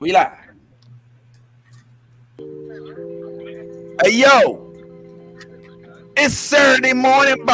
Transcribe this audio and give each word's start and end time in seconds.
We 0.00 0.12
live. 0.12 0.32
Hey 4.02 4.12
yo, 4.12 4.72
it's 6.16 6.32
Saturday 6.32 6.94
morning, 6.94 7.44
boy, 7.44 7.52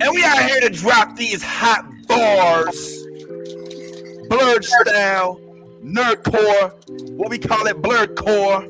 we 0.00 0.24
out 0.24 0.48
here 0.48 0.62
to 0.62 0.70
drop 0.70 1.14
these 1.14 1.42
hot 1.42 1.84
bars, 2.08 3.04
blerd 4.30 4.64
style, 4.64 5.38
nerdcore, 5.84 6.72
what 7.18 7.28
we 7.28 7.38
call 7.38 7.66
it, 7.66 7.76
blerd 7.82 8.16
core. 8.16 8.66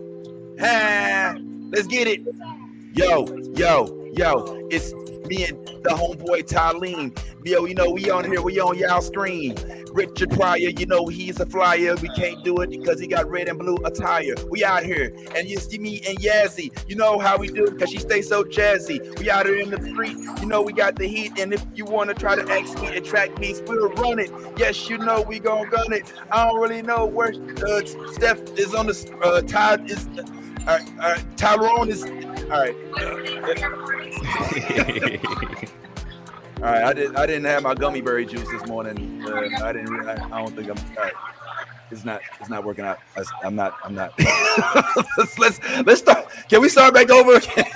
Ah, 0.60 1.36
let's 1.70 1.86
get 1.86 2.08
it. 2.08 2.22
Yo, 2.94 3.28
yo, 3.54 4.10
yo, 4.16 4.66
it's 4.72 4.92
and 5.40 5.66
the 5.82 5.90
homeboy 5.90 6.46
Tylene. 6.46 7.16
Yo, 7.44 7.64
you 7.64 7.74
know, 7.74 7.90
we 7.90 8.08
on 8.10 8.24
here, 8.24 8.40
we 8.40 8.60
on 8.60 8.78
y'all 8.78 9.00
screen. 9.00 9.56
Richard 9.92 10.30
Pryor, 10.30 10.68
you 10.68 10.86
know, 10.86 11.06
he's 11.06 11.40
a 11.40 11.46
flyer. 11.46 11.94
We 11.96 12.08
can't 12.10 12.44
do 12.44 12.58
it 12.58 12.70
because 12.70 13.00
he 13.00 13.06
got 13.06 13.28
red 13.28 13.48
and 13.48 13.58
blue 13.58 13.76
attire. 13.84 14.34
We 14.48 14.64
out 14.64 14.84
here. 14.84 15.12
And 15.34 15.48
you 15.48 15.56
see 15.58 15.78
me 15.78 16.02
and 16.06 16.18
Yazzie. 16.18 16.70
You 16.88 16.96
know 16.96 17.18
how 17.18 17.38
we 17.38 17.48
do 17.48 17.70
because 17.70 17.90
she 17.90 17.98
stays 17.98 18.28
so 18.28 18.44
jazzy. 18.44 19.18
We 19.18 19.30
out 19.30 19.46
here 19.46 19.56
in 19.56 19.70
the 19.70 19.82
street. 19.90 20.16
You 20.40 20.46
know, 20.46 20.62
we 20.62 20.72
got 20.72 20.96
the 20.96 21.06
heat. 21.06 21.38
And 21.38 21.52
if 21.52 21.64
you 21.74 21.84
want 21.84 22.10
to 22.10 22.14
try 22.14 22.36
to 22.36 22.48
ask 22.50 22.80
me, 22.80 22.88
attract 22.88 23.38
me, 23.38 23.54
we'll 23.66 23.90
run 23.90 24.18
it. 24.18 24.30
Yes, 24.56 24.88
you 24.88 24.98
know, 24.98 25.22
we 25.22 25.38
gonna 25.40 25.68
gun 25.68 25.92
it. 25.92 26.12
I 26.30 26.46
don't 26.46 26.60
really 26.60 26.82
know 26.82 27.06
where 27.06 27.32
uh, 27.66 27.84
Steph 28.12 28.40
is 28.58 28.74
on 28.74 28.86
the 28.86 29.18
uh, 29.24 29.40
Ty 29.42 29.84
is. 29.86 30.08
All 30.60 30.66
right, 30.66 30.88
all 31.00 31.10
right, 31.10 31.36
Tyrone 31.36 31.88
is 31.88 32.04
all 32.04 32.60
right. 32.60 32.76
all 36.56 36.70
right, 36.70 36.84
I 36.84 36.92
didn't. 36.92 37.16
I 37.16 37.26
didn't 37.26 37.44
have 37.44 37.62
my 37.62 37.74
gummy 37.74 38.00
berry 38.00 38.26
juice 38.26 38.48
this 38.48 38.66
morning. 38.66 39.24
Uh, 39.26 39.48
I 39.64 39.72
didn't. 39.72 40.08
I, 40.08 40.12
I, 40.12 40.42
don't 40.42 40.54
think 40.54 40.70
I'm. 40.70 40.78
All 40.96 41.02
right. 41.02 41.12
It's 41.90 42.04
not. 42.04 42.20
It's 42.40 42.48
not 42.48 42.64
working 42.64 42.84
out. 42.84 42.98
I'm 43.42 43.56
not. 43.56 43.76
I'm 43.82 43.94
not. 43.94 44.12
let's, 45.18 45.38
let's 45.38 45.60
let's 45.84 46.00
start. 46.00 46.28
Can 46.48 46.60
we 46.60 46.68
start 46.68 46.94
back 46.94 47.10
over 47.10 47.34
again? 47.36 47.64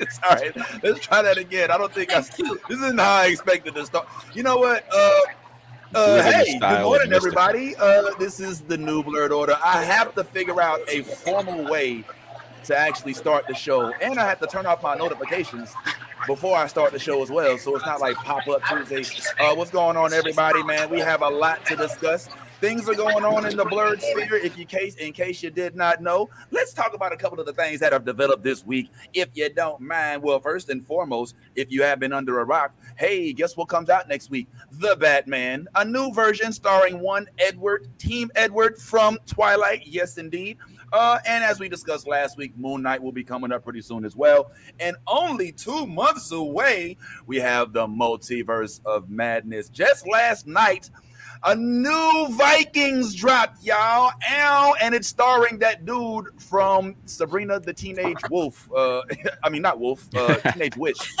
it's 0.00 0.20
all 0.22 0.34
right. 0.34 0.54
Let's 0.82 1.00
try 1.00 1.22
that 1.22 1.38
again. 1.38 1.70
I 1.70 1.78
don't 1.78 1.92
think 1.92 2.12
I. 2.12 2.20
This 2.20 2.40
isn't 2.70 2.98
how 2.98 3.20
I 3.20 3.26
expected 3.26 3.74
to 3.74 3.86
start. 3.86 4.06
You 4.34 4.42
know 4.42 4.58
what? 4.58 4.84
Uh, 4.92 5.20
uh, 5.94 6.22
hey, 6.22 6.58
good 6.58 6.82
morning, 6.82 7.12
everybody. 7.12 7.76
Uh, 7.76 8.14
this 8.18 8.40
is 8.40 8.60
the 8.62 8.76
new 8.76 9.02
blerd 9.02 9.30
order. 9.30 9.56
I 9.64 9.82
have 9.82 10.14
to 10.14 10.24
figure 10.24 10.60
out 10.60 10.80
a 10.88 11.02
formal 11.02 11.70
way 11.70 12.04
to 12.64 12.76
actually 12.76 13.14
start 13.14 13.46
the 13.46 13.54
show, 13.54 13.92
and 14.00 14.18
I 14.18 14.26
have 14.26 14.40
to 14.40 14.46
turn 14.46 14.66
off 14.66 14.82
my 14.82 14.94
notifications 14.94 15.72
before 16.26 16.56
I 16.56 16.66
start 16.66 16.92
the 16.92 16.98
show 16.98 17.22
as 17.22 17.30
well. 17.30 17.58
So 17.58 17.76
it's 17.76 17.84
not 17.84 18.00
like 18.00 18.16
pop 18.16 18.46
up 18.48 18.62
Tuesday. 18.64 19.04
Uh, 19.40 19.54
what's 19.54 19.70
going 19.70 19.96
on, 19.96 20.12
everybody? 20.12 20.62
Man, 20.62 20.88
we 20.88 21.00
have 21.00 21.22
a 21.22 21.28
lot 21.28 21.64
to 21.66 21.76
discuss. 21.76 22.28
Things 22.62 22.88
are 22.88 22.94
going 22.94 23.24
on 23.24 23.44
in 23.44 23.56
the 23.56 23.64
blerd 23.64 24.00
sphere. 24.00 24.36
If 24.36 24.56
you 24.56 24.64
case, 24.64 24.94
in 24.94 25.12
case 25.12 25.42
you 25.42 25.50
did 25.50 25.74
not 25.74 26.00
know, 26.00 26.30
let's 26.52 26.72
talk 26.72 26.94
about 26.94 27.12
a 27.12 27.16
couple 27.16 27.40
of 27.40 27.46
the 27.46 27.52
things 27.52 27.80
that 27.80 27.92
have 27.92 28.04
developed 28.04 28.44
this 28.44 28.64
week. 28.64 28.88
If 29.12 29.30
you 29.34 29.52
don't 29.52 29.80
mind, 29.80 30.22
well, 30.22 30.38
first 30.38 30.68
and 30.68 30.86
foremost, 30.86 31.34
if 31.56 31.72
you 31.72 31.82
have 31.82 31.98
been 31.98 32.12
under 32.12 32.38
a 32.38 32.44
rock, 32.44 32.72
hey, 32.94 33.32
guess 33.32 33.56
what 33.56 33.66
comes 33.66 33.90
out 33.90 34.08
next 34.08 34.30
week? 34.30 34.46
The 34.70 34.94
Batman, 34.94 35.66
a 35.74 35.84
new 35.84 36.12
version 36.12 36.52
starring 36.52 37.00
one 37.00 37.26
Edward, 37.36 37.88
Team 37.98 38.30
Edward 38.36 38.78
from 38.78 39.18
Twilight. 39.26 39.82
Yes, 39.84 40.16
indeed. 40.16 40.56
Uh, 40.92 41.18
and 41.26 41.42
as 41.42 41.58
we 41.58 41.68
discussed 41.68 42.06
last 42.06 42.36
week, 42.36 42.56
Moon 42.56 42.80
Knight 42.80 43.02
will 43.02 43.10
be 43.10 43.24
coming 43.24 43.50
up 43.50 43.64
pretty 43.64 43.80
soon 43.80 44.04
as 44.04 44.14
well. 44.14 44.52
And 44.78 44.94
only 45.08 45.50
two 45.50 45.84
months 45.88 46.30
away, 46.30 46.96
we 47.26 47.38
have 47.38 47.72
the 47.72 47.88
multiverse 47.88 48.80
of 48.84 49.10
madness. 49.10 49.68
Just 49.68 50.06
last 50.06 50.46
night, 50.46 50.90
a 51.44 51.56
new 51.56 52.28
Vikings 52.30 53.14
dropped, 53.14 53.62
y'all. 53.64 54.12
Ow, 54.30 54.74
and 54.80 54.94
it's 54.94 55.08
starring 55.08 55.58
that 55.58 55.84
dude 55.84 56.26
from 56.40 56.94
Sabrina 57.06 57.58
the 57.58 57.72
Teenage 57.72 58.18
Wolf. 58.30 58.70
Uh, 58.74 59.02
I 59.42 59.48
mean, 59.48 59.62
not 59.62 59.80
Wolf, 59.80 60.08
uh, 60.14 60.34
Teenage 60.52 60.76
Witch. 60.76 61.14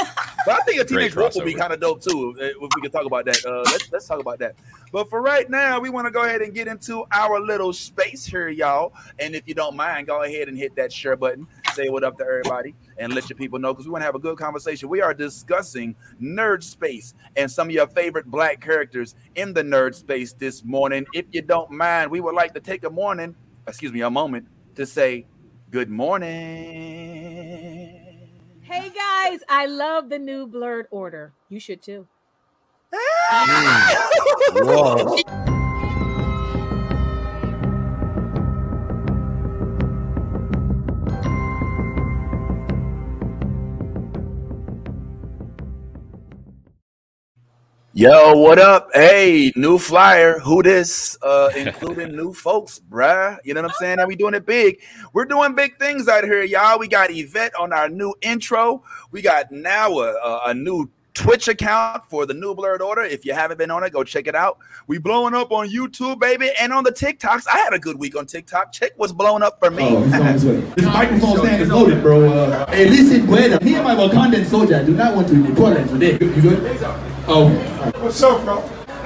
But 0.46 0.60
I 0.60 0.64
think 0.64 0.80
a 0.80 0.84
Teenage 0.84 1.16
Wolf 1.16 1.34
would 1.34 1.44
be 1.44 1.54
kind 1.54 1.72
of 1.72 1.80
dope 1.80 2.02
too. 2.02 2.36
If 2.38 2.56
we 2.60 2.82
could 2.82 2.92
talk 2.92 3.06
about 3.06 3.24
that, 3.24 3.44
uh, 3.44 3.62
let's 3.70 3.90
let's 3.92 4.06
talk 4.06 4.20
about 4.20 4.38
that. 4.38 4.54
But 4.92 5.08
for 5.08 5.22
right 5.22 5.48
now, 5.48 5.80
we 5.80 5.90
want 5.90 6.06
to 6.06 6.10
go 6.10 6.22
ahead 6.24 6.42
and 6.42 6.54
get 6.54 6.68
into 6.68 7.04
our 7.12 7.40
little 7.40 7.72
space 7.72 8.24
here, 8.24 8.48
y'all. 8.48 8.92
And 9.18 9.34
if 9.34 9.48
you 9.48 9.54
don't 9.54 9.74
mind, 9.74 10.06
go 10.06 10.22
ahead 10.22 10.48
and 10.48 10.56
hit 10.56 10.76
that 10.76 10.92
share 10.92 11.16
button. 11.16 11.46
Say 11.74 11.88
what 11.88 12.04
up 12.04 12.18
to 12.18 12.24
everybody 12.24 12.74
and 12.98 13.14
let 13.14 13.30
your 13.30 13.36
people 13.38 13.58
know 13.58 13.72
because 13.72 13.86
we 13.86 13.92
want 13.92 14.02
to 14.02 14.06
have 14.06 14.14
a 14.14 14.18
good 14.18 14.36
conversation. 14.36 14.90
We 14.90 15.00
are 15.00 15.14
discussing 15.14 15.96
nerd 16.20 16.62
space 16.62 17.14
and 17.36 17.50
some 17.50 17.68
of 17.68 17.72
your 17.72 17.86
favorite 17.86 18.26
black 18.26 18.60
characters 18.60 19.14
in 19.36 19.54
the 19.54 19.62
nerd 19.62 19.94
space 19.94 20.34
this 20.34 20.64
morning. 20.64 21.06
If 21.14 21.24
you 21.32 21.40
don't 21.40 21.70
mind, 21.70 22.10
we 22.10 22.20
would 22.20 22.34
like 22.34 22.52
to 22.54 22.60
take 22.60 22.84
a 22.84 22.90
morning, 22.90 23.34
excuse 23.66 23.90
me, 23.90 24.02
a 24.02 24.10
moment 24.10 24.48
to 24.74 24.84
say 24.84 25.26
good 25.70 25.88
morning. 25.88 26.28
Hey 28.60 28.90
guys, 28.90 29.40
I 29.48 29.64
love 29.66 30.10
the 30.10 30.18
new 30.18 30.46
blerd 30.46 30.84
order. 30.90 31.32
You 31.48 31.58
should 31.58 31.80
too. 31.80 32.06
Whoa. 34.52 35.61
Yo, 47.94 48.32
what 48.38 48.58
up? 48.58 48.88
Hey, 48.94 49.52
new 49.54 49.76
flyer. 49.76 50.38
Who 50.38 50.62
this? 50.62 51.18
Uh, 51.20 51.50
including 51.54 52.16
new 52.16 52.32
folks, 52.32 52.80
bruh. 52.90 53.36
You 53.44 53.52
know 53.52 53.60
what 53.60 53.72
I'm 53.72 53.76
saying? 53.78 53.98
And 53.98 54.08
we 54.08 54.16
doing 54.16 54.32
it 54.32 54.46
big. 54.46 54.80
We're 55.12 55.26
doing 55.26 55.54
big 55.54 55.78
things 55.78 56.08
out 56.08 56.24
here, 56.24 56.42
y'all. 56.42 56.78
We 56.78 56.88
got 56.88 57.10
Yvette 57.10 57.54
on 57.60 57.70
our 57.74 57.90
new 57.90 58.14
intro. 58.22 58.82
We 59.10 59.20
got 59.20 59.52
now 59.52 59.98
a, 59.98 60.40
a 60.46 60.54
new 60.54 60.90
Twitch 61.12 61.48
account 61.48 62.04
for 62.08 62.24
the 62.24 62.32
New 62.32 62.54
Blerd 62.54 62.80
Order. 62.80 63.02
If 63.02 63.26
you 63.26 63.34
haven't 63.34 63.58
been 63.58 63.70
on 63.70 63.84
it, 63.84 63.92
go 63.92 64.02
check 64.04 64.26
it 64.26 64.34
out. 64.34 64.56
We 64.86 64.96
blowing 64.96 65.34
up 65.34 65.52
on 65.52 65.68
YouTube, 65.68 66.18
baby, 66.18 66.50
and 66.58 66.72
on 66.72 66.84
the 66.84 66.92
TikToks. 66.92 67.44
I 67.46 67.58
had 67.58 67.74
a 67.74 67.78
good 67.78 67.98
week 67.98 68.16
on 68.16 68.24
TikTok. 68.24 68.72
Check 68.72 68.92
what's 68.96 69.12
blowing 69.12 69.42
up 69.42 69.58
for 69.58 69.70
me. 69.70 69.84
Oh, 69.90 70.00
this 70.02 70.86
microphone 70.86 71.36
stand 71.40 71.60
is 71.60 71.68
loaded, 71.68 72.02
bro. 72.02 72.32
Uh, 72.32 72.70
hey, 72.70 72.88
listen, 72.88 73.26
brother. 73.26 73.62
Me 73.62 73.74
and 73.74 73.84
my 73.84 73.94
Wakandan 73.94 74.46
soldier 74.46 74.82
do 74.82 74.94
not 74.94 75.14
want 75.14 75.28
to 75.28 75.46
be 75.46 75.54
Portland 75.54 75.90
today. 75.90 76.12
You 76.12 76.40
good? 76.40 77.11
Oh. 77.34 77.48
What's 78.04 78.22
up, 78.22 78.44
bro? 78.44 78.58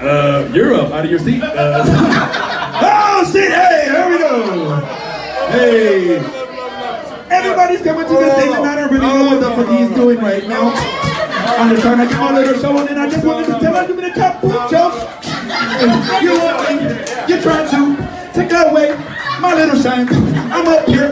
Uh, 0.03 0.51
you're 0.53 0.75
up 0.75 0.91
out 0.91 1.05
of 1.05 1.11
your 1.13 1.21
seat. 1.21 1.41
Uh, 1.41 1.85
oh 2.83 3.31
shit! 3.33 3.53
Hey, 3.53 3.87
here 3.87 4.11
we 4.11 4.19
go. 4.19 4.81
Hey. 5.55 6.19
Everybody's 7.31 7.83
coming 7.83 8.05
to 8.05 8.13
the 8.13 8.35
stage, 8.35 8.51
and 8.51 8.67
I 8.67 8.75
don't 8.75 8.91
really 8.91 9.07
know 9.07 9.27
what 9.27 9.39
the 9.39 9.51
fuck 9.55 9.79
he's 9.79 9.95
doing 9.95 10.19
right 10.19 10.45
now. 10.49 10.73
I'm 10.75 11.71
just 11.71 11.83
trying 11.83 12.09
to 12.09 12.13
call 12.13 12.37
it 12.37 12.49
a 12.49 12.61
show, 12.61 12.77
and 12.77 12.99
I 12.99 13.09
just 13.09 13.25
wanted 13.25 13.47
to 13.47 13.61
tell 13.61 13.87
give 13.87 13.95
me 13.95 14.03
the 14.03 14.11
top 14.11 14.43
boot. 14.43 14.73
You 16.21 16.35
want 16.43 17.31
you're 17.31 17.41
trying 17.41 17.71
to 17.71 18.33
take 18.35 18.49
that 18.49 18.73
away 18.73 18.91
my 19.41 19.55
little 19.55 19.81
shine. 19.81 20.09
I'm 20.51 20.67
up 20.67 20.89
here 20.89 21.06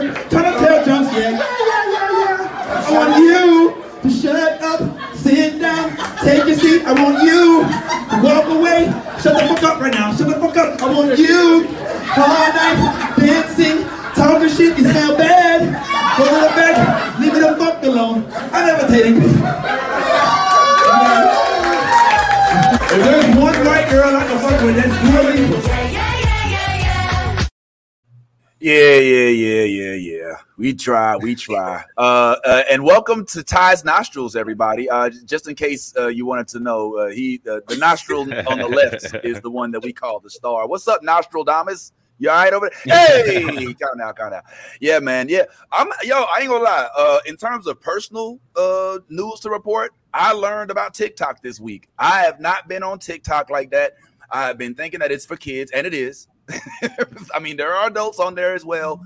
We 30.65 30.73
try, 30.73 31.15
we 31.15 31.35
try. 31.35 31.83
Uh, 31.95 32.37
uh, 32.43 32.63
and 32.71 32.83
welcome 32.83 33.23
to 33.27 33.43
Ty's 33.43 33.85
nostrils, 33.85 34.35
everybody. 34.35 34.89
Uh, 34.89 35.11
just 35.25 35.47
in 35.47 35.53
case 35.53 35.93
uh, 35.95 36.07
you 36.07 36.25
wanted 36.25 36.47
to 36.47 36.59
know, 36.59 36.97
uh, 36.97 37.09
he 37.09 37.39
uh, 37.47 37.59
the 37.67 37.77
nostril 37.77 38.21
on 38.21 38.57
the 38.57 38.67
left 38.67 39.13
is 39.23 39.39
the 39.41 39.51
one 39.51 39.69
that 39.69 39.83
we 39.83 39.93
call 39.93 40.19
the 40.19 40.29
star. 40.31 40.67
What's 40.67 40.87
up, 40.87 41.03
Nostril 41.03 41.43
Nostradamus? 41.43 41.91
You 42.17 42.31
all 42.31 42.37
right 42.37 42.51
over 42.51 42.71
there? 42.83 43.23
Hey, 43.23 43.75
count 43.75 44.01
out, 44.01 44.17
count 44.17 44.33
out. 44.33 44.43
Yeah, 44.81 44.97
man. 44.97 45.29
Yeah, 45.29 45.43
I'm. 45.71 45.89
Yo, 46.03 46.15
I 46.15 46.39
ain't 46.39 46.49
gonna 46.49 46.63
lie. 46.63 46.89
Uh, 46.97 47.19
in 47.27 47.37
terms 47.37 47.67
of 47.67 47.79
personal 47.79 48.39
uh 48.55 48.97
news 49.07 49.41
to 49.41 49.51
report, 49.51 49.93
I 50.15 50.31
learned 50.31 50.71
about 50.71 50.95
TikTok 50.95 51.43
this 51.43 51.59
week. 51.59 51.89
I 51.99 52.21
have 52.21 52.39
not 52.39 52.67
been 52.67 52.81
on 52.81 52.97
TikTok 52.97 53.51
like 53.51 53.69
that. 53.69 53.97
I 54.31 54.47
have 54.47 54.57
been 54.57 54.73
thinking 54.73 54.99
that 55.01 55.11
it's 55.11 55.27
for 55.27 55.37
kids, 55.37 55.69
and 55.69 55.85
it 55.85 55.93
is. 55.93 56.27
I 57.35 57.39
mean, 57.39 57.55
there 57.55 57.71
are 57.71 57.87
adults 57.87 58.19
on 58.19 58.33
there 58.33 58.55
as 58.55 58.65
well, 58.65 59.05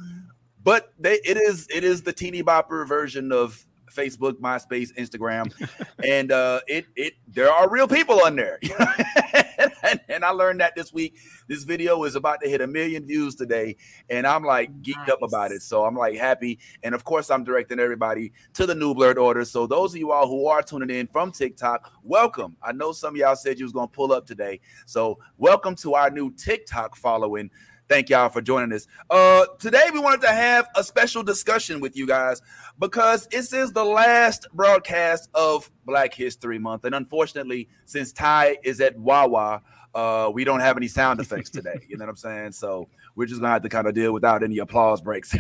but 0.70 0.94
they 1.00 1.16
it 1.26 1.36
is 1.36 1.68
it 1.74 1.84
is 1.84 2.04
the 2.04 2.14
teeny 2.14 2.44
bopper 2.44 2.88
version 2.88 3.32
of 3.32 3.66
Facebook, 3.92 4.34
MySpace, 4.34 4.94
Instagram, 5.00 5.52
and 6.08 6.32
uh, 6.32 6.60
it 6.68 6.86
it 6.96 7.14
there 7.28 7.52
are 7.52 7.68
real 7.68 7.88
people 7.88 8.24
on 8.24 8.36
there. 8.36 8.60
and, 9.58 10.00
and 10.08 10.24
I 10.24 10.30
learned 10.30 10.60
that 10.60 10.76
this 10.76 10.94
week. 10.94 11.18
This 11.48 11.64
video 11.64 12.04
is 12.04 12.14
about 12.14 12.40
to 12.42 12.48
hit 12.48 12.62
a 12.62 12.68
million 12.68 13.08
views 13.08 13.34
today, 13.34 13.78
and 14.12 14.28
I'm 14.28 14.44
like 14.44 14.84
geeked 14.84 15.10
up 15.10 15.24
about 15.24 15.52
it. 15.52 15.64
So 15.64 15.86
I'm 15.86 15.96
like 15.96 16.18
happy, 16.18 16.60
and 16.84 16.94
of 16.94 17.04
course 17.04 17.32
I'm 17.32 17.44
directing 17.44 17.80
everybody 17.80 18.32
to 18.54 18.68
the 18.68 18.76
new 18.76 18.94
blerd 18.94 19.18
order. 19.18 19.46
So 19.46 19.66
those 19.66 19.96
of 19.96 20.00
you 20.00 20.12
all 20.12 20.28
who 20.28 20.46
are 20.46 20.62
tuning 20.62 20.92
in 20.92 21.08
from 21.08 21.32
TikTok, 21.32 21.92
welcome. 22.04 22.56
I 22.62 22.74
know 22.74 22.92
some 22.92 23.16
of 23.16 23.18
y'all 23.18 23.36
said 23.36 23.58
you 23.58 23.66
was 23.66 23.74
gonna 23.74 23.88
pull 23.88 24.12
up 24.12 24.28
today, 24.28 24.60
so 24.86 25.18
welcome 25.40 25.74
to 25.78 25.96
our 25.96 26.12
new 26.12 26.32
TikTok 26.36 26.96
following. 26.96 27.50
Thank 27.90 28.12
y'all 28.12 28.30
for 28.30 28.40
joining 28.40 28.72
us. 28.72 28.86
Uh, 29.10 29.48
today 29.58 29.90
we 29.92 30.00
wanted 30.00 30.22
to 30.22 30.28
have 30.28 30.68
a 30.76 30.84
special 30.84 31.24
discussion 31.24 31.80
with 31.80 31.98
you 31.98 32.06
guys 32.06 32.40
because 32.78 33.26
this 33.32 33.52
is 33.52 33.72
the 33.72 33.84
last 33.84 34.46
broadcast 34.54 35.28
of 35.34 35.72
Black 35.88 36.14
History 36.14 36.60
Month, 36.60 36.86
and 36.86 36.94
unfortunately, 36.94 37.68
since 37.86 38.12
Ty 38.12 38.58
is 38.64 38.80
at 38.80 38.96
Wawa, 38.96 39.64
uh, 39.96 40.30
we 40.32 40.44
don't 40.44 40.60
have 40.60 40.78
any 40.78 40.88
sound 40.88 41.20
effects 41.20 41.50
today. 41.50 41.80
You 41.88 41.98
know 41.98 42.06
what 42.06 42.12
I'm 42.12 42.16
saying? 42.16 42.52
So 42.52 42.88
we're 43.16 43.26
just 43.26 43.42
gonna 43.42 43.54
have 43.54 43.64
to 43.64 43.70
kind 43.70 43.88
of 43.88 43.96
deal 43.96 44.14
without 44.14 44.44
any 44.44 44.60
applause 44.60 45.02
breaks 45.02 45.36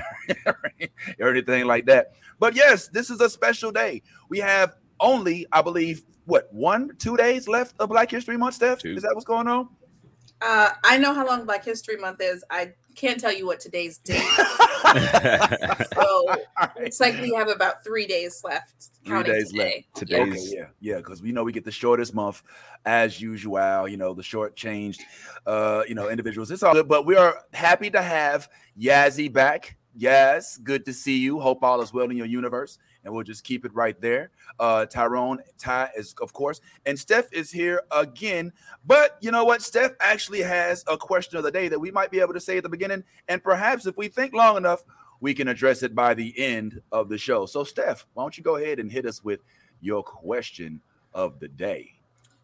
or 1.19 1.29
anything 1.29 1.67
like 1.67 1.85
that. 1.85 2.13
But 2.39 2.55
yes, 2.55 2.87
this 2.87 3.11
is 3.11 3.21
a 3.21 3.29
special 3.29 3.71
day. 3.71 4.01
We 4.27 4.39
have 4.39 4.73
only, 4.99 5.45
I 5.51 5.61
believe, 5.61 6.03
what 6.25 6.51
one, 6.51 6.95
two 6.97 7.15
days 7.15 7.47
left 7.47 7.75
of 7.79 7.89
Black 7.89 8.09
History 8.09 8.37
Month. 8.37 8.55
Steph, 8.55 8.79
Two. 8.79 8.95
is 8.95 9.03
that 9.03 9.13
what's 9.13 9.23
going 9.23 9.47
on? 9.47 9.69
Uh, 10.41 10.71
I 10.83 10.97
know 10.97 11.13
how 11.13 11.25
long 11.25 11.45
Black 11.45 11.65
History 11.65 11.97
Month 11.97 12.21
is. 12.21 12.43
I 12.49 12.73
can't 12.95 13.19
tell 13.19 13.33
you 13.33 13.45
what 13.45 13.59
today's 13.59 13.97
date. 13.97 14.23
So 15.93 16.01
All 16.01 16.35
right. 16.59 16.69
it's 16.77 16.99
like 16.99 17.19
we 17.19 17.33
have 17.33 17.49
about 17.49 17.83
three 17.83 18.07
days 18.07 18.41
left. 18.43 18.89
Three 19.05 19.23
days 19.23 19.51
today. 19.51 19.85
Today 19.93 20.21
Okay, 20.21 20.39
yeah, 20.45 20.65
yeah, 20.79 20.97
because 20.97 21.21
we 21.21 21.31
know 21.31 21.43
we 21.43 21.51
get 21.51 21.65
the 21.65 21.71
shortest 21.71 22.13
month 22.13 22.41
as 22.85 23.21
usual. 23.21 23.87
You 23.87 23.97
know, 23.97 24.13
the 24.13 24.23
short 24.23 24.55
changed, 24.55 25.01
uh, 25.45 25.83
you 25.87 25.95
know, 25.95 26.09
individuals. 26.09 26.51
It's 26.51 26.63
all 26.63 26.73
good, 26.73 26.87
but 26.87 27.05
we 27.05 27.15
are 27.15 27.43
happy 27.53 27.89
to 27.91 28.01
have 28.01 28.49
Yazzie 28.79 29.31
back. 29.31 29.77
Yes, 29.95 30.57
good 30.57 30.85
to 30.85 30.93
see 30.93 31.17
you. 31.17 31.39
Hope 31.39 31.63
all 31.63 31.81
is 31.81 31.93
well 31.93 32.09
in 32.09 32.17
your 32.17 32.27
universe, 32.27 32.77
and 33.03 33.13
we'll 33.13 33.23
just 33.23 33.43
keep 33.43 33.65
it 33.65 33.73
right 33.73 33.99
there. 34.01 34.31
Uh, 34.59 34.85
Tyrone, 34.85 35.39
Ty 35.57 35.89
is 35.97 36.13
of 36.21 36.33
course, 36.33 36.61
and 36.85 36.97
Steph 36.97 37.31
is 37.31 37.51
here 37.51 37.81
again. 37.91 38.51
But 38.85 39.17
you 39.21 39.31
know 39.31 39.45
what? 39.45 39.61
Steph 39.61 39.91
actually 39.99 40.41
has 40.41 40.83
a 40.87 40.97
question 40.97 41.37
of 41.37 41.43
the 41.43 41.51
day 41.51 41.67
that 41.67 41.79
we 41.79 41.91
might 41.91 42.11
be 42.11 42.19
able 42.19 42.33
to 42.33 42.39
say 42.39 42.57
at 42.57 42.63
the 42.63 42.69
beginning, 42.69 43.03
and 43.27 43.43
perhaps 43.43 43.85
if 43.85 43.97
we 43.97 44.07
think 44.07 44.33
long 44.33 44.57
enough, 44.57 44.83
we 45.21 45.33
can 45.33 45.47
address 45.47 45.83
it 45.83 45.93
by 45.93 46.13
the 46.13 46.37
end 46.37 46.81
of 46.91 47.09
the 47.09 47.17
show. 47.17 47.45
So, 47.45 47.63
Steph, 47.63 48.05
why 48.13 48.23
don't 48.23 48.37
you 48.37 48.43
go 48.43 48.55
ahead 48.55 48.79
and 48.79 48.91
hit 48.91 49.05
us 49.05 49.23
with 49.23 49.41
your 49.81 50.03
question 50.03 50.81
of 51.13 51.39
the 51.39 51.47
day? 51.47 51.93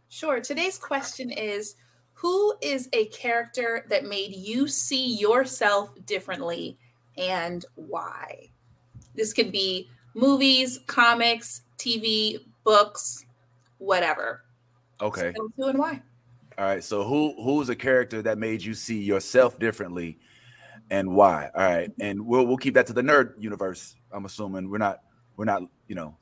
Sure. 0.10 0.40
Today's 0.40 0.78
question 0.78 1.32
is 1.32 1.76
Who 2.14 2.56
is 2.62 2.90
a 2.94 3.06
character 3.08 3.86
that 3.90 4.06
made 4.06 4.36
you 4.36 4.68
see 4.68 5.18
yourself 5.18 5.94
differently 6.06 6.78
and 7.18 7.66
why? 7.76 8.50
This 9.16 9.34
could 9.34 9.52
be 9.52 9.90
movies, 10.16 10.80
comics, 10.88 11.62
TV, 11.78 12.40
books, 12.64 13.26
whatever. 13.78 14.44
Okay. 15.02 15.34
So 15.36 15.50
who 15.56 15.68
and 15.68 15.78
why? 15.80 16.02
All 16.58 16.66
right. 16.66 16.84
So, 16.84 17.04
who 17.04 17.36
who's 17.44 17.70
a 17.70 17.76
character 17.76 18.22
that 18.22 18.38
made 18.38 18.64
you 18.64 18.74
see 18.74 19.02
yourself 19.04 19.60
differently, 19.60 20.18
and 20.90 21.14
why? 21.14 21.50
All 21.54 21.62
right. 21.64 21.92
And 22.00 22.26
we'll 22.26 22.48
we'll 22.48 22.58
keep 22.58 22.74
that 22.76 22.88
to 22.88 22.94
the 22.94 23.02
nerd 23.02 23.34
universe. 23.38 23.96
I'm 24.12 24.26
assuming 24.26 24.70
we're 24.70 24.78
not 24.78 25.02
we're 25.36 25.46
not 25.46 25.64
you 25.88 25.96
know 25.96 26.18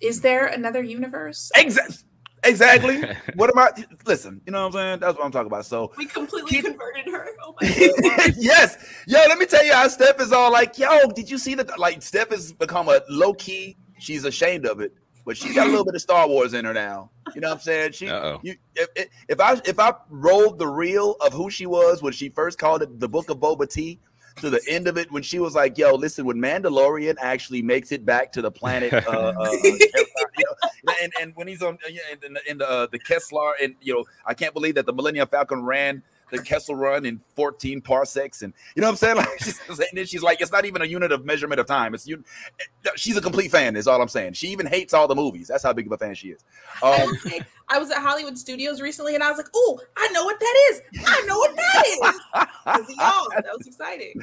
Is 0.00 0.20
there 0.20 0.46
another 0.46 0.82
universe? 0.82 1.50
exactly 1.56 2.04
exactly. 2.48 3.02
what 3.34 3.50
am 3.50 3.58
I? 3.58 3.70
Listen, 4.06 4.40
you 4.46 4.52
know 4.52 4.60
what 4.62 4.66
I'm 4.66 4.72
saying? 4.72 4.98
That's 5.00 5.16
what 5.16 5.24
I'm 5.24 5.30
talking 5.30 5.46
about. 5.46 5.64
So, 5.66 5.92
We 5.96 6.06
completely 6.06 6.50
Keep- 6.50 6.64
converted 6.64 7.06
her. 7.06 7.26
Oh 7.44 7.54
my 7.60 7.68
God. 8.16 8.34
yes. 8.36 8.76
Yo, 9.06 9.18
let 9.28 9.38
me 9.38 9.46
tell 9.46 9.64
you 9.64 9.72
how 9.72 9.86
Steph 9.88 10.20
is 10.20 10.32
all 10.32 10.50
like, 10.52 10.78
yo, 10.78 11.08
did 11.14 11.30
you 11.30 11.38
see 11.38 11.54
that? 11.54 11.78
Like, 11.78 12.02
Steph 12.02 12.30
has 12.30 12.52
become 12.52 12.88
a 12.88 13.00
low 13.08 13.34
key, 13.34 13.76
she's 13.98 14.24
ashamed 14.24 14.66
of 14.66 14.80
it, 14.80 14.92
but 15.24 15.36
she 15.36 15.54
got 15.54 15.66
a 15.66 15.70
little 15.70 15.84
bit 15.84 15.94
of 15.94 16.00
Star 16.00 16.26
Wars 16.28 16.54
in 16.54 16.64
her 16.64 16.72
now. 16.74 17.10
You 17.34 17.40
know 17.42 17.48
what 17.48 17.54
I'm 17.54 17.60
saying? 17.60 17.92
She, 17.92 18.08
Uh-oh. 18.08 18.40
you, 18.42 18.56
if, 18.74 18.88
if- 18.96 19.08
if 19.28 19.40
I 19.40 19.60
if 19.66 19.78
I 19.78 19.92
rolled 20.08 20.58
the 20.58 20.66
reel 20.66 21.16
of 21.20 21.32
who 21.32 21.50
she 21.50 21.66
was 21.66 22.02
when 22.02 22.12
she 22.12 22.28
first 22.30 22.58
called 22.58 22.82
it 22.82 22.98
the 23.00 23.08
Book 23.08 23.28
of 23.30 23.38
Boba 23.38 23.70
Tea 23.70 24.00
to 24.40 24.50
the 24.50 24.60
end 24.68 24.88
of 24.88 24.96
it 24.96 25.10
when 25.12 25.22
she 25.22 25.38
was 25.38 25.54
like, 25.54 25.76
"Yo, 25.78 25.94
listen, 25.94 26.24
when 26.24 26.36
Mandalorian 26.38 27.16
actually 27.20 27.62
makes 27.62 27.92
it 27.92 28.04
back 28.04 28.32
to 28.32 28.42
the 28.42 28.50
planet, 28.50 28.92
uh, 28.92 28.98
uh, 28.98 29.32
uh, 29.38 29.52
and 31.02 31.12
and 31.20 31.32
when 31.36 31.46
he's 31.48 31.62
on 31.62 31.78
in, 32.22 32.32
the- 32.34 32.50
in 32.50 32.58
the 32.58 32.68
uh, 32.68 32.86
the 32.90 32.98
Kessler, 32.98 33.52
and 33.62 33.74
you 33.80 33.94
know, 33.94 34.04
I 34.26 34.34
can't 34.34 34.54
believe 34.54 34.74
that 34.76 34.86
the 34.86 34.92
Millennium 34.92 35.28
Falcon 35.28 35.62
ran 35.64 36.02
the 36.30 36.42
Kessel 36.42 36.74
Run 36.74 37.04
in 37.06 37.20
14 37.36 37.80
parsecs, 37.80 38.42
and 38.42 38.52
you 38.74 38.80
know 38.82 38.88
what 38.88 38.92
I'm 38.92 38.96
saying? 38.96 39.16
Like, 39.18 39.38
she's, 39.40 39.60
and 39.68 39.88
then 39.94 40.06
she's 40.06 40.22
like, 40.22 40.40
it's 40.40 40.52
not 40.52 40.64
even 40.64 40.82
a 40.82 40.84
unit 40.84 41.12
of 41.12 41.24
measurement 41.24 41.60
of 41.60 41.66
time. 41.66 41.94
It's 41.94 42.06
you. 42.06 42.22
She's 42.96 43.16
a 43.16 43.20
complete 43.20 43.50
fan, 43.50 43.76
is 43.76 43.86
all 43.88 44.00
I'm 44.00 44.08
saying. 44.08 44.34
She 44.34 44.48
even 44.48 44.66
hates 44.66 44.94
all 44.94 45.08
the 45.08 45.14
movies. 45.14 45.48
That's 45.48 45.62
how 45.62 45.72
big 45.72 45.86
of 45.86 45.92
a 45.92 45.98
fan 45.98 46.14
she 46.14 46.28
is. 46.28 46.44
I 46.82 47.02
Um, 47.02 47.08
was 47.08 47.42
I 47.70 47.78
was 47.78 47.90
at 47.90 47.98
Hollywood 47.98 48.38
Studios 48.38 48.80
recently, 48.80 49.14
and 49.14 49.22
I 49.22 49.28
was 49.28 49.36
like, 49.38 49.48
"Oh, 49.54 49.80
I 49.96 50.08
know 50.08 50.24
what 50.24 50.40
that 50.40 50.56
is. 50.70 50.82
I 51.06 51.22
know 51.26 51.38
what 51.38 51.54
that 51.56 51.86
is. 51.86 51.98
y'all, 52.96 53.28
that 53.34 53.44
was 53.56 53.66
exciting. 53.66 54.14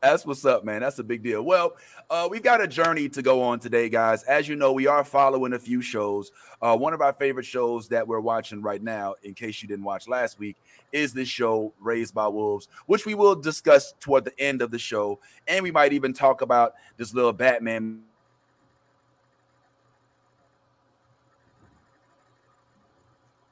That's 0.00 0.24
what's 0.24 0.44
up, 0.44 0.64
man. 0.64 0.80
That's 0.82 0.98
a 0.98 1.04
big 1.04 1.22
deal. 1.22 1.42
Well, 1.42 1.76
uh, 2.10 2.28
we've 2.30 2.42
got 2.42 2.60
a 2.60 2.68
journey 2.68 3.08
to 3.10 3.22
go 3.22 3.42
on 3.42 3.58
today, 3.58 3.88
guys. 3.88 4.22
As 4.24 4.48
you 4.48 4.54
know, 4.56 4.72
we 4.72 4.86
are 4.86 5.02
following 5.04 5.52
a 5.52 5.58
few 5.58 5.82
shows. 5.82 6.30
Uh, 6.60 6.76
one 6.76 6.92
of 6.92 7.00
our 7.00 7.12
favorite 7.12 7.46
shows 7.46 7.88
that 7.88 8.06
we're 8.06 8.20
watching 8.20 8.62
right 8.62 8.82
now, 8.82 9.14
in 9.24 9.34
case 9.34 9.62
you 9.62 9.68
didn't 9.68 9.84
watch 9.84 10.06
last 10.06 10.38
week, 10.38 10.56
is 10.92 11.12
this 11.12 11.28
show, 11.28 11.72
Raised 11.80 12.14
by 12.14 12.28
Wolves, 12.28 12.68
which 12.86 13.06
we 13.06 13.14
will 13.14 13.34
discuss 13.34 13.94
toward 14.00 14.24
the 14.24 14.38
end 14.38 14.62
of 14.62 14.70
the 14.70 14.78
show. 14.78 15.18
And 15.48 15.62
we 15.62 15.70
might 15.70 15.92
even 15.92 16.12
talk 16.12 16.42
about 16.42 16.74
this 16.96 17.14
little 17.14 17.32
Batman. 17.32 18.02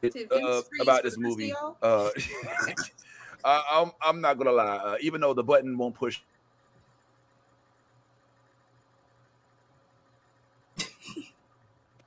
Did 0.03 0.33
uh, 0.33 0.63
about 0.81 1.03
this 1.03 1.17
the 1.17 1.21
rest 1.23 1.33
of 1.33 1.39
movie. 1.39 1.53
Uh, 1.83 2.09
I, 3.45 3.63
I'm, 3.73 3.93
I'm 4.03 4.21
not 4.21 4.39
gonna 4.39 4.53
lie. 4.53 4.77
Uh, 4.77 4.97
even 5.01 5.21
though 5.21 5.35
the 5.35 5.43
button 5.45 5.77
won't 5.77 5.95
push 5.95 6.21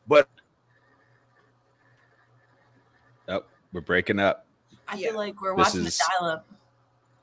but 0.07 0.27
Oh, 3.27 3.43
we're 3.71 3.81
breaking 3.81 4.19
up. 4.19 4.42
I 4.93 4.97
Yeah. 4.97 5.09
feel 5.09 5.17
like 5.17 5.41
we're 5.41 5.55
This 5.55 5.67
watching 5.67 5.85
is- 5.85 5.97
the 5.97 6.03
dial-up. 6.19 6.45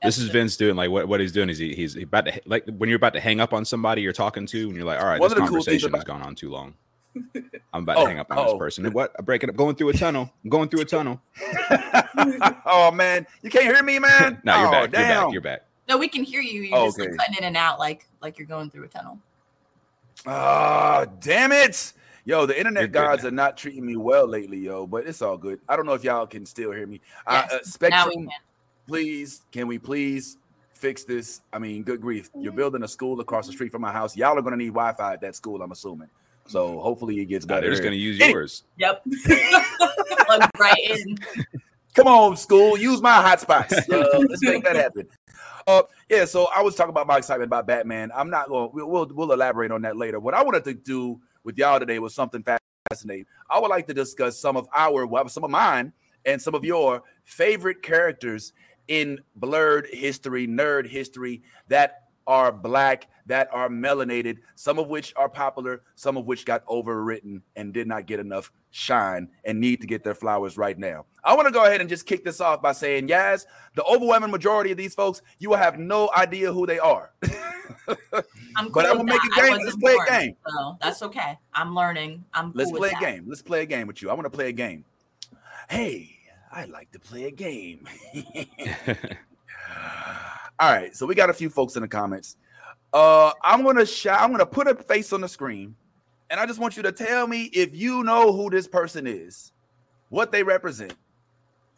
This 0.03 0.17
is. 0.17 0.29
Vince 0.29 0.57
doing 0.57 0.75
like 0.75 0.89
what, 0.89 1.07
what 1.07 1.19
he's 1.19 1.31
doing 1.31 1.47
is 1.49 1.59
he, 1.59 1.75
he's 1.75 1.95
about 1.95 2.25
to 2.25 2.41
like 2.47 2.65
when 2.65 2.89
you're 2.89 2.97
about 2.97 3.13
to 3.13 3.19
hang 3.19 3.39
up 3.39 3.53
on 3.53 3.63
somebody 3.65 4.01
you're 4.01 4.13
talking 4.13 4.47
to 4.47 4.67
and 4.67 4.75
you're 4.75 4.83
like 4.85 4.99
all 4.99 5.05
right 5.05 5.19
One 5.19 5.29
this 5.29 5.33
of 5.33 5.35
the 5.37 5.41
cool 5.41 5.57
conversation 5.57 5.91
has 5.91 6.01
about- 6.01 6.05
gone 6.07 6.21
on 6.23 6.33
too 6.35 6.49
long. 6.49 6.73
I'm 7.73 7.83
about 7.83 7.97
Oh, 7.97 8.03
to 8.03 8.07
hang 8.09 8.19
up 8.19 8.31
on 8.31 8.37
this 8.37 8.53
oh. 8.53 8.57
person. 8.57 8.85
And 8.85 8.95
what? 8.95 9.11
I'm 9.19 9.25
breaking 9.25 9.49
up, 9.49 9.55
going 9.55 9.75
through 9.75 9.89
a 9.89 9.93
tunnel. 9.93 10.31
I'm 10.43 10.49
going 10.49 10.69
through 10.69 10.81
a 10.81 10.85
tunnel. 10.85 11.21
oh 12.65 12.89
man, 12.93 13.27
you 13.43 13.49
can't 13.51 13.65
hear 13.65 13.83
me, 13.83 13.99
man. 13.99 14.41
No, 14.43 14.57
you're 14.59 14.67
oh, 14.67 14.71
back. 14.71 14.81
You're 14.81 14.91
back. 14.91 15.33
You're 15.33 15.41
back. 15.41 15.65
No, 15.87 15.97
we 15.97 16.07
can 16.07 16.23
hear 16.23 16.41
you. 16.41 16.61
You're 16.63 16.77
Oh, 16.79 16.85
just 16.87 16.99
like, 16.99 17.15
cutting 17.17 17.35
in 17.37 17.43
and 17.43 17.57
out, 17.57 17.77
like 17.79 18.07
like 18.21 18.39
you're 18.39 18.47
going 18.47 18.69
through 18.71 18.85
a 18.85 18.87
tunnel. 18.87 19.19
Ah, 20.25 21.05
damn 21.19 21.51
it. 21.51 21.93
Yo, 22.25 22.45
the 22.45 22.57
internet 22.57 22.81
You're 22.83 22.87
gods 22.89 23.25
are 23.25 23.31
not 23.31 23.57
treating 23.57 23.85
me 23.85 23.95
well 23.97 24.27
lately, 24.27 24.59
yo, 24.59 24.85
but 24.85 25.07
it's 25.07 25.21
all 25.21 25.37
good. 25.37 25.59
I 25.67 25.75
don't 25.75 25.85
know 25.85 25.93
if 25.93 26.03
y'all 26.03 26.27
can 26.27 26.45
still 26.45 26.71
hear 26.71 26.85
me. 26.85 27.01
Uh, 27.25 27.43
Yes, 27.51 27.51
uh, 27.51 27.55
now 27.55 27.59
we 27.59 27.71
Spectrum, 27.71 28.13
can. 28.27 28.29
please, 28.87 29.41
can 29.51 29.67
we 29.67 29.79
please 29.79 30.37
fix 30.73 31.03
this? 31.03 31.41
I 31.51 31.57
mean, 31.59 31.81
good 31.83 31.99
grief. 31.99 32.29
You're 32.37 32.53
building 32.53 32.83
a 32.83 32.87
school 32.87 33.19
across 33.21 33.47
the 33.47 33.53
street 33.53 33.71
from 33.71 33.81
my 33.81 33.91
house. 33.91 34.15
Y'all 34.15 34.37
are 34.37 34.41
going 34.41 34.51
to 34.51 34.57
need 34.57 34.67
Wi 34.73 34.93
Fi 34.93 35.13
at 35.13 35.21
that 35.21 35.35
school, 35.35 35.61
I'm 35.61 35.71
assuming. 35.71 36.09
So 36.47 36.79
hopefully 36.79 37.19
it 37.21 37.25
gets 37.25 37.45
Nah, 37.45 37.55
better. 37.55 37.61
they're 37.67 37.71
just 37.71 37.83
gonna 37.83 37.95
use 37.95 38.17
yours. 38.27 38.63
Yep. 38.77 39.03
Plug 40.25 40.49
right 40.59 40.77
in. 40.89 41.17
Come 41.93 42.07
on, 42.07 42.35
school, 42.35 42.77
use 42.77 43.01
my 43.01 43.11
hotspots. 43.23 43.73
Uh, 43.91 44.19
let's 44.27 44.41
make 44.43 44.63
that 44.63 44.75
happen. 44.75 45.07
Uh, 45.67 45.83
yeah. 46.09 46.25
So 46.25 46.47
I 46.53 46.61
was 46.61 46.75
talking 46.75 46.89
about 46.89 47.05
my 47.05 47.17
excitement 47.17 47.47
about 47.47 47.67
Batman. 47.67 48.11
I'm 48.15 48.29
not 48.29 48.49
going. 48.49 48.71
We'll, 48.73 48.87
we'll 48.89 49.07
we'll 49.13 49.31
elaborate 49.31 49.71
on 49.71 49.81
that 49.83 49.95
later. 49.97 50.19
What 50.19 50.33
I 50.33 50.41
wanted 50.43 50.63
to 50.65 50.73
do 50.73 51.21
with 51.43 51.57
y'all 51.57 51.79
today 51.79 51.99
was 51.99 52.13
something 52.13 52.43
fascinating. 52.89 53.25
I 53.49 53.59
would 53.59 53.69
like 53.69 53.87
to 53.87 53.93
discuss 53.93 54.39
some 54.39 54.57
of 54.57 54.67
our, 54.75 55.05
well, 55.05 55.27
some 55.29 55.43
of 55.43 55.49
mine, 55.49 55.93
and 56.25 56.41
some 56.41 56.53
of 56.53 56.63
your 56.63 57.03
favorite 57.23 57.81
characters 57.81 58.53
in 58.87 59.19
blerd 59.39 59.91
history, 59.93 60.47
nerd 60.47 60.87
history 60.87 61.41
that 61.67 62.00
are 62.27 62.51
black, 62.51 63.07
that 63.27 63.49
are 63.51 63.69
melanated, 63.69 64.37
some 64.55 64.79
of 64.79 64.87
which 64.87 65.13
are 65.15 65.29
popular, 65.29 65.81
some 65.95 66.17
of 66.17 66.25
which 66.25 66.45
got 66.45 66.65
overwritten 66.65 67.41
and 67.55 67.73
did 67.73 67.87
not 67.87 68.05
get 68.05 68.19
enough 68.19 68.51
shine 68.71 69.27
and 69.45 69.59
need 69.59 69.81
to 69.81 69.87
get 69.87 70.03
their 70.03 70.15
flowers 70.15 70.57
right 70.57 70.77
now. 70.77 71.05
I 71.23 71.35
want 71.35 71.47
to 71.47 71.53
go 71.53 71.65
ahead 71.65 71.81
and 71.81 71.89
just 71.89 72.05
kick 72.05 72.25
this 72.25 72.41
off 72.41 72.61
by 72.61 72.71
saying, 72.71 73.07
Yaz, 73.07 73.45
the 73.75 73.83
overwhelming 73.83 74.31
majority 74.31 74.71
of 74.71 74.77
these 74.77 74.95
folks, 74.95 75.21
you 75.39 75.49
will 75.49 75.57
have 75.57 75.77
no 75.79 76.09
idea 76.15 76.51
who 76.51 76.65
they 76.65 76.79
are. 76.79 77.11
I'm 78.57 78.65
cool 78.65 78.71
But 78.73 78.85
I'm 78.85 78.97
gonna 78.97 79.03
make 79.05 79.21
that. 79.21 79.37
a 79.37 79.41
I 79.43 79.49
game. 79.49 79.65
Let's 79.65 79.77
play 79.77 79.95
a 79.95 80.09
game. 80.09 80.35
So 80.47 80.77
that's 80.81 81.01
okay. 81.03 81.37
I'm 81.53 81.75
learning. 81.75 82.23
I'm 82.33 82.51
Let's 82.53 82.71
with 82.71 82.79
play 82.79 82.89
a 82.89 82.91
that. 82.93 83.01
game. 83.01 83.25
Let's 83.27 83.41
play 83.41 83.61
a 83.61 83.65
game 83.65 83.87
with 83.87 84.01
you. 84.01 84.09
I 84.09 84.13
want 84.13 84.25
to 84.25 84.29
play 84.29 84.49
a 84.49 84.53
game. 84.53 84.83
Hey, 85.69 86.17
I 86.51 86.65
like 86.65 86.91
to 86.91 86.99
play 86.99 87.25
a 87.25 87.31
game. 87.31 87.87
All 90.61 90.71
right, 90.71 90.95
so 90.95 91.07
we 91.07 91.15
got 91.15 91.31
a 91.31 91.33
few 91.33 91.49
folks 91.49 91.75
in 91.75 91.81
the 91.81 91.87
comments. 91.87 92.37
Uh, 92.93 93.31
I'm 93.41 93.63
gonna. 93.63 93.85
I'm 94.11 94.29
gonna 94.29 94.45
put 94.45 94.67
a 94.67 94.75
face 94.75 95.11
on 95.11 95.21
the 95.21 95.27
screen, 95.27 95.75
and 96.29 96.39
I 96.39 96.45
just 96.45 96.59
want 96.59 96.77
you 96.77 96.83
to 96.83 96.91
tell 96.91 97.25
me 97.25 97.45
if 97.45 97.75
you 97.75 98.03
know 98.03 98.31
who 98.31 98.47
this 98.51 98.67
person 98.67 99.07
is, 99.07 99.53
what 100.09 100.31
they 100.31 100.43
represent, 100.43 100.93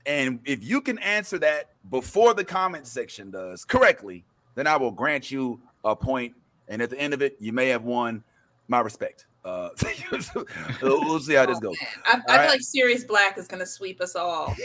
and 0.05 0.41
if 0.43 0.61
you 0.61 0.81
can 0.81 0.99
answer 0.99 1.39
that 1.39 1.69
before 1.89 2.33
the 2.33 2.43
comment 2.43 2.85
section 2.85 3.31
does 3.31 3.63
correctly, 3.63 4.25
then 4.55 4.67
I 4.67 4.75
will 4.75 4.91
grant 4.91 5.31
you 5.31 5.61
a 5.85 5.95
point, 5.95 6.33
and 6.67 6.81
at 6.81 6.89
the 6.89 6.99
end 6.99 7.13
of 7.13 7.21
it, 7.21 7.37
you 7.39 7.53
may 7.53 7.69
have 7.69 7.85
won 7.85 8.21
my 8.67 8.81
respect. 8.81 9.27
Uh, 9.45 9.69
we'll 10.81 11.19
see 11.19 11.33
how 11.33 11.45
this 11.45 11.59
goes. 11.59 11.75
I, 12.05 12.11
I 12.11 12.13
All 12.13 12.21
feel 12.21 12.35
right. 12.35 12.49
like 12.49 12.61
Sirius 12.61 13.03
Black 13.03 13.37
is 13.37 13.45
gonna 13.45 13.65
sweep 13.65 13.99
us 13.99 14.15
all. 14.15 14.55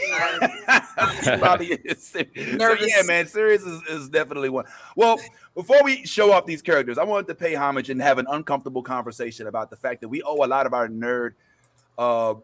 Probably 1.39 1.67
is. 1.83 2.07
So 2.07 2.21
yeah, 2.33 3.01
man, 3.05 3.27
Sirius 3.27 3.63
is, 3.63 3.81
is 3.89 4.09
definitely 4.09 4.47
one. 4.47 4.65
Well, 4.95 5.19
before 5.53 5.83
we 5.83 6.05
show 6.05 6.31
off 6.31 6.45
these 6.45 6.61
characters, 6.61 6.97
I 6.97 7.03
wanted 7.03 7.27
to 7.27 7.35
pay 7.35 7.55
homage 7.55 7.89
and 7.89 8.01
have 8.01 8.19
an 8.19 8.27
uncomfortable 8.29 8.81
conversation 8.81 9.47
about 9.47 9.69
the 9.69 9.75
fact 9.75 9.99
that 9.99 10.07
we 10.07 10.21
owe 10.23 10.45
a 10.45 10.47
lot 10.47 10.65
of 10.65 10.73
our 10.73 10.87
nerd, 10.87 11.33
uh, 11.97 12.35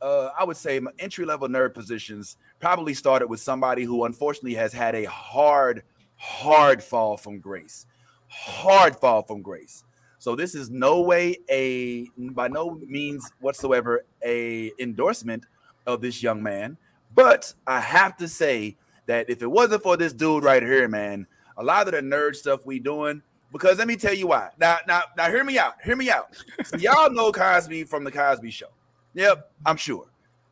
uh, 0.00 0.30
I 0.38 0.44
would 0.44 0.56
say 0.56 0.80
entry 1.00 1.24
level 1.24 1.48
nerd 1.48 1.74
positions 1.74 2.36
probably 2.60 2.94
started 2.94 3.26
with 3.26 3.40
somebody 3.40 3.82
who 3.82 4.04
unfortunately 4.04 4.54
has 4.54 4.72
had 4.72 4.94
a 4.94 5.04
hard, 5.04 5.82
hard 6.16 6.80
fall 6.80 7.16
from 7.16 7.40
grace, 7.40 7.86
hard 8.28 8.94
fall 8.94 9.22
from 9.22 9.42
grace. 9.42 9.82
So 10.22 10.36
this 10.36 10.54
is 10.54 10.70
no 10.70 11.00
way 11.00 11.36
a 11.50 12.08
by 12.16 12.46
no 12.46 12.78
means 12.86 13.28
whatsoever 13.40 14.04
a 14.24 14.70
endorsement 14.78 15.46
of 15.84 16.00
this 16.00 16.22
young 16.22 16.40
man. 16.40 16.76
But 17.12 17.52
I 17.66 17.80
have 17.80 18.16
to 18.18 18.28
say 18.28 18.76
that 19.06 19.28
if 19.28 19.42
it 19.42 19.50
wasn't 19.50 19.82
for 19.82 19.96
this 19.96 20.12
dude 20.12 20.44
right 20.44 20.62
here, 20.62 20.86
man, 20.86 21.26
a 21.56 21.64
lot 21.64 21.88
of 21.88 21.94
the 21.94 22.02
nerd 22.02 22.36
stuff 22.36 22.64
we 22.64 22.78
doing, 22.78 23.20
because 23.50 23.78
let 23.78 23.88
me 23.88 23.96
tell 23.96 24.14
you 24.14 24.28
why. 24.28 24.50
Now, 24.60 24.78
now, 24.86 25.02
now, 25.16 25.28
hear 25.28 25.42
me 25.42 25.58
out. 25.58 25.74
Hear 25.82 25.96
me 25.96 26.08
out. 26.08 26.28
So 26.66 26.76
y'all 26.76 27.10
know 27.10 27.32
Cosby 27.32 27.82
from 27.82 28.04
the 28.04 28.12
Cosby 28.12 28.52
Show. 28.52 28.68
Yep, 29.14 29.50
I'm 29.66 29.76
sure. 29.76 30.06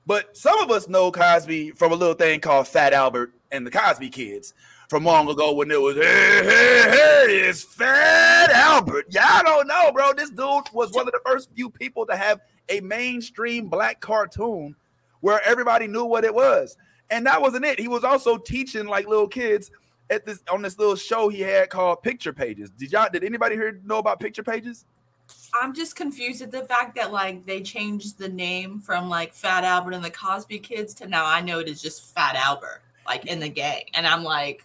But 0.05 0.37
some 0.37 0.59
of 0.59 0.73
us 0.73 0.89
know 0.89 1.13
Cosby 1.13 1.71
from 1.71 1.93
a 1.93 1.95
little 1.95 2.15
thing 2.15 2.41
called 2.41 2.67
Fat 2.67 2.93
Albert 2.93 3.35
and 3.53 3.65
the 3.65 3.71
Cosby 3.71 4.09
Kids 4.09 4.53
from 4.91 5.05
long 5.05 5.31
ago 5.31 5.53
when 5.53 5.71
it 5.71 5.81
was 5.81 5.95
hey, 5.95 6.43
hey, 6.43 6.91
hey, 6.91 7.49
it's 7.49 7.63
Fat 7.63 8.51
Albert. 8.51 9.07
Y'all 9.11 9.45
don't 9.45 9.69
know, 9.69 9.93
bro. 9.93 10.13
This 10.13 10.31
dude 10.31 10.65
was 10.73 10.91
one 10.91 11.07
of 11.07 11.13
the 11.13 11.21
first 11.25 11.49
few 11.55 11.71
people 11.71 12.05
to 12.07 12.17
have 12.17 12.41
a 12.69 12.81
mainstream 12.81 13.69
black 13.69 14.01
cartoon 14.01 14.75
where 15.21 15.41
everybody 15.45 15.87
knew 15.87 16.05
what 16.05 16.25
it 16.25 16.35
was. 16.35 16.77
And 17.09 17.25
that 17.27 17.41
wasn't 17.41 17.67
it. 17.67 17.79
He 17.79 17.87
was 17.87 18.03
also 18.03 18.37
teaching 18.37 18.87
like 18.87 19.07
little 19.07 19.29
kids 19.29 19.71
at 20.11 20.27
this 20.27 20.43
on 20.51 20.61
this 20.61 20.77
little 20.77 20.97
show 20.97 21.29
he 21.29 21.41
had 21.41 21.71
called 21.71 22.03
Picture 22.03 22.33
Pages. 22.33 22.69
Did 22.71 22.91
y'all 22.91 23.09
did 23.13 23.23
anybody 23.23 23.55
here 23.55 23.81
know 23.85 23.99
about 23.99 24.19
Picture 24.19 24.43
Pages? 24.43 24.87
I'm 25.55 25.73
just 25.73 25.95
confused 25.95 26.43
at 26.43 26.51
the 26.51 26.65
fact 26.65 26.97
that 26.97 27.13
like 27.13 27.47
they 27.47 27.61
changed 27.61 28.19
the 28.19 28.29
name 28.29 28.81
from 28.81 29.09
like 29.09 29.35
Fat 29.35 29.63
Albert 29.63 29.93
and 29.93 30.05
the 30.05 30.11
Cosby 30.11 30.59
Kids 30.59 30.95
to 30.95 31.07
now 31.07 31.27
I 31.27 31.43
know 31.43 31.61
it 31.61 31.69
is 31.69 31.81
just 31.81 32.13
Fat 32.13 32.35
Albert, 32.35 32.83
like 33.07 33.27
in 33.27 33.39
the 33.39 33.49
gang, 33.49 33.85
and 33.95 34.05
I'm 34.05 34.25
like, 34.25 34.65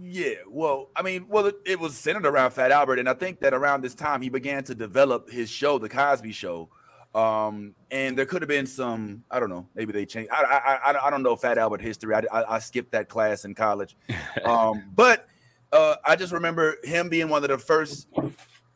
Yeah, 0.00 0.34
well, 0.48 0.90
I 0.96 1.02
mean, 1.02 1.26
well, 1.28 1.46
it, 1.46 1.56
it 1.66 1.78
was 1.78 1.96
centered 1.96 2.26
around 2.26 2.52
Fat 2.52 2.70
Albert, 2.70 2.98
and 2.98 3.08
I 3.08 3.14
think 3.14 3.40
that 3.40 3.52
around 3.52 3.82
this 3.82 3.94
time 3.94 4.22
he 4.22 4.28
began 4.28 4.64
to 4.64 4.74
develop 4.74 5.30
his 5.30 5.50
show, 5.50 5.78
The 5.78 5.88
Cosby 5.88 6.32
Show. 6.32 6.70
Um, 7.14 7.74
and 7.90 8.16
there 8.16 8.24
could 8.24 8.40
have 8.40 8.48
been 8.48 8.66
some, 8.66 9.22
I 9.30 9.38
don't 9.38 9.50
know, 9.50 9.68
maybe 9.74 9.92
they 9.92 10.06
changed. 10.06 10.30
I, 10.32 10.42
I, 10.42 10.92
I, 10.92 11.06
I 11.06 11.10
don't 11.10 11.22
know 11.22 11.36
Fat 11.36 11.58
Albert 11.58 11.82
history. 11.82 12.14
I, 12.14 12.22
I, 12.32 12.56
I 12.56 12.58
skipped 12.58 12.92
that 12.92 13.08
class 13.08 13.44
in 13.44 13.54
college. 13.54 13.96
Um, 14.46 14.84
but 14.96 15.28
uh, 15.72 15.96
I 16.04 16.16
just 16.16 16.32
remember 16.32 16.76
him 16.82 17.08
being 17.08 17.28
one 17.28 17.44
of 17.44 17.50
the 17.50 17.58
first. 17.58 18.08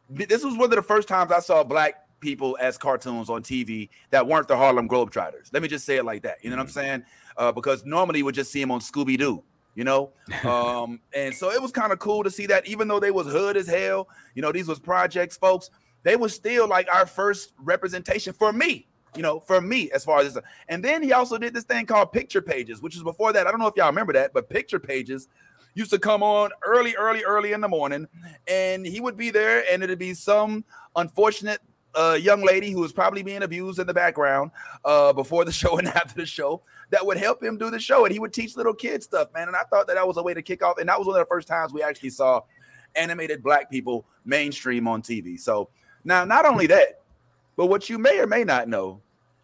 This 0.08 0.44
was 0.44 0.54
one 0.54 0.64
of 0.64 0.70
the 0.76 0.82
first 0.82 1.08
times 1.08 1.32
I 1.32 1.40
saw 1.40 1.64
black 1.64 1.94
people 2.20 2.56
as 2.60 2.78
cartoons 2.78 3.30
on 3.30 3.42
TV 3.42 3.88
that 4.10 4.26
weren't 4.26 4.46
the 4.48 4.56
Harlem 4.56 4.88
Globetrotters. 4.88 5.52
Let 5.52 5.62
me 5.62 5.68
just 5.68 5.84
say 5.86 5.96
it 5.96 6.04
like 6.04 6.22
that. 6.22 6.36
You 6.42 6.50
know 6.50 6.56
what 6.56 6.62
I'm 6.62 6.68
saying? 6.68 7.04
Uh, 7.36 7.52
because 7.52 7.84
normally 7.84 8.18
you 8.18 8.24
would 8.26 8.34
just 8.34 8.52
see 8.52 8.60
him 8.60 8.70
on 8.70 8.80
Scooby 8.80 9.18
Doo 9.18 9.42
you 9.76 9.84
know? 9.84 10.10
Um 10.44 11.00
and 11.14 11.34
so 11.34 11.50
it 11.50 11.62
was 11.62 11.70
kind 11.70 11.92
of 11.92 12.00
cool 12.00 12.24
to 12.24 12.30
see 12.30 12.46
that 12.46 12.66
even 12.66 12.88
though 12.88 12.98
they 12.98 13.10
was 13.10 13.26
hood 13.26 13.56
as 13.56 13.68
hell 13.68 14.08
you 14.34 14.42
know 14.42 14.50
these 14.50 14.66
was 14.68 14.78
projects 14.78 15.36
folks 15.36 15.70
they 16.02 16.16
was 16.16 16.34
still 16.34 16.68
like 16.68 16.88
our 16.92 17.06
first 17.06 17.52
representation 17.58 18.32
for 18.32 18.52
me 18.52 18.86
you 19.16 19.22
know 19.22 19.40
for 19.40 19.60
me 19.60 19.90
as 19.92 20.04
far 20.04 20.20
as 20.20 20.34
this 20.34 20.44
and 20.68 20.84
then 20.84 21.02
he 21.02 21.12
also 21.12 21.38
did 21.38 21.54
this 21.54 21.64
thing 21.64 21.86
called 21.86 22.12
picture 22.12 22.42
pages 22.42 22.82
which 22.82 22.96
is 22.96 23.02
before 23.02 23.32
that 23.32 23.46
i 23.46 23.50
don't 23.50 23.58
know 23.58 23.66
if 23.66 23.74
y'all 23.76 23.86
remember 23.86 24.12
that 24.12 24.32
but 24.32 24.48
picture 24.48 24.78
pages 24.78 25.28
used 25.74 25.90
to 25.90 25.98
come 25.98 26.22
on 26.22 26.50
early 26.64 26.94
early 26.96 27.24
early 27.24 27.52
in 27.52 27.60
the 27.60 27.68
morning 27.68 28.06
and 28.46 28.86
he 28.86 29.00
would 29.00 29.16
be 29.16 29.30
there 29.30 29.64
and 29.70 29.82
it'd 29.82 29.98
be 29.98 30.14
some 30.14 30.64
unfortunate 30.96 31.60
uh, 31.96 32.18
young 32.20 32.44
lady 32.44 32.70
who 32.70 32.80
was 32.80 32.92
probably 32.92 33.22
being 33.22 33.42
abused 33.42 33.78
in 33.78 33.86
the 33.86 33.94
background 33.94 34.50
uh, 34.84 35.12
before 35.12 35.44
the 35.44 35.52
show 35.62 35.78
and 35.78 35.88
after 35.88 36.14
the 36.14 36.26
show 36.26 36.62
that 36.90 37.04
would 37.04 37.16
help 37.16 37.42
him 37.42 37.58
do 37.58 37.70
the 37.70 37.80
show. 37.80 38.04
And 38.04 38.12
he 38.12 38.18
would 38.18 38.32
teach 38.32 38.56
little 38.56 38.74
kids 38.74 39.06
stuff 39.06 39.32
man. 39.32 39.48
And 39.48 39.56
i 39.56 39.62
thought 39.64 39.86
that 39.86 39.94
that 39.94 40.06
was 40.06 40.16
a 40.16 40.22
way 40.22 40.34
to 40.34 40.42
kick 40.42 40.62
off. 40.62 40.78
And 40.78 40.88
that 40.88 40.98
was 40.98 41.06
one 41.06 41.16
of 41.16 41.20
the 41.20 41.28
first 41.28 41.48
times 41.48 41.72
we 41.72 41.82
actually 41.82 42.10
saw 42.10 42.42
animated 42.94 43.42
black 43.42 43.70
people 43.70 44.06
mainstream 44.24 44.88
on 44.88 45.02
tv 45.02 45.38
so 45.38 45.68
now 46.02 46.24
not 46.24 46.46
only 46.46 46.66
that 46.66 47.02
but 47.56 47.66
what 47.66 47.90
you 47.90 47.98
may 47.98 48.18
or 48.18 48.26
may 48.26 48.42
not 48.42 48.68
know 48.68 49.02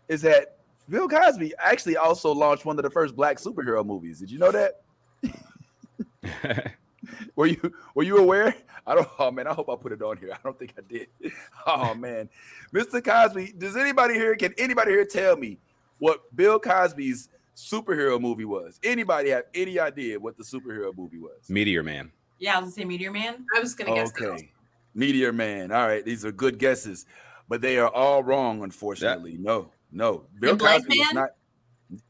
is 0.08 0.22
that 0.22 0.56
bill 0.88 1.08
cosby 1.08 1.52
actually 1.58 1.96
also 1.96 2.32
launched 2.32 2.64
one 2.64 2.78
of 2.78 2.82
the 2.82 2.90
first 2.90 3.16
black 3.16 3.38
superhero 3.38 3.84
movies. 3.84 4.20
Did 4.20 4.30
you 4.30 4.38
know 4.38 4.52
that 4.52 4.82
were 7.36 7.46
you 7.46 7.72
were 7.94 8.02
you 8.02 8.18
aware? 8.18 8.54
I 8.86 8.94
don't 8.94 9.08
oh 9.18 9.30
man 9.30 9.46
i 9.46 9.52
hope 9.54 9.68
i 9.68 9.76
put 9.76 9.92
it 9.92 10.02
on 10.02 10.16
here. 10.16 10.32
I 10.32 10.38
don't 10.42 10.58
think 10.58 10.74
i 10.78 10.82
did. 10.86 11.08
Oh 11.66 11.94
man. 11.94 12.28
Mr 12.72 13.02
cosby 13.04 13.54
does 13.56 13.76
anybody 13.76 14.14
here 14.14 14.34
can 14.36 14.52
anybody 14.58 14.92
here 14.92 15.04
tell 15.04 15.36
me 15.36 15.58
what 15.98 16.34
bill 16.34 16.58
cosby's 16.58 17.28
superhero 17.56 18.20
movie 18.20 18.44
was? 18.44 18.80
Anybody 18.82 19.30
have 19.30 19.44
any 19.54 19.78
idea 19.78 20.18
what 20.18 20.36
the 20.36 20.44
superhero 20.44 20.96
movie 20.96 21.18
was? 21.18 21.48
Meteor 21.48 21.82
Man. 21.82 22.10
yeah, 22.38 22.56
I 22.56 22.60
was 22.60 22.70
gonna 22.70 22.72
say 22.72 22.84
Meteor 22.84 23.12
Man. 23.12 23.44
I 23.56 23.60
was 23.60 23.74
gonna 23.74 23.94
guess 23.94 24.12
that. 24.12 24.24
okay. 24.24 24.50
meteor 24.94 25.32
man. 25.32 25.70
All 25.72 25.86
right 25.86 26.04
these 26.04 26.24
are 26.24 26.32
good 26.32 26.58
guesses 26.58 27.06
but 27.48 27.60
they 27.60 27.78
are 27.78 27.88
all 27.88 28.22
wrong 28.22 28.62
unfortunately. 28.62 29.36
No 29.38 29.70
no. 29.92 30.24
Bill 30.40 30.52
In 30.52 30.56
Blank 30.58 30.84
cosby 30.84 30.98
was 30.98 31.14
Man? 31.14 31.22
not 31.22 31.30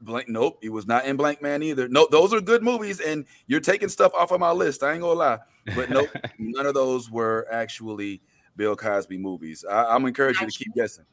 blank 0.01 0.29
nope 0.29 0.59
he 0.63 0.69
was 0.69 0.87
not 0.87 1.05
in 1.05 1.17
blank 1.17 1.43
man 1.43 1.63
either 1.63 1.89
no 1.89 2.07
those 2.11 2.33
are 2.33 2.41
good 2.41 2.63
movies 2.63 3.01
and 3.01 3.25
you're 3.47 3.61
taking 3.61 3.89
stuff 3.89 4.13
off 4.15 4.31
of 4.31 4.39
my 4.41 4.51
list 4.53 4.83
i 4.83 4.93
ain't 4.93 5.01
gonna 5.03 5.13
lie 5.19 5.39
but 5.75 5.91
nope 5.91 6.09
none 6.39 6.67
of 6.67 6.75
those 6.75 7.11
were 7.11 7.47
actually 7.51 8.21
bill 8.57 8.77
cosby 8.77 9.19
movies 9.19 9.65
I, 9.69 9.87
i'm 9.87 10.05
encouraging 10.07 10.45
you 10.47 10.51
to 10.51 10.59
keep 10.59 10.75
guessing 10.75 11.05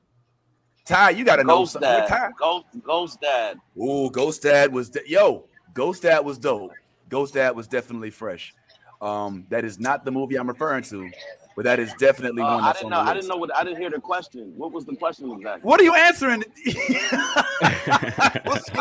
ty 0.85 1.11
you 1.11 1.23
gotta 1.23 1.43
know 1.43 1.59
Ghost 1.59 1.73
something 1.73 1.89
Dad. 1.89 2.07
ty 2.07 2.29
Ghost, 2.38 2.65
Ghost 2.83 3.21
Dad. 3.21 3.57
Ooh, 3.77 4.09
Ghost 4.11 4.41
Dad 4.43 4.73
was 4.73 4.89
de- 4.89 5.07
yo. 5.09 5.45
Ghost 5.73 6.01
Dad 6.01 6.25
was 6.25 6.38
dope. 6.39 6.71
Ghost 7.09 7.35
Dad 7.35 7.55
was 7.55 7.67
definitely 7.67 8.09
fresh. 8.09 8.53
Um, 9.01 9.45
that 9.49 9.63
is 9.63 9.79
not 9.79 10.03
the 10.03 10.11
movie 10.11 10.35
I'm 10.35 10.47
referring 10.47 10.83
to, 10.85 11.09
but 11.59 11.65
that 11.65 11.77
is 11.77 11.91
definitely 11.95 12.41
Uh, 12.41 12.55
one 12.55 12.63
I 12.63 12.67
that's 12.67 12.79
didn't 12.79 12.93
on 12.93 12.99
know. 12.99 13.03
the 13.03 13.11
I 13.11 13.13
didn't 13.15 13.27
know 13.27 13.35
what. 13.35 13.53
I 13.53 13.65
didn't 13.65 13.81
hear 13.81 13.89
the 13.89 13.99
question. 13.99 14.53
What 14.55 14.71
was 14.71 14.85
the 14.85 14.95
question 14.95 15.29
exactly? 15.29 15.67
What 15.67 15.81
are 15.81 15.83
you 15.83 15.93
answering? 15.93 16.41
I 16.65 16.71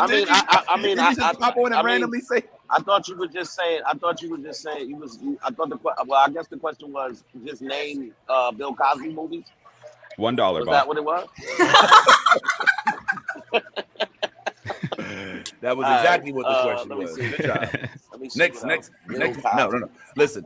mean, 0.07 0.25
I, 0.29 0.43
I, 0.47 0.63
I 0.69 0.81
mean, 0.81 0.97
I, 0.97 1.09
just 1.13 1.19
I, 1.19 1.33
pop 1.33 1.57
on 1.57 1.65
and 1.65 1.73
I 1.75 1.79
mean, 1.79 1.85
randomly 1.87 2.21
say? 2.21 2.43
I 2.69 2.79
thought 2.79 3.05
you 3.09 3.17
were 3.17 3.27
just 3.27 3.53
saying. 3.53 3.81
I 3.85 3.95
thought 3.95 4.21
you 4.21 4.29
were 4.29 4.37
just 4.37 4.61
saying. 4.61 4.89
You 4.89 4.95
was. 4.95 5.19
You, 5.21 5.37
I 5.43 5.51
thought 5.51 5.71
the. 5.71 5.77
que- 5.77 5.91
Well, 6.07 6.23
I 6.25 6.29
guess 6.29 6.47
the 6.47 6.55
question 6.55 6.93
was 6.93 7.25
just 7.45 7.61
name 7.61 8.13
uh, 8.29 8.53
Bill 8.53 8.73
Cosby 8.73 9.09
movies. 9.09 9.43
One 10.15 10.37
dollar, 10.37 10.61
Was 10.61 10.69
that 10.69 10.87
what 10.87 10.95
it 10.95 11.03
was? 11.03 11.27
That 15.61 15.75
was 15.75 15.85
All 15.85 15.91
right, 15.91 15.99
exactly 15.99 16.31
what 16.31 16.43
the 16.43 16.49
uh, 16.51 16.63
question 16.63 16.89
let 16.89 16.97
me 16.97 17.03
was. 17.03 17.15
see. 17.15 17.29
Let 18.11 18.21
me 18.21 18.29
see 18.29 18.39
next, 18.39 18.63
next, 18.63 18.91
next. 19.09 19.41
Cosby. 19.41 19.57
No, 19.57 19.69
no, 19.69 19.77
no. 19.79 19.89
Listen, 20.15 20.45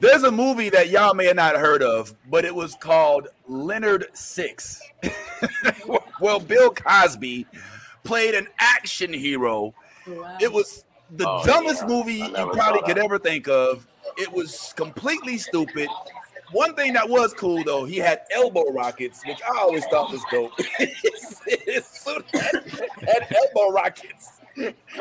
there's 0.00 0.22
a 0.22 0.30
movie 0.30 0.68
that 0.70 0.88
y'all 0.90 1.14
may 1.14 1.26
have 1.26 1.36
not 1.36 1.56
heard 1.56 1.82
of, 1.82 2.14
but 2.30 2.44
it 2.44 2.54
was 2.54 2.74
called 2.74 3.28
Leonard 3.48 4.06
Six. 4.12 4.80
well, 6.20 6.40
Bill 6.40 6.70
Cosby 6.70 7.46
played 8.04 8.34
an 8.34 8.48
action 8.58 9.12
hero. 9.12 9.74
It 10.40 10.52
was 10.52 10.84
the 11.10 11.28
Oh, 11.28 11.42
dumbest 11.44 11.82
yeah. 11.82 11.88
movie 11.88 12.14
you 12.14 12.30
probably 12.52 12.82
could 12.82 12.98
ever 12.98 13.18
think 13.18 13.48
of. 13.48 13.86
It 14.16 14.32
was 14.32 14.72
completely 14.76 15.38
stupid. 15.38 15.88
One 16.52 16.74
thing 16.74 16.94
that 16.94 17.06
was 17.08 17.34
cool 17.34 17.62
though, 17.62 17.84
he 17.84 17.96
had 17.98 18.20
elbow 18.34 18.70
rockets, 18.72 19.22
which 19.26 19.38
I 19.42 19.58
always 19.58 19.84
thought 19.86 20.10
was 20.10 20.22
dope. 20.30 20.52
His- 20.78 21.40
his 21.64 22.04
had, 22.32 22.64
had 23.06 23.36
elbow 23.36 23.70
rockets, 23.72 24.40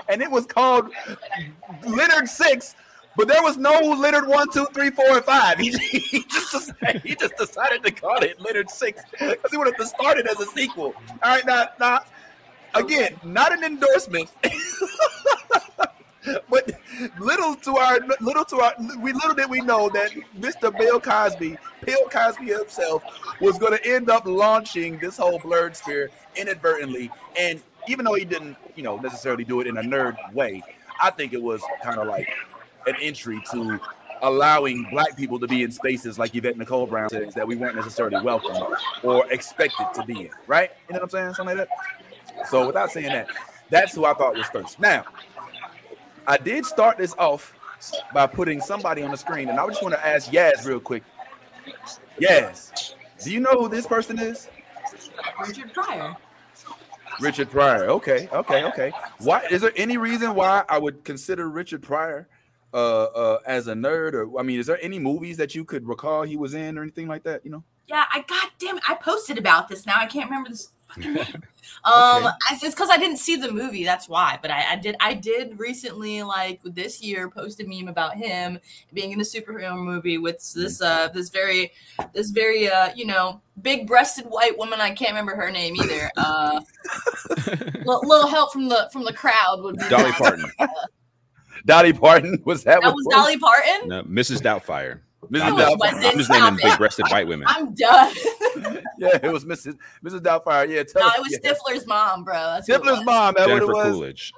and 0.09 0.21
it 0.21 0.29
was 0.29 0.45
called 0.45 0.91
Leonard 1.85 2.27
Six. 2.27 2.75
But 3.17 3.27
there 3.27 3.41
was 3.41 3.57
no 3.57 3.71
Leonard 3.71 4.27
one, 4.27 4.49
two, 4.51 4.67
three, 4.73 4.91
four, 4.91 5.17
and 5.17 5.25
five. 5.25 5.57
He, 5.67 5.71
he 5.71 6.23
just 6.29 6.71
he 7.03 7.15
just 7.15 7.35
decided 7.35 7.83
to 7.83 7.91
call 7.91 8.19
it 8.19 8.39
Leonard 8.39 8.69
Six 8.69 9.01
because 9.11 9.51
he 9.51 9.57
would 9.57 9.73
have 9.75 9.87
started 9.87 10.27
as 10.27 10.39
a 10.39 10.45
sequel. 10.45 10.93
All 11.23 11.35
right, 11.35 11.45
now, 11.45 11.69
now 11.79 12.01
again, 12.75 13.19
not 13.23 13.51
an 13.51 13.63
endorsement. 13.63 14.29
but 16.49 16.79
little 17.19 17.55
to 17.55 17.77
our 17.77 17.99
little 18.21 18.45
to 18.45 18.57
our 18.57 18.73
we 18.99 19.13
little 19.13 19.33
did 19.33 19.49
we 19.49 19.61
know 19.61 19.89
that 19.89 20.11
Mr. 20.39 20.77
Bill 20.77 20.99
Cosby, 20.99 21.57
Bill 21.85 22.07
Cosby 22.09 22.45
himself, 22.45 23.03
was 23.41 23.57
going 23.57 23.75
to 23.77 23.85
end 23.85 24.09
up 24.11 24.25
launching 24.25 24.99
this 24.99 25.17
whole 25.17 25.39
blerd 25.39 25.75
sphere 25.75 26.11
inadvertently. 26.35 27.09
And 27.37 27.61
even 27.87 28.05
though 28.05 28.13
he 28.13 28.25
didn't, 28.25 28.57
you 28.75 28.83
know, 28.83 28.97
necessarily 28.97 29.43
do 29.43 29.59
it 29.61 29.67
in 29.67 29.77
a 29.77 29.81
nerd 29.81 30.17
way, 30.33 30.63
I 31.01 31.09
think 31.09 31.33
it 31.33 31.41
was 31.41 31.61
kind 31.81 31.99
of 31.99 32.07
like 32.07 32.27
an 32.87 32.95
entry 33.01 33.41
to 33.51 33.79
allowing 34.21 34.87
black 34.89 35.15
people 35.15 35.39
to 35.39 35.47
be 35.47 35.63
in 35.63 35.71
spaces 35.71 36.17
like 36.17 36.33
Yvette 36.35 36.57
Nicole 36.57 36.87
Brown 36.87 37.09
says 37.09 37.33
that 37.35 37.47
we 37.47 37.55
weren't 37.55 37.75
necessarily 37.75 38.19
welcome 38.23 38.75
or 39.03 39.31
expected 39.31 39.87
to 39.95 40.03
be 40.05 40.21
in, 40.21 40.29
right? 40.47 40.71
You 40.89 40.93
know 40.93 41.01
what 41.01 41.03
I'm 41.03 41.09
saying? 41.09 41.33
Something 41.35 41.57
like 41.57 41.69
that. 41.69 42.47
So 42.49 42.67
without 42.67 42.91
saying 42.91 43.07
that, 43.07 43.27
that's 43.69 43.93
who 43.93 44.05
I 44.05 44.13
thought 44.13 44.35
was 44.35 44.47
first. 44.47 44.79
Now, 44.79 45.05
I 46.25 46.37
did 46.37 46.65
start 46.65 46.97
this 46.97 47.13
off 47.17 47.53
by 48.13 48.27
putting 48.27 48.61
somebody 48.61 49.03
on 49.03 49.11
the 49.11 49.17
screen, 49.17 49.49
and 49.49 49.59
I 49.59 49.67
just 49.67 49.83
want 49.83 49.93
to 49.93 50.05
ask 50.05 50.31
Yaz 50.31 50.65
real 50.65 50.79
quick. 50.79 51.03
Yaz, 52.19 52.93
do 53.23 53.31
you 53.31 53.39
know 53.39 53.53
who 53.53 53.69
this 53.69 53.85
person 53.85 54.17
is? 54.17 54.49
Richard 55.47 55.73
Pryor. 55.73 56.15
Richard 57.19 57.49
Pryor. 57.49 57.89
Okay, 57.89 58.29
okay, 58.31 58.63
okay. 58.65 58.91
Why 59.19 59.43
is 59.49 59.61
there 59.61 59.73
any 59.75 59.97
reason 59.97 60.35
why 60.35 60.63
I 60.69 60.77
would 60.77 61.03
consider 61.03 61.49
Richard 61.49 61.81
Pryor 61.81 62.27
uh 62.77 63.03
uh 63.05 63.39
as 63.45 63.67
a 63.67 63.73
nerd? 63.73 64.13
Or 64.13 64.39
I 64.39 64.43
mean, 64.43 64.59
is 64.59 64.67
there 64.67 64.79
any 64.81 64.99
movies 64.99 65.37
that 65.37 65.55
you 65.55 65.65
could 65.65 65.87
recall 65.87 66.23
he 66.23 66.37
was 66.37 66.53
in 66.53 66.77
or 66.77 66.83
anything 66.83 67.07
like 67.07 67.23
that? 67.23 67.43
You 67.43 67.51
know? 67.51 67.63
Yeah, 67.87 68.05
I 68.13 68.23
god 68.27 68.49
damn 68.59 68.77
it, 68.77 68.83
I 68.87 68.95
posted 68.95 69.37
about 69.37 69.67
this. 69.67 69.85
Now 69.85 69.99
I 69.99 70.05
can't 70.05 70.29
remember 70.29 70.49
this 70.49 70.69
fucking 70.87 71.13
name. 71.13 71.43
Um, 71.83 72.23
Okay. 72.23 72.27
I, 72.27 72.59
it's 72.61 72.73
because 72.73 72.89
I 72.89 72.97
didn't 72.97 73.17
see 73.17 73.35
the 73.35 73.51
movie. 73.51 73.83
That's 73.83 74.07
why. 74.09 74.39
But 74.41 74.51
I, 74.51 74.73
I 74.73 74.75
did. 74.75 74.95
I 74.99 75.13
did 75.13 75.59
recently, 75.59 76.23
like 76.23 76.61
this 76.63 77.01
year, 77.01 77.29
post 77.29 77.61
a 77.61 77.65
meme 77.65 77.87
about 77.87 78.15
him 78.15 78.59
being 78.93 79.11
in 79.11 79.19
a 79.19 79.23
superhero 79.23 79.77
movie 79.77 80.17
with 80.17 80.53
this 80.53 80.81
uh 80.81 81.09
this 81.09 81.29
very 81.29 81.71
this 82.13 82.29
very 82.29 82.69
uh 82.69 82.89
you 82.95 83.05
know 83.05 83.41
big-breasted 83.61 84.25
white 84.25 84.57
woman. 84.57 84.79
I 84.79 84.91
can't 84.91 85.11
remember 85.11 85.35
her 85.35 85.51
name 85.51 85.75
either. 85.75 86.11
Uh, 86.15 86.61
little, 87.85 88.01
little 88.07 88.27
help 88.27 88.53
from 88.53 88.69
the 88.69 88.89
from 88.91 89.03
the 89.03 89.13
crowd 89.13 89.61
would 89.61 89.77
be 89.77 89.89
Dolly 89.89 90.11
Parton. 90.11 90.51
Dolly 91.65 91.93
Parton 91.93 92.41
was 92.45 92.63
that? 92.63 92.81
That 92.81 92.93
was 92.93 93.05
it 93.05 93.15
Dolly 93.15 93.37
Parton. 93.37 93.87
No, 93.87 94.03
Mrs. 94.03 94.41
Doubtfire. 94.41 95.01
Mrs. 95.31 95.57
Doubtfire. 95.57 96.11
I'm 96.11 96.17
just 96.17 96.29
naming 96.29 96.59
big-breasted 96.61 97.05
white 97.09 97.27
women. 97.27 97.47
I'm 97.49 97.73
done. 97.73 98.13
Yeah, 98.99 99.19
it 99.21 99.31
was 99.31 99.45
Mrs. 99.45 99.77
Mrs. 100.03 100.21
Doubtfire. 100.21 100.67
Yeah, 100.67 100.81
tell 100.81 101.03
no, 101.03 101.07
us. 101.09 101.17
it 101.17 101.21
was 101.21 101.39
yeah. 101.43 101.53
Stifler's 101.53 101.85
mom, 101.85 102.23
bro. 102.23 102.33
That's 102.33 102.67
Stifler's 102.67 102.97
was. 102.97 103.05
mom. 103.05 103.35
That 103.37 103.47
what 103.47 103.57
it 103.57 103.59
Jennifer 103.59 103.73
was. 103.73 103.83
Coolidge. 103.83 104.33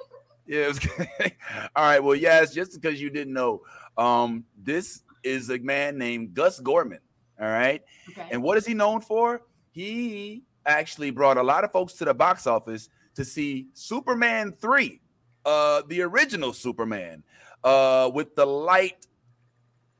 Yeah, 0.46 0.60
it 0.60 0.68
was 0.68 0.88
all 1.76 1.84
right. 1.84 2.00
Well, 2.00 2.14
yes, 2.14 2.52
just 2.52 2.78
because 2.78 3.00
you 3.00 3.08
didn't 3.08 3.32
know, 3.32 3.62
um, 3.96 4.44
this 4.58 5.02
is 5.22 5.48
a 5.48 5.58
man 5.58 5.96
named 5.96 6.34
Gus 6.34 6.60
Gorman. 6.60 6.98
All 7.40 7.48
right. 7.48 7.82
Okay. 8.10 8.28
And 8.30 8.42
what 8.42 8.58
is 8.58 8.66
he 8.66 8.74
known 8.74 9.00
for? 9.00 9.42
He 9.70 10.42
actually 10.66 11.10
brought 11.10 11.38
a 11.38 11.42
lot 11.42 11.64
of 11.64 11.72
folks 11.72 11.94
to 11.94 12.04
the 12.04 12.12
box 12.12 12.46
office 12.46 12.90
to 13.14 13.24
see 13.24 13.68
Superman 13.72 14.52
3, 14.60 15.00
uh, 15.44 15.82
the 15.88 16.02
original 16.02 16.52
Superman, 16.52 17.22
uh, 17.64 18.10
with 18.12 18.34
the 18.34 18.46
light 18.46 19.06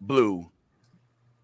blue 0.00 0.50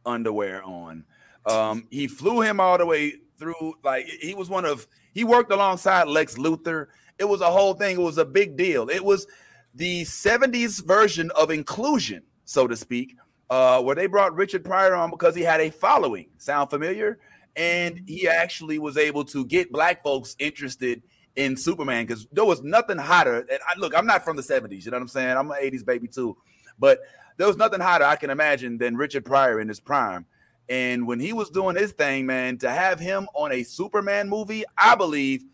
underwear 0.04 0.62
on. 0.64 1.04
Um, 1.44 1.86
he 1.90 2.06
flew 2.06 2.40
him 2.40 2.60
all 2.60 2.78
the 2.78 2.86
way 2.86 3.14
through, 3.38 3.74
like 3.84 4.06
he 4.06 4.34
was 4.34 4.48
one 4.48 4.64
of 4.64 4.86
he 5.12 5.24
worked 5.24 5.52
alongside 5.52 6.08
Lex 6.08 6.36
Luthor. 6.36 6.88
It 7.18 7.24
was 7.24 7.40
a 7.40 7.50
whole 7.50 7.74
thing, 7.74 7.96
it 7.96 8.02
was 8.02 8.18
a 8.18 8.24
big 8.24 8.56
deal. 8.56 8.88
It 8.90 9.04
was 9.04 9.26
the 9.74 10.02
70s 10.02 10.84
version 10.84 11.30
of 11.36 11.50
inclusion, 11.50 12.22
so 12.44 12.66
to 12.66 12.76
speak, 12.76 13.16
uh, 13.50 13.82
where 13.82 13.94
they 13.94 14.06
brought 14.06 14.34
Richard 14.34 14.64
Pryor 14.64 14.94
on 14.94 15.10
because 15.10 15.34
he 15.34 15.42
had 15.42 15.60
a 15.60 15.70
following. 15.70 16.26
Sound 16.38 16.70
familiar? 16.70 17.18
And 17.54 18.02
he 18.06 18.28
actually 18.28 18.78
was 18.78 18.96
able 18.98 19.24
to 19.26 19.44
get 19.46 19.72
black 19.72 20.02
folks 20.02 20.36
interested 20.38 21.02
in 21.36 21.56
Superman 21.56 22.06
because 22.06 22.26
there 22.32 22.44
was 22.44 22.62
nothing 22.62 22.98
hotter. 22.98 23.38
And 23.38 23.58
I, 23.68 23.78
look, 23.78 23.96
I'm 23.96 24.06
not 24.06 24.24
from 24.24 24.36
the 24.36 24.42
70s, 24.42 24.84
you 24.84 24.90
know 24.90 24.96
what 24.96 25.02
I'm 25.02 25.08
saying? 25.08 25.36
I'm 25.36 25.50
an 25.50 25.58
80s 25.62 25.84
baby 25.84 26.08
too, 26.08 26.36
but 26.78 27.00
there 27.36 27.46
was 27.46 27.56
nothing 27.56 27.80
hotter 27.80 28.04
I 28.04 28.16
can 28.16 28.30
imagine 28.30 28.78
than 28.78 28.96
Richard 28.96 29.24
Pryor 29.24 29.60
in 29.60 29.68
his 29.68 29.80
prime. 29.80 30.26
And 30.68 31.06
when 31.06 31.20
he 31.20 31.32
was 31.32 31.50
doing 31.50 31.76
his 31.76 31.92
thing, 31.92 32.26
man, 32.26 32.58
to 32.58 32.70
have 32.70 32.98
him 32.98 33.28
on 33.34 33.52
a 33.52 33.62
Superman 33.62 34.28
movie, 34.28 34.64
I 34.76 34.96
believe 34.96 35.44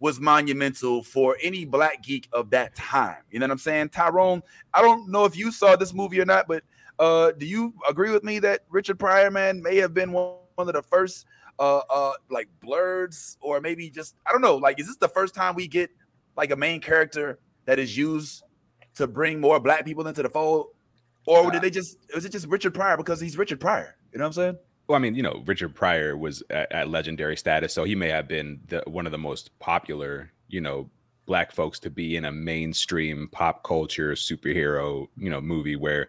was 0.00 0.18
monumental 0.18 1.02
for 1.02 1.36
any 1.42 1.64
black 1.64 2.02
geek 2.02 2.28
of 2.32 2.50
that 2.50 2.74
time. 2.74 3.18
You 3.30 3.38
know 3.38 3.44
what 3.44 3.52
I'm 3.52 3.58
saying? 3.58 3.90
Tyrone, 3.90 4.42
I 4.72 4.82
don't 4.82 5.10
know 5.10 5.24
if 5.24 5.36
you 5.36 5.52
saw 5.52 5.76
this 5.76 5.94
movie 5.94 6.20
or 6.20 6.24
not, 6.24 6.48
but 6.48 6.62
uh, 6.98 7.32
do 7.32 7.46
you 7.46 7.74
agree 7.88 8.10
with 8.10 8.24
me 8.24 8.38
that 8.40 8.64
Richard 8.70 8.98
Pryor, 8.98 9.30
man, 9.30 9.62
may 9.62 9.76
have 9.76 9.94
been 9.94 10.12
one, 10.12 10.34
one 10.54 10.68
of 10.68 10.74
the 10.74 10.82
first 10.82 11.26
uh 11.60 11.82
uh 11.88 12.12
like 12.30 12.48
blurs 12.60 13.36
or 13.40 13.60
maybe 13.60 13.90
just 13.90 14.16
I 14.26 14.32
don't 14.32 14.40
know, 14.40 14.56
like 14.56 14.80
is 14.80 14.86
this 14.86 14.96
the 14.96 15.08
first 15.08 15.34
time 15.34 15.54
we 15.54 15.68
get 15.68 15.90
like 16.36 16.50
a 16.50 16.56
main 16.56 16.80
character 16.80 17.38
that 17.66 17.78
is 17.78 17.96
used 17.96 18.42
to 18.96 19.06
bring 19.06 19.40
more 19.40 19.60
black 19.60 19.84
people 19.84 20.06
into 20.06 20.22
the 20.22 20.30
fold? 20.30 20.68
Or 21.26 21.50
did 21.50 21.62
they 21.62 21.70
just 21.70 21.98
was 22.14 22.24
it 22.24 22.32
just 22.32 22.46
Richard 22.46 22.74
Pryor 22.74 22.96
because 22.96 23.20
he's 23.20 23.38
Richard 23.38 23.60
Pryor? 23.60 23.94
You 24.12 24.18
know 24.18 24.24
what 24.24 24.28
I'm 24.28 24.32
saying? 24.32 24.58
Well, 24.88 24.96
I 24.96 25.00
mean, 25.00 25.14
you 25.14 25.22
know, 25.22 25.42
Richard 25.46 25.74
Pryor 25.76 26.16
was 26.16 26.42
at, 26.50 26.72
at 26.72 26.88
legendary 26.88 27.36
status, 27.36 27.72
so 27.72 27.84
he 27.84 27.94
may 27.94 28.08
have 28.08 28.26
been 28.26 28.60
the, 28.66 28.82
one 28.86 29.06
of 29.06 29.12
the 29.12 29.18
most 29.18 29.56
popular, 29.60 30.32
you 30.48 30.60
know, 30.60 30.90
black 31.26 31.52
folks 31.52 31.78
to 31.80 31.90
be 31.90 32.16
in 32.16 32.24
a 32.24 32.32
mainstream 32.32 33.28
pop 33.30 33.62
culture 33.62 34.14
superhero, 34.14 35.06
you 35.16 35.30
know, 35.30 35.40
movie. 35.40 35.76
Where 35.76 36.08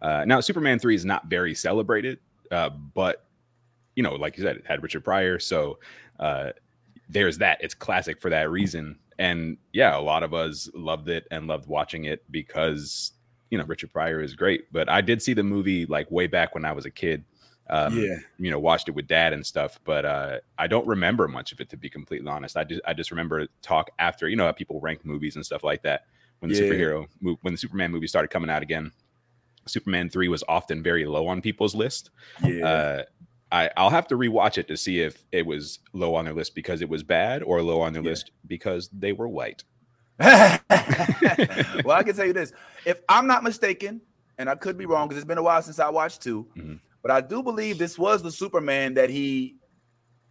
uh, 0.00 0.24
now 0.26 0.40
Superman 0.40 0.78
three 0.78 0.94
is 0.94 1.04
not 1.04 1.26
very 1.26 1.54
celebrated, 1.54 2.20
uh, 2.50 2.70
but 2.70 3.26
you 3.96 4.02
know, 4.02 4.14
like 4.14 4.36
you 4.36 4.42
said, 4.44 4.56
it 4.56 4.66
had 4.66 4.82
Richard 4.82 5.04
Pryor, 5.04 5.38
so 5.38 5.78
uh, 6.18 6.50
there's 7.08 7.38
that. 7.38 7.58
It's 7.60 7.74
classic 7.74 8.20
for 8.20 8.30
that 8.30 8.50
reason, 8.50 8.98
and 9.18 9.56
yeah, 9.72 9.96
a 9.96 10.00
lot 10.00 10.22
of 10.22 10.32
us 10.34 10.68
loved 10.74 11.08
it 11.08 11.26
and 11.30 11.46
loved 11.46 11.66
watching 11.68 12.04
it 12.04 12.24
because 12.30 13.12
you 13.50 13.58
know 13.58 13.64
Richard 13.64 13.92
Pryor 13.92 14.22
is 14.22 14.34
great. 14.34 14.72
But 14.72 14.88
I 14.88 15.00
did 15.00 15.22
see 15.22 15.34
the 15.34 15.42
movie 15.42 15.84
like 15.86 16.10
way 16.10 16.26
back 16.26 16.54
when 16.54 16.64
I 16.64 16.72
was 16.72 16.86
a 16.86 16.90
kid. 16.90 17.24
Um, 17.70 17.96
Yeah. 17.96 18.16
you 18.38 18.50
know, 18.50 18.58
watched 18.58 18.88
it 18.88 18.94
with 18.94 19.06
dad 19.06 19.32
and 19.32 19.46
stuff, 19.46 19.78
but 19.84 20.04
uh, 20.04 20.40
I 20.58 20.66
don't 20.66 20.86
remember 20.86 21.28
much 21.28 21.52
of 21.52 21.60
it 21.60 21.70
to 21.70 21.76
be 21.76 21.88
completely 21.88 22.28
honest. 22.28 22.56
I 22.56 22.64
just 22.64 22.80
I 22.86 22.92
just 22.92 23.10
remember 23.10 23.46
talk 23.62 23.90
after 23.98 24.28
you 24.28 24.36
know 24.36 24.46
how 24.46 24.52
people 24.52 24.80
rank 24.80 25.04
movies 25.04 25.36
and 25.36 25.46
stuff 25.46 25.62
like 25.62 25.82
that 25.82 26.06
when 26.40 26.50
the 26.50 26.56
Yeah. 26.56 26.64
superhero 26.64 27.06
when 27.42 27.54
the 27.54 27.58
Superman 27.58 27.90
movie 27.92 28.08
started 28.08 28.28
coming 28.28 28.50
out 28.50 28.62
again. 28.62 28.90
Superman 29.66 30.10
three 30.10 30.28
was 30.28 30.42
often 30.48 30.82
very 30.82 31.06
low 31.06 31.28
on 31.28 31.40
people's 31.40 31.74
list. 31.74 32.10
Yeah. 32.44 32.66
Uh, 32.66 33.02
I 33.52 33.70
I'll 33.76 33.90
have 33.90 34.08
to 34.08 34.16
rewatch 34.16 34.56
it 34.58 34.66
to 34.68 34.76
see 34.76 35.00
if 35.00 35.24
it 35.30 35.44
was 35.46 35.78
low 35.92 36.14
on 36.16 36.24
their 36.24 36.34
list 36.34 36.54
because 36.54 36.80
it 36.80 36.88
was 36.88 37.02
bad 37.04 37.42
or 37.42 37.62
low 37.62 37.80
on 37.82 37.92
their 37.92 38.02
Yeah. 38.02 38.10
list 38.10 38.30
because 38.46 38.88
they 38.92 39.12
were 39.12 39.28
white. 39.28 39.62
well, 40.20 40.60
I 40.70 42.02
can 42.04 42.14
tell 42.14 42.26
you 42.26 42.32
this: 42.32 42.52
if 42.84 43.00
I'm 43.08 43.26
not 43.26 43.42
mistaken, 43.42 44.00
and 44.38 44.48
I 44.48 44.54
could 44.54 44.76
be 44.78 44.86
wrong 44.86 45.08
because 45.08 45.18
it's 45.22 45.28
been 45.28 45.38
a 45.38 45.42
while 45.42 45.62
since 45.62 45.78
I 45.78 45.88
watched 45.90 46.22
2 46.22 46.46
Mhm. 46.56 46.80
but 47.02 47.10
I 47.10 47.20
do 47.20 47.42
believe 47.42 47.78
this 47.78 47.98
was 47.98 48.22
the 48.22 48.30
Superman 48.30 48.94
that 48.94 49.10
he 49.10 49.56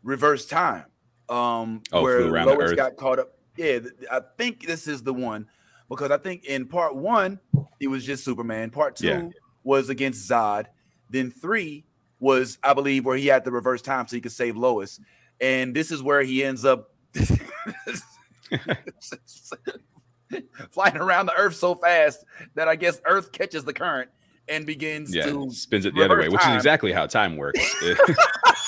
reversed 0.03 0.49
time. 0.49 0.85
Um, 1.29 1.81
Oh, 1.91 2.01
where 2.03 2.19
flew 2.21 2.33
around 2.33 2.47
the 2.47 2.53
Lois 2.55 2.71
Earth. 2.71 2.77
got 2.77 2.95
caught 2.97 3.19
up. 3.19 3.33
Yeah, 3.57 3.79
th- 3.79 3.93
I 4.11 4.21
think 4.37 4.65
this 4.65 4.87
is 4.87 5.03
the 5.03 5.13
one 5.13 5.47
because 5.89 6.11
I 6.11 6.17
think 6.17 6.45
in 6.45 6.67
part 6.67 6.95
one 6.95 7.39
it 7.79 7.87
was 7.87 8.05
just 8.05 8.23
Superman. 8.23 8.69
Part 8.69 8.95
two 8.95 9.07
Yeah. 9.07 9.29
was 9.63 9.89
against 9.89 10.29
Zod. 10.29 10.65
Then 11.09 11.31
three 11.31 11.85
was, 12.21 12.57
I 12.63 12.73
believe, 12.73 13.03
where 13.03 13.17
he 13.17 13.27
had 13.27 13.43
to 13.43 13.51
reverse 13.51 13.81
time 13.81 14.07
so 14.07 14.15
he 14.15 14.21
could 14.21 14.31
save 14.31 14.55
Lois. 14.55 15.01
And 15.41 15.75
this 15.75 15.91
is 15.91 16.01
where 16.01 16.21
he 16.21 16.43
ends 16.43 16.63
up 16.63 16.91
flying 20.71 20.97
around 20.97 21.25
the 21.25 21.35
earth 21.35 21.55
so 21.55 21.75
fast 21.75 22.23
that 22.55 22.69
I 22.69 22.75
guess 22.77 23.01
Earth 23.05 23.31
catches 23.31 23.65
the 23.65 23.73
current 23.73 24.09
and 24.47 24.65
begins 24.65 25.13
Yeah, 25.13 25.25
to 25.25 25.51
spins 25.51 25.85
it 25.85 25.95
the 25.95 26.03
other 26.03 26.17
way, 26.17 26.25
reverse 26.25 26.33
which 26.45 26.47
is 26.47 26.55
exactly 26.55 26.91
how 26.91 27.05
time 27.07 27.37
works. 27.37 27.59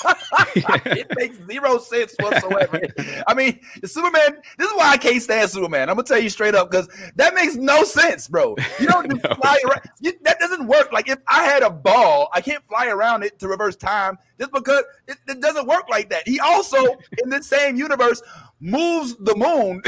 it 0.56 1.06
makes 1.16 1.38
zero 1.46 1.78
sense 1.78 2.14
whatsoever. 2.18 2.80
I 3.26 3.34
mean, 3.34 3.60
the 3.80 3.88
Superman. 3.88 4.38
This 4.58 4.68
is 4.70 4.76
why 4.76 4.90
I 4.90 4.96
can't 4.96 5.22
stand 5.22 5.50
Superman. 5.50 5.88
I'm 5.88 5.96
gonna 5.96 6.06
tell 6.06 6.18
you 6.18 6.30
straight 6.30 6.54
up 6.54 6.70
because 6.70 6.88
that 7.16 7.34
makes 7.34 7.56
no 7.56 7.84
sense, 7.84 8.28
bro. 8.28 8.54
You 8.78 8.86
don't 8.86 9.10
just 9.10 9.24
No. 9.24 9.34
fly 9.36 9.58
around. 9.64 9.80
You, 10.00 10.12
that 10.22 10.38
doesn't 10.40 10.66
work. 10.66 10.92
Like 10.92 11.08
if 11.08 11.18
I 11.28 11.44
had 11.44 11.62
a 11.62 11.70
ball, 11.70 12.28
I 12.32 12.40
can't 12.40 12.62
fly 12.68 12.88
around 12.88 13.22
it 13.22 13.38
to 13.40 13.48
reverse 13.48 13.76
time 13.76 14.18
just 14.38 14.52
because 14.52 14.84
it, 15.08 15.18
it 15.28 15.40
doesn't 15.40 15.66
work 15.66 15.88
like 15.88 16.10
that. 16.10 16.26
He 16.26 16.40
also 16.40 16.96
in 17.22 17.30
the 17.30 17.42
same 17.42 17.76
universe 17.76 18.22
moves 18.60 19.16
the 19.16 19.34
moon. 19.36 19.82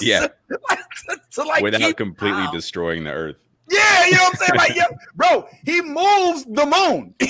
Yeah. 0.00 0.26
to, 0.50 1.20
to 1.32 1.42
like 1.44 1.62
without 1.62 1.96
completely 1.96 2.46
destroying 2.52 3.04
the 3.04 3.12
earth. 3.12 3.36
Yeah, 3.72 4.06
you 4.06 4.12
know 4.12 4.22
what 4.22 4.34
I'm 4.34 4.38
saying? 4.38 4.58
Like, 4.58 4.76
yeah, 4.76 4.88
bro, 5.14 5.48
he 5.64 5.80
moves 5.80 6.44
the 6.44 6.66
moon. 6.66 7.14
he 7.20 7.26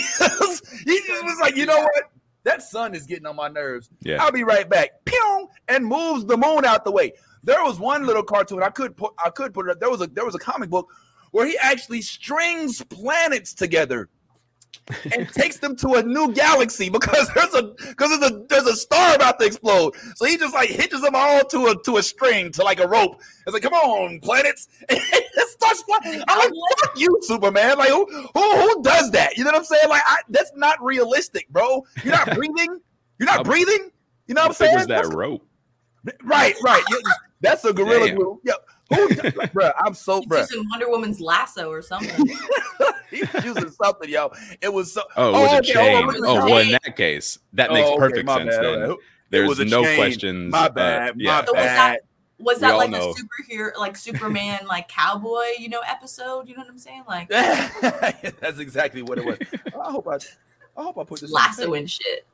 just 1.07 1.25
was 1.25 1.39
like, 1.41 1.57
you 1.57 1.67
know 1.67 1.79
what? 1.79 2.13
that 2.45 2.63
sun 2.63 2.95
is 2.95 3.07
getting 3.07 3.27
on 3.27 3.37
my 3.37 3.49
nerves. 3.49 3.91
Yeah. 4.03 4.23
I'll 4.23 4.33
be 4.33 4.45
right 4.45 4.69
back. 4.69 5.05
Pew! 5.05 5.49
And 5.69 5.87
moves 5.87 6.25
the 6.25 6.37
moon 6.37 6.65
out 6.65 6.85
the 6.85 6.91
way. 6.91 7.13
There 7.45 7.63
was 7.63 7.79
one 7.79 8.07
little 8.07 8.23
cartoon 8.23 8.63
I 8.63 8.71
could 8.71 8.97
put. 8.97 9.13
I 9.25 9.31
could 9.31 9.53
put 9.53 9.69
it. 9.69 9.73
Up. 9.73 9.81
There 9.81 9.91
was 9.91 10.01
a 10.01 10.07
there 10.07 10.25
was 10.25 10.35
a 10.35 10.39
comic 10.39 10.71
book 10.71 10.89
where 11.31 11.47
he 11.47 11.57
actually 11.59 12.03
strings 12.03 12.83
planets 12.85 13.55
together 13.55 14.09
and 15.13 15.29
takes 15.29 15.59
them 15.59 15.77
to 15.77 15.95
a 15.95 16.03
new 16.03 16.33
galaxy 16.33 16.89
because 16.89 17.29
there's 17.35 17.55
a 17.55 17.63
because 17.89 18.21
there's 18.21 18.33
a 18.33 18.45
there's 18.49 18.67
a 18.67 18.77
star 18.77 19.15
about 19.15 19.39
to 19.41 19.47
explode. 19.47 19.95
So 20.17 20.25
he 20.25 20.37
just 20.37 20.55
like 20.55 20.69
hitches 20.69 21.03
them 21.03 21.15
all 21.15 21.41
to 21.45 21.67
a 21.67 21.83
to 21.85 21.97
a 21.97 22.03
string 22.03 22.53
to 22.53 22.63
like 22.63 22.81
a 22.81 22.87
rope. 22.87 23.21
It's 23.47 23.55
like, 23.55 23.63
come 23.63 23.75
on, 23.75 24.21
planets, 24.21 24.69
I'm 25.65 26.39
like, 26.39 26.53
fuck 26.81 26.99
you, 26.99 27.19
Superman. 27.23 27.79
Like, 27.79 27.89
who 27.91 28.07
who 28.35 28.57
who 28.61 28.83
does 28.83 29.11
that? 29.13 29.37
You 29.37 29.45
know 29.45 29.51
what 29.51 29.59
I'm 29.59 29.65
saying? 29.65 29.89
Like, 29.89 30.03
I, 30.07 30.19
that's 30.29 30.53
not 30.55 30.83
realistic, 30.83 31.49
bro. 31.51 31.85
You're 32.05 32.15
not 32.15 32.31
breathing. 32.35 32.81
You're 33.19 33.27
not 33.27 33.45
breathing. 33.45 33.91
You 34.27 34.35
know 34.35 34.43
what 34.43 34.49
I'm 34.49 34.55
saying? 34.55 34.75
was 34.75 34.87
that 34.87 35.03
That's- 35.05 35.15
rope? 35.15 35.47
right, 36.25 36.55
right. 36.65 36.83
That's 37.41 37.65
a 37.65 37.73
gorilla 37.73 38.07
Damn. 38.09 38.17
glue. 38.17 38.41
Yeah. 38.45 38.53
Who, 38.95 39.09
like, 39.37 39.53
bro? 39.53 39.71
I'm 39.85 39.95
so, 39.95 40.19
He's 40.19 40.27
bro. 40.27 40.41
using 40.41 40.65
Wonder 40.71 40.89
Woman's 40.91 41.21
lasso 41.21 41.69
or 41.71 41.83
something. 41.83 42.27
He's 43.11 43.29
using 43.45 43.71
something, 43.71 44.09
yo. 44.09 44.31
It 44.61 44.73
was 44.73 44.93
so. 44.93 45.03
Oh, 45.17 45.29
it 45.29 45.33
was 45.33 45.53
a 45.53 45.57
okay, 45.59 45.73
chain. 45.73 45.97
on, 45.97 46.03
it 46.15 46.21
was 46.21 46.29
Oh, 46.29 46.39
a 46.39 46.45
well, 46.45 46.59
in 46.59 46.73
that 46.73 46.97
case, 46.97 47.39
that 47.55 47.71
makes 47.73 47.87
Oh, 47.89 47.93
okay, 47.95 47.99
perfect 48.23 48.29
sense 48.31 48.57
bad, 48.57 48.65
then. 48.65 48.97
There's 49.31 49.59
no 49.61 49.83
chain. 49.85 49.97
questions. 49.97 50.53
My 50.53 50.67
uh, 50.67 50.69
bad. 50.71 51.15
yeah. 51.17 51.45
My 51.47 51.53
bad. 51.53 51.99
Was 52.43 52.61
that 52.61 52.77
like 52.77 52.91
know. 52.91 53.11
a 53.11 53.15
superhero, 53.15 53.77
like 53.79 53.97
Superman, 53.97 54.61
like 54.67 54.89
cowboy, 54.89 55.45
you 55.59 55.69
know, 55.69 55.81
episode? 55.87 56.49
You 56.49 56.57
know 56.57 56.63
what 56.63 56.71
I'm 56.71 56.79
saying? 56.79 57.05
Like 57.09 57.29
That's 58.41 58.59
exactly 58.59 59.03
what 59.03 59.19
it 59.19 59.25
was. 59.25 59.39
I 59.67 59.91
hope 59.91 60.09
I, 60.09 60.17
I 60.77 60.83
hope 60.83 60.99
I 60.99 61.05
put 61.05 61.21
this. 61.21 61.25
on 61.25 61.29
the 61.31 61.35
lasso 61.35 61.75
and 61.75 61.91
shit. 61.91 62.27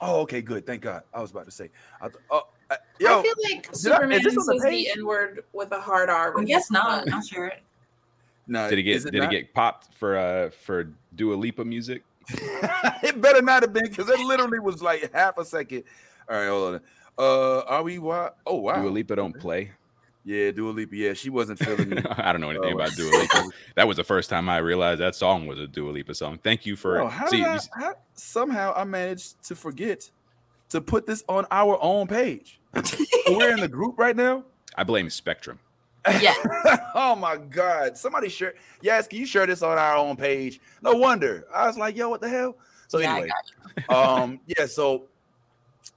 Oh, 0.00 0.20
okay, 0.20 0.40
good. 0.40 0.64
Thank 0.66 0.82
God. 0.82 1.02
I 1.12 1.20
was 1.20 1.30
about 1.30 1.44
to 1.46 1.50
say. 1.50 1.70
I, 2.00 2.08
th- 2.08 2.20
oh, 2.30 2.46
uh, 2.70 2.74
I 2.74 2.76
yo, 3.00 3.22
feel 3.22 3.34
like 3.50 3.62
did 3.64 3.66
I- 3.66 3.72
is 3.72 3.80
Superman 3.82 4.22
this 4.22 4.38
on 4.38 4.46
the 4.46 4.60
says 4.60 4.70
the? 4.70 4.90
N 4.90 5.06
word 5.06 5.44
with 5.52 5.72
a 5.72 5.80
hard 5.80 6.08
R. 6.08 6.32
I 6.32 6.34
when 6.36 6.44
guess 6.44 6.64
he's 6.68 6.70
not. 6.70 7.00
fun. 7.00 7.08
Not 7.10 7.26
sure. 7.26 7.52
no, 8.46 8.70
Did 8.70 8.78
he 8.78 8.92
is 8.92 9.04
get 9.04 9.08
it 9.08 9.12
did 9.12 9.22
not? 9.24 9.32
he 9.32 9.38
get 9.40 9.52
popped 9.54 9.94
for 9.94 10.16
uh 10.16 10.50
for 10.50 10.90
Dua 11.16 11.34
Lipa 11.34 11.64
music? 11.64 12.02
it 12.30 13.20
better 13.20 13.42
not 13.42 13.62
have 13.62 13.72
been 13.72 13.88
because 13.88 14.08
it 14.08 14.20
literally 14.20 14.58
was 14.58 14.80
like 14.82 15.12
half 15.12 15.36
a 15.38 15.44
second. 15.44 15.82
All 16.30 16.36
right, 16.36 16.48
hold 16.48 16.74
on. 16.74 16.80
Uh, 17.18 17.60
are 17.66 17.82
we? 17.82 17.98
Wa- 17.98 18.30
oh 18.46 18.56
wow. 18.56 18.80
Dua 18.80 18.90
Lipa 18.90 19.16
don't 19.16 19.38
play. 19.38 19.72
Yeah, 20.24 20.50
Dua 20.50 20.70
Lipa. 20.70 20.94
Yeah, 20.94 21.12
she 21.14 21.30
wasn't 21.30 21.58
feeling 21.58 21.88
me. 21.90 22.02
I 22.10 22.32
don't 22.32 22.40
know 22.40 22.50
anything 22.50 22.72
Oh. 22.74 22.76
about 22.76 22.92
Dua 22.94 23.10
Lipa. 23.10 23.48
That 23.76 23.88
was 23.88 23.96
the 23.96 24.04
first 24.04 24.28
time 24.30 24.48
I 24.48 24.58
realized 24.58 25.00
that 25.00 25.14
song 25.14 25.46
was 25.46 25.58
a 25.58 25.66
Dua 25.66 25.90
Lipa 25.90 26.14
song. 26.14 26.38
Thank 26.42 26.66
you 26.66 26.76
for 26.76 26.96
Bro, 26.96 27.08
how 27.08 27.26
see. 27.28 27.42
I, 27.44 27.58
how, 27.74 27.94
somehow 28.14 28.72
I 28.76 28.84
managed 28.84 29.42
to 29.44 29.54
forget 29.56 30.10
to 30.70 30.80
put 30.80 31.06
this 31.06 31.24
on 31.28 31.46
our 31.50 31.78
own 31.80 32.06
page. 32.06 32.60
We're 33.28 33.52
in 33.52 33.60
the 33.60 33.68
group 33.68 33.98
right 33.98 34.14
now. 34.14 34.44
I 34.76 34.84
blame 34.84 35.08
Spectrum. 35.10 35.58
Yeah. 36.20 36.34
oh 36.94 37.16
my 37.16 37.36
god! 37.36 37.98
Somebody 37.98 38.28
share. 38.28 38.54
Yes, 38.80 39.08
can 39.08 39.18
you 39.18 39.26
share 39.26 39.46
this 39.46 39.62
on 39.62 39.76
our 39.76 39.96
own 39.96 40.16
page? 40.16 40.60
No 40.82 40.92
wonder. 40.94 41.46
I 41.54 41.66
was 41.66 41.76
like, 41.76 41.96
yo, 41.96 42.08
what 42.08 42.20
the 42.20 42.28
hell? 42.28 42.56
So 42.86 42.98
Yeah, 42.98 43.12
anyway, 43.16 43.30
um, 43.90 44.40
yeah. 44.46 44.64
So, 44.66 45.04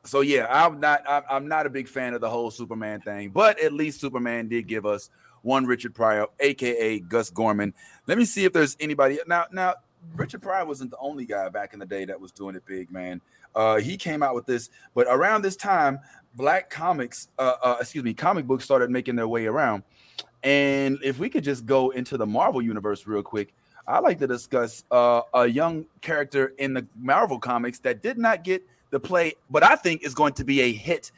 so 0.03 0.21
yeah, 0.21 0.47
I'm 0.49 0.79
not. 0.79 1.03
I'm, 1.07 1.47
not 1.47 1.65
a 1.65 1.69
big 1.69 1.87
fan 1.87 2.13
of 2.13 2.21
the 2.21 2.29
whole 2.29 2.51
Superman 2.51 3.01
thing, 3.01 3.29
but 3.29 3.59
at 3.59 3.73
least 3.73 4.01
Superman 4.01 4.47
did 4.47 4.67
give 4.67 4.85
us 4.85 5.09
one 5.41 5.65
Richard 5.65 5.93
Pryor, 5.93 6.27
aka 6.39 6.99
Gus 6.99 7.29
Gorman. 7.29 7.73
Let 8.07 8.17
me 8.17 8.25
see 8.25 8.45
if 8.45 8.53
there's 8.53 8.75
anybody 8.79 9.19
now. 9.27 9.45
Now, 9.51 9.75
Richard 10.15 10.41
Pryor 10.41 10.65
wasn't 10.65 10.91
the 10.91 10.97
only 10.99 11.25
guy 11.25 11.49
back 11.49 11.73
in 11.73 11.79
the 11.79 11.85
day 11.85 12.05
that 12.05 12.19
was 12.19 12.31
doing 12.31 12.55
it 12.55 12.65
big, 12.65 12.91
man. 12.91 13.21
Uh, 13.53 13.77
he 13.77 13.97
came 13.97 14.23
out 14.23 14.33
with 14.33 14.45
this, 14.45 14.69
but 14.93 15.07
around 15.09 15.41
this 15.41 15.55
time, 15.55 15.99
black 16.35 16.69
comics, 16.69 17.27
uh, 17.37 17.55
uh, 17.61 17.77
excuse 17.79 18.03
me, 18.03 18.13
comic 18.13 18.45
books 18.45 18.63
started 18.63 18.89
making 18.89 19.15
their 19.15 19.27
way 19.27 19.45
around. 19.45 19.83
And 20.43 20.97
if 21.03 21.19
we 21.19 21.29
could 21.29 21.43
just 21.43 21.65
go 21.65 21.91
into 21.91 22.17
the 22.17 22.25
Marvel 22.25 22.61
universe 22.61 23.05
real 23.05 23.21
quick, 23.21 23.53
I'd 23.87 23.99
like 23.99 24.19
to 24.19 24.27
discuss 24.27 24.83
uh, 24.91 25.21
a 25.33 25.47
young 25.47 25.85
character 26.01 26.53
in 26.57 26.73
the 26.73 26.87
Marvel 26.99 27.39
comics 27.39 27.79
that 27.79 28.01
did 28.01 28.17
not 28.17 28.43
get 28.43 28.63
the 28.91 28.99
play, 28.99 29.33
but 29.49 29.63
I 29.63 29.75
think 29.75 30.03
is 30.03 30.13
going 30.13 30.33
to 30.33 30.43
be 30.43 30.61
a 30.61 30.71
hit 30.71 31.11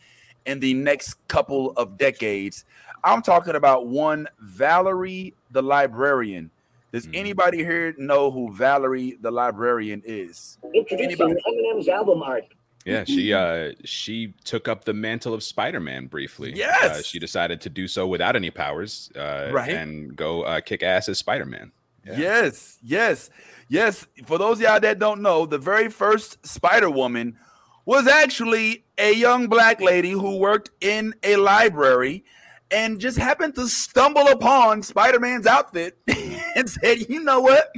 in 0.45 0.59
the 0.59 0.73
next 0.73 1.15
couple 1.27 1.71
of 1.77 1.97
decades. 1.97 2.65
I'm 3.03 3.21
talking 3.21 3.55
about 3.55 3.87
one 3.87 4.27
Valerie 4.39 5.33
the 5.51 5.61
Librarian. 5.61 6.49
Does 6.91 7.07
Mhm. 7.07 7.15
anybody 7.15 7.57
here 7.57 7.93
know 7.97 8.29
who 8.31 8.53
Valerie 8.53 9.17
the 9.19 9.31
Librarian 9.31 10.01
is? 10.05 10.57
Introducing 10.73 11.05
Anybody? 11.05 11.35
Eminem's 11.47 11.87
album 11.89 12.21
art. 12.23 12.45
Yeah, 12.85 13.05
she 13.05 13.33
uh 13.33 13.71
she 13.85 14.33
took 14.43 14.67
up 14.67 14.83
the 14.83 14.93
mantle 14.93 15.33
of 15.33 15.41
Spider-Man 15.41 16.07
briefly. 16.07 16.53
Uh, 16.53 16.57
Yes! 16.57 17.05
she 17.05 17.17
decided 17.17 17.61
to 17.61 17.69
do 17.69 17.87
so 17.87 18.05
without 18.05 18.35
any 18.35 18.51
powers, 18.51 19.09
uh, 19.15 19.49
Right. 19.53 19.69
and 19.71 20.15
go 20.15 20.43
uh, 20.43 20.59
kick 20.59 20.83
ass 20.83 21.07
as 21.09 21.17
Spider-Man. 21.17 21.71
Yeah. 22.05 22.17
Yes, 22.17 22.77
yes, 22.83 23.29
yes. 23.69 24.05
For 24.25 24.37
those 24.37 24.57
of 24.57 24.63
y'all 24.63 24.79
that 24.81 24.99
don't 24.99 25.21
know, 25.21 25.45
the 25.45 25.57
very 25.57 25.87
first 25.89 26.45
Spider 26.45 26.89
Woman 26.89 27.37
was 27.85 28.07
actually 28.07 28.85
a 28.97 29.13
young 29.13 29.47
black 29.47 29.81
lady 29.81 30.11
who 30.11 30.37
worked 30.37 30.71
in 30.81 31.13
a 31.23 31.35
library 31.35 32.23
and 32.71 32.99
just 32.99 33.17
happened 33.17 33.55
to 33.55 33.67
stumble 33.67 34.27
upon 34.27 34.81
Spider 34.81 35.19
Man's 35.19 35.45
outfit 35.45 35.97
and 36.55 36.69
said, 36.69 37.09
You 37.09 37.23
know 37.23 37.39
what? 37.39 37.71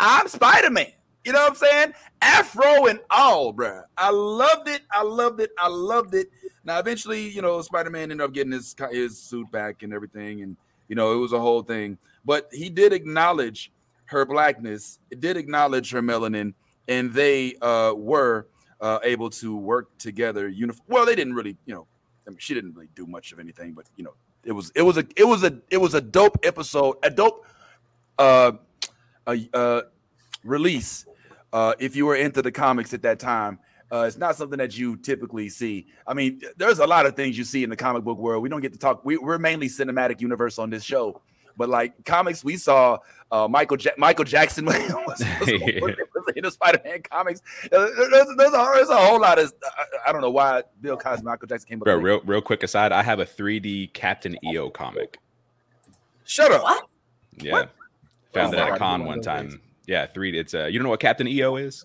I'm 0.00 0.28
Spider 0.28 0.70
Man. 0.70 0.92
You 1.24 1.32
know 1.32 1.40
what 1.42 1.50
I'm 1.50 1.56
saying? 1.56 1.94
Afro 2.20 2.86
and 2.86 2.98
all, 3.10 3.54
bruh. 3.54 3.84
I 3.96 4.10
loved 4.10 4.68
it. 4.68 4.82
I 4.90 5.02
loved 5.02 5.40
it. 5.40 5.50
I 5.56 5.68
loved 5.68 6.14
it. 6.14 6.28
Now, 6.64 6.78
eventually, 6.80 7.28
you 7.28 7.42
know, 7.42 7.60
Spider 7.62 7.90
Man 7.90 8.10
ended 8.10 8.20
up 8.20 8.32
getting 8.32 8.52
his 8.52 8.74
his 8.90 9.18
suit 9.18 9.50
back 9.52 9.82
and 9.82 9.92
everything, 9.92 10.42
and 10.42 10.56
you 10.88 10.96
know, 10.96 11.12
it 11.12 11.16
was 11.16 11.32
a 11.32 11.40
whole 11.40 11.62
thing. 11.62 11.98
But 12.24 12.48
he 12.52 12.68
did 12.70 12.92
acknowledge 12.92 13.70
her 14.06 14.24
blackness. 14.24 14.98
Did 15.16 15.36
acknowledge 15.36 15.90
her 15.92 16.02
melanin, 16.02 16.54
and 16.88 17.12
they 17.12 17.54
uh, 17.62 17.94
were 17.96 18.46
uh, 18.82 18.98
able 19.04 19.30
to 19.30 19.56
work 19.56 19.96
together. 19.96 20.50
Unif- 20.50 20.80
well, 20.88 21.06
they 21.06 21.14
didn't 21.14 21.34
really, 21.34 21.56
you 21.64 21.74
know, 21.74 21.86
I 22.26 22.30
mean, 22.30 22.38
she 22.38 22.52
didn't 22.52 22.74
really 22.74 22.88
do 22.94 23.06
much 23.06 23.32
of 23.32 23.38
anything, 23.38 23.72
but 23.72 23.86
you 23.96 24.04
know, 24.04 24.14
it 24.44 24.52
was 24.52 24.72
it 24.74 24.82
was 24.82 24.98
a 24.98 25.06
it 25.16 25.24
was 25.24 25.44
a 25.44 25.58
it 25.70 25.78
was 25.78 25.94
a 25.94 26.00
dope 26.00 26.38
episode, 26.42 26.96
a 27.02 27.10
dope 27.10 27.46
uh, 28.18 28.52
a, 29.26 29.48
uh, 29.54 29.82
release. 30.44 31.06
Uh, 31.52 31.74
if 31.78 31.94
you 31.94 32.06
were 32.06 32.16
into 32.16 32.42
the 32.42 32.50
comics 32.50 32.92
at 32.92 33.02
that 33.02 33.18
time, 33.18 33.58
uh, 33.92 34.04
it's 34.06 34.16
not 34.16 34.36
something 34.36 34.58
that 34.58 34.76
you 34.76 34.96
typically 34.96 35.48
see. 35.48 35.86
I 36.06 36.14
mean, 36.14 36.40
there's 36.56 36.78
a 36.78 36.86
lot 36.86 37.06
of 37.06 37.14
things 37.14 37.36
you 37.36 37.44
see 37.44 37.62
in 37.62 37.70
the 37.70 37.76
comic 37.76 38.02
book 38.04 38.18
world. 38.18 38.42
We 38.42 38.48
don't 38.48 38.62
get 38.62 38.72
to 38.72 38.78
talk. 38.78 39.04
We, 39.04 39.16
we're 39.18 39.38
mainly 39.38 39.68
cinematic 39.68 40.20
universe 40.20 40.58
on 40.58 40.70
this 40.70 40.82
show, 40.82 41.20
but 41.56 41.68
like 41.68 42.04
comics, 42.04 42.42
we 42.42 42.56
saw 42.56 42.98
uh, 43.30 43.46
Michael 43.48 43.76
ja- 43.78 43.92
Michael 43.98 44.24
Jackson 44.24 44.64
was, 44.66 45.22
was 45.40 45.94
in 46.36 46.44
the 46.44 46.50
Spider-Man 46.50 47.02
comics. 47.02 47.40
Uh, 47.64 47.68
There's, 47.70 48.10
there's, 48.10 48.28
a, 48.30 48.34
there's 48.36 48.88
a 48.88 48.96
whole 48.96 49.20
lot 49.20 49.38
of. 49.38 49.52
I, 49.64 50.10
I 50.10 50.12
don't 50.12 50.20
know 50.20 50.30
why 50.30 50.62
Bill 50.80 50.96
Cosby, 50.96 51.24
Michael 51.24 51.48
Jackson 51.48 51.68
came 51.68 51.78
up. 51.80 51.84
Bro, 51.84 51.96
real 51.96 52.20
real 52.24 52.40
quick 52.42 52.62
aside, 52.62 52.92
I 52.92 53.02
have 53.02 53.18
a 53.20 53.26
3D 53.26 53.92
Captain 53.92 54.36
EO 54.44 54.70
comic. 54.70 55.18
Shut 56.24 56.50
up. 56.52 56.62
What? 56.62 56.86
Yeah, 57.38 57.52
What? 57.52 57.70
found 58.32 58.54
Oh 58.54 58.58
it 58.58 58.60
at 58.60 58.74
a 58.74 58.78
con 58.78 59.00
you 59.02 59.06
one 59.06 59.20
time. 59.20 59.50
those. 59.50 59.58
Yeah, 59.86 60.06
three. 60.06 60.38
It's 60.38 60.54
uh, 60.54 60.66
you 60.66 60.78
don't 60.78 60.84
know 60.84 60.90
what 60.90 61.00
Captain 61.00 61.26
EO 61.26 61.56
is? 61.56 61.84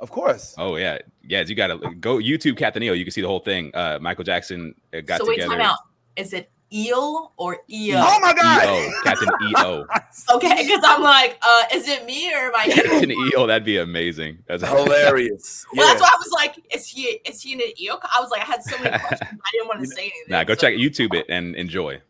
Of 0.00 0.10
course. 0.10 0.54
Oh 0.58 0.76
yeah, 0.76 0.98
yeah. 1.22 1.42
You 1.42 1.54
gotta 1.54 1.78
go 2.00 2.16
YouTube 2.16 2.56
Captain 2.56 2.82
EO. 2.82 2.94
You 2.94 3.04
can 3.04 3.12
see 3.12 3.20
the 3.20 3.28
whole 3.28 3.40
thing. 3.40 3.70
Uh, 3.74 3.98
Michael 4.00 4.24
Jackson 4.24 4.74
uh, 4.94 5.00
got 5.00 5.20
so 5.20 5.26
wait, 5.28 5.36
together. 5.36 5.56
time 5.56 5.60
out. 5.60 5.78
Is 6.16 6.32
it 6.32 6.50
eel 6.72 7.32
or 7.36 7.58
eo? 7.70 7.96
Oh 7.98 8.18
my 8.20 8.32
God. 8.34 8.64
EO, 8.64 8.90
Captain 9.02 9.28
EO, 9.50 9.86
Okay, 10.34 10.62
because 10.66 10.82
I'm 10.84 11.02
like, 11.02 11.38
uh, 11.42 11.64
is 11.74 11.88
it 11.88 12.04
me 12.06 12.32
or 12.32 12.36
am 12.38 12.52
I? 12.56 12.66
Captain 12.68 13.10
EO. 13.10 13.46
That'd 13.46 13.64
be 13.64 13.78
amazing. 13.78 14.38
That's 14.46 14.62
Hilarious. 14.62 15.64
Well, 15.74 15.86
Yeah. 15.86 15.92
that's 15.92 16.02
why 16.02 16.10
I 16.12 16.18
was 16.18 16.30
like, 16.32 16.64
is 16.74 16.86
he 16.88 17.02
is 17.24 17.42
he 17.42 17.52
in 17.54 17.60
an 17.60 17.72
eel? 17.80 17.96
co- 17.96 18.08
I 18.16 18.20
was 18.20 18.30
like, 18.30 18.42
I 18.42 18.44
had 18.44 18.62
so 18.62 18.76
many 18.82 18.98
questions, 19.06 19.30
I 19.44 19.50
didn't 19.52 19.68
want 19.68 19.80
to 19.80 19.86
say 19.86 20.02
anything. 20.02 20.24
Nah, 20.28 20.44
go 20.44 20.54
so- 20.54 20.60
check 20.60 20.74
YouTube 20.74 21.14
it 21.14 21.26
and 21.28 21.54
enjoy. 21.56 22.00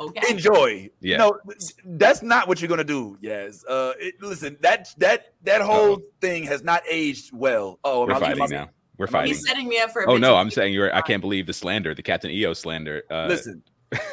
Okay. 0.00 0.22
enjoy. 0.28 0.90
Yeah. 1.00 1.18
No, 1.18 1.38
that's 1.84 2.20
not 2.20 2.48
what 2.48 2.60
you're 2.60 2.68
gonna 2.68 2.82
do. 2.82 3.16
Yes. 3.20 3.64
Uh, 3.64 3.92
it, 4.00 4.14
listen, 4.20 4.56
that 4.60 4.92
that 4.98 5.34
that 5.44 5.60
whole 5.62 5.92
Uh-oh. 5.94 6.02
thing 6.20 6.42
has 6.44 6.64
not 6.64 6.82
aged 6.90 7.30
well. 7.32 7.78
Oh, 7.84 8.04
We're 8.06 8.14
I- 8.14 8.18
fighting 8.20 8.42
am 8.42 8.52
I- 8.52 8.56
now. 8.56 8.70
We're 8.96 9.06
am 9.06 9.10
I- 9.10 9.12
fighting. 9.18 9.34
He's 9.34 9.46
setting 9.46 9.68
me 9.68 9.78
up 9.78 9.90
for. 9.92 10.02
a 10.02 10.10
Oh 10.10 10.16
no, 10.16 10.34
I'm 10.34 10.50
saying 10.50 10.74
you're. 10.74 10.92
I 10.92 11.00
can't 11.00 11.20
believe 11.20 11.46
the 11.46 11.52
slander, 11.52 11.94
the 11.94 12.02
Captain 12.02 12.30
EO 12.32 12.54
slander. 12.54 13.04
Uh, 13.08 13.26
Listen, 13.28 13.62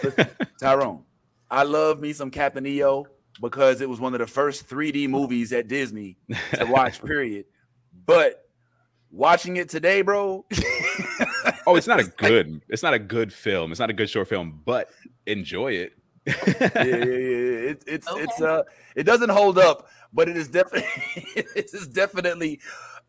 listen, 0.04 0.28
Tyrone. 0.60 1.04
I 1.50 1.64
love 1.64 2.00
me 2.00 2.14
some 2.14 2.32
Captain 2.32 2.66
EO 2.66 3.06
because 3.42 3.82
it 3.82 3.90
was 3.90 4.00
one 4.00 4.14
of 4.14 4.20
the 4.20 4.28
first 4.28 4.70
3D 4.70 5.10
movies 5.10 5.52
at 5.54 5.68
Disney 5.68 6.18
to 6.54 6.66
watch. 6.66 7.02
Period. 7.06 7.46
But 8.06 8.46
watching 9.10 9.58
it 9.58 9.70
today, 9.70 10.02
bro. 10.02 10.46
oh, 11.68 11.76
it's 11.76 11.88
not 11.88 12.00
a 12.00 12.06
good. 12.06 12.62
It's 12.70 12.84
not 12.84 12.94
a 12.94 13.00
good 13.00 13.34
film. 13.34 13.72
It's 13.72 13.80
not 13.80 13.90
a 13.90 13.94
good 13.94 14.10
short 14.10 14.28
film, 14.30 14.62
but 14.66 14.90
enjoy 15.26 15.74
it. 15.74 15.94
yeah, 16.26 16.36
yeah, 16.46 16.84
yeah. 16.86 17.70
It, 17.72 17.84
it's 17.88 18.08
it's 18.12 18.42
Okay. 18.42 18.46
uh 18.46 18.64
it 18.96 19.04
doesn't 19.04 19.30
hold 19.30 19.58
up, 19.58 19.88
but 20.14 20.30
it 20.30 20.38
is 20.38 20.48
definitely 20.48 20.88
it 21.36 21.74
is 21.74 21.88
definitely 21.88 22.60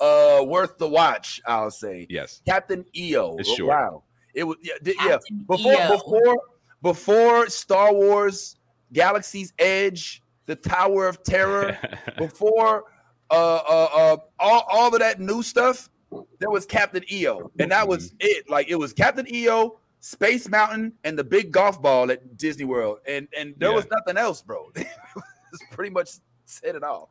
uh 0.01 0.43
worth 0.47 0.79
the 0.79 0.89
watch. 0.89 1.41
I'll 1.47 1.71
say 1.71 2.07
Yes. 2.09 2.41
Captain 2.47 2.85
EO. 2.97 3.37
It's 3.39 3.51
Oh, 3.51 3.55
short. 3.55 3.69
Wow, 3.69 4.03
it 4.35 4.45
was 4.45 4.57
yeah, 4.63 4.75
di- 4.83 4.95
yeah. 5.05 5.19
Before 5.47 5.73
EO. 5.75 5.89
before 5.91 6.43
before 6.83 7.49
Star 7.49 7.93
Wars, 7.93 8.57
Galaxy's 8.93 9.53
Edge, 9.59 10.23
the 10.47 10.57
Tower 10.57 11.07
of 11.09 11.23
Terror, 11.23 11.79
before 12.19 12.85
uh 13.31 13.35
uh 13.57 13.89
uh 13.95 14.17
all, 14.39 14.65
all 14.69 14.93
of 14.93 14.99
that 15.01 15.21
new 15.21 15.43
stuff, 15.43 15.89
there 16.41 16.51
was 16.51 16.67
Captain 16.67 17.03
EO, 17.11 17.51
and 17.59 17.71
that 17.71 17.87
was 17.89 18.09
Mm-hmm. 18.11 18.17
it. 18.21 18.51
Like 18.51 18.69
it 18.69 18.77
was 18.77 18.93
Captain 18.93 19.27
EO, 19.33 19.79
Space 20.01 20.49
Mountain, 20.49 20.93
and 21.05 21.19
the 21.19 21.25
big 21.25 21.53
golf 21.53 21.81
ball 21.81 22.11
at 22.11 22.37
Disney 22.37 22.65
World, 22.65 22.99
and 23.07 23.29
and 23.39 23.55
there 23.59 23.71
Yeah. 23.71 23.77
was 23.77 23.87
nothing 23.91 24.17
else, 24.19 24.43
bro. 24.43 24.71
it's 24.77 25.63
pretty 25.71 25.91
much 25.91 26.11
said 26.45 26.75
it 26.75 26.83
all. 26.83 27.11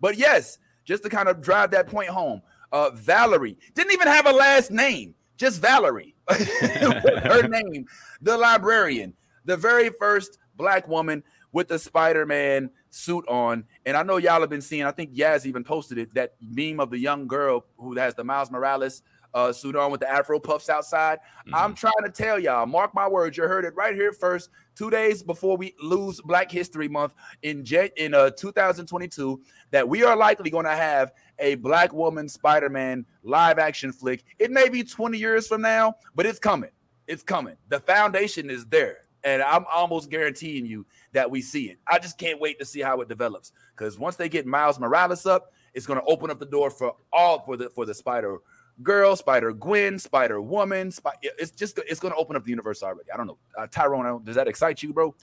But 0.00 0.18
yes, 0.18 0.58
just 0.84 1.02
to 1.04 1.08
kind 1.08 1.28
of 1.28 1.40
drive 1.40 1.70
that 1.70 1.86
point 1.86 2.08
home, 2.10 2.42
uh, 2.72 2.90
Valerie 2.90 3.56
didn't 3.74 3.92
even 3.92 4.08
have 4.08 4.26
a 4.26 4.32
last 4.32 4.70
name, 4.70 5.14
just 5.36 5.60
Valerie. 5.60 6.14
Her 6.28 7.46
name, 7.48 7.86
the 8.20 8.36
librarian, 8.36 9.14
the 9.44 9.56
very 9.56 9.90
first 9.90 10.38
black 10.56 10.88
woman 10.88 11.22
with 11.52 11.68
the 11.68 11.78
Spider-Man 11.78 12.70
suit 12.90 13.24
on. 13.28 13.64
And 13.86 13.96
I 13.96 14.02
know 14.02 14.16
y'all 14.16 14.40
have 14.40 14.50
been 14.50 14.60
seeing, 14.60 14.84
I 14.84 14.90
think 14.90 15.14
Yaz 15.14 15.46
even 15.46 15.64
posted 15.64 15.98
it, 15.98 16.14
that 16.14 16.34
meme 16.40 16.80
of 16.80 16.90
the 16.90 16.98
young 16.98 17.26
girl 17.26 17.64
who 17.76 17.96
has 17.96 18.14
the 18.14 18.24
Miles 18.24 18.50
Morales 18.50 19.02
uh, 19.34 19.52
suit 19.52 19.74
on 19.76 19.90
with 19.90 20.00
the 20.00 20.10
Afro 20.10 20.38
puffs 20.38 20.68
outside. 20.68 21.18
I'm 21.52 21.74
trying 21.74 21.92
to 22.04 22.10
tell 22.10 22.38
y'all, 22.38 22.66
mark 22.66 22.94
my 22.94 23.08
words, 23.08 23.36
you 23.36 23.44
heard 23.44 23.64
it 23.64 23.74
right 23.74 23.94
here 23.94 24.12
first. 24.12 24.48
Two 24.76 24.90
days 24.90 25.22
before 25.22 25.56
we 25.56 25.74
lose 25.82 26.20
Black 26.20 26.50
History 26.50 26.88
Month 26.88 27.14
in 27.42 27.64
in 27.96 28.14
uh 28.14 28.30
2022, 28.30 29.40
that 29.72 29.88
we 29.88 30.04
are 30.04 30.16
likely 30.16 30.50
going 30.50 30.64
to 30.64 30.70
have 30.70 31.12
a 31.38 31.56
black 31.56 31.92
woman 31.92 32.28
Spider-Man 32.28 33.04
live 33.22 33.58
action 33.58 33.92
flick. 33.92 34.24
It 34.38 34.50
may 34.50 34.68
be 34.68 34.82
20 34.82 35.18
years 35.18 35.46
from 35.46 35.62
now, 35.62 35.94
but 36.14 36.26
it's 36.26 36.38
coming. 36.38 36.70
It's 37.06 37.22
coming. 37.22 37.56
The 37.68 37.80
foundation 37.80 38.50
is 38.50 38.64
there, 38.66 38.98
and 39.24 39.42
I'm 39.42 39.64
almost 39.72 40.10
guaranteeing 40.10 40.66
you 40.66 40.86
that 41.12 41.30
we 41.30 41.42
see 41.42 41.70
it. 41.70 41.78
I 41.86 41.98
just 41.98 42.18
can't 42.18 42.40
wait 42.40 42.58
to 42.58 42.64
see 42.64 42.80
how 42.80 43.00
it 43.00 43.08
develops 43.08 43.52
because 43.76 43.98
once 43.98 44.16
they 44.16 44.28
get 44.28 44.46
Miles 44.46 44.78
Morales 44.78 45.26
up, 45.26 45.52
it's 45.74 45.86
going 45.86 46.00
to 46.00 46.06
open 46.06 46.30
up 46.30 46.38
the 46.38 46.46
door 46.46 46.70
for 46.70 46.94
all 47.12 47.40
for 47.40 47.56
the 47.56 47.68
for 47.68 47.84
the 47.84 47.94
Spider 47.94 48.38
Girl, 48.82 49.14
Spider 49.16 49.52
Gwen, 49.52 49.98
Spider 49.98 50.40
Woman. 50.40 50.92
It's 51.22 51.50
just 51.50 51.78
it's 51.86 52.00
going 52.00 52.12
to 52.12 52.18
open 52.18 52.36
up 52.36 52.44
the 52.44 52.50
universe 52.50 52.82
already. 52.82 53.10
I 53.12 53.16
don't 53.16 53.26
know, 53.26 53.38
uh, 53.58 53.66
Tyrone. 53.70 54.24
Does 54.24 54.36
that 54.36 54.48
excite 54.48 54.82
you, 54.82 54.92
bro? 54.92 55.14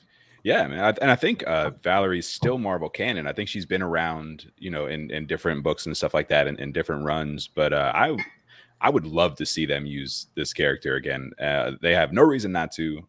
Yeah, 0.44 0.68
man, 0.68 0.84
I, 0.84 0.90
and 1.02 1.12
I 1.12 1.16
think 1.16 1.46
uh, 1.46 1.72
Valerie's 1.84 2.28
still 2.28 2.58
Marvel 2.58 2.90
canon. 2.90 3.28
I 3.28 3.34
think 3.34 3.48
she's 3.48 3.66
been 3.66 3.84
around, 3.84 4.52
you 4.58 4.72
know, 4.72 4.88
in, 4.88 5.12
in 5.12 5.28
different 5.28 5.64
books 5.64 5.86
and 5.86 5.96
stuff 5.96 6.14
like 6.14 6.30
that, 6.30 6.48
and 6.48 6.60
in, 6.60 6.72
different 6.72 7.06
runs. 7.06 7.48
But 7.48 7.74
uh, 7.74 7.92
I, 7.94 8.18
I 8.80 8.90
would 8.90 9.06
love 9.06 9.36
to 9.36 9.46
see 9.46 9.68
them 9.68 9.86
use 9.86 10.28
this 10.36 10.52
character 10.52 10.96
again. 10.96 11.32
Uh, 11.40 11.74
they 11.82 11.94
have 11.94 12.12
no 12.12 12.24
reason 12.24 12.52
not 12.52 12.72
to, 12.74 13.06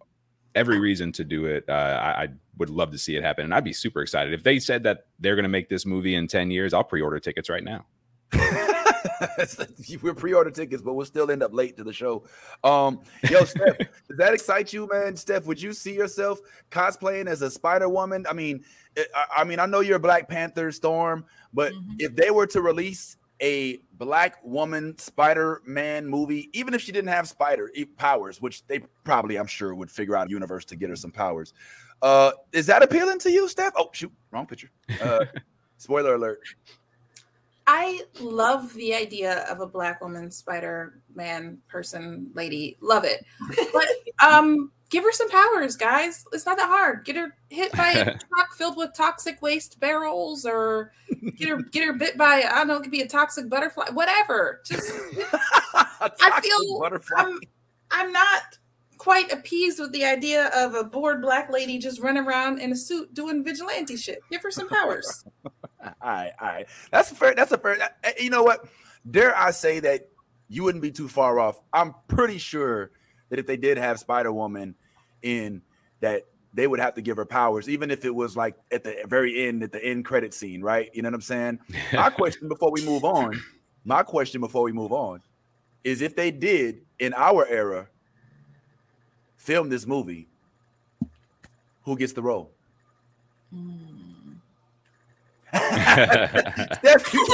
every 0.54 0.78
reason 0.78 1.10
to 1.12 1.24
do 1.24 1.46
it. 1.46 1.64
Uh, 1.68 1.72
I, 1.72 2.22
I 2.24 2.28
would 2.58 2.68
love 2.68 2.90
to 2.90 2.98
see 2.98 3.16
it 3.16 3.22
happen, 3.22 3.44
and 3.44 3.54
I'd 3.54 3.64
be 3.64 3.72
super 3.72 4.02
excited 4.02 4.34
if 4.34 4.42
they 4.42 4.58
said 4.58 4.82
that 4.82 5.06
they're 5.18 5.36
going 5.36 5.44
to 5.44 5.48
make 5.48 5.70
this 5.70 5.86
movie 5.86 6.14
in 6.14 6.26
ten 6.28 6.50
years. 6.50 6.74
I'll 6.74 6.84
pre-order 6.84 7.18
tickets 7.18 7.48
right 7.48 7.64
now. 7.64 7.86
We're 10.02 10.14
pre-order 10.14 10.50
tickets, 10.50 10.82
but 10.82 10.94
we'll 10.94 11.06
still 11.06 11.30
end 11.30 11.42
up 11.42 11.52
late 11.52 11.76
to 11.76 11.84
the 11.84 11.92
show. 11.92 12.24
Um, 12.64 13.00
yo, 13.30 13.44
Steph, 13.44 13.78
does 14.08 14.16
that 14.18 14.34
excite 14.34 14.72
you, 14.72 14.88
man? 14.90 15.16
Steph, 15.16 15.46
would 15.46 15.60
you 15.60 15.72
see 15.72 15.94
yourself 15.94 16.40
cosplaying 16.70 17.26
as 17.26 17.42
a 17.42 17.50
Spider 17.50 17.88
Woman? 17.88 18.26
I 18.28 18.32
mean, 18.32 18.64
I, 18.96 19.24
I 19.38 19.44
mean, 19.44 19.58
I 19.58 19.66
know 19.66 19.80
you're 19.80 19.96
a 19.96 20.00
Black 20.00 20.28
Panther 20.28 20.70
Storm, 20.72 21.24
but 21.52 21.72
Mhm. 21.72 21.96
if 21.98 22.14
they 22.16 22.30
were 22.30 22.46
to 22.48 22.60
release 22.62 23.16
a 23.40 23.78
black 23.94 24.36
woman 24.44 24.96
Spider-Man 24.98 26.06
movie, 26.06 26.48
even 26.52 26.74
if 26.74 26.80
she 26.80 26.92
didn't 26.92 27.08
have 27.08 27.26
spider 27.28 27.70
e- 27.74 27.84
powers, 27.84 28.40
which 28.40 28.64
they 28.68 28.80
probably, 29.02 29.36
I'm 29.36 29.48
sure, 29.48 29.74
would 29.74 29.90
figure 29.90 30.14
out 30.14 30.28
a 30.28 30.30
universe 30.30 30.64
to 30.66 30.76
get 30.76 30.90
her 30.90 30.96
some 30.96 31.10
powers. 31.10 31.52
Uh, 32.02 32.32
is 32.52 32.66
that 32.66 32.82
appealing 32.84 33.18
to 33.20 33.30
you, 33.32 33.48
Steph? 33.48 33.72
Oh, 33.76 33.90
shoot, 33.92 34.12
wrong 34.30 34.46
picture. 34.46 34.70
Uh, 35.00 35.24
spoiler 35.76 36.14
alert. 36.14 36.38
I 37.66 38.02
love 38.20 38.74
the 38.74 38.94
idea 38.94 39.44
of 39.48 39.60
a 39.60 39.66
black 39.66 40.00
woman 40.00 40.30
Spider 40.30 41.00
Man 41.14 41.58
person 41.68 42.30
lady. 42.34 42.76
Love 42.80 43.04
it. 43.04 43.24
But 43.72 43.86
um 44.26 44.72
give 44.92 45.04
her 45.04 45.12
some 45.12 45.30
powers, 45.30 45.74
guys. 45.74 46.24
It's 46.32 46.44
not 46.44 46.58
that 46.58 46.68
hard. 46.68 47.04
Get 47.04 47.16
her 47.16 47.34
hit 47.48 47.72
by 47.72 47.92
a 47.92 48.04
truck 48.04 48.52
filled 48.56 48.76
with 48.76 48.90
toxic 48.94 49.40
waste 49.40 49.80
barrels 49.80 50.44
or 50.44 50.92
get 51.36 51.48
her 51.48 51.62
get 51.62 51.86
her 51.86 51.94
bit 51.94 52.18
by 52.18 52.42
I 52.46 52.56
don't 52.56 52.68
know, 52.68 52.76
it 52.76 52.82
could 52.82 52.92
be 52.92 53.00
a 53.00 53.08
toxic 53.08 53.48
butterfly, 53.48 53.86
whatever. 53.92 54.60
Just 54.66 54.92
I 55.74 56.40
feel 56.42 56.80
butterfly. 56.80 57.16
I'm 57.16 57.38
I'm 57.90 58.12
not 58.12 58.42
quite 58.98 59.32
appeased 59.32 59.80
with 59.80 59.92
the 59.92 60.04
idea 60.04 60.48
of 60.54 60.74
a 60.74 60.84
bored 60.84 61.22
black 61.22 61.50
lady 61.50 61.78
just 61.78 62.00
running 62.00 62.24
around 62.24 62.60
in 62.60 62.70
a 62.70 62.76
suit 62.76 63.12
doing 63.14 63.42
vigilante 63.42 63.96
shit. 63.96 64.20
Give 64.30 64.42
her 64.42 64.50
some 64.50 64.68
powers. 64.68 65.24
All 65.82 65.92
right, 66.02 66.32
all 66.40 66.48
right. 66.48 66.66
That's 66.90 67.10
a 67.10 67.14
fair. 67.14 67.34
That's 67.34 67.52
a 67.52 67.58
fair. 67.58 67.78
You 68.18 68.30
know 68.30 68.42
what? 68.42 68.66
Dare 69.10 69.36
I 69.36 69.50
say 69.50 69.80
that 69.80 70.08
you 70.48 70.62
wouldn't 70.62 70.82
be 70.82 70.90
too 70.90 71.08
far 71.08 71.40
off. 71.40 71.60
I'm 71.72 71.94
pretty 72.08 72.38
sure 72.38 72.90
that 73.30 73.38
if 73.38 73.46
they 73.46 73.56
did 73.56 73.78
have 73.78 73.98
Spider 73.98 74.32
Woman 74.32 74.74
in, 75.22 75.62
that 76.00 76.24
they 76.54 76.66
would 76.66 76.78
have 76.78 76.94
to 76.94 77.02
give 77.02 77.16
her 77.16 77.24
powers, 77.24 77.68
even 77.68 77.90
if 77.90 78.04
it 78.04 78.14
was 78.14 78.36
like 78.36 78.54
at 78.70 78.84
the 78.84 79.04
very 79.06 79.48
end, 79.48 79.62
at 79.62 79.72
the 79.72 79.82
end 79.82 80.04
credit 80.04 80.34
scene, 80.34 80.60
right? 80.62 80.90
You 80.92 81.02
know 81.02 81.08
what 81.08 81.14
I'm 81.14 81.20
saying? 81.22 81.58
My 81.92 82.10
question 82.10 82.48
before 82.48 82.70
we 82.70 82.84
move 82.84 83.04
on, 83.04 83.40
my 83.84 84.02
question 84.02 84.40
before 84.40 84.62
we 84.62 84.72
move 84.72 84.92
on, 84.92 85.22
is 85.82 86.02
if 86.02 86.14
they 86.14 86.30
did 86.30 86.82
in 86.98 87.14
our 87.14 87.46
era 87.46 87.88
film 89.36 89.70
this 89.70 89.86
movie, 89.86 90.28
who 91.84 91.96
gets 91.96 92.12
the 92.12 92.22
role? 92.22 92.52
Hmm. 93.52 94.01
Steph, 96.78 97.12
you, 97.12 97.26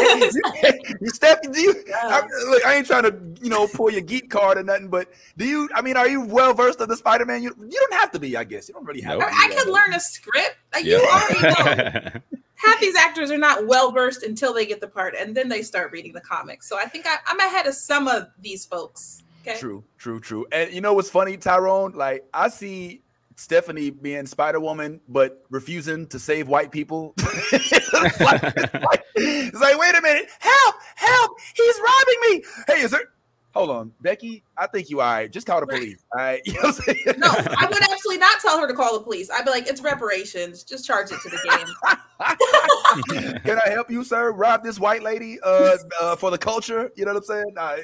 you, 1.01 1.09
Steph, 1.11 1.41
do 1.43 1.61
you? 1.61 1.85
I, 1.95 2.27
look, 2.49 2.67
I 2.67 2.75
ain't 2.75 2.87
trying 2.87 3.05
to, 3.05 3.17
you 3.41 3.49
know, 3.49 3.69
pull 3.69 3.91
your 3.91 4.01
geek 4.01 4.29
card 4.29 4.59
or 4.59 4.65
nothing, 4.65 4.89
but 4.89 5.09
do 5.37 5.45
you? 5.45 5.69
I 5.73 5.83
mean, 5.83 5.97
are 5.97 6.09
you 6.09 6.23
well 6.23 6.53
versed 6.53 6.81
of 6.81 6.89
the 6.89 6.97
Spider-Man? 6.97 7.43
You, 7.45 7.55
you 7.59 7.79
don't 7.79 7.95
have 7.95 8.11
to 8.13 8.19
be, 8.19 8.37
I 8.37 8.43
guess. 8.43 8.69
You 8.69 8.75
don't 8.75 8.85
really 8.85 9.03
have. 9.03 9.21
Nope. 9.21 9.29
to 9.29 9.35
I, 9.35 9.45
I 9.45 9.49
be, 9.49 9.55
could 9.57 9.69
learn 9.69 9.95
a 9.95 10.01
script. 10.01 10.57
Like, 10.73 10.85
You 10.85 10.97
already 10.97 11.43
know. 11.43 11.65
Yeah. 11.65 12.19
half 12.59 12.81
these 12.81 12.97
actors 12.97 13.31
are 13.31 13.39
not 13.39 13.67
well 13.67 13.93
versed 13.93 14.25
until 14.25 14.53
they 14.53 14.67
get 14.67 14.81
the 14.81 14.89
part 14.89 15.15
and 15.17 15.35
then 15.35 15.49
they 15.49 15.63
start 15.63 15.93
reading 15.93 16.13
the 16.13 16.21
comics. 16.21 16.69
So 16.69 16.77
I 16.77 16.87
think 16.87 17.07
I, 17.07 17.17
I'm 17.27 17.39
ahead 17.39 17.67
of 17.67 17.75
some 17.75 18.09
of 18.09 18.29
these 18.41 18.67
folks. 18.67 19.23
Okay. 19.43 19.59
True, 19.59 19.85
true, 19.97 20.21
true. 20.21 20.47
And 20.51 20.73
you 20.73 20.81
know 20.81 20.93
what's 20.93 21.09
funny, 21.09 21.37
Tyrone? 21.37 21.93
Like 21.93 22.27
I 22.35 22.49
see 22.49 23.03
Stephanie 23.38 23.90
being 23.90 24.27
Spider 24.27 24.59
Woman, 24.59 25.01
but 25.09 25.44
refusing 25.48 26.07
to 26.09 26.18
save 26.18 26.48
white 26.48 26.72
people. 26.72 27.14
it's, 27.18 27.92
like, 27.92 28.12
it's 28.57 28.74
like- 28.74 29.05
it's 29.14 29.61
like, 29.61 29.79
wait 29.79 29.96
a 29.96 30.03
minute, 30.03 30.29
help, 30.40 30.74
help, 30.96 31.33
he's 31.57 31.77
robbing 31.81 32.16
me. 32.31 32.44
Hey, 32.66 32.83
is 32.83 32.90
there? 32.90 33.03
Hold 33.55 33.70
on, 33.70 33.92
Becky. 34.01 34.44
I 34.57 34.66
think 34.68 34.90
you 34.90 35.01
all 35.01 35.11
right. 35.12 35.31
Just 35.33 35.46
call 35.46 35.59
the 35.61 35.66
police. 35.66 36.05
All 36.12 36.20
right. 36.22 36.40
You 36.46 36.53
know 36.55 36.61
what 36.61 36.66
I'm 36.66 36.83
saying? 36.94 37.05
No, 37.18 37.29
I 37.29 37.66
would 37.68 37.83
absolutely 37.90 38.18
not 38.18 38.38
tell 38.40 38.61
her 38.61 38.68
to 38.68 38.74
call 38.74 38.96
the 38.96 39.03
police. 39.03 39.31
I'd 39.31 39.44
be 39.44 39.51
like, 39.51 39.66
it's 39.68 39.81
reparations. 39.81 40.62
Just 40.62 40.85
charge 40.87 41.11
it 41.11 41.18
to 41.22 41.29
the 41.29 41.38
game. 43.09 43.40
Can 43.44 43.59
I 43.64 43.70
help 43.70 43.90
you, 43.90 44.05
sir? 44.05 44.31
Rob 44.33 44.62
this 44.62 44.79
white 44.79 45.03
lady 45.03 45.40
uh, 45.42 45.77
uh, 46.01 46.14
for 46.14 46.31
the 46.31 46.38
culture. 46.38 46.92
You 46.94 47.05
know 47.07 47.14
what 47.14 47.20
I'm 47.20 47.24
saying? 47.24 47.55
Nah, 47.55 47.77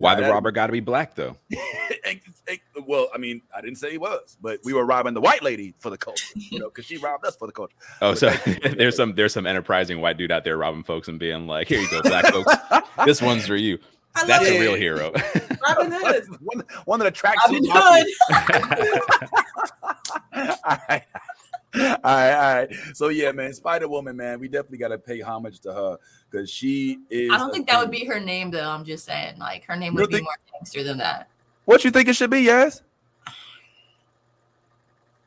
everybody 0.00 0.22
has 0.22 0.22
to 0.22 0.22
be 0.22 0.22
like, 0.22 0.22
Why 0.22 0.26
the 0.28 0.32
robber 0.32 0.50
got 0.52 0.66
to 0.66 0.72
be 0.72 0.80
black 0.80 1.14
though? 1.14 1.36
well, 2.86 3.08
I 3.14 3.18
mean, 3.18 3.42
I 3.54 3.60
didn't 3.60 3.76
say 3.76 3.90
he 3.90 3.98
was, 3.98 4.36
but 4.40 4.60
we 4.64 4.72
were 4.72 4.84
robbing 4.84 5.14
the 5.14 5.20
white 5.20 5.42
lady 5.42 5.74
for 5.78 5.90
the 5.90 5.98
culture, 5.98 6.26
you 6.34 6.58
know, 6.58 6.68
because 6.68 6.84
she 6.84 6.96
robbed 6.98 7.26
us 7.26 7.36
for 7.36 7.46
the 7.46 7.52
culture. 7.52 7.76
Oh, 8.00 8.14
so 8.14 8.30
there's 8.76 8.96
some 8.96 9.14
there's 9.14 9.32
some 9.32 9.46
enterprising 9.46 10.00
white 10.00 10.16
dude 10.16 10.32
out 10.32 10.44
there 10.44 10.56
robbing 10.56 10.84
folks 10.84 11.08
and 11.08 11.18
being 11.18 11.46
like, 11.46 11.68
"Here 11.68 11.80
you 11.80 11.90
go, 11.90 12.02
black 12.02 12.26
folks. 12.26 12.54
This 13.04 13.20
one's 13.20 13.46
for 13.46 13.56
you." 13.56 13.78
I 14.14 14.20
love 14.20 14.28
That's 14.28 14.46
it. 14.46 14.56
a 14.56 14.60
real 14.60 14.74
hero. 14.74 15.12
Robin 15.68 15.92
Hood. 15.92 16.24
one, 16.40 16.62
one 16.86 16.98
that 17.00 17.08
attracts 17.08 17.42
Robin 17.46 17.62
Hood. 17.70 18.06
all 20.64 20.78
right. 20.88 21.02
all 21.80 21.98
right, 22.04 22.32
all 22.34 22.54
right. 22.56 22.68
So 22.94 23.08
yeah, 23.08 23.32
man, 23.32 23.52
Spider 23.52 23.88
Woman, 23.88 24.16
man, 24.16 24.40
we 24.40 24.48
definitely 24.48 24.78
got 24.78 24.88
to 24.88 24.98
pay 24.98 25.20
homage 25.20 25.60
to 25.60 25.72
her 25.72 25.98
because 26.30 26.50
she 26.50 26.98
is. 27.10 27.30
I 27.30 27.38
don't 27.38 27.52
think 27.52 27.68
that 27.68 27.78
would 27.78 27.90
be 27.90 28.04
her 28.04 28.20
name 28.20 28.50
though. 28.50 28.68
I'm 28.68 28.84
just 28.84 29.04
saying, 29.04 29.38
like 29.38 29.64
her 29.64 29.76
name 29.76 29.94
would 29.94 30.08
be 30.08 30.16
think- 30.16 30.24
more 30.24 30.36
gangster 30.52 30.82
than 30.82 30.98
that. 30.98 31.28
What 31.64 31.84
you 31.84 31.90
think 31.90 32.08
it 32.08 32.14
should 32.16 32.30
be? 32.30 32.40
Yes. 32.40 32.82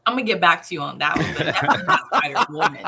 I'm 0.05 0.13
gonna 0.15 0.23
get 0.25 0.41
back 0.41 0.65
to 0.67 0.73
you 0.73 0.81
on 0.81 0.97
that 0.99 1.17
one, 1.17 1.33
but 1.37 1.43
definitely 1.53 1.85
not 1.85 2.01
Spider 2.07 2.45
Woman. 2.49 2.83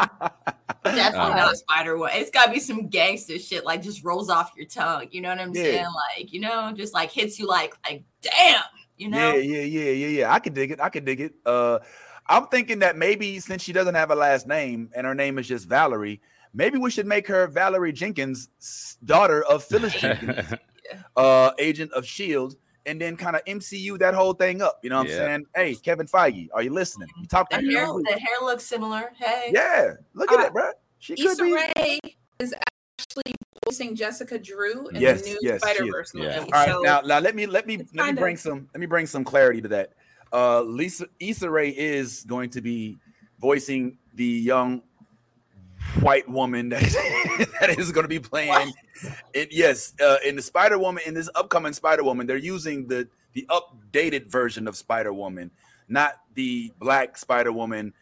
Definitely 0.83 1.19
Uh, 1.19 1.35
not 1.35 1.57
Spider 1.57 1.97
Woman. 1.97 2.13
It's 2.15 2.31
gotta 2.31 2.51
be 2.51 2.59
some 2.59 2.87
gangster 2.87 3.37
shit, 3.37 3.63
like 3.63 3.83
just 3.83 4.03
rolls 4.03 4.29
off 4.29 4.53
your 4.57 4.65
tongue. 4.65 5.07
You 5.11 5.21
know 5.21 5.29
what 5.29 5.39
I'm 5.39 5.53
Yeah. 5.53 5.61
saying? 5.63 5.85
Like, 6.17 6.33
you 6.33 6.39
know, 6.39 6.71
just 6.75 6.93
like 6.95 7.11
hits 7.11 7.37
you 7.37 7.47
like, 7.47 7.75
like, 7.87 8.03
damn. 8.21 8.63
You 8.97 9.09
know? 9.09 9.33
Yeah, 9.35 9.59
yeah, 9.59 9.61
yeah, 9.63 9.91
yeah, 9.91 10.07
yeah. 10.07 10.33
I 10.33 10.39
can 10.39 10.53
dig 10.53 10.71
it. 10.71 10.79
I 10.79 10.89
can 10.89 11.05
dig 11.05 11.21
it. 11.21 11.33
Uh, 11.45 11.79
I'm 12.31 12.47
thinking 12.47 12.79
that 12.79 12.97
maybe 12.97 13.39
since 13.39 13.61
she 13.61 13.73
doesn't 13.73 13.95
have 13.95 14.09
a 14.09 14.15
last 14.15 14.47
name 14.47 14.89
and 14.95 15.05
her 15.05 15.13
name 15.13 15.37
is 15.37 15.47
just 15.47 15.67
Valerie, 15.67 16.21
maybe 16.53 16.77
we 16.77 16.89
should 16.89 17.05
make 17.05 17.27
her 17.27 17.45
Valerie 17.47 17.91
Jenkins, 17.91 18.47
daughter 19.03 19.43
of 19.43 19.63
Phyllis 19.65 19.93
Jenkins, 19.93 20.53
uh, 21.17 21.51
agent 21.59 21.91
of 21.91 22.05
Shield, 22.05 22.55
and 22.85 22.99
then 23.01 23.17
kind 23.17 23.35
of 23.35 23.43
MCU 23.45 23.99
that 23.99 24.13
whole 24.13 24.33
thing 24.33 24.61
up. 24.61 24.79
You 24.81 24.89
know 24.91 24.99
what 24.99 25.09
Yeah. 25.09 25.15
I'm 25.15 25.19
saying? 25.27 25.45
Hey, 25.55 25.75
Kevin 25.75 26.07
Feige, 26.07 26.47
are 26.53 26.63
you 26.63 26.71
listening? 26.73 27.09
You 27.19 27.27
talk 27.27 27.49
The 27.49 27.57
to 27.57 27.65
hair, 27.65 27.85
the 27.87 28.17
hair 28.19 28.37
looks 28.43 28.63
similar. 28.63 29.11
Hey. 29.17 29.51
Yeah, 29.53 29.93
look 30.13 30.31
at 30.31 30.39
Uh, 30.39 30.43
it, 30.43 30.53
bro. 30.53 30.71
She 30.99 31.15
could 31.15 31.37
be. 31.37 31.53
Rae 31.53 31.99
is 32.39 32.55
actually 32.97 33.33
voicing 33.65 33.95
Jessica 33.95 34.39
Drew 34.39 34.87
in 34.87 35.01
Yes, 35.01 35.21
the 35.23 35.29
new 35.31 35.37
yes. 35.41 35.61
Spider 35.61 35.85
Verse 35.91 36.13
movie. 36.13 36.27
Yeah. 36.27 36.39
All 36.39 36.47
right, 36.51 36.67
So 36.69 36.79
now 36.81 37.01
now 37.01 37.19
let 37.19 37.35
me 37.35 37.45
let 37.45 37.67
me 37.67 37.77
let 37.93 38.13
me 38.15 38.19
bring 38.19 38.35
of- 38.35 38.39
some 38.41 38.69
let 38.73 38.79
me 38.79 38.85
bring 38.85 39.05
some 39.05 39.23
clarity 39.23 39.61
to 39.61 39.67
that. 39.69 39.93
Uh 40.33 40.61
Lisa 40.61 41.07
Issa 41.19 41.49
Rae 41.49 41.69
is 41.69 42.23
going 42.25 42.49
to 42.51 42.61
be 42.61 42.97
voicing 43.39 43.97
the 44.13 44.25
young 44.25 44.81
white 45.99 46.29
woman 46.29 46.69
that, 46.69 46.81
that 47.59 47.77
is 47.77 47.91
going 47.91 48.03
to 48.03 48.07
be 48.07 48.19
playing 48.19 48.71
it 49.33 49.51
yes 49.51 49.93
uh, 50.01 50.17
in 50.25 50.35
the 50.35 50.41
Spider 50.41 50.77
Woman 50.77 51.03
in 51.05 51.13
this 51.13 51.29
upcoming 51.35 51.73
Spider 51.73 52.03
Woman 52.03 52.27
they're 52.27 52.37
using 52.37 52.87
the 52.87 53.07
the 53.33 53.47
updated 53.49 54.27
version 54.27 54.67
of 54.67 54.77
Spider 54.77 55.11
Woman 55.11 55.49
not 55.87 56.21
the 56.35 56.71
black 56.79 57.17
Spider 57.17 57.51
Woman 57.51 57.93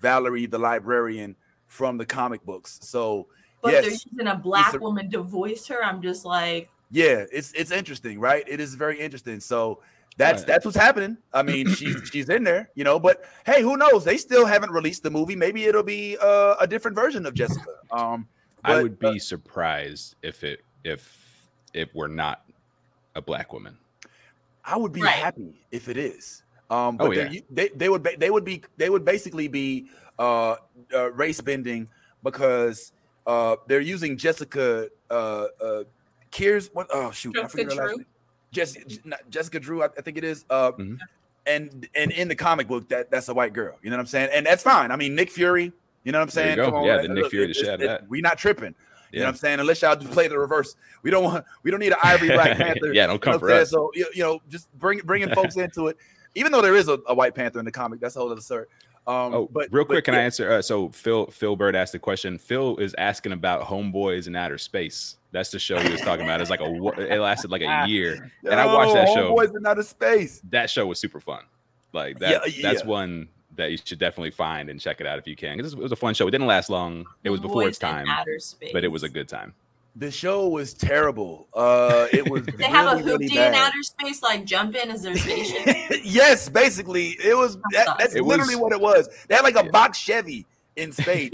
Valerie 0.00 0.46
the 0.46 0.58
librarian 0.58 1.36
from 1.66 1.96
the 1.96 2.04
comic 2.04 2.44
books 2.44 2.78
so 2.82 3.28
But 3.62 3.72
they're 3.72 3.90
using 3.90 4.26
a 4.26 4.34
black 4.36 4.68
Issa- 4.70 4.78
woman 4.78 5.10
to 5.10 5.22
voice 5.22 5.66
her. 5.68 5.82
I'm 5.82 6.02
just 6.02 6.24
like, 6.24 6.70
yeah, 6.90 7.24
it's 7.32 7.52
it's 7.52 7.70
interesting, 7.70 8.18
right? 8.18 8.44
It 8.46 8.60
is 8.60 8.74
very 8.74 8.98
interesting. 8.98 9.40
So 9.40 9.80
that's 10.18 10.40
Right. 10.42 10.46
that's 10.48 10.64
what's 10.66 10.76
happening. 10.76 11.16
I 11.32 11.42
mean, 11.42 11.68
she's 11.74 11.96
she's 12.12 12.28
in 12.28 12.44
there, 12.44 12.68
you 12.74 12.84
know. 12.84 12.98
But 12.98 13.24
hey, 13.46 13.62
who 13.62 13.76
knows? 13.76 14.04
They 14.04 14.18
still 14.18 14.44
haven't 14.44 14.70
released 14.72 15.02
the 15.04 15.10
movie. 15.10 15.36
Maybe 15.36 15.64
it'll 15.64 15.82
be 15.82 16.18
uh, 16.20 16.56
a 16.60 16.66
different 16.66 16.94
version 16.96 17.24
of 17.24 17.34
Jessica. 17.34 17.70
Um, 17.90 18.28
I 18.64 18.74
but, 18.74 18.82
would 18.82 19.04
uh, 19.04 19.12
be 19.12 19.18
surprised 19.18 20.16
if 20.22 20.44
it 20.44 20.60
if 20.84 21.48
it 21.72 21.94
were 21.94 22.08
not 22.08 22.42
a 23.14 23.22
black 23.22 23.52
woman. 23.52 23.78
I 24.64 24.76
would 24.76 24.92
be 24.92 25.00
Right. 25.02 25.14
happy 25.14 25.64
if 25.70 25.88
it 25.88 25.96
is. 25.96 26.42
Um, 26.68 26.96
but 26.98 27.06
Oh, 27.06 27.14
they're 27.14 27.26
yeah. 27.26 27.32
u- 27.32 27.42
they 27.50 27.68
they 27.68 27.88
would 27.88 28.02
ba- 28.02 28.16
they 28.18 28.30
would 28.30 28.44
be 28.44 28.62
they 28.76 28.90
would 28.90 29.04
basically 29.04 29.48
be 29.48 29.88
uh, 30.18 30.56
uh 30.92 31.10
race 31.12 31.40
bending 31.40 31.88
because 32.22 32.92
uh 33.26 33.56
they're 33.68 33.80
using 33.80 34.16
Jessica 34.18 34.88
uh 35.10 35.46
uh 35.62 35.84
Kears 36.32 36.68
what 36.74 36.88
oh 36.92 37.10
shoot 37.12 37.38
I 37.38 37.46
forget 37.46 37.72
her 37.72 37.86
last 37.86 37.96
name. 37.96 38.06
Jessica 38.52 38.84
Jessica 39.30 39.60
Drew 39.60 39.82
I, 39.82 39.88
think 39.88 40.16
it 40.18 40.24
is 40.24 40.44
uh 40.50 40.72
Mhm. 40.72 40.98
and 41.46 41.88
and 41.94 42.10
in 42.12 42.28
the 42.28 42.34
comic 42.34 42.66
book 42.68 42.88
that 42.88 43.10
that's 43.10 43.28
a 43.28 43.34
white 43.34 43.52
girl 43.52 43.76
you 43.82 43.90
know 43.90 43.96
what 43.96 44.00
I'm 44.00 44.06
saying 44.06 44.30
and 44.32 44.46
that's 44.46 44.62
fine 44.62 44.90
I 44.90 44.96
mean 44.96 45.14
Nick 45.14 45.30
Fury 45.30 45.72
you 46.04 46.12
know 46.12 46.18
what 46.18 46.22
I'm 46.22 46.28
you 46.28 46.32
saying 46.32 46.56
go. 46.56 46.84
Yeah, 46.84 46.94
uh, 46.96 47.02
the 47.02 47.08
Nick 47.08 47.22
look, 47.24 47.30
Fury 47.30 47.52
to 47.52 47.74
it- 47.74 47.78
that. 47.80 48.08
we 48.08 48.20
not 48.20 48.38
tripping 48.38 48.74
you 49.12 49.20
know 49.20 49.26
what 49.26 49.30
I'm 49.30 49.36
saying 49.36 49.60
unless 49.60 49.80
y'all 49.82 49.96
do 49.96 50.06
play 50.08 50.28
the 50.28 50.38
reverse 50.38 50.76
we 51.02 51.10
don't 51.10 51.24
want 51.24 51.44
we 51.62 51.70
don't 51.70 51.80
need 51.80 51.92
an 51.92 51.98
Ivory 52.02 52.28
Black 52.28 52.56
Panther 52.58 52.92
yeah, 52.92 53.06
don't 53.06 53.14
you 53.16 53.20
come 53.20 53.32
know 53.34 53.38
for 53.38 53.50
us. 53.50 53.70
So 53.70 53.90
you, 53.94 54.06
you 54.14 54.22
know, 54.22 54.40
just 54.48 54.72
bring 54.78 54.98
bringing 55.00 55.30
folks 55.34 55.56
into 55.64 55.86
it. 55.88 55.96
Even 56.34 56.52
though 56.52 56.60
there 56.62 56.76
is 56.76 56.88
a, 56.88 56.98
a 57.06 57.14
White 57.14 57.34
Panther 57.34 57.58
in 57.58 57.64
the 57.64 57.72
comic, 57.72 58.00
that's 58.00 58.16
a 58.16 58.18
whole 58.18 58.30
other 58.30 58.40
story. 58.42 58.66
Um, 59.06 59.32
Oh, 59.34 59.48
but 59.50 59.68
real 59.72 59.84
but 59.84 59.94
quick, 59.94 60.04
can 60.04 60.14
I 60.14 60.20
answer? 60.20 60.50
Uh, 60.52 60.60
so 60.62 60.90
Phil 60.90 61.26
Phil 61.28 61.56
Bird 61.56 61.74
asked 61.74 61.92
the 61.92 61.98
question. 61.98 62.36
Phil 62.38 62.76
is 62.76 62.94
asking 62.98 63.32
about 63.32 63.62
Homeboys 63.62 64.26
in 64.26 64.36
Outer 64.36 64.58
Space. 64.58 65.16
That's 65.30 65.50
the 65.50 65.58
show 65.58 65.78
he 65.78 65.90
was 65.90 66.00
talking 66.00 66.24
about. 66.24 66.40
It's 66.40 66.50
like 66.50 66.60
a 66.60 66.66
it 66.66 67.18
lasted 67.20 67.50
like 67.50 67.62
a 67.62 67.84
year. 67.88 68.30
and 68.44 68.54
I 68.58 68.66
watched 68.66 68.94
that 68.94 69.08
show. 69.08 69.34
Homeboys 69.34 69.54
in 69.56 69.66
outer 69.66 69.82
space. 69.82 70.40
That 70.50 70.70
show 70.70 70.86
was 70.86 70.98
super 70.98 71.20
fun. 71.20 71.42
Like 71.92 72.18
that. 72.20 72.56
Yeah, 72.56 72.62
That's 72.70 72.84
one 72.84 73.28
that 73.56 73.70
you 73.70 73.76
should 73.82 73.98
definitely 73.98 74.30
find 74.30 74.70
and 74.70 74.80
check 74.80 75.00
it 75.00 75.06
out 75.06 75.18
if 75.18 75.26
you 75.26 75.34
can. 75.36 75.56
Because 75.56 75.72
it 75.74 75.78
was 75.78 75.92
a 75.92 75.96
fun 75.96 76.14
show. 76.14 76.26
It 76.28 76.30
didn't 76.30 76.46
last 76.46 76.70
long. 76.70 77.04
It 77.24 77.30
was 77.30 77.40
before 77.40 77.66
its 77.68 77.78
time, 77.78 78.06
but 78.72 78.84
it 78.84 78.88
was 78.88 79.02
a 79.02 79.08
good 79.08 79.28
time. 79.28 79.54
The 79.96 80.10
show 80.12 80.46
was 80.48 80.74
terrible. 80.74 81.48
Uh, 81.52 82.06
it 82.12 82.30
was. 82.30 82.46
They 82.56 82.64
have 82.64 82.92
a 83.00 83.02
really, 83.02 83.26
really 83.26 83.36
in 83.38 83.54
outer 83.54 83.82
space, 83.82 84.22
like 84.22 84.44
jump 84.44 84.76
in 84.76 84.90
as 84.92 85.02
their 85.02 85.16
station. 85.26 85.74
yes, 86.04 86.48
basically, 86.48 87.16
it 87.22 87.36
was. 87.36 87.56
That, 87.72 87.96
that's 87.98 88.14
It 88.14 88.22
literally 88.22 88.54
was- 88.54 88.62
what 88.62 88.72
it 88.72 88.80
was. 88.80 89.08
They 89.26 89.34
had 89.34 89.42
like 89.42 89.56
a 89.56 89.64
Yeah. 89.64 89.70
box 89.72 89.98
Chevy 89.98 90.46
in 90.78 90.92
space, 90.92 91.32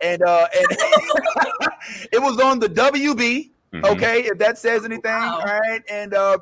and 0.00 0.22
uh, 0.22 0.46
and 0.56 0.66
it 2.12 2.20
was 2.22 2.38
on 2.40 2.58
the 2.58 2.68
WB. 2.68 3.50
Mhm. 3.72 3.84
Okay, 3.84 4.20
if 4.22 4.38
that 4.38 4.58
says 4.58 4.84
anything, 4.84 5.10
Wow. 5.10 5.40
all 5.40 5.58
right. 5.60 5.82
And 5.90 6.14
uh, 6.14 6.38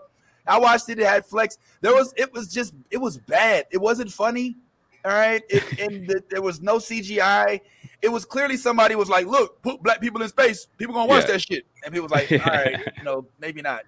I 0.46 0.58
watched 0.58 0.88
it. 0.90 0.98
It 0.98 1.06
had 1.06 1.24
flex. 1.26 1.58
There 1.80 1.92
was. 1.94 2.12
It 2.16 2.32
was 2.32 2.52
just. 2.52 2.74
It 2.90 2.98
was 2.98 3.16
bad. 3.18 3.64
It 3.72 3.78
wasn't 3.78 4.12
funny. 4.12 4.56
All 5.04 5.12
right. 5.12 5.42
It, 5.48 5.80
and 5.80 6.06
the, 6.06 6.22
there 6.30 6.42
was 6.42 6.60
no 6.60 6.76
CGI. 6.76 7.60
It 8.02 8.08
was 8.08 8.24
clearly 8.26 8.56
somebody 8.58 8.94
was 8.94 9.08
like, 9.08 9.26
"Look, 9.26 9.60
put 9.62 9.82
black 9.82 10.00
people 10.00 10.22
in 10.22 10.28
space. 10.28 10.66
People 10.78 10.94
gonna 10.94 11.08
watch 11.08 11.24
Yeah. 11.24 11.32
that 11.32 11.40
shit." 11.42 11.66
And 11.84 11.92
people 11.94 12.08
was 12.08 12.12
like, 12.12 12.30
"All 12.30 12.52
right, 12.52 12.78
you 12.98 13.04
know, 13.04 13.26
maybe 13.40 13.62
not." 13.62 13.82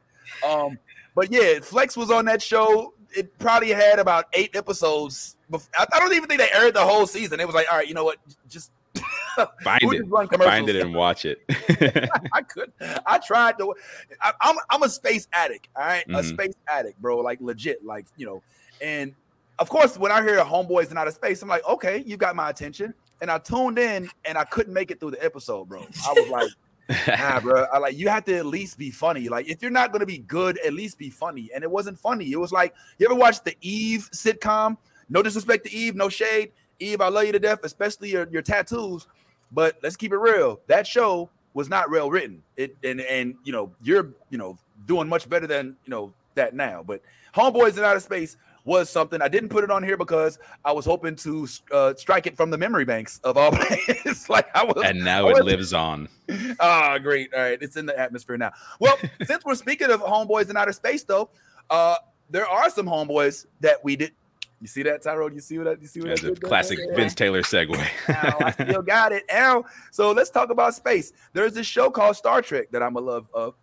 Um, 0.46 0.78
but 1.14 1.30
yeah, 1.30 1.60
Flex 1.60 1.96
was 1.96 2.10
on 2.10 2.24
that 2.24 2.42
show. 2.42 2.94
It 3.14 3.38
probably 3.38 3.70
had 3.70 3.98
about 3.98 4.26
eight 4.32 4.56
episodes. 4.56 5.35
I, 5.52 5.98
don't 5.98 6.12
even 6.14 6.28
think 6.28 6.40
they 6.40 6.50
aired 6.52 6.74
the 6.74 6.84
whole 6.84 7.06
season. 7.06 7.40
It 7.40 7.46
was 7.46 7.54
like, 7.54 7.66
all 7.70 7.78
right, 7.78 7.86
you 7.86 7.94
know 7.94 8.04
what? 8.04 8.18
Just 8.48 8.70
Find 9.62 9.82
it. 9.82 10.08
Find 10.38 10.68
it 10.68 10.76
and 10.76 10.94
watch 10.94 11.24
it. 11.26 11.42
I 12.32 12.40
could. 12.42 12.72
I 13.04 13.18
tried 13.18 13.58
to. 13.58 13.74
I, 14.22 14.32
I'm 14.40 14.56
I'm 14.70 14.82
a 14.82 14.88
space 14.88 15.28
addict. 15.32 15.68
All 15.76 15.84
right? 15.84 16.04
a 16.08 16.12
Mhm. 16.12 16.28
space 16.28 16.54
addict, 16.68 17.00
bro. 17.02 17.18
Like 17.18 17.40
legit. 17.40 17.84
Like 17.84 18.06
you 18.16 18.24
know. 18.26 18.42
And 18.80 19.14
of 19.58 19.68
course, 19.68 19.98
when 19.98 20.10
I 20.12 20.22
hear 20.22 20.38
homeboys 20.38 20.90
in 20.90 20.96
outer 20.96 21.10
space, 21.10 21.42
I'm 21.42 21.48
like, 21.48 21.66
okay, 21.68 22.02
you 22.06 22.16
got 22.16 22.34
my 22.36 22.50
attention. 22.50 22.94
And 23.20 23.30
I 23.30 23.38
tuned 23.38 23.78
in, 23.78 24.08
and 24.24 24.36
I 24.38 24.44
couldn't 24.44 24.72
make 24.74 24.90
it 24.90 25.00
through 25.00 25.12
the 25.12 25.24
episode, 25.24 25.68
bro. 25.68 25.80
I 25.80 26.12
was 26.12 26.28
like, 26.28 27.08
nah, 27.18 27.40
bro. 27.40 27.66
I 27.72 27.78
like 27.78 27.96
you 27.98 28.08
have 28.08 28.24
to 28.26 28.36
at 28.36 28.46
least 28.46 28.78
be 28.78 28.90
funny. 28.90 29.28
Like 29.28 29.48
if 29.48 29.60
you're 29.60 29.70
not 29.70 29.92
gonna 29.92 30.06
be 30.06 30.18
good, 30.18 30.58
at 30.64 30.72
least 30.72 30.96
be 30.98 31.10
funny. 31.10 31.50
And 31.54 31.62
it 31.62 31.70
wasn't 31.70 31.98
funny. 31.98 32.32
It 32.32 32.40
was 32.40 32.52
like 32.52 32.74
you 32.98 33.06
ever 33.06 33.14
watched 33.14 33.44
the 33.44 33.54
Eve 33.60 34.08
sitcom? 34.12 34.78
No 35.08 35.22
disrespect 35.22 35.64
to 35.66 35.72
Eve, 35.72 35.94
no 35.94 36.08
shade. 36.08 36.52
Eve, 36.78 37.00
I 37.00 37.08
love 37.08 37.24
you 37.24 37.32
to 37.32 37.38
death, 37.38 37.60
especially 37.62 38.10
your, 38.10 38.28
your 38.30 38.42
tattoos. 38.42 39.06
But 39.52 39.78
let's 39.82 39.96
keep 39.96 40.12
it 40.12 40.18
real. 40.18 40.60
That 40.66 40.86
show 40.86 41.30
was 41.54 41.68
not 41.68 41.90
well 41.90 42.10
written. 42.10 42.42
It 42.56 42.76
and 42.84 43.00
and 43.00 43.34
you 43.44 43.52
know 43.52 43.72
you're 43.82 44.12
you 44.30 44.38
know 44.38 44.58
doing 44.86 45.08
much 45.08 45.28
better 45.28 45.46
than 45.46 45.76
you 45.84 45.90
know 45.90 46.12
that 46.34 46.54
now. 46.54 46.82
But 46.82 47.00
Homeboys 47.34 47.78
in 47.78 47.84
Outer 47.84 48.00
Space 48.00 48.36
was 48.66 48.90
something 48.90 49.22
I 49.22 49.28
didn't 49.28 49.48
put 49.48 49.62
it 49.62 49.70
on 49.70 49.82
here 49.82 49.96
because 49.96 50.38
I 50.64 50.72
was 50.72 50.84
hoping 50.84 51.14
to 51.16 51.46
uh, 51.72 51.94
strike 51.94 52.26
it 52.26 52.36
from 52.36 52.50
the 52.50 52.58
memory 52.58 52.84
banks 52.84 53.20
of 53.22 53.36
all 53.36 53.52
places. 53.52 54.28
like 54.28 54.48
I 54.54 54.64
was 54.64 54.82
and 54.84 55.04
now 55.04 55.28
I 55.28 55.30
it 55.30 55.44
lives 55.44 55.72
on. 55.72 56.08
Ah, 56.58 56.98
great. 56.98 57.32
All 57.32 57.40
right. 57.40 57.58
It's 57.62 57.76
in 57.76 57.86
the 57.86 57.96
atmosphere 57.98 58.36
now. 58.36 58.52
Well, 58.80 58.98
since 59.24 59.44
we're 59.44 59.54
speaking 59.54 59.90
of 59.90 60.00
homeboys 60.00 60.50
in 60.50 60.56
outer 60.56 60.72
space, 60.72 61.04
though, 61.04 61.30
uh, 61.70 61.96
there 62.30 62.48
are 62.48 62.68
some 62.68 62.86
homeboys 62.86 63.46
that 63.60 63.82
we 63.84 63.94
did. 63.94 64.12
You 64.60 64.66
see 64.66 64.82
that, 64.84 65.02
Tyrone? 65.02 65.34
You 65.34 65.40
see 65.40 65.58
what? 65.58 65.68
I- 65.68 65.76
You 65.80 65.86
see 65.86 66.00
what? 66.00 66.08
I 66.10 66.12
As 66.12 66.20
a 66.20 66.28
did 66.28 66.40
there? 66.40 66.48
classic 66.48 66.78
Vince 66.94 67.14
Taylor 67.14 67.42
segue. 67.42 67.76
Ow, 68.08 68.38
I 68.40 68.50
still 68.68 68.82
got 68.82 69.12
it. 69.12 69.24
Ow. 69.32 69.64
So 69.90 70.12
let's 70.12 70.30
talk 70.30 70.50
about 70.50 70.74
space. 70.74 71.12
There's 71.34 71.52
this 71.52 71.66
show 71.66 71.90
called 71.90 72.16
Star 72.16 72.40
Trek 72.42 72.70
that 72.70 72.82
I'm 72.82 72.96
a 72.96 73.00
love 73.00 73.26
of. 73.34 73.54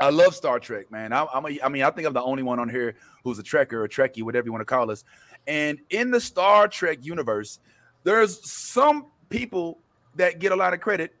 I 0.00 0.08
love 0.10 0.34
Star 0.34 0.58
Trek, 0.58 0.90
man. 0.90 1.12
I'm, 1.12 1.26
I'm 1.32 1.44
a, 1.46 1.58
I 1.62 1.68
mean, 1.68 1.82
I 1.82 1.90
think 1.90 2.06
I'm 2.08 2.14
the 2.14 2.22
only 2.22 2.42
one 2.42 2.58
on 2.58 2.68
here 2.68 2.94
who's 3.24 3.38
a 3.38 3.42
Trekker 3.42 3.74
or 3.74 3.88
Trekkie, 3.88 4.22
whatever 4.22 4.46
you 4.46 4.52
want 4.52 4.62
to 4.62 4.64
call 4.66 4.90
us. 4.90 5.04
And 5.46 5.78
in 5.90 6.10
the 6.10 6.20
Star 6.20 6.66
Trek 6.66 6.98
universe, 7.04 7.60
there's 8.02 8.44
some 8.50 9.06
people 9.28 9.78
that 10.16 10.38
get 10.40 10.50
a 10.50 10.56
lot 10.56 10.72
of 10.74 10.80
credit, 10.80 11.14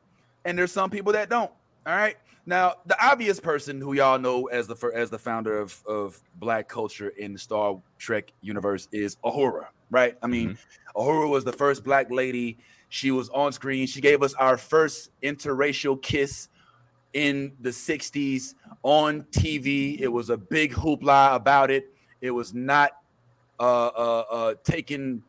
and 0.44 0.58
there's 0.58 0.72
some 0.72 0.90
people 0.90 1.12
that 1.12 1.28
don't. 1.30 1.50
All 1.86 1.94
right. 1.94 2.16
Now, 2.44 2.74
the 2.86 2.96
obvious 3.04 3.38
person 3.38 3.80
who 3.80 3.92
y'all 3.92 4.18
know 4.18 4.46
as 4.46 4.66
the 4.66 4.90
as 4.94 5.10
the 5.10 5.18
founder 5.18 5.60
of, 5.60 5.80
of 5.86 6.20
black 6.36 6.68
culture 6.68 7.10
in 7.10 7.34
the 7.34 7.38
Star 7.38 7.80
Trek 7.98 8.32
universe 8.40 8.88
is 8.90 9.16
Uhura, 9.24 9.66
right? 9.90 10.16
I 10.22 10.26
mean, 10.26 10.58
Uhura 10.96 11.30
was 11.30 11.44
the 11.44 11.52
first 11.52 11.84
black 11.84 12.10
lady. 12.10 12.58
She 12.88 13.10
was 13.12 13.28
on 13.28 13.52
screen. 13.52 13.86
She 13.86 14.00
gave 14.00 14.22
us 14.22 14.34
our 14.34 14.56
first 14.56 15.10
interracial 15.22 16.00
kiss 16.02 16.48
in 17.12 17.52
the 17.60 17.70
60s 17.70 18.54
on 18.82 19.22
TV. 19.30 20.00
It 20.00 20.08
was 20.08 20.30
a 20.30 20.36
big 20.36 20.72
hoopla 20.72 21.34
about 21.34 21.70
it. 21.70 21.94
It 22.20 22.32
was 22.32 22.52
not 22.54 22.92
uh 23.60 23.86
uh 23.86 24.24
uh 24.30 24.54
taken 24.64 25.22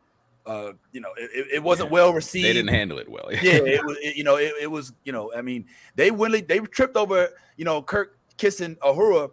uh 0.46 0.72
you 0.92 1.00
know, 1.00 1.10
it, 1.16 1.46
it- 1.54 1.62
wasn't 1.62 1.90
well 1.90 2.12
received 2.12 2.44
they 2.46 2.52
didn't 2.52 2.74
handle 2.74 2.98
it 2.98 3.08
well. 3.08 3.28
yeah, 3.30 3.38
it 3.54 3.84
was 3.84 3.96
it- 4.02 4.16
you 4.16 4.24
know, 4.24 4.36
it, 4.36 4.52
it 4.60 4.70
was 4.70 4.92
you 5.04 5.12
know, 5.12 5.32
I 5.34 5.42
mean, 5.42 5.66
they 5.96 6.10
really 6.10 6.40
they 6.40 6.58
tripped 6.60 6.96
over 6.96 7.30
you 7.56 7.64
know 7.64 7.82
Kirk 7.82 8.18
kissing 8.36 8.76
Uhura, 8.76 9.30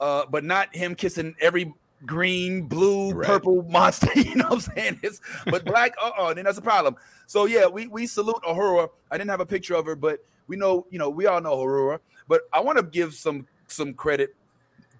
uh, 0.00 0.24
but 0.30 0.44
not 0.44 0.74
him 0.74 0.94
kissing 0.94 1.34
every 1.40 1.72
green, 2.06 2.62
blue, 2.62 3.12
Right. 3.12 3.26
purple 3.26 3.62
monster. 3.68 4.08
You 4.14 4.36
know 4.36 4.44
what 4.48 4.52
I'm 4.68 4.74
saying? 4.74 5.00
It's, 5.02 5.20
but 5.46 5.64
black, 5.64 5.92
uh, 6.02 6.10
uh 6.18 6.34
then 6.34 6.44
that's 6.44 6.58
a 6.58 6.62
problem. 6.62 6.96
So 7.26 7.44
yeah, 7.46 7.66
we 7.66 7.86
we 7.86 8.06
salute 8.06 8.42
Uhura. 8.46 8.88
I 9.10 9.16
didn't 9.18 9.30
have 9.30 9.40
a 9.40 9.46
picture 9.46 9.74
of 9.74 9.86
her, 9.86 9.96
but 9.96 10.20
we 10.46 10.56
know 10.56 10.86
you 10.90 10.98
know 10.98 11.08
we 11.10 11.26
all 11.26 11.40
know 11.40 11.56
Uhura. 11.56 12.00
But 12.28 12.42
I 12.52 12.60
want 12.60 12.76
to 12.78 12.84
give 12.84 13.14
some 13.14 13.46
some 13.66 13.94
credit 13.94 14.34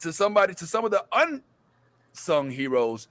to 0.01 0.13
somebody 0.13 0.55
to 0.55 0.67
some 0.67 0.85
of 0.85 0.91
the 0.91 1.05
unsung 1.13 2.51
heroes 2.51 3.09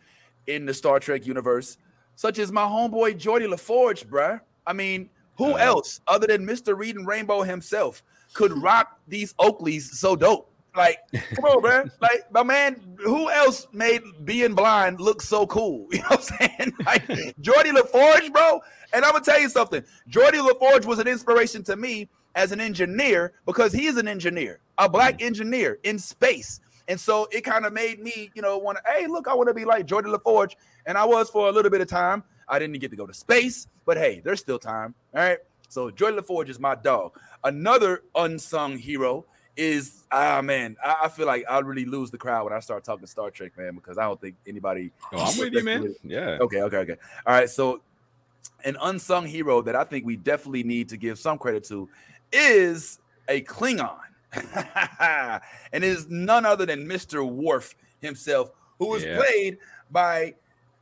in 0.47 0.65
the 0.65 0.73
Star 0.73 0.99
Trek 0.99 1.27
universe, 1.27 1.77
such 2.20 2.38
as 2.38 2.51
my 2.51 2.63
homeboy 2.63 3.17
Geordi 3.17 3.49
La 3.49 3.55
Forge, 3.55 4.05
bruh. 4.05 4.41
I 4.67 4.74
mean, 4.74 5.09
Who 5.38 5.53
Uh, 5.53 5.72
else 5.72 6.01
other 6.05 6.28
than 6.28 6.45
Mr. 6.45 6.78
Reading 6.78 7.05
Rainbow 7.05 7.43
himself 7.43 8.03
could 8.34 8.51
rock 8.61 8.99
these 9.07 9.32
Oakleys 9.36 9.84
so 9.84 10.17
dope? 10.17 10.51
Like, 10.76 10.99
come 11.34 11.45
on, 11.45 11.63
man. 11.63 11.91
Like, 12.01 12.30
my 12.34 12.43
man, 12.43 12.76
who 12.97 13.30
else 13.30 13.67
made 13.72 14.01
being 14.26 14.53
blind 14.53 14.99
look 14.99 15.22
so 15.22 15.47
cool? 15.47 15.88
You 15.93 15.99
know 15.99 16.07
what 16.09 16.32
I'm 16.41 16.49
saying? 16.49 16.74
Like, 16.86 17.07
Geordi 17.39 17.72
La 17.74 17.84
Forge, 17.84 18.34
bro. 18.34 18.59
And 18.91 19.05
I'm 19.05 19.13
gonna 19.13 19.24
tell 19.24 19.39
you 19.39 19.47
something. 19.47 19.82
Jordy 20.09 20.39
LaForge 20.39 20.86
was 20.86 20.99
an 20.99 21.07
inspiration 21.07 21.63
to 21.63 21.78
me 21.78 22.09
as 22.36 22.51
an 22.51 22.59
engineer 22.59 23.32
because 23.45 23.72
he 23.72 23.86
is 23.86 23.95
an 23.95 24.09
engineer, 24.09 24.59
a 24.78 24.89
black 24.89 25.22
engineer 25.22 25.80
in 25.84 25.97
space. 25.97 26.59
And 26.89 26.99
so 26.99 27.27
it 27.31 27.41
kind 27.41 27.65
of 27.65 27.71
made 27.71 28.01
me, 28.01 28.31
you 28.33 28.41
know, 28.41 28.57
want 28.57 28.79
to, 28.79 28.91
hey, 28.91 29.07
look, 29.07 29.27
I 29.27 29.33
want 29.33 29.47
to 29.47 29.53
be 29.53 29.63
like 29.63 29.85
Geordi 29.85 30.07
La 30.07 30.17
Forge. 30.17 30.57
And 30.85 30.97
I 30.97 31.05
was 31.05 31.29
for 31.29 31.47
a 31.47 31.51
little 31.51 31.71
bit 31.71 31.79
of 31.79 31.87
time. 31.87 32.23
I 32.49 32.59
didn't 32.59 32.77
get 32.79 32.89
to 32.91 32.97
go 32.97 33.05
to 33.05 33.13
space, 33.13 33.67
but 33.85 33.95
hey, 33.95 34.21
there's 34.25 34.39
still 34.39 34.59
time. 34.59 34.95
All 35.15 35.21
right. 35.21 35.37
So 35.69 35.91
Geordi 35.91 36.17
La 36.17 36.21
Forge 36.23 36.49
is 36.49 36.59
my 36.59 36.75
dog. 36.75 37.17
Another 37.43 38.01
unsung 38.15 38.77
hero 38.77 39.25
is 39.55 40.05
ah 40.11 40.41
man, 40.41 40.77
I, 40.83 40.95
I 41.03 41.07
feel 41.09 41.27
like 41.27 41.43
I'll 41.49 41.63
really 41.63 41.85
lose 41.85 42.09
the 42.09 42.17
crowd 42.17 42.45
when 42.45 42.53
I 42.53 42.59
start 42.59 42.83
talking 42.83 43.05
Star 43.05 43.29
Trek, 43.29 43.51
man, 43.57 43.75
because 43.75 43.97
I 43.97 44.03
don't 44.03 44.19
think 44.19 44.35
anybody. 44.47 44.91
Oh, 45.11 45.17
I'm 45.17 45.37
with 45.37 45.53
you, 45.53 45.63
man. 45.63 45.95
Yeah. 46.03 46.37
Okay, 46.41 46.61
okay, 46.61 46.77
okay. 46.77 46.95
All 47.27 47.33
right. 47.33 47.49
So 47.49 47.81
an 48.65 48.77
unsung 48.81 49.25
hero 49.25 49.61
that 49.61 49.75
I 49.75 49.83
think 49.83 50.05
we 50.05 50.15
definitely 50.15 50.63
need 50.63 50.89
to 50.89 50.97
give 50.97 51.19
some 51.19 51.37
credit 51.37 51.65
to 51.65 51.89
is 52.31 52.99
a 53.27 53.41
Klingon. 53.41 53.97
and 55.71 55.84
it 55.84 55.84
is 55.84 56.07
none 56.09 56.45
other 56.45 56.65
than 56.65 56.88
Mr. 56.88 57.27
Worf 57.27 57.75
himself, 57.99 58.51
who 58.77 58.88
was 58.89 59.03
Yeah. 59.03 59.17
played 59.17 59.57
by 59.91 60.36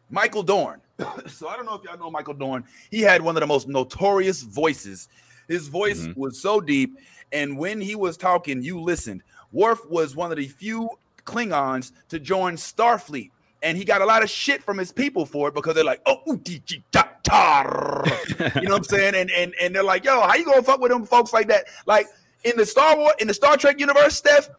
Michael 0.10 0.44
Dorn. 0.44 0.82
so 1.28 1.48
I 1.48 1.56
don't 1.56 1.66
know 1.66 1.76
if 1.76 1.84
y'all 1.84 1.98
know 1.98 2.12
Michael 2.12 2.34
Dorn. 2.34 2.64
He 2.92 3.02
had 3.02 3.22
one 3.22 3.36
of 3.36 3.42
the 3.42 3.48
most 3.48 3.68
notorious 3.68 4.42
voices. 4.42 5.10
His 5.48 5.68
voice 5.68 6.02
Mhm. 6.08 6.18
was 6.18 6.42
so 6.42 6.60
deep, 6.60 6.98
and 7.32 7.58
when 7.58 7.80
he 7.80 7.96
was 7.96 8.18
talking, 8.18 8.62
you 8.62 8.82
listened. 8.82 9.24
Worf 9.52 9.86
was 9.90 10.16
one 10.16 10.32
of 10.32 10.38
the 10.38 10.48
few 10.48 10.90
Klingons 11.26 11.92
to 12.10 12.20
join 12.20 12.56
Starfleet, 12.58 13.32
and 13.64 13.78
he 13.78 13.86
got 13.86 14.02
a 14.02 14.06
lot 14.06 14.24
of 14.24 14.30
shit 14.30 14.62
from 14.64 14.78
his 14.78 14.92
people 14.92 15.26
for 15.26 15.48
it 15.48 15.54
because 15.54 15.76
they're 15.76 15.84
like, 15.86 16.02
"Oh, 16.06 16.22
ooh, 16.30 16.38
dee, 16.38 16.62
gee, 16.66 16.84
da, 16.92 17.04
tar." 17.24 18.04
you 18.56 18.64
know 18.64 18.74
what 18.74 18.78
I'm 18.80 18.84
saying? 18.84 19.16
And 19.16 19.32
and 19.32 19.54
and 19.60 19.74
they're 19.76 19.84
like, 19.84 20.04
"Yo, 20.04 20.20
how 20.22 20.36
you 20.36 20.44
gonna 20.46 20.64
fuck 20.64 20.80
with 20.82 20.92
them 20.92 21.06
folks 21.06 21.32
like 21.34 21.48
that?" 21.48 21.66
Like 21.86 22.08
in 22.44 22.58
the 22.58 22.66
Star 22.66 22.98
Wars, 22.98 23.14
in 23.20 23.28
the 23.28 23.34
Star 23.34 23.58
Trek 23.58 23.80
universe, 23.80 24.16
Steph, 24.16 24.50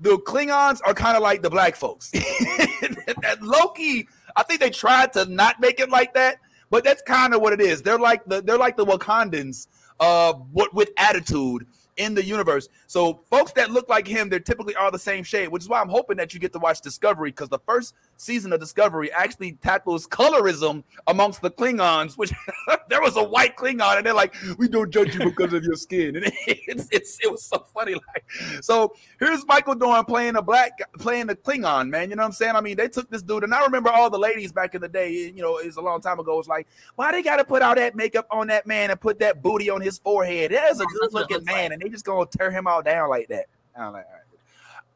the 0.00 0.18
Klingons 0.18 0.80
are 0.84 0.94
kind 0.94 1.16
of 1.16 1.22
like 1.22 1.42
the 1.42 1.50
black 1.50 1.76
folks. 1.76 2.10
that 2.10 3.38
lowkey, 3.40 4.06
I 4.36 4.42
think 4.42 4.60
they 4.60 4.70
tried 4.70 5.12
to 5.14 5.24
not 5.26 5.60
make 5.60 5.80
it 5.80 5.90
like 5.90 6.14
that, 6.14 6.38
but 6.70 6.84
that's 6.84 7.02
kind 7.02 7.34
of 7.34 7.40
what 7.40 7.52
it 7.52 7.60
is. 7.60 7.82
They're 7.82 7.98
like 7.98 8.24
the 8.26 8.42
they're 8.42 8.58
like 8.58 8.76
the 8.76 8.84
Wakandans, 8.84 9.68
uh, 10.00 10.34
what 10.52 10.74
with 10.74 10.90
attitude 10.96 11.66
in 11.96 12.14
the 12.14 12.24
universe. 12.24 12.68
So 12.86 13.22
folks 13.30 13.52
that 13.52 13.70
look 13.70 13.88
like 13.88 14.06
him, 14.06 14.28
they're 14.28 14.40
typically 14.40 14.74
all 14.74 14.90
the 14.90 14.98
same 14.98 15.22
shade, 15.24 15.48
which 15.48 15.62
is 15.62 15.68
why 15.68 15.80
I'm 15.80 15.88
hoping 15.88 16.16
that 16.16 16.34
you 16.34 16.40
get 16.40 16.52
to 16.54 16.58
watch 16.58 16.80
Discovery 16.80 17.30
because 17.30 17.48
the 17.48 17.60
first 17.60 17.94
season 18.16 18.52
of 18.52 18.60
Discovery 18.60 19.10
actually 19.12 19.52
tackles 19.52 20.06
colorism 20.06 20.82
amongst 21.06 21.42
the 21.42 21.50
Klingons, 21.50 22.16
which 22.16 22.32
there 22.88 23.00
was 23.00 23.16
a 23.16 23.22
white 23.22 23.56
Klingon, 23.56 23.96
and 23.96 24.06
they're 24.06 24.14
like, 24.14 24.34
"We 24.58 24.68
don't 24.68 24.90
judge 24.90 25.14
you 25.14 25.24
because 25.24 25.52
of 25.52 25.64
your 25.64 25.74
skin," 25.74 26.16
and 26.16 26.32
it's, 26.46 26.88
it's 26.90 27.18
it 27.22 27.30
was 27.30 27.44
so 27.44 27.64
funny. 27.74 27.94
Like, 27.94 28.24
so 28.60 28.94
here's 29.18 29.46
Michael 29.46 29.74
Dorn 29.74 30.04
playing 30.04 30.36
a 30.36 30.42
black, 30.42 30.72
playing 30.98 31.26
the 31.26 31.36
Klingon 31.36 31.88
man. 31.88 32.10
You 32.10 32.16
know 32.16 32.22
what 32.22 32.28
I'm 32.28 32.32
saying? 32.32 32.56
I 32.56 32.60
mean, 32.60 32.76
they 32.76 32.88
took 32.88 33.10
this 33.10 33.22
dude, 33.22 33.44
and 33.44 33.54
I 33.54 33.62
remember 33.64 33.90
all 33.90 34.10
the 34.10 34.18
ladies 34.18 34.52
back 34.52 34.74
in 34.74 34.80
the 34.80 34.88
day. 34.88 35.10
You 35.10 35.42
know, 35.42 35.58
it 35.58 35.66
was 35.66 35.76
a 35.76 35.82
long 35.82 36.00
time 36.00 36.18
ago. 36.18 36.38
It's 36.38 36.48
like, 36.48 36.66
why 36.96 37.12
they 37.12 37.22
got 37.22 37.36
to 37.36 37.44
put 37.44 37.62
all 37.62 37.74
that 37.74 37.94
makeup 37.94 38.26
on 38.30 38.46
that 38.48 38.66
man 38.66 38.90
and 38.90 39.00
put 39.00 39.18
that 39.20 39.42
booty 39.42 39.70
on 39.70 39.80
his 39.80 39.98
forehead? 39.98 40.52
That 40.52 40.70
is 40.70 40.80
a 40.80 40.86
good 40.86 41.12
looking 41.12 41.44
man, 41.44 41.72
and 41.72 41.80
they 41.80 41.88
just 41.88 42.04
gonna 42.04 42.26
tear 42.26 42.50
him 42.50 42.66
all 42.66 42.82
down 42.82 43.10
like 43.10 43.28
that. 43.28 43.46
I'm 43.76 43.92
like, 43.92 44.06
all 44.06 44.12
right. 44.12 44.20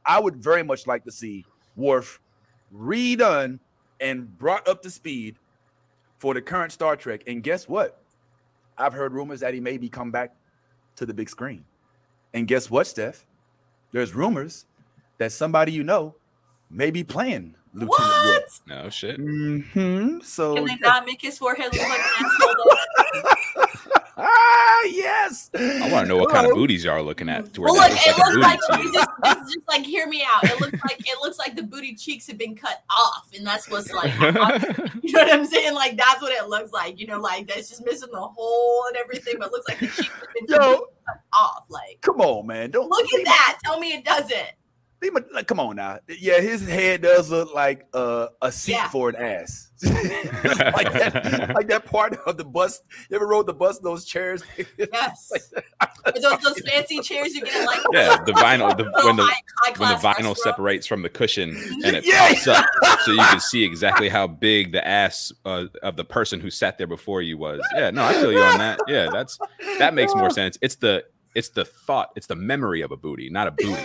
I 0.04 0.18
would 0.18 0.36
very 0.36 0.62
much 0.62 0.86
like 0.86 1.04
to 1.04 1.12
see 1.12 1.44
Worf 1.76 2.20
redone 2.74 3.58
and 4.00 4.36
brought 4.38 4.66
up 4.68 4.82
to 4.82 4.90
speed 4.90 5.36
for 6.18 6.34
the 6.34 6.42
current 6.42 6.72
Star 6.72 6.96
Trek. 6.96 7.22
And 7.26 7.42
guess 7.42 7.68
what? 7.68 8.02
I've 8.76 8.92
heard 8.92 9.12
rumors 9.12 9.40
that 9.40 9.54
he 9.54 9.60
may 9.60 9.76
be 9.76 9.88
come 9.88 10.10
back 10.10 10.34
to 10.96 11.06
the 11.06 11.14
big 11.14 11.28
screen. 11.28 11.64
And 12.34 12.46
guess 12.46 12.70
what, 12.70 12.86
Steph? 12.86 13.24
There's 13.92 14.14
rumors 14.14 14.66
that 15.18 15.32
somebody 15.32 15.72
you 15.72 15.82
know 15.82 16.14
may 16.70 16.90
be 16.90 17.02
playing 17.02 17.54
Lieutenant 17.72 17.90
What? 17.98 18.42
Worf. 18.42 18.60
No 18.66 18.90
shit. 18.90 19.16
hmm 19.16 20.20
So 20.20 20.54
Can 20.56 20.64
they 20.66 20.76
not 20.76 21.06
make 21.06 21.20
his 21.22 21.38
forehead 21.38 21.72
look 21.72 21.88
like 21.88 22.00
an 22.00 22.26
asshole? 22.26 23.67
Though? 24.18 24.24
ah 24.26 24.82
yes. 24.84 25.50
I 25.54 25.88
want 25.90 26.04
to 26.04 26.08
know 26.08 26.16
what 26.18 26.30
kind 26.30 26.46
of 26.46 26.52
booties 26.54 26.84
y'all 26.84 26.94
are 26.94 27.02
looking 27.02 27.28
at. 27.28 27.52
To 27.54 27.60
where 27.62 27.72
Well, 27.72 27.82
look, 27.82 27.90
looks 27.90 28.06
it 28.06 28.18
like 28.38 28.58
looks 28.58 28.68
like 28.68 28.80
it's 28.84 28.92
just, 28.94 29.08
it's 29.24 29.54
just 29.54 29.68
like 29.68 29.84
hear 29.84 30.06
me 30.06 30.22
out. 30.24 30.44
It 30.44 30.60
looks 30.60 30.82
like 30.82 31.00
it 31.00 31.18
looks 31.22 31.38
like 31.38 31.54
the 31.56 31.62
booty 31.62 31.94
cheeks 31.94 32.26
have 32.26 32.38
been 32.38 32.54
cut 32.54 32.82
off, 32.90 33.30
and 33.36 33.46
that's 33.46 33.68
what's 33.70 33.92
like. 33.92 34.12
you 35.02 35.12
know 35.12 35.20
what 35.24 35.32
I'm 35.32 35.46
saying? 35.46 35.74
Like 35.74 35.96
that's 35.96 36.20
what 36.20 36.32
it 36.32 36.48
looks 36.48 36.72
like. 36.72 36.98
You 37.00 37.06
know, 37.06 37.20
like 37.20 37.46
that's 37.48 37.68
just 37.68 37.84
missing 37.84 38.10
the 38.12 38.20
hole 38.20 38.84
and 38.88 38.96
everything, 38.96 39.34
but 39.38 39.46
it 39.48 39.52
looks 39.52 39.68
like 39.68 39.78
the 39.80 39.86
cheeks 39.86 40.08
have 40.08 40.28
been 40.34 40.46
Yo, 40.48 40.86
cut 41.06 41.20
off. 41.32 41.64
Like, 41.68 41.98
come 42.00 42.20
on, 42.20 42.46
man. 42.46 42.70
Don't 42.70 42.88
look 42.88 43.06
at 43.12 43.24
that. 43.24 43.58
Tell 43.64 43.78
me 43.78 43.92
it 43.92 44.04
doesn't. 44.04 44.48
My- 45.12 45.22
like, 45.32 45.46
come 45.46 45.60
on 45.60 45.76
now. 45.76 46.00
Yeah, 46.08 46.40
his 46.40 46.66
head 46.68 47.02
does 47.02 47.30
look 47.30 47.54
like 47.54 47.86
uh, 47.94 48.28
a 48.42 48.50
seat 48.50 48.72
Yeah. 48.72 48.88
for 48.88 49.08
an 49.10 49.16
ass. 49.16 49.67
Like 49.84 50.92
that, 50.92 51.52
like 51.54 51.68
that 51.68 51.84
part 51.86 52.14
of 52.26 52.36
the 52.36 52.44
bus. 52.44 52.82
You 53.10 53.16
ever 53.16 53.26
rode 53.26 53.46
the 53.46 53.54
bus? 53.54 53.78
Those 53.78 54.04
chairs. 54.04 54.42
Yes. 54.76 55.32
Or 56.06 56.12
those, 56.12 56.38
those 56.38 56.60
fancy 56.60 57.00
chairs 57.00 57.34
you 57.34 57.42
get 57.42 57.66
like 57.66 57.80
Yeah, 57.92 58.16
the 58.24 58.32
vinyl, 58.32 58.74
the, 58.76 58.84
when 59.04 59.16
the 59.16 59.24
high, 59.24 59.40
high 59.58 59.72
when 59.78 59.88
the 59.90 59.94
vinyl 59.96 60.36
separates 60.36 60.86
from 60.86 61.02
the 61.02 61.08
cushion 61.08 61.50
and 61.84 61.96
it 61.96 62.06
Yeah. 62.06 62.28
pops 62.28 62.46
up, 62.48 62.64
so 63.04 63.12
you 63.12 63.18
can 63.18 63.40
see 63.40 63.62
exactly 63.64 64.08
how 64.08 64.26
big 64.26 64.72
the 64.72 64.86
ass 64.86 65.32
uh, 65.44 65.66
of 65.82 65.96
the 65.96 66.04
person 66.04 66.40
who 66.40 66.50
sat 66.50 66.78
there 66.78 66.86
before 66.86 67.20
you 67.20 67.36
was. 67.36 67.60
Yeah, 67.76 67.90
no, 67.90 68.04
I 68.04 68.14
feel 68.14 68.32
you 68.32 68.40
on 68.40 68.58
that. 68.58 68.80
Yeah, 68.88 69.08
that's 69.12 69.38
that 69.78 69.92
makes 69.92 70.14
more 70.14 70.30
sense. 70.40 70.56
It's 70.62 70.76
the 70.76 71.04
it's 71.34 71.50
the 71.50 71.64
thought, 71.66 72.10
it's 72.16 72.26
the 72.26 72.36
memory 72.36 72.80
of 72.80 72.90
a 72.90 72.96
booty, 72.96 73.28
not 73.28 73.48
a 73.48 73.50
booty. 73.50 73.82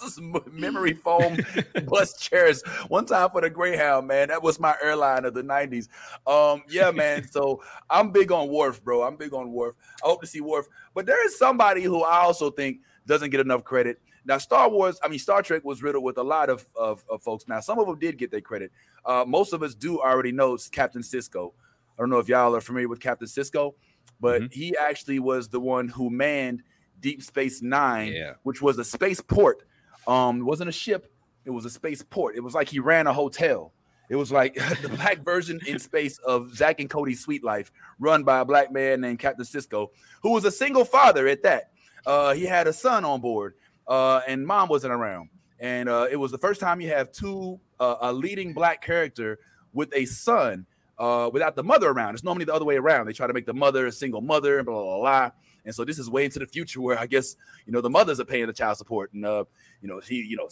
This 0.00 0.18
memory 0.50 0.92
foam 0.94 1.38
bus 1.86 2.16
chairs. 2.18 2.62
One 2.88 3.06
time 3.06 3.30
for 3.30 3.40
the 3.40 3.50
Greyhound, 3.50 4.06
man. 4.06 4.28
That 4.28 4.42
was 4.42 4.58
my 4.60 4.74
airline 4.82 5.24
of 5.24 5.34
the 5.34 5.42
90s. 5.42 5.88
Um, 6.26 6.62
yeah, 6.68 6.90
man. 6.90 7.28
So 7.30 7.62
I'm 7.90 8.10
big 8.10 8.32
on 8.32 8.48
Worf, 8.48 8.82
bro. 8.82 9.02
I'm 9.02 9.16
big 9.16 9.32
on 9.34 9.52
Worf. 9.52 9.74
I 10.04 10.08
hope 10.08 10.20
to 10.22 10.26
see 10.26 10.40
Worf. 10.40 10.66
But 10.94 11.06
there 11.06 11.24
is 11.26 11.38
somebody 11.38 11.82
who 11.82 12.02
I 12.02 12.18
also 12.20 12.50
think 12.50 12.78
doesn't 13.06 13.30
get 13.30 13.40
enough 13.40 13.64
credit. 13.64 14.00
Now, 14.24 14.38
Star 14.38 14.68
Wars, 14.70 15.00
I 15.02 15.08
mean, 15.08 15.18
Star 15.18 15.42
Trek 15.42 15.64
was 15.64 15.82
riddled 15.82 16.04
with 16.04 16.16
a 16.16 16.22
lot 16.22 16.48
of, 16.48 16.64
of, 16.76 17.04
of 17.10 17.22
folks. 17.22 17.48
Now, 17.48 17.58
some 17.60 17.80
of 17.80 17.86
them 17.86 17.98
did 17.98 18.16
get 18.18 18.30
their 18.30 18.40
credit. 18.40 18.70
Uh, 19.04 19.24
most 19.26 19.52
of 19.52 19.64
us 19.64 19.74
do 19.74 19.98
already 20.00 20.30
know 20.30 20.56
Captain 20.70 21.02
Sisko. 21.02 21.52
I 21.98 22.02
don't 22.02 22.08
know 22.10 22.20
if 22.20 22.28
y'all 22.28 22.54
are 22.54 22.60
familiar 22.60 22.88
with 22.88 23.00
Captain 23.00 23.26
Sisko, 23.26 23.74
but 24.20 24.42
Mhm. 24.42 24.52
he 24.52 24.76
actually 24.76 25.18
was 25.18 25.48
the 25.48 25.58
one 25.58 25.88
who 25.88 26.08
manned 26.08 26.62
Deep 27.00 27.20
Space 27.20 27.62
Nine, 27.62 28.12
Yeah. 28.12 28.34
which 28.44 28.62
was 28.62 28.78
a 28.78 28.84
space 28.84 29.20
port. 29.20 29.64
Um, 30.06 30.40
it 30.40 30.44
wasn't 30.44 30.68
a 30.68 30.72
ship, 30.72 31.12
it 31.44 31.50
was 31.50 31.64
a 31.64 31.70
space 31.70 32.02
port. 32.02 32.36
It 32.36 32.40
was 32.40 32.54
like 32.54 32.68
he 32.68 32.78
ran 32.78 33.06
a 33.06 33.12
hotel. 33.12 33.72
It 34.08 34.16
was 34.16 34.30
like 34.30 34.54
the 34.82 34.88
black 34.88 35.24
version 35.24 35.60
in 35.66 35.78
space 35.78 36.18
of 36.18 36.54
Zack 36.54 36.80
and 36.80 36.90
Cody's 36.90 37.20
Suite 37.20 37.44
Life, 37.44 37.72
run 37.98 38.24
by 38.24 38.40
a 38.40 38.44
black 38.44 38.72
man 38.72 39.00
named 39.00 39.18
Captain 39.18 39.44
Sisko, 39.44 39.88
who 40.22 40.32
was 40.32 40.44
a 40.44 40.50
single 40.50 40.84
father 40.84 41.26
at 41.28 41.42
that. 41.42 41.70
Uh, 42.04 42.34
he 42.34 42.44
had 42.44 42.66
a 42.66 42.72
son 42.72 43.04
on 43.04 43.20
board, 43.20 43.54
uh, 43.86 44.20
and 44.26 44.46
mom 44.46 44.68
wasn't 44.68 44.92
around. 44.92 45.28
And 45.60 45.88
uh, 45.88 46.08
it 46.10 46.16
was 46.16 46.32
the 46.32 46.38
first 46.38 46.60
time 46.60 46.80
you 46.80 46.88
have 46.88 47.12
two 47.12 47.60
uh, 47.78 47.96
a 48.00 48.12
leading 48.12 48.52
black 48.52 48.82
character 48.82 49.38
with 49.72 49.92
a 49.94 50.04
son 50.06 50.66
uh, 50.98 51.30
without 51.32 51.56
the 51.56 51.62
mother 51.62 51.88
around. 51.88 52.14
It's 52.14 52.24
normally 52.24 52.44
the 52.44 52.54
other 52.54 52.64
way 52.64 52.76
around. 52.76 53.06
They 53.06 53.12
try 53.12 53.26
to 53.26 53.32
make 53.32 53.46
the 53.46 53.54
mother 53.54 53.86
a 53.86 53.92
single 53.92 54.20
mother 54.20 54.58
and 54.58 54.66
blah 54.66 54.74
blah 54.74 54.84
blah. 54.84 55.00
blah. 55.00 55.30
And 55.64 55.74
so 55.74 55.84
this 55.84 55.98
is 55.98 56.10
way 56.10 56.24
into 56.24 56.38
the 56.38 56.46
future 56.46 56.80
where 56.80 56.98
I 56.98 57.06
guess 57.06 57.36
you 57.66 57.72
know 57.72 57.80
the 57.80 57.90
mothers 57.90 58.18
are 58.20 58.24
paying 58.24 58.46
the 58.46 58.52
child 58.52 58.76
support, 58.78 59.12
and 59.12 59.24
uh, 59.24 59.44
you 59.80 59.88
know 59.88 60.00
he, 60.00 60.16
you 60.16 60.36
know, 60.36 60.48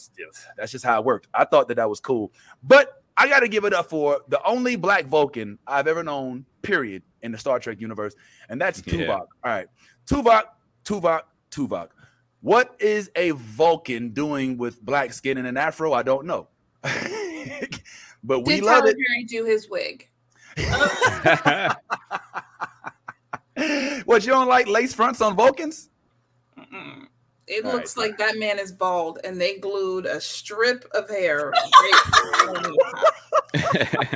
that's 0.56 0.72
just 0.72 0.84
how 0.84 0.98
it 1.00 1.04
worked. 1.04 1.28
I 1.34 1.44
thought 1.44 1.68
that 1.68 1.74
that 1.76 1.88
was 1.88 2.00
cool, 2.00 2.32
but 2.62 3.02
I 3.16 3.28
got 3.28 3.40
to 3.40 3.48
give 3.48 3.64
it 3.64 3.74
up 3.74 3.88
for 3.90 4.20
the 4.28 4.42
only 4.44 4.76
black 4.76 5.06
Vulcan 5.06 5.58
I've 5.66 5.86
ever 5.86 6.02
known, 6.02 6.44
period, 6.62 7.02
in 7.22 7.32
the 7.32 7.38
Star 7.38 7.58
Trek 7.58 7.80
universe, 7.80 8.14
and 8.48 8.60
that's 8.60 8.82
Yeah. 8.86 8.94
Tuvok. 8.94 9.20
All 9.20 9.26
right, 9.44 9.66
Tuvok, 10.06 10.44
Tuvok, 10.84 11.22
Tuvok. 11.50 11.88
What 12.40 12.74
is 12.78 13.10
a 13.16 13.32
Vulcan 13.32 14.10
doing 14.10 14.56
with 14.56 14.80
black 14.80 15.12
skin 15.12 15.38
and 15.38 15.46
an 15.46 15.56
afro? 15.56 15.92
I 15.92 16.02
don't 16.02 16.26
know, 16.26 16.48
but 18.24 18.46
we 18.46 18.54
Did 18.56 18.64
love 18.64 18.80
Tyler 18.84 18.90
it. 18.90 18.96
Perry 18.96 19.24
do 19.24 19.44
his 19.44 19.68
wig? 19.68 20.08
what 24.04 24.24
you 24.24 24.32
don't 24.32 24.48
like 24.48 24.66
lace 24.66 24.94
fronts 24.94 25.20
on 25.20 25.36
Vulcans? 25.36 25.90
Mm-mm. 26.58 27.06
It 27.46 27.64
All 27.64 27.72
looks 27.72 27.96
right. 27.96 28.08
like 28.08 28.18
that 28.18 28.38
man 28.38 28.60
is 28.60 28.70
bald, 28.70 29.18
and 29.24 29.40
they 29.40 29.58
glued 29.58 30.06
a 30.06 30.20
strip 30.20 30.84
of 30.94 31.08
hair. 31.08 31.50
right 31.52 32.48
on 32.48 32.64
his 32.64 32.76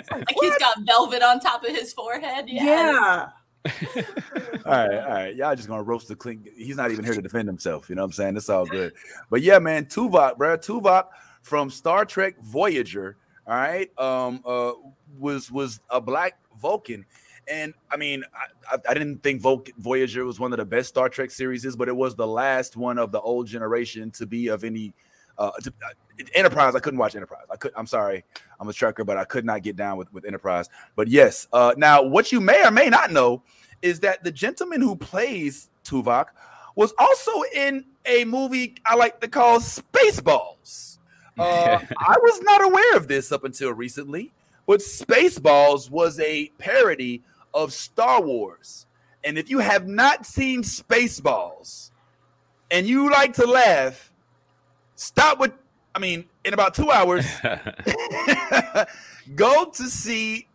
top. 0.08 0.10
Like 0.10 0.36
he's 0.40 0.58
got 0.58 0.76
velvet 0.86 1.22
on 1.22 1.40
top 1.40 1.64
of 1.64 1.70
his 1.70 1.92
forehead. 1.92 2.44
Yeah. 2.48 2.62
yeah, 2.62 3.28
all 4.64 4.72
right, 4.72 4.98
all 4.98 5.10
right. 5.10 5.34
Y'all 5.34 5.56
just 5.56 5.66
gonna 5.66 5.82
roast 5.82 6.06
the 6.06 6.14
clink. 6.14 6.48
He's 6.56 6.76
not 6.76 6.92
even 6.92 7.04
here 7.04 7.14
to 7.14 7.22
defend 7.22 7.48
himself. 7.48 7.88
You 7.88 7.96
know 7.96 8.02
what 8.02 8.06
I'm 8.06 8.12
saying? 8.12 8.36
It's 8.36 8.48
all 8.48 8.66
good. 8.66 8.92
But 9.30 9.42
yeah, 9.42 9.58
man, 9.58 9.86
Tuvok, 9.86 10.36
bro, 10.36 10.56
Tuvok 10.56 11.06
from 11.42 11.70
Star 11.70 12.04
Trek 12.04 12.36
Voyager. 12.40 13.16
All 13.46 13.54
right, 13.56 13.90
um, 13.98 14.42
uh, 14.46 14.72
was 15.18 15.50
was 15.50 15.80
a 15.90 16.00
black 16.00 16.38
Vulcan. 16.60 17.04
And 17.48 17.74
I 17.90 17.96
mean, 17.96 18.24
I, 18.70 18.78
I 18.88 18.94
didn't 18.94 19.22
think 19.22 19.42
Voyager 19.42 20.24
was 20.24 20.40
one 20.40 20.52
of 20.52 20.58
the 20.58 20.64
best 20.64 20.88
Star 20.88 21.08
Trek 21.08 21.30
series, 21.30 21.76
but 21.76 21.88
it 21.88 21.96
was 21.96 22.14
the 22.14 22.26
last 22.26 22.76
one 22.76 22.98
of 22.98 23.12
the 23.12 23.20
old 23.20 23.46
generation 23.46 24.10
to 24.12 24.26
be 24.26 24.48
of 24.48 24.64
any 24.64 24.92
uh, 25.38 25.50
to, 25.62 25.72
uh, 25.84 26.24
Enterprise. 26.34 26.74
I 26.74 26.80
couldn't 26.80 26.98
watch 26.98 27.16
Enterprise. 27.16 27.46
I 27.50 27.56
could. 27.56 27.72
I'm 27.76 27.86
sorry, 27.86 28.24
I'm 28.60 28.68
a 28.68 28.72
Trekker, 28.72 29.04
but 29.04 29.16
I 29.16 29.24
could 29.24 29.44
not 29.44 29.62
get 29.62 29.76
down 29.76 29.96
with 29.96 30.12
with 30.12 30.24
Enterprise. 30.24 30.68
But 30.96 31.08
yes, 31.08 31.48
uh, 31.52 31.74
now 31.76 32.02
what 32.02 32.30
you 32.30 32.40
may 32.40 32.64
or 32.64 32.70
may 32.70 32.88
not 32.88 33.10
know 33.10 33.42
is 33.82 34.00
that 34.00 34.22
the 34.22 34.30
gentleman 34.30 34.80
who 34.80 34.96
plays 34.96 35.70
Tuvok 35.84 36.26
was 36.76 36.92
also 36.98 37.42
in 37.54 37.84
a 38.06 38.24
movie 38.24 38.76
I 38.86 38.94
like 38.94 39.20
to 39.20 39.28
call 39.28 39.60
Spaceballs. 39.60 40.98
Uh, 41.38 41.80
I 41.98 42.16
was 42.22 42.40
not 42.42 42.64
aware 42.64 42.96
of 42.96 43.08
this 43.08 43.32
up 43.32 43.44
until 43.44 43.72
recently, 43.72 44.32
but 44.66 44.80
Spaceballs 44.80 45.90
was 45.90 46.18
a 46.20 46.46
parody 46.58 47.22
of 47.54 47.72
Star 47.72 48.20
Wars. 48.20 48.86
And 49.22 49.38
if 49.38 49.48
you 49.48 49.60
have 49.60 49.88
not 49.88 50.26
seen 50.26 50.62
Spaceballs 50.62 51.90
and 52.70 52.86
you 52.86 53.10
like 53.10 53.32
to 53.34 53.46
laugh, 53.46 54.12
stop 54.96 55.38
with, 55.38 55.52
I 55.94 55.98
mean, 55.98 56.26
in 56.44 56.52
about 56.52 56.74
two 56.74 56.90
hours, 56.90 57.26
go 59.34 59.66
to 59.66 59.84
see, 59.84 60.48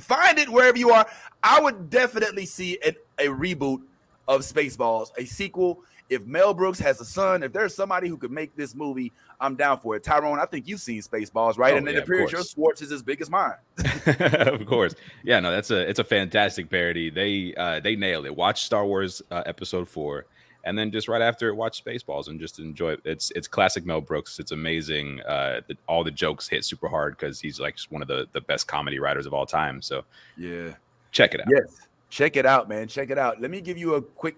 find 0.00 0.38
it 0.38 0.48
wherever 0.48 0.78
you 0.78 0.90
are. 0.90 1.06
I 1.42 1.60
would 1.60 1.90
definitely 1.90 2.46
see 2.46 2.78
a, 2.84 2.96
a 3.18 3.26
reboot 3.26 3.82
of 4.28 4.40
Spaceballs, 4.40 5.10
a 5.18 5.24
sequel 5.24 5.82
if 6.08 6.24
Mel 6.26 6.54
Brooks 6.54 6.78
has 6.78 7.00
a 7.00 7.04
son, 7.04 7.42
if 7.42 7.52
there's 7.52 7.74
somebody 7.74 8.08
who 8.08 8.16
could 8.16 8.30
make 8.30 8.54
this 8.56 8.74
movie, 8.74 9.12
I'm 9.40 9.56
down 9.56 9.80
for 9.80 9.96
it. 9.96 10.04
Tyrone, 10.04 10.38
I 10.38 10.46
think 10.46 10.68
you've 10.68 10.80
seen 10.80 11.02
Spaceballs, 11.02 11.58
right? 11.58 11.74
Oh, 11.74 11.78
and 11.78 11.88
it 11.88 11.96
appears 11.96 12.32
your 12.32 12.44
Schwartz 12.44 12.80
is 12.80 12.92
as 12.92 13.02
big 13.02 13.20
as 13.20 13.28
mine. 13.28 13.54
of 14.06 14.64
course, 14.66 14.94
yeah. 15.24 15.40
No, 15.40 15.50
that's 15.50 15.70
a 15.70 15.88
it's 15.88 15.98
a 15.98 16.04
fantastic 16.04 16.70
parody. 16.70 17.10
They 17.10 17.54
uh, 17.54 17.80
they 17.80 17.96
nailed 17.96 18.26
it. 18.26 18.34
Watch 18.34 18.64
Star 18.64 18.86
Wars 18.86 19.20
uh, 19.30 19.42
Episode 19.46 19.88
Four, 19.88 20.26
and 20.64 20.78
then 20.78 20.90
just 20.90 21.08
right 21.08 21.20
after 21.20 21.48
it, 21.48 21.54
watch 21.54 21.84
Spaceballs 21.84 22.28
and 22.28 22.40
just 22.40 22.58
enjoy 22.58 22.92
it. 22.92 23.00
It's 23.04 23.30
it's 23.32 23.48
classic 23.48 23.84
Mel 23.84 24.00
Brooks. 24.00 24.38
It's 24.38 24.52
amazing. 24.52 25.20
Uh, 25.22 25.60
the, 25.66 25.76
all 25.86 26.04
the 26.04 26.10
jokes 26.10 26.48
hit 26.48 26.64
super 26.64 26.88
hard 26.88 27.16
because 27.16 27.40
he's 27.40 27.60
like 27.60 27.76
one 27.90 28.00
of 28.00 28.08
the 28.08 28.26
the 28.32 28.40
best 28.40 28.68
comedy 28.68 28.98
writers 28.98 29.26
of 29.26 29.34
all 29.34 29.46
time. 29.46 29.82
So 29.82 30.04
yeah, 30.36 30.70
check 31.10 31.34
it 31.34 31.40
out. 31.40 31.48
Yes, 31.50 31.88
check 32.10 32.36
it 32.36 32.46
out, 32.46 32.68
man. 32.68 32.88
Check 32.88 33.10
it 33.10 33.18
out. 33.18 33.40
Let 33.40 33.50
me 33.50 33.60
give 33.60 33.76
you 33.76 33.94
a 33.94 34.02
quick 34.02 34.36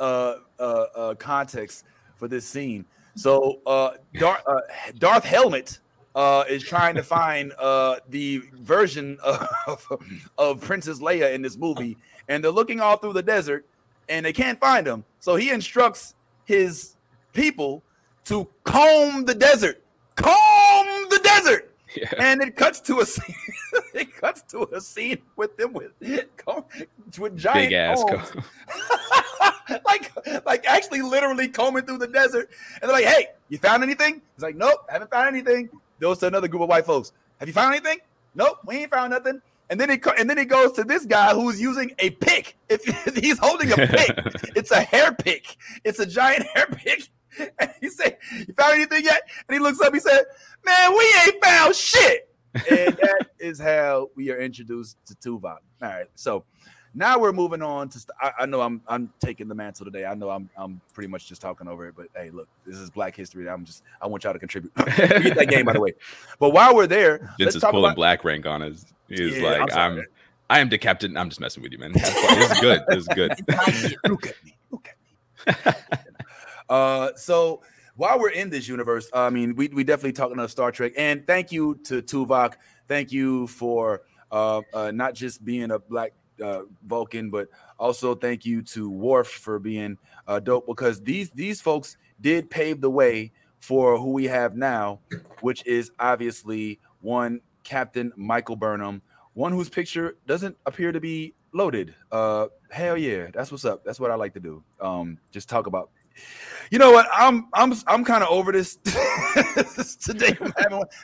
uh, 0.00 0.36
uh, 0.58 0.62
uh, 0.62 1.14
context 1.14 1.84
for 2.16 2.26
this 2.26 2.44
scene. 2.46 2.84
So 3.14 3.60
uh, 3.66 3.92
Darth, 4.14 4.42
uh, 4.46 4.60
Darth 4.98 5.24
Helmet 5.24 5.78
uh, 6.14 6.44
is 6.48 6.62
trying 6.62 6.94
to 6.96 7.02
find 7.02 7.52
uh, 7.58 7.96
the 8.08 8.42
version 8.54 9.18
of, 9.22 9.86
of 10.38 10.60
Princess 10.60 11.00
Leia 11.00 11.32
in 11.34 11.42
this 11.42 11.56
movie, 11.56 11.96
and 12.28 12.42
they're 12.42 12.50
looking 12.50 12.80
all 12.80 12.96
through 12.96 13.12
the 13.12 13.22
desert, 13.22 13.66
and 14.08 14.26
they 14.26 14.32
can't 14.32 14.58
find 14.58 14.86
him. 14.86 15.04
So 15.20 15.36
he 15.36 15.50
instructs 15.50 16.14
his 16.44 16.96
people 17.32 17.82
to 18.24 18.48
comb 18.64 19.24
the 19.24 19.34
desert, 19.34 19.82
comb 20.16 21.08
the 21.10 21.20
desert. 21.22 21.66
Yeah. 21.96 22.12
And 22.18 22.40
it 22.40 22.54
cuts 22.54 22.80
to 22.82 23.00
a 23.00 23.06
scene. 23.06 23.34
it 23.94 24.14
cuts 24.14 24.42
to 24.52 24.68
a 24.72 24.80
scene 24.80 25.18
with 25.36 25.56
them 25.56 25.72
with 25.72 25.90
with 27.18 27.36
giant 27.36 27.70
big 27.70 27.72
ass 27.72 28.04
like 29.84 30.12
like 30.44 30.66
actually 30.66 31.02
literally 31.02 31.48
combing 31.48 31.84
through 31.84 31.98
the 31.98 32.08
desert. 32.08 32.50
And 32.80 32.88
they're 32.88 32.92
like, 32.92 33.04
"Hey, 33.04 33.28
you 33.48 33.58
found 33.58 33.82
anything?" 33.82 34.22
He's 34.34 34.42
like, 34.42 34.56
"Nope, 34.56 34.86
haven't 34.88 35.10
found 35.10 35.28
anything." 35.28 35.68
Goes 36.00 36.18
to 36.18 36.26
another 36.26 36.48
group 36.48 36.62
of 36.62 36.68
white 36.68 36.86
folks. 36.86 37.12
Have 37.38 37.48
you 37.48 37.52
found 37.52 37.74
anything? 37.74 37.98
Nope, 38.34 38.58
we 38.66 38.76
ain't 38.76 38.90
found 38.90 39.10
nothing. 39.10 39.40
And 39.68 39.78
then 39.80 39.88
he 39.88 40.00
and 40.18 40.28
then 40.28 40.38
he 40.38 40.44
goes 40.44 40.72
to 40.72 40.84
this 40.84 41.06
guy 41.06 41.32
who's 41.32 41.60
using 41.60 41.92
a 42.00 42.10
pick. 42.10 42.56
If, 42.68 42.84
he's 43.16 43.38
holding 43.38 43.72
a 43.72 43.76
pick, 43.76 44.10
it's 44.56 44.70
a 44.70 44.80
hair 44.80 45.12
pick. 45.12 45.56
It's 45.84 46.00
a 46.00 46.06
giant 46.06 46.46
hair 46.54 46.66
pick. 46.66 47.08
And 47.58 47.72
he 47.80 47.88
said, 47.88 48.18
"You 48.32 48.52
found 48.56 48.74
anything 48.74 49.04
yet?" 49.04 49.22
And 49.48 49.54
he 49.54 49.60
looks 49.60 49.80
up. 49.80 49.94
He 49.94 50.00
said, 50.00 50.24
"Man, 50.64 50.92
we 50.92 51.14
ain't 51.26 51.44
found 51.44 51.76
shit." 51.76 52.26
and 52.52 52.96
that 52.96 53.26
is 53.38 53.60
how 53.60 54.10
we 54.16 54.30
are 54.30 54.38
introduced 54.38 54.96
to 55.06 55.14
Tuvok. 55.14 55.58
All 55.82 55.88
right, 55.88 56.06
so 56.16 56.44
now 56.94 57.18
we're 57.18 57.32
moving 57.32 57.62
on 57.62 57.88
to. 57.90 57.98
St- 57.98 58.16
I, 58.20 58.32
I, 58.40 58.46
know 58.46 58.60
I'm 58.60 58.82
I'm 58.88 59.12
taking 59.20 59.48
the 59.48 59.54
mantle 59.54 59.84
today. 59.84 60.04
I 60.04 60.14
know 60.14 60.30
I'm 60.30 60.50
I'm 60.56 60.80
pretty 60.92 61.08
much 61.08 61.28
just 61.28 61.40
talking 61.40 61.68
over 61.68 61.86
it, 61.86 61.94
but 61.96 62.08
hey, 62.16 62.30
look, 62.30 62.48
this 62.66 62.76
is 62.76 62.90
Black 62.90 63.14
History. 63.14 63.48
I'm 63.48 63.64
just 63.64 63.82
I 64.02 64.06
want 64.06 64.24
y'all 64.24 64.32
to 64.32 64.38
contribute. 64.38 64.74
Get 64.76 65.36
that 65.36 65.48
game 65.48 65.66
by 65.66 65.72
the 65.72 65.80
way. 65.80 65.94
But 66.38 66.50
while 66.50 66.74
we're 66.74 66.86
there, 66.86 67.34
Vince 67.38 67.54
is 67.54 67.62
pulling 67.62 67.84
about- 67.84 67.96
black 67.96 68.24
rank 68.24 68.46
on 68.46 68.62
us. 68.62 68.84
He's 69.08 69.38
yeah, 69.38 69.58
like 69.58 69.76
I'm, 69.76 69.98
I'm 69.98 70.04
I 70.50 70.58
am 70.58 70.68
the 70.68 70.78
captain. 70.78 71.16
I'm 71.16 71.28
just 71.28 71.40
messing 71.40 71.62
with 71.62 71.70
you, 71.70 71.78
man. 71.78 71.92
This 71.92 72.50
is 72.50 72.60
good. 72.60 72.82
This 72.88 72.98
is 72.98 73.08
good. 73.08 73.30
look 74.08 74.26
at 74.26 74.44
me. 74.44 74.56
Look 74.70 74.88
at 74.88 75.76
me. 75.76 75.94
uh, 76.68 77.10
so 77.14 77.62
while 77.94 78.18
we're 78.18 78.30
in 78.30 78.50
this 78.50 78.66
universe, 78.66 79.08
I 79.14 79.30
mean, 79.30 79.54
we 79.54 79.68
we 79.68 79.84
definitely 79.84 80.12
talking 80.12 80.34
about 80.34 80.50
Star 80.50 80.72
Trek, 80.72 80.92
and 80.96 81.24
thank 81.24 81.52
you 81.52 81.78
to 81.84 82.02
Tuvok. 82.02 82.54
Thank 82.88 83.12
you 83.12 83.46
for 83.46 84.02
uh, 84.32 84.62
uh, 84.74 84.90
not 84.90 85.14
just 85.14 85.44
being 85.44 85.70
a 85.70 85.78
black 85.78 86.14
uh, 86.40 86.62
Vulcan, 86.86 87.30
but 87.30 87.48
also 87.78 88.14
thank 88.14 88.44
you 88.44 88.62
to 88.62 88.90
Worf 88.90 89.28
for 89.28 89.58
being 89.58 89.98
uh, 90.26 90.40
dope 90.40 90.66
because 90.66 91.00
these 91.02 91.30
these 91.30 91.60
folks 91.60 91.96
did 92.20 92.50
pave 92.50 92.80
the 92.80 92.90
way 92.90 93.32
for 93.60 93.98
who 93.98 94.12
we 94.12 94.24
have 94.24 94.56
now, 94.56 95.00
which 95.40 95.64
is 95.66 95.90
obviously 95.98 96.80
one 97.00 97.40
Captain 97.62 98.12
Michael 98.16 98.56
Burnham, 98.56 99.02
one 99.34 99.52
whose 99.52 99.68
picture 99.68 100.16
doesn't 100.26 100.56
appear 100.66 100.92
to 100.92 101.00
be 101.00 101.34
loaded. 101.52 101.94
Uh, 102.10 102.46
hell 102.70 102.96
yeah, 102.96 103.28
that's 103.32 103.50
what's 103.50 103.64
up. 103.64 103.84
That's 103.84 104.00
what 104.00 104.10
I 104.10 104.14
like 104.14 104.34
to 104.34 104.40
do. 104.40 104.62
Um, 104.80 105.18
just 105.30 105.48
talk 105.48 105.66
about. 105.66 105.90
You 106.70 106.78
know 106.78 106.90
what? 106.90 107.06
I'm 107.14 107.48
I'm 107.54 107.72
I'm 107.86 108.04
kind 108.04 108.22
of 108.22 108.30
over 108.30 108.52
this 108.52 108.76
today. 109.96 110.36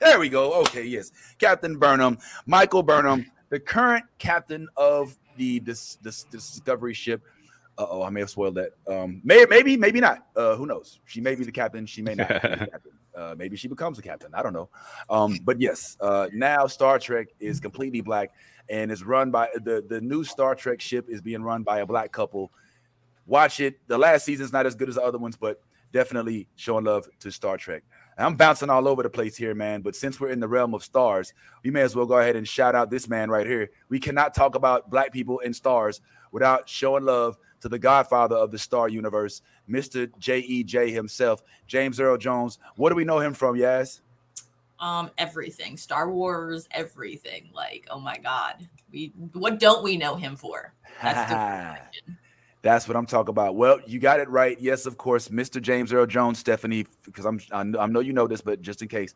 There 0.01 0.19
we 0.19 0.29
go. 0.29 0.53
Okay, 0.63 0.85
yes, 0.85 1.13
Captain 1.39 1.79
Burnham, 1.79 2.19
Michael 2.47 2.83
Burnham, 2.83 3.27
the 3.49 3.61
current 3.61 4.05
captain 4.19 4.69
of 4.77 5.17
the 5.37 5.59
this 5.61 5.97
this, 6.03 6.25
this 6.25 6.51
discovery 6.51 6.95
ship. 6.95 7.23
oh, 7.79 8.03
I 8.03 8.11
may 8.11 8.21
have 8.21 8.31
spoiled 8.31 8.55
that. 8.55 8.73
Um, 8.89 9.21
may, 9.23 9.45
maybe, 9.49 9.77
maybe 9.77 10.01
not. 10.01 10.27
Uh, 10.35 10.57
who 10.57 10.67
knows? 10.67 11.01
She 11.05 11.21
may 11.21 11.35
be 11.35 11.45
the 11.45 11.53
captain. 11.53 11.87
She 11.87 12.03
may 12.03 12.15
not. 12.15 12.29
Be 12.29 12.49
the 12.49 12.57
captain. 12.73 12.93
Uh, 13.15 13.35
maybe 13.37 13.57
she 13.57 13.69
becomes 13.69 13.97
the 13.97 14.03
captain. 14.03 14.31
I 14.35 14.43
don't 14.43 14.53
know. 14.53 14.69
Um, 15.09 15.39
but 15.45 15.61
yes, 15.61 15.97
uh, 16.01 16.29
now 16.33 16.67
Star 16.67 16.99
Trek 16.99 17.29
is 17.41 17.61
completely 17.61 18.03
black 18.03 18.33
and 18.69 18.91
is 18.91 19.03
run 19.05 19.31
by 19.31 19.49
the 19.55 19.85
the 19.89 20.01
new 20.01 20.25
Star 20.25 20.55
Trek 20.55 20.81
ship 20.81 21.07
is 21.09 21.21
being 21.21 21.43
run 21.43 21.63
by 21.63 21.81
a 21.81 21.87
black 21.87 22.13
couple. 22.13 22.53
Watch 23.27 23.61
it. 23.61 23.79
The 23.89 23.99
last 23.99 24.25
season's 24.25 24.53
not 24.53 24.67
as 24.67 24.75
good 24.75 24.89
as 24.89 24.97
the 24.97 25.03
other 25.03 25.19
ones, 25.19 25.37
but 25.37 25.61
definitely 25.93 26.49
showing 26.57 26.85
love 26.85 27.09
to 27.21 27.33
Star 27.33 27.57
Trek. 27.57 27.83
I'm 28.19 28.35
bouncing 28.35 28.71
all 28.71 28.89
over 28.89 29.03
the 29.03 29.11
place 29.11 29.37
here, 29.37 29.55
man. 29.55 29.83
But 29.83 29.95
since 29.95 30.19
we're 30.19 30.31
in 30.31 30.41
the 30.41 30.49
realm 30.49 30.75
of 30.75 30.83
stars, 30.83 31.35
we 31.63 31.71
may 31.71 31.83
as 31.83 31.95
well 31.95 32.07
go 32.07 32.19
ahead 32.19 32.37
and 32.37 32.49
shout 32.49 32.75
out 32.75 32.91
this 32.91 33.09
man 33.09 33.31
right 33.31 33.47
here. 33.47 33.71
We 33.89 34.01
cannot 34.01 34.35
talk 34.35 34.55
about 34.55 34.91
black 34.91 35.13
people 35.13 35.41
and 35.45 35.55
stars 35.55 36.01
without 36.33 36.69
showing 36.69 37.05
love 37.05 37.37
to 37.61 37.69
the 37.69 37.79
godfather 37.79 38.37
of 38.37 38.51
the 38.51 38.59
star 38.59 38.89
universe, 38.89 39.43
Mr. 39.69 40.11
J.E.J. 40.19 40.93
himself, 40.93 41.43
James 41.67 42.01
Earl 42.01 42.17
Jones. 42.17 42.59
What 42.77 42.91
do 42.91 42.97
we 42.97 43.05
know 43.05 43.19
him 43.19 43.35
from, 43.35 43.57
Yaz? 43.57 44.01
Um, 44.79 45.11
everything. 45.19 45.77
Star 45.77 46.11
Wars, 46.11 46.69
everything. 46.71 47.51
Like, 47.55 47.87
oh 47.91 48.01
my 48.01 48.19
God. 48.19 48.67
We 48.93 49.13
what 49.33 49.59
don't 49.59 49.83
we 49.83 49.97
know 49.97 50.17
him 50.17 50.37
for? 50.37 50.75
That's 51.03 51.31
the 51.31 51.37
question. 51.37 52.19
That's 52.67 52.89
what 52.89 52.97
I'm 52.97 53.07
talking 53.07 53.31
about. 53.31 53.55
Well, 53.55 53.79
you 53.87 54.01
got 54.01 54.19
it 54.19 54.29
right. 54.29 54.61
Yes, 54.61 54.87
of 54.87 54.99
course, 54.99 55.29
Mr. 55.29 55.63
James 55.63 55.93
Earl 55.93 56.07
Jones, 56.07 56.41
Stephanie, 56.41 56.85
because 57.05 57.25
I'm 57.25 57.41
I 57.53 57.87
know 57.87 58.01
you 58.01 58.13
know 58.13 58.27
this, 58.27 58.41
but 58.41 58.61
just 58.61 58.83
in 58.83 58.89
case, 58.89 59.15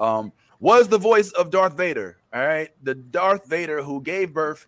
um, 0.00 0.32
was 0.58 0.88
the 0.88 0.98
voice 0.98 1.30
of 1.30 1.50
Darth 1.50 1.76
Vader. 1.76 2.16
All 2.34 2.44
right, 2.44 2.70
the 2.82 2.96
Darth 2.96 3.46
Vader 3.46 3.84
who 3.84 4.02
gave 4.02 4.34
birth, 4.34 4.66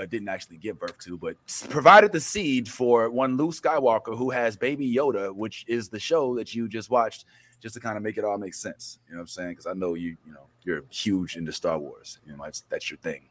uh, 0.00 0.06
didn't 0.06 0.28
actually 0.28 0.58
give 0.58 0.78
birth 0.78 0.96
to, 1.00 1.18
but 1.18 1.34
provided 1.68 2.12
the 2.12 2.20
seed 2.20 2.68
for 2.68 3.10
one 3.10 3.36
Luke 3.36 3.54
Skywalker, 3.54 4.16
who 4.16 4.30
has 4.30 4.56
Baby 4.56 4.94
Yoda, 4.94 5.34
which 5.34 5.64
is 5.66 5.88
the 5.88 5.98
show 5.98 6.36
that 6.36 6.54
you 6.54 6.68
just 6.68 6.88
watched, 6.88 7.24
just 7.60 7.74
to 7.74 7.80
kind 7.80 7.96
of 7.96 8.04
make 8.04 8.16
it 8.16 8.24
all 8.24 8.38
make 8.38 8.54
sense. 8.54 9.00
You 9.08 9.14
know 9.14 9.18
what 9.18 9.22
I'm 9.22 9.26
saying? 9.26 9.50
Because 9.50 9.66
I 9.66 9.72
know 9.72 9.94
you, 9.94 10.16
you 10.24 10.32
know, 10.32 10.46
you're 10.62 10.84
huge 10.90 11.36
into 11.36 11.50
Star 11.50 11.80
Wars. 11.80 12.20
You 12.24 12.36
know, 12.36 12.44
that's, 12.44 12.60
that's 12.70 12.92
your 12.92 12.98
thing. 12.98 13.22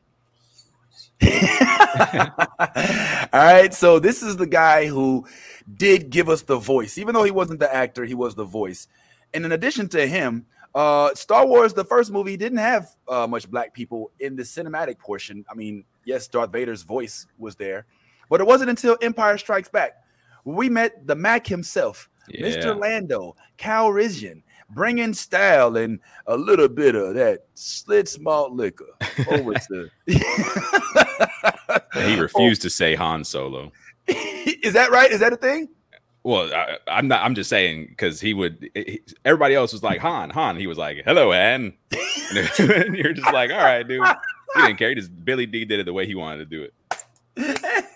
All 3.34 3.42
right. 3.42 3.74
So 3.74 4.00
this 4.00 4.22
is 4.24 4.38
the 4.38 4.48
guy 4.48 4.88
who 4.88 5.26
did 5.78 6.10
give 6.10 6.30
us 6.30 6.44
the 6.44 6.58
voice, 6.58 6.98
even 6.98 7.14
though 7.14 7.24
he 7.24 7.32
wasn't 7.32 7.60
the 7.60 7.74
actor, 7.74 8.06
he 8.06 8.14
was 8.14 8.36
the 8.36 8.44
voice. 8.44 8.88
And 9.34 9.46
in 9.46 9.52
addition 9.52 9.90
to 9.90 10.08
him, 10.08 10.46
uh, 10.74 11.14
Star 11.16 11.46
Wars, 11.46 11.74
the 11.74 11.86
first 11.86 12.12
movie, 12.12 12.38
didn't 12.38 12.58
have 12.60 12.90
uh, 13.08 13.26
much 13.28 13.50
black 13.50 13.74
people 13.74 14.12
in 14.20 14.36
the 14.36 14.44
cinematic 14.44 15.00
portion. 15.00 15.46
I 15.50 15.56
mean, 15.56 15.86
yes, 16.04 16.28
Darth 16.28 16.52
Vader's 16.52 16.84
voice 16.84 17.28
was 17.38 17.56
there, 17.56 17.86
But 18.30 18.42
it 18.42 18.48
wasn't 18.48 18.70
until 18.70 18.98
Empire 19.02 19.38
Strikes 19.38 19.70
Back 19.70 20.02
we 20.46 20.70
met 20.70 21.06
the 21.06 21.16
Mac 21.16 21.46
himself, 21.48 22.10
Yeah. 22.30 22.48
Mr. 22.48 22.80
Lando 22.80 23.36
Calrissian, 23.58 24.44
bringing 24.70 25.14
style 25.14 25.76
and 25.78 26.00
a 26.28 26.38
little 26.38 26.68
bit 26.68 26.96
of 26.96 27.16
that 27.16 27.46
slit 27.54 28.18
malt 28.20 28.54
liquor 28.54 28.86
over 29.30 29.54
to. 29.70 29.90
He 30.06 30.22
oh. 31.96 32.18
refused 32.20 32.62
to 32.64 32.70
say 32.70 32.96
Han 32.96 33.24
Solo. 33.24 33.72
Is 34.08 34.74
that 34.74 34.92
right? 34.92 35.12
Is 35.12 35.20
that 35.20 35.34
a 35.34 35.38
thing? 35.38 35.70
Well, 36.24 36.52
I, 36.54 36.78
I'm 36.88 37.08
not. 37.08 37.22
I'm 37.24 37.36
just 37.36 37.50
saying 37.50 37.88
because 37.90 38.20
he 38.20 38.34
would. 38.34 38.70
he- 38.74 39.02
everybody 39.24 39.54
else 39.54 39.74
was 39.74 39.84
like 39.84 40.02
Han, 40.02 40.32
Han. 40.32 40.58
He 40.58 40.66
was 40.66 40.78
like, 40.78 41.04
"Hello, 41.06 41.32
Han." 41.32 41.74
and 42.60 42.96
you're 42.96 43.14
just 43.14 43.32
like, 43.32 43.52
"All 43.52 43.58
right, 43.58 43.88
dude." 43.88 44.04
He 44.56 44.62
didn't 44.62 44.78
care. 44.78 44.90
He 44.90 44.96
just 44.96 45.26
Billy 45.26 45.46
Dee 45.46 45.66
did 45.66 45.80
it 45.80 45.86
the 45.86 45.94
way 45.94 46.08
he 46.08 46.16
wanted 46.16 46.38
to 46.38 46.46
do 46.46 46.64
it. 46.64 46.74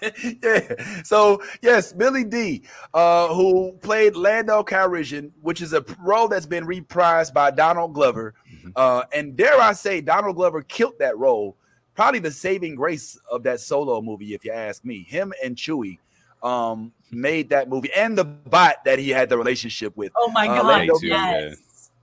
yeah. 0.44 1.02
So 1.04 1.42
yes, 1.62 1.94
Billy 1.94 2.24
Dee, 2.24 2.64
uh, 2.94 3.34
who 3.34 3.74
played 3.82 4.16
Lando 4.16 4.64
Calrissian, 4.64 5.32
which 5.42 5.62
is 5.62 5.74
a 5.74 5.84
role 6.04 6.28
that's 6.28 6.46
been 6.46 6.66
reprised 6.66 7.34
by 7.34 7.52
Donald 7.52 7.94
Glover, 7.94 8.34
Mhm. 8.64 8.72
uh, 8.76 9.04
and 9.14 9.36
dare 9.36 9.60
I 9.60 9.74
say, 9.74 10.02
Donald 10.02 10.36
Glover 10.36 10.62
killed 10.62 11.00
that 11.00 11.18
role. 11.18 11.56
Probably 11.96 12.20
the 12.20 12.32
saving 12.32 12.76
grace 12.76 13.20
of 13.30 13.44
that 13.44 13.60
solo 13.60 14.02
movie, 14.02 14.34
if 14.34 14.46
you 14.46 14.52
ask 14.52 14.86
me. 14.86 15.04
Him 15.04 15.34
and 15.44 15.56
Chewie 15.56 15.98
um, 16.42 16.94
made 17.12 17.50
that 17.50 17.68
movie, 17.68 17.92
and 17.94 18.18
the 18.18 18.24
bot 18.24 18.84
that 18.86 18.98
he 19.00 19.10
had 19.10 19.28
the 19.28 19.38
relationship 19.38 19.98
with. 19.98 20.12
Oh 20.16 20.30
my 20.32 20.48
Uh, 20.48 20.56
god, 20.62 20.66
Lando 20.66 20.98
too, 21.00 21.08
yes. 21.08 21.58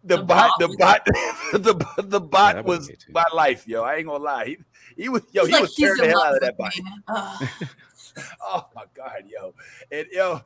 The, 0.04 0.18
The 0.18 0.22
bot, 0.22 0.50
bot 0.50 0.58
the 0.60 0.76
bot, 0.78 1.04
the 1.52 2.02
the 2.02 2.20
bot 2.20 2.54
that 2.56 2.64
was 2.66 2.78
was 2.80 2.88
gay 2.88 2.94
too. 2.94 3.12
my 3.12 3.24
life, 3.34 3.66
yo. 3.66 3.82
I 3.82 3.96
ain't 3.96 4.06
gonna 4.06 4.22
lie. 4.22 4.44
He, 4.44 4.56
he 5.04 5.08
was 5.08 5.22
yo. 5.32 5.42
He's 5.46 5.48
he 5.48 5.52
like, 5.54 5.62
was 5.62 5.74
he's 5.74 5.84
tearing 5.86 6.02
the 6.02 6.08
hell 6.08 6.22
out 6.22 6.34
of 6.34 6.40
that 6.42 6.56
bot. 6.58 6.74
Oh 8.40 8.66
my 8.74 8.84
god, 8.94 9.24
yo. 9.26 9.54
And 9.90 10.06
yo, 10.10 10.40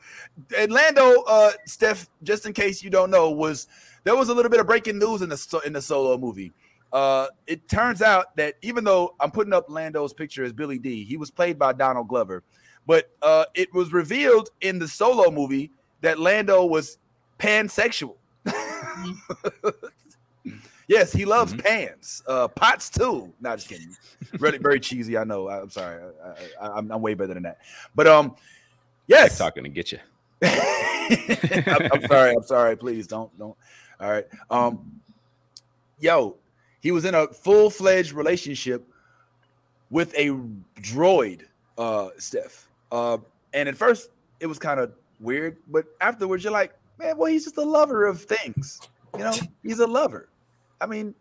and 0.56 0.72
Lando, 0.72 1.22
uh, 1.22 1.52
Steph, 1.66 2.08
just 2.22 2.46
in 2.46 2.52
case 2.52 2.82
you 2.82 2.90
don't 2.90 3.10
know, 3.10 3.30
was 3.30 3.68
there 4.04 4.16
was 4.16 4.28
a 4.28 4.34
little 4.34 4.50
bit 4.50 4.60
of 4.60 4.66
breaking 4.66 4.98
news 4.98 5.22
in 5.22 5.28
the 5.28 5.62
in 5.64 5.72
the 5.72 5.82
solo 5.82 6.18
movie. 6.18 6.52
Uh, 6.92 7.28
it 7.46 7.68
turns 7.68 8.02
out 8.02 8.34
that 8.36 8.54
even 8.62 8.82
though 8.82 9.14
I'm 9.20 9.30
putting 9.30 9.52
up 9.52 9.66
Lando's 9.68 10.12
picture 10.12 10.42
as 10.42 10.52
Billy 10.52 10.78
Dee, 10.78 11.04
he 11.04 11.16
was 11.16 11.30
played 11.30 11.58
by 11.58 11.72
Donald 11.72 12.08
Glover, 12.08 12.42
but 12.86 13.10
uh, 13.22 13.44
it 13.54 13.72
was 13.72 13.92
revealed 13.92 14.50
in 14.60 14.78
the 14.78 14.88
solo 14.88 15.30
movie 15.30 15.70
that 16.00 16.18
Lando 16.18 16.64
was 16.64 16.98
pansexual. 17.38 18.16
yes, 20.90 21.12
he 21.12 21.24
loves 21.24 21.54
Mhm. 21.54 21.62
pans, 21.64 22.22
uh, 22.26 22.48
pots 22.48 22.90
too. 22.90 23.32
Not 23.40 23.58
just 23.58 23.68
kidding. 23.68 23.96
Really, 24.38 24.58
very 24.58 24.80
cheesy. 24.80 25.16
I 25.16 25.24
know. 25.24 25.48
I'm 25.48 25.70
sorry. 25.70 26.02
I, 26.02 26.66
I, 26.66 26.76
I'm, 26.76 26.90
I'm 26.90 27.00
way 27.00 27.14
better 27.14 27.32
than 27.32 27.44
that. 27.44 27.58
But 27.94 28.06
um, 28.08 28.34
yes. 29.06 29.30
TikTok 29.38 29.54
gonna 29.54 29.68
get 29.70 29.92
you. 29.92 29.98
I'm, 30.42 31.88
I'm 31.92 32.06
sorry. 32.06 32.34
I'm 32.34 32.42
sorry. 32.42 32.76
Please 32.76 33.06
don't 33.06 33.36
don't. 33.38 33.56
All 34.00 34.10
right. 34.10 34.26
Um, 34.50 35.00
yo, 36.00 36.36
he 36.80 36.90
was 36.90 37.04
in 37.04 37.14
a 37.14 37.28
full 37.28 37.70
fledged 37.70 38.12
relationship 38.12 38.86
with 39.90 40.12
a 40.16 40.30
droid, 40.80 41.42
uh, 41.78 42.08
Steph. 42.18 42.68
Uh, 42.90 43.18
and 43.52 43.68
at 43.68 43.76
first 43.76 44.10
it 44.40 44.46
was 44.46 44.58
kind 44.58 44.80
of 44.80 44.92
weird, 45.20 45.58
but 45.68 45.84
afterwards 46.00 46.42
you're 46.42 46.52
like, 46.52 46.72
man, 46.98 47.16
well, 47.18 47.30
he's 47.30 47.44
just 47.44 47.58
a 47.58 47.62
lover 47.64 48.06
of 48.06 48.22
things. 48.22 48.80
You 49.14 49.24
know, 49.24 49.32
he's 49.62 49.80
a 49.80 49.86
lover. 49.86 50.29
I 50.80 50.86
mean, 50.86 51.14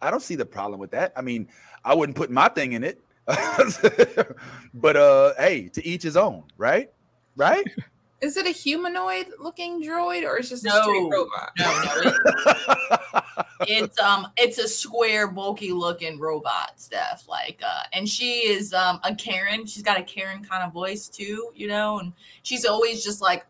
I 0.00 0.10
don't 0.10 0.22
see 0.22 0.34
the 0.34 0.46
problem 0.46 0.80
with 0.80 0.90
that. 0.92 1.12
I 1.16 1.22
mean, 1.22 1.48
I 1.84 1.94
wouldn't 1.94 2.16
put 2.16 2.30
my 2.30 2.48
thing 2.48 2.72
in 2.72 2.84
it. 2.84 3.00
but 4.74 4.96
uh 4.96 5.32
hey, 5.38 5.68
to 5.68 5.86
each 5.86 6.02
his 6.02 6.16
own, 6.16 6.44
right? 6.56 6.90
Right? 7.36 7.64
Is 8.20 8.36
it 8.36 8.46
a 8.46 8.50
humanoid 8.50 9.26
looking 9.40 9.82
droid 9.82 10.24
or 10.24 10.38
is 10.38 10.46
it 10.46 10.50
just 10.50 10.64
a 10.64 10.68
No. 10.68 10.82
straight 10.82 11.10
robot? 11.10 11.50
No, 11.58 11.82
no, 11.82 13.32
it's 13.66 13.98
um 13.98 14.28
it's 14.36 14.58
a 14.58 14.68
square 14.68 15.26
bulky 15.26 15.72
looking 15.72 16.20
robot 16.20 16.72
Steph 16.76 17.26
like 17.28 17.60
uh 17.66 17.82
and 17.92 18.08
she 18.08 18.48
is 18.48 18.72
um 18.72 19.00
a 19.02 19.12
karen 19.14 19.66
she's 19.66 19.82
got 19.82 19.98
a 19.98 20.04
karen 20.04 20.44
kind 20.44 20.62
of 20.62 20.72
voice 20.72 21.08
too 21.08 21.50
you 21.54 21.66
know 21.66 21.98
and 21.98 22.12
she's 22.44 22.64
always 22.64 23.02
just 23.02 23.20
like 23.20 23.44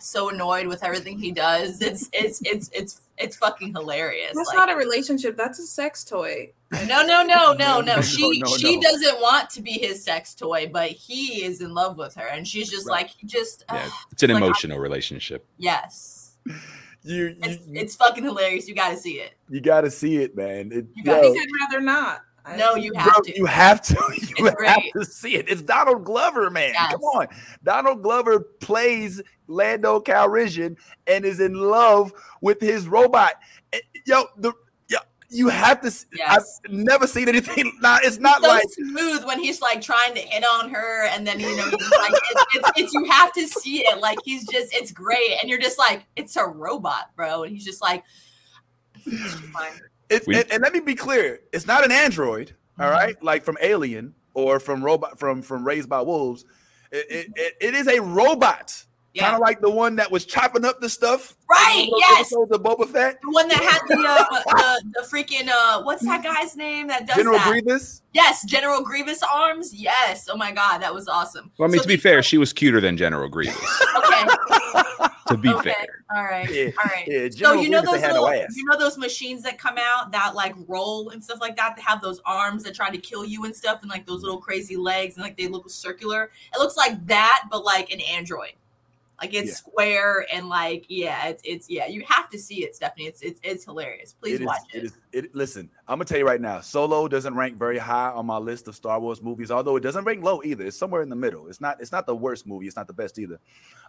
so 0.00 0.30
annoyed 0.30 0.68
with 0.68 0.84
everything 0.84 1.18
he 1.18 1.32
does 1.32 1.80
it's 1.82 2.08
it's 2.12 2.40
it's 2.44 2.70
it's 2.72 3.00
it's 3.22 3.36
fucking 3.36 3.72
hilarious 3.74 4.32
That's 4.34 4.48
like, 4.48 4.56
not 4.56 4.70
a 4.70 4.76
relationship. 4.76 5.36
That's 5.36 5.58
a 5.58 5.66
sex 5.66 6.04
toy. 6.04 6.52
no 6.72 7.04
no 7.06 7.22
no 7.22 7.22
no 7.24 7.52
No, 7.52 7.80
no 7.80 7.96
no, 7.96 8.00
she 8.02 8.38
no, 8.40 8.46
she 8.56 8.76
no. 8.76 8.82
doesn't 8.82 9.20
want 9.20 9.50
to 9.50 9.62
be 9.62 9.72
his 9.72 10.02
sex 10.04 10.34
toy 10.34 10.68
but 10.72 10.90
he 10.90 11.44
is 11.44 11.60
in 11.60 11.74
love 11.74 11.96
with 11.98 12.14
her 12.14 12.26
and 12.26 12.46
she's 12.48 12.70
just 12.70 12.86
Right. 12.88 13.02
like 13.02 13.10
he 13.10 13.26
just 13.26 13.64
Yeah, 13.70 13.82
ugh, 13.86 13.92
it's 14.10 14.22
an 14.22 14.30
like, 14.30 14.42
I- 14.42 14.46
emotional 14.46 14.78
relationship. 14.78 15.46
yes 15.58 16.36
you 16.46 16.54
you, 17.04 17.36
it's 17.42 17.66
you, 17.66 17.80
it's 17.80 17.96
fucking 17.96 18.24
hilarious 18.24 18.68
you 18.68 18.74
gotta 18.74 18.96
see 18.96 19.14
it 19.20 19.34
you 19.50 19.60
gotta 19.60 19.90
see 19.90 20.16
it, 20.18 20.36
man. 20.36 20.72
It, 20.72 20.86
You 20.94 21.02
I 21.02 21.04
gotta 21.04 21.26
yo, 21.28 21.32
think 21.34 21.48
I'd 21.48 21.70
rather 21.72 21.84
not. 21.84 22.20
I- 22.44 22.56
no 22.56 22.74
you 22.74 22.92
bro, 22.92 23.02
have 23.02 23.22
to 23.22 23.36
you 23.36 23.46
have 23.46 23.82
to 23.82 23.94
you 24.16 24.46
It's 24.46 24.48
have 24.48 24.56
great. 24.56 24.92
to 24.94 25.04
see 25.04 25.36
it. 25.36 25.48
It's 25.48 25.62
Donald 25.62 26.04
Glover, 26.04 26.50
man. 26.50 26.72
Come 26.74 27.00
on. 27.02 27.26
Donald 27.62 28.02
Glover 28.02 28.40
plays 28.40 29.20
Lando 29.52 30.00
Calrissian 30.00 30.76
and 31.06 31.24
is 31.24 31.40
in 31.40 31.54
love 31.54 32.12
with 32.40 32.60
his 32.60 32.88
robot. 32.88 33.34
Eh, 33.72 33.78
Yo, 34.06 34.24
the 34.38 34.52
yo, 34.88 34.98
you 35.30 35.48
have 35.48 35.80
to. 35.82 35.92
Yes. 36.16 36.60
I've 36.64 36.72
never 36.72 37.06
seen 37.06 37.28
anything. 37.28 37.72
Now 37.82 37.98
it's 38.02 38.18
not 38.18 38.42
so 38.42 38.48
like 38.48 38.64
smooth 38.70 39.24
when 39.24 39.38
he's 39.40 39.60
like 39.60 39.80
trying 39.80 40.14
to 40.14 40.20
hit 40.20 40.44
on 40.44 40.70
her, 40.70 41.06
and 41.06 41.26
then 41.26 41.38
you 41.40 41.54
know, 41.56 41.64
like 41.64 42.12
it's, 42.12 42.44
it's, 42.54 42.70
it's 42.76 42.92
you 42.94 43.04
have 43.10 43.32
to 43.34 43.46
see 43.46 43.78
it. 43.80 44.00
Like 44.00 44.18
he's 44.24 44.46
just, 44.48 44.74
it's 44.74 44.90
great, 44.92 45.36
and 45.40 45.48
you're 45.50 45.58
just 45.60 45.78
like, 45.78 46.06
it's 46.16 46.36
a 46.36 46.44
robot, 46.46 47.10
bro, 47.16 47.42
and 47.44 47.52
he's 47.54 47.64
just 47.64 47.82
like, 47.82 48.04
it's 49.06 49.34
fine. 49.50 49.72
It's, 50.10 50.26
We- 50.26 50.36
and, 50.40 50.50
and 50.52 50.62
let 50.62 50.72
me 50.72 50.80
be 50.80 50.94
clear, 50.94 51.40
it's 51.52 51.66
not 51.66 51.84
an 51.84 51.90
android, 51.92 52.54
all 52.78 52.86
Mhm. 52.88 52.92
right, 52.92 53.22
like 53.22 53.44
from 53.44 53.56
Alien 53.62 54.14
or 54.34 54.60
from 54.60 54.84
robot 54.84 55.18
from 55.18 55.42
from 55.42 55.66
Raised 55.66 55.88
by 55.88 56.00
Wolves. 56.02 56.44
It, 56.90 57.06
it, 57.10 57.26
it- 57.36 57.56
it 57.60 57.74
is 57.74 57.88
a 57.88 58.00
robot, 58.00 58.84
kind 59.18 59.34
of 59.34 59.40
like 59.40 59.60
the 59.60 59.70
one 59.70 59.96
that 59.96 60.10
was 60.10 60.24
chopping 60.24 60.64
up 60.64 60.80
the 60.80 60.88
stuff. 60.88 61.36
right, 61.50 61.84
in 61.84 61.90
those 61.90 62.00
yes, 62.00 62.30
The 62.30 62.54
of 62.54 62.62
Boba 62.62 62.88
Fett, 62.88 63.20
the 63.22 63.30
one 63.30 63.48
that 63.48 63.58
had 63.58 63.80
the 63.88 64.02
uh, 64.08 64.78
the, 64.80 65.00
the 65.00 65.06
freaking 65.06 65.48
uh, 65.48 65.82
what's 65.82 66.04
that 66.04 66.22
guy's 66.22 66.56
name 66.56 66.86
that 66.88 67.06
does 67.06 67.16
General 67.16 67.38
that? 67.38 67.50
Grievous. 67.50 68.02
Yes, 68.14 68.44
General 68.44 68.82
Grievous 68.82 69.22
arms. 69.22 69.74
Yes, 69.74 70.28
oh 70.30 70.36
my 70.36 70.52
god, 70.52 70.78
that 70.78 70.92
was 70.92 71.08
awesome. 71.08 71.50
Well, 71.58 71.68
I 71.68 71.72
mean, 71.72 71.78
So 71.78 71.82
to 71.82 71.88
be 71.88 71.96
fair, 71.96 72.22
she 72.22 72.38
was 72.38 72.52
cuter 72.52 72.80
than 72.80 72.96
General 72.96 73.28
Grievous. 73.28 73.56
okay, 73.96 74.26
to 75.28 75.36
be 75.36 75.50
okay, 75.50 75.74
fair, 75.74 76.04
all 76.14 76.24
right, 76.24 76.50
Yeah, 76.50 76.70
all 76.78 76.90
right. 76.90 77.06
yeah, 77.06 77.28
So 77.30 77.52
you 77.60 77.68
know 77.68 77.82
those 77.82 78.02
ain't 78.02 78.14
no 78.14 78.22
little, 78.22 78.46
you 78.54 78.64
know 78.64 78.78
those 78.78 78.96
machines 78.98 79.42
that 79.42 79.58
come 79.58 79.76
out 79.78 80.10
that 80.12 80.34
like 80.34 80.54
roll 80.68 81.10
and 81.10 81.22
stuff 81.22 81.40
like 81.40 81.56
that. 81.56 81.76
They 81.76 81.82
have 81.82 82.00
those 82.00 82.20
arms 82.24 82.64
that 82.64 82.74
try 82.74 82.90
to 82.90 82.98
kill 82.98 83.24
you 83.24 83.44
and 83.44 83.54
stuff, 83.54 83.82
and 83.82 83.90
like 83.90 84.06
those 84.06 84.22
little 84.22 84.38
crazy 84.40 84.76
legs, 84.76 85.16
and 85.16 85.22
like 85.22 85.36
they 85.36 85.48
look 85.48 85.68
circular. 85.68 86.30
It 86.54 86.58
looks 86.58 86.76
like 86.76 87.04
that, 87.06 87.44
but 87.50 87.64
like 87.64 87.90
an 87.92 88.00
android. 88.00 88.52
Like 89.22 89.34
it's 89.34 89.50
Yeah. 89.50 89.54
square 89.54 90.26
and 90.32 90.48
like 90.48 90.84
yeah, 90.88 91.28
it's 91.28 91.42
it's 91.44 91.70
yeah. 91.70 91.86
You 91.86 92.02
have 92.08 92.28
to 92.30 92.38
see 92.38 92.64
it, 92.64 92.74
Stephanie. 92.74 93.06
It's 93.06 93.22
it's 93.22 93.38
it's 93.44 93.64
hilarious. 93.64 94.12
Please 94.14 94.34
It 94.34 94.40
is, 94.40 94.46
watch 94.46 94.60
it 94.74 94.78
it. 94.78 94.84
is. 94.84 94.92
It 95.12 95.34
listen. 95.34 95.70
I'm 95.86 95.94
gonna 95.98 96.06
tell 96.06 96.18
you 96.18 96.26
right 96.26 96.40
now. 96.40 96.60
Solo 96.60 97.06
doesn't 97.06 97.34
rank 97.36 97.56
very 97.56 97.78
high 97.78 98.08
on 98.10 98.26
my 98.26 98.38
list 98.38 98.66
of 98.66 98.74
Star 98.74 98.98
Wars 98.98 99.22
movies, 99.22 99.52
although 99.52 99.76
it 99.76 99.80
doesn't 99.80 100.04
rank 100.04 100.24
low 100.24 100.42
either. 100.42 100.66
It's 100.66 100.76
somewhere 100.76 101.02
in 101.02 101.08
the 101.08 101.14
middle. 101.16 101.46
It's 101.46 101.60
not. 101.60 101.80
It's 101.80 101.92
not 101.92 102.06
the 102.06 102.16
worst 102.16 102.48
movie. 102.48 102.66
It's 102.66 102.76
not 102.76 102.88
the 102.88 102.92
best 102.92 103.16
either. 103.20 103.38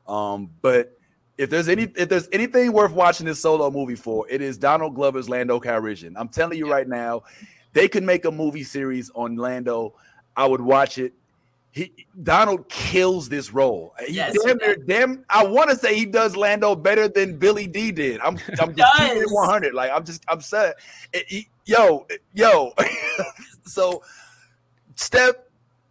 Um, 0.07 0.51
but 0.61 0.97
if 1.39 1.49
there's 1.49 1.67
any, 1.67 1.91
if 1.95 2.09
there's 2.09 2.29
anything 2.31 2.71
worth 2.71 2.91
watching 2.91 3.25
this 3.25 3.41
Solo 3.41 3.71
movie 3.71 3.95
for, 3.95 4.27
it 4.29 4.39
is 4.41 4.55
Donald 4.57 4.93
Glover's 4.93 5.29
Lando 5.29 5.59
Calrissian. 5.59 6.13
I'm 6.15 6.29
telling 6.29 6.59
you 6.59 6.69
right 6.69 6.87
now, 6.87 7.23
they 7.73 7.87
could 7.87 8.03
make 8.03 8.25
a 8.25 8.31
movie 8.31 8.63
series 8.63 9.09
on 9.15 9.35
Lando. 9.35 9.95
I 10.35 10.45
would 10.45 10.61
watch 10.61 10.99
it. 10.99 11.13
He 11.73 11.91
Donald 12.21 12.69
kills 12.69 13.27
this 13.29 13.51
role. 13.51 13.95
He 14.05 14.13
Yes, 14.13 14.37
damn 14.45 14.57
near, 14.57 14.75
damn. 14.75 15.25
I 15.27 15.43
want 15.43 15.71
to 15.71 15.75
say 15.75 15.95
he 15.95 16.05
does 16.05 16.35
Lando 16.35 16.75
better 16.75 17.07
than 17.07 17.37
Billy 17.39 17.65
Dee 17.65 17.91
did. 17.91 18.21
I'm, 18.21 18.37
I'm 18.61 18.75
just 18.75 18.93
keeping 18.95 19.17
it 19.17 19.21
Does. 19.21 19.31
100. 19.31 19.73
Like 19.73 19.89
I'm 19.91 20.05
just, 20.05 20.23
I'm 20.27 20.39
sad. 20.39 20.75
It- 21.11 21.25
he- 21.27 21.49
yo, 21.65 22.05
yo. 22.35 22.73
so, 23.65 24.03
step, 24.93 25.49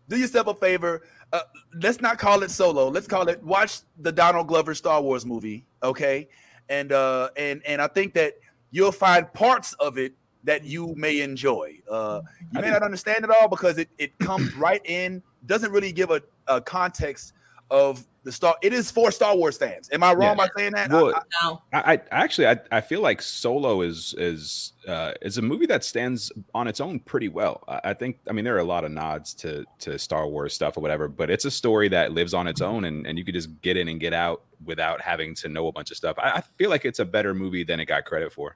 do 0.08 0.16
yourself 0.16 0.46
a 0.46 0.54
favor. 0.54 1.02
Uh, 1.32 1.40
let's 1.82 2.00
not 2.00 2.16
call 2.16 2.44
it 2.44 2.52
solo. 2.52 2.86
Let's 2.88 3.08
call 3.08 3.28
it 3.28 3.42
watch 3.42 3.80
the 3.98 4.12
Donald 4.12 4.46
Glover 4.46 4.74
Star 4.76 5.02
Wars 5.02 5.26
movie. 5.26 5.66
Okay, 5.82 6.28
and 6.68 6.92
uh, 6.92 7.30
and 7.36 7.60
and 7.66 7.82
I 7.82 7.88
think 7.88 8.14
that 8.14 8.34
you'll 8.70 8.92
find 8.92 9.32
parts 9.32 9.72
of 9.74 9.98
it 9.98 10.12
that 10.44 10.62
you 10.62 10.94
may 10.96 11.20
enjoy. 11.22 11.80
Uh, 11.90 12.20
you 12.52 12.60
may 12.60 12.70
not 12.70 12.84
understand 12.84 13.24
it 13.24 13.30
all 13.30 13.48
because 13.48 13.78
it 13.78 13.88
it 13.98 14.16
comes 14.20 14.54
right 14.56 14.80
in. 14.84 15.24
Doesn't 15.46 15.72
really 15.72 15.92
give 15.92 16.10
a, 16.10 16.22
a 16.46 16.60
context 16.60 17.32
of 17.70 18.04
the 18.24 18.30
Star. 18.30 18.54
It 18.62 18.72
is 18.72 18.90
for 18.90 19.10
Star 19.10 19.34
Wars 19.34 19.56
fans. 19.58 19.88
Am 19.92 20.02
I 20.04 20.12
wrong 20.12 20.36
Yeah. 20.38 20.46
by 20.46 20.48
saying 20.56 20.72
that? 20.74 20.90
Well, 20.90 21.08
I- 21.08 21.18
I- 21.18 21.22
No. 21.42 21.62
I, 21.72 21.92
I 21.94 22.00
actually 22.10 22.46
I, 22.46 22.58
I 22.70 22.80
feel 22.80 23.00
like 23.00 23.20
Solo 23.22 23.80
is 23.80 24.14
is 24.18 24.74
uh, 24.86 25.12
is 25.22 25.38
a 25.38 25.42
movie 25.42 25.66
that 25.66 25.82
stands 25.82 26.30
on 26.54 26.68
its 26.68 26.80
own 26.80 27.00
pretty 27.00 27.28
well. 27.28 27.64
I, 27.66 27.80
I 27.84 27.94
think 27.94 28.18
I 28.28 28.32
mean 28.32 28.44
there 28.44 28.54
are 28.54 28.60
a 28.60 28.64
lot 28.64 28.84
of 28.84 28.92
nods 28.92 29.34
to 29.34 29.64
to 29.80 29.98
Star 29.98 30.28
Wars 30.28 30.54
stuff 30.54 30.76
or 30.76 30.80
whatever, 30.82 31.08
but 31.08 31.30
it's 31.30 31.44
a 31.46 31.50
story 31.50 31.88
that 31.88 32.12
lives 32.12 32.34
on 32.34 32.46
its 32.46 32.60
own 32.60 32.84
and, 32.84 33.06
and 33.06 33.18
you 33.18 33.24
could 33.24 33.34
just 33.34 33.48
get 33.62 33.76
in 33.76 33.88
and 33.88 33.98
get 33.98 34.12
out 34.12 34.42
without 34.64 35.00
having 35.00 35.34
to 35.36 35.48
know 35.48 35.66
a 35.66 35.72
bunch 35.72 35.90
of 35.90 35.96
stuff. 35.96 36.16
I, 36.18 36.30
I 36.30 36.40
feel 36.58 36.70
like 36.70 36.84
it's 36.84 37.00
a 37.00 37.04
better 37.04 37.34
movie 37.34 37.64
than 37.64 37.80
it 37.80 37.86
got 37.86 38.04
credit 38.04 38.32
for. 38.32 38.54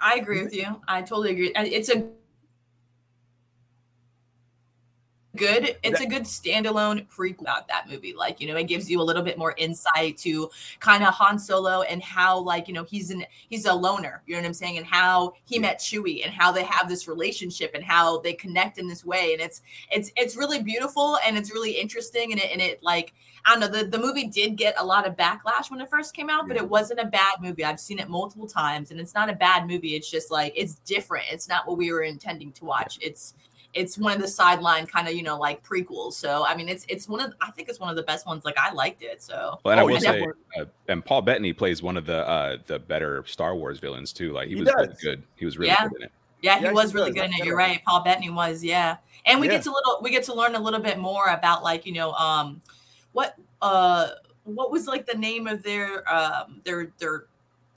I 0.00 0.14
agree 0.14 0.42
with 0.42 0.54
you. 0.54 0.80
I 0.88 1.02
totally 1.02 1.32
agree. 1.32 1.52
It's 1.56 1.88
a 1.90 2.06
good 5.36 5.76
it's 5.82 6.00
a 6.00 6.06
good 6.06 6.22
standalone 6.22 7.06
prequel 7.08 7.42
about 7.42 7.68
that 7.68 7.88
movie. 7.88 8.14
Like 8.14 8.40
you 8.40 8.48
know 8.48 8.56
it 8.56 8.64
gives 8.64 8.90
you 8.90 9.00
a 9.00 9.04
little 9.04 9.22
bit 9.22 9.38
more 9.38 9.54
insight 9.56 10.16
to 10.18 10.50
kind 10.80 11.04
of 11.04 11.14
Han 11.14 11.38
Solo 11.38 11.82
and 11.82 12.02
how 12.02 12.38
like 12.38 12.68
you 12.68 12.74
know 12.74 12.84
he's 12.84 13.10
an 13.10 13.24
he's 13.48 13.66
a 13.66 13.74
loner 13.74 14.22
you 14.26 14.34
know 14.34 14.40
what 14.40 14.46
I'm 14.46 14.54
saying? 14.54 14.78
And 14.78 14.86
how 14.86 15.34
he 15.44 15.58
met 15.58 15.78
Chewie 15.78 16.24
and 16.24 16.32
how 16.32 16.52
they 16.52 16.64
have 16.64 16.88
this 16.88 17.06
relationship 17.06 17.72
and 17.74 17.84
how 17.84 18.18
they 18.18 18.32
connect 18.32 18.78
in 18.78 18.88
this 18.88 19.04
way. 19.04 19.32
And 19.32 19.42
it's 19.42 19.62
it's 19.90 20.10
it's 20.16 20.36
really 20.36 20.62
beautiful 20.62 21.18
and 21.26 21.36
it's 21.36 21.52
really 21.52 21.72
interesting 21.72 22.32
and 22.32 22.40
it 22.40 22.50
and 22.52 22.60
it 22.60 22.82
like 22.82 23.12
I 23.44 23.50
don't 23.50 23.60
know 23.60 23.68
the, 23.68 23.84
the 23.86 23.98
movie 23.98 24.26
did 24.26 24.56
get 24.56 24.74
a 24.78 24.84
lot 24.84 25.06
of 25.06 25.16
backlash 25.16 25.70
when 25.70 25.80
it 25.80 25.90
first 25.90 26.14
came 26.14 26.30
out 26.30 26.48
but 26.48 26.56
it 26.56 26.68
wasn't 26.68 27.00
a 27.00 27.06
bad 27.06 27.40
movie. 27.40 27.64
I've 27.64 27.80
seen 27.80 27.98
it 27.98 28.08
multiple 28.08 28.46
times 28.46 28.90
and 28.90 29.00
it's 29.00 29.14
not 29.14 29.30
a 29.30 29.34
bad 29.34 29.66
movie. 29.66 29.94
It's 29.94 30.10
just 30.10 30.30
like 30.30 30.52
it's 30.56 30.76
different. 30.76 31.26
It's 31.30 31.48
not 31.48 31.66
what 31.66 31.76
we 31.76 31.92
were 31.92 32.02
intending 32.02 32.52
to 32.52 32.64
watch. 32.64 32.98
It's 33.02 33.34
it's 33.74 33.98
one 33.98 34.12
of 34.14 34.20
the 34.20 34.28
sideline 34.28 34.86
kind 34.86 35.08
of 35.08 35.14
you 35.14 35.22
know 35.22 35.38
like 35.38 35.62
prequels 35.66 36.12
so 36.14 36.44
i 36.46 36.54
mean 36.56 36.68
it's 36.68 36.86
it's 36.88 37.08
one 37.08 37.20
of 37.20 37.34
i 37.40 37.50
think 37.50 37.68
it's 37.68 37.80
one 37.80 37.90
of 37.90 37.96
the 37.96 38.02
best 38.04 38.26
ones 38.26 38.44
like 38.44 38.56
i 38.58 38.72
liked 38.72 39.02
it 39.02 39.22
so 39.22 39.58
Well, 39.64 39.72
and 39.72 39.80
I 39.80 39.82
Oh, 39.82 39.86
will 39.86 39.98
yeah, 40.00 40.12
say, 40.12 40.26
uh, 40.60 40.64
and 40.88 41.04
Paul 41.04 41.22
Bettany 41.22 41.52
plays 41.52 41.82
one 41.82 41.96
of 41.96 42.06
the 42.06 42.26
uh, 42.28 42.58
the 42.66 42.78
better 42.78 43.24
Star 43.26 43.54
Wars 43.56 43.78
villains 43.80 44.12
too. 44.12 44.32
Like 44.32 44.48
he, 44.48 44.54
He 44.54 44.60
was 44.60 44.72
really 44.76 44.94
good. 45.02 45.22
He 45.36 45.44
was 45.44 45.58
really 45.58 45.72
Yeah. 45.72 45.88
good 45.88 45.96
in 45.98 46.02
it. 46.04 46.12
yeah 46.42 46.58
he 46.58 46.64
Yeah, 46.64 46.72
was 46.72 46.94
really 46.94 47.10
good 47.10 47.24
in 47.24 47.30
it 47.32 47.32
forgot 47.32 47.46
you're 47.46 47.56
right 47.56 47.80
paul 47.86 48.02
bettany 48.04 48.30
was 48.30 48.62
yeah 48.62 48.96
and 49.26 49.40
we 49.40 49.46
Yeah. 49.46 49.54
get 49.54 49.62
to 49.62 49.70
little 49.72 49.98
we 50.02 50.10
get 50.10 50.22
to 50.24 50.34
learn 50.34 50.54
a 50.54 50.60
little 50.60 50.80
bit 50.80 50.98
more 50.98 51.28
about 51.28 51.62
like 51.62 51.86
you 51.86 51.92
know 51.94 52.12
um 52.12 52.60
what 53.12 53.34
uh 53.62 54.10
what 54.44 54.70
was 54.70 54.86
like 54.86 55.06
the 55.06 55.14
name 55.16 55.46
of 55.46 55.62
their 55.62 56.06
um 56.12 56.60
their 56.64 56.92
their 56.98 57.26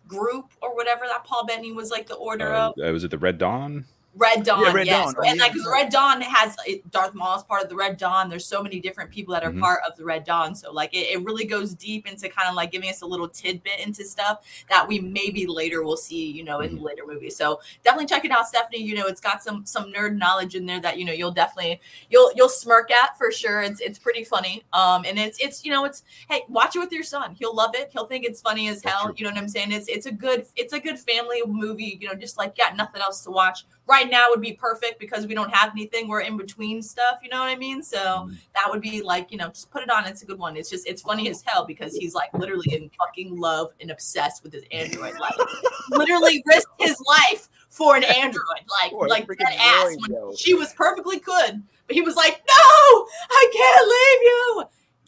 group 0.08 0.52
or 0.62 0.76
whatever 0.76 1.06
that 1.08 1.24
paul 1.24 1.45
bettany 1.45 1.72
was 1.72 1.91
like 1.91 2.08
the 2.08 2.16
order 2.16 2.54
Uh, 2.54 2.68
of 2.70 2.74
uh, 2.84 2.91
was 2.91 3.04
it 3.06 3.12
the 3.12 3.18
Red 3.18 3.38
Dawn? 3.38 3.86
Red 4.18 4.43
Dawn, 4.43 4.74
Red 4.74 4.88
yes. 4.88 5.13
Dawn. 5.13 5.15
Oh, 5.20 5.30
and 5.30 5.39
like 5.39 5.53
Red 5.72 5.89
Dawn 5.89 6.22
has 6.22 6.55
Darth 6.89 7.13
Maul 7.13 7.38
is 7.38 7.43
part 7.43 7.63
of 7.63 7.70
the 7.70 7.76
Red 7.76 7.97
Dawn. 7.97 8.30
There's 8.30 8.45
so 8.45 8.63
many 8.63 8.80
different 8.80 9.11
people 9.11 9.34
that 9.34 9.43
are 9.43 9.51
Mhm. 9.51 9.59
part 9.59 9.82
of 9.88 9.95
the 9.95 10.03
Red 10.03 10.24
Dawn. 10.24 10.55
So 10.55 10.72
like 10.72 10.93
it, 10.93 11.11
it 11.11 11.24
really 11.24 11.45
goes 11.45 11.74
deep 11.74 12.07
into 12.07 12.28
kind 12.30 12.49
of 12.49 12.55
like 12.55 12.72
giving 12.72 12.89
us 12.89 13.01
a 13.01 13.05
little 13.05 13.30
tidbit 13.30 13.80
into 13.80 14.03
stuff 14.03 14.39
that 14.70 14.88
we 14.88 14.99
maybe 14.99 15.45
later 15.45 15.84
will 15.84 15.97
see, 15.97 16.32
you 16.32 16.43
know, 16.43 16.61
in 16.61 16.82
later 16.82 17.03
movies. 17.05 17.36
So 17.38 17.59
definitely 17.84 18.07
check 18.07 18.26
it 18.26 18.32
out, 18.32 18.47
Stephanie. 18.47 18.82
You 18.82 18.95
know, 18.95 19.05
it's 19.07 19.22
got 19.22 19.43
some 19.43 19.65
some 19.65 19.93
nerd 19.93 20.18
knowledge 20.18 20.55
in 20.55 20.65
there 20.65 20.82
that 20.82 20.97
you 20.97 21.05
know 21.05 21.13
you'll 21.13 21.32
definitely 21.32 21.80
you'll 22.09 22.32
you'll 22.36 22.49
smirk 22.49 22.89
at 22.91 23.18
for 23.18 23.32
sure. 23.32 23.61
It's 23.61 23.80
it's 23.82 23.99
pretty 23.99 24.24
funny. 24.24 24.63
Um, 24.74 25.05
and 25.05 25.20
it's 25.20 25.38
it's 25.39 25.63
you 25.63 25.72
know 25.72 25.86
it's 25.86 26.03
hey 26.30 26.41
watch 26.49 26.76
it 26.76 26.80
with 26.80 26.91
your 26.91 27.03
son. 27.03 27.36
He'll 27.38 27.55
love 27.55 27.76
it. 27.76 27.91
He'll 27.93 28.07
think 28.07 28.26
it's 28.26 28.41
funny 28.41 28.68
as 28.68 28.84
hell. 28.84 29.13
You 29.15 29.26
know 29.26 29.32
what 29.32 29.39
I'm 29.39 29.49
saying? 29.49 29.72
It's 29.72 29.88
it's 29.88 30.05
a 30.07 30.11
good 30.11 30.45
it's 30.55 30.74
a 30.74 30.80
good 30.80 30.97
family 30.99 31.41
movie. 31.45 31.97
You 32.01 32.07
know, 32.07 32.15
just 32.15 32.38
like 32.38 32.57
got 32.57 32.76
nothing 32.76 33.01
else 33.01 33.24
to 33.24 33.32
watch 33.32 33.65
right 33.88 34.10
now 34.10 34.26
would 34.30 34.42
be 34.42 34.54
perfect 34.54 35.00
because 35.00 35.26
we 35.26 35.34
don't 35.34 35.54
have 35.54 35.72
anything. 35.72 36.08
We're 36.08 36.22
in 36.22 36.38
between 36.38 36.82
stuff. 36.82 37.20
You 37.24 37.30
know 37.30 37.40
what 37.40 37.50
I 37.50 37.56
mean? 37.56 37.82
So 37.84 37.98
Mm-hmm. 37.98 38.34
that 38.56 38.66
would 38.70 38.82
be 38.82 39.02
like 39.02 39.32
you 39.32 39.38
know 39.38 39.50
just 39.50 39.70
put 39.72 39.84
it 39.84 39.90
on. 39.90 40.06
It's 40.06 40.22
a 40.22 40.26
good 40.26 40.40
one. 40.40 40.56
It's 40.58 40.70
just 40.70 40.88
it's 40.88 41.02
funny 41.02 41.30
as 41.30 41.42
hell 41.46 41.66
because 41.66 41.96
he's 41.96 42.14
like 42.14 42.34
literally 42.34 42.74
in 42.74 42.90
fucking 42.98 43.38
love 43.38 43.72
and 43.82 43.92
obsessed 43.92 44.44
with 44.44 44.54
his 44.54 44.64
Android. 44.72 45.14
Like 45.20 45.36
literally 45.92 46.44
risked 46.46 46.72
his 46.80 46.98
life 47.08 47.50
for 47.70 47.96
an 47.96 48.04
Android. 48.04 48.42
Like 48.82 48.92
a 48.92 48.96
like 48.96 49.28
that 49.28 49.56
ass 49.58 49.96
when 50.00 50.12
yo. 50.12 50.34
she 50.36 50.54
was 50.54 50.74
perfectly 50.74 51.20
good, 51.20 51.62
but 51.86 51.96
he 51.96 52.02
was 52.02 52.16
like, 52.16 52.42
no, 52.48 53.08
I 53.30 53.52
can't 53.54 53.88
leave 53.88 54.22
you. 54.24 54.64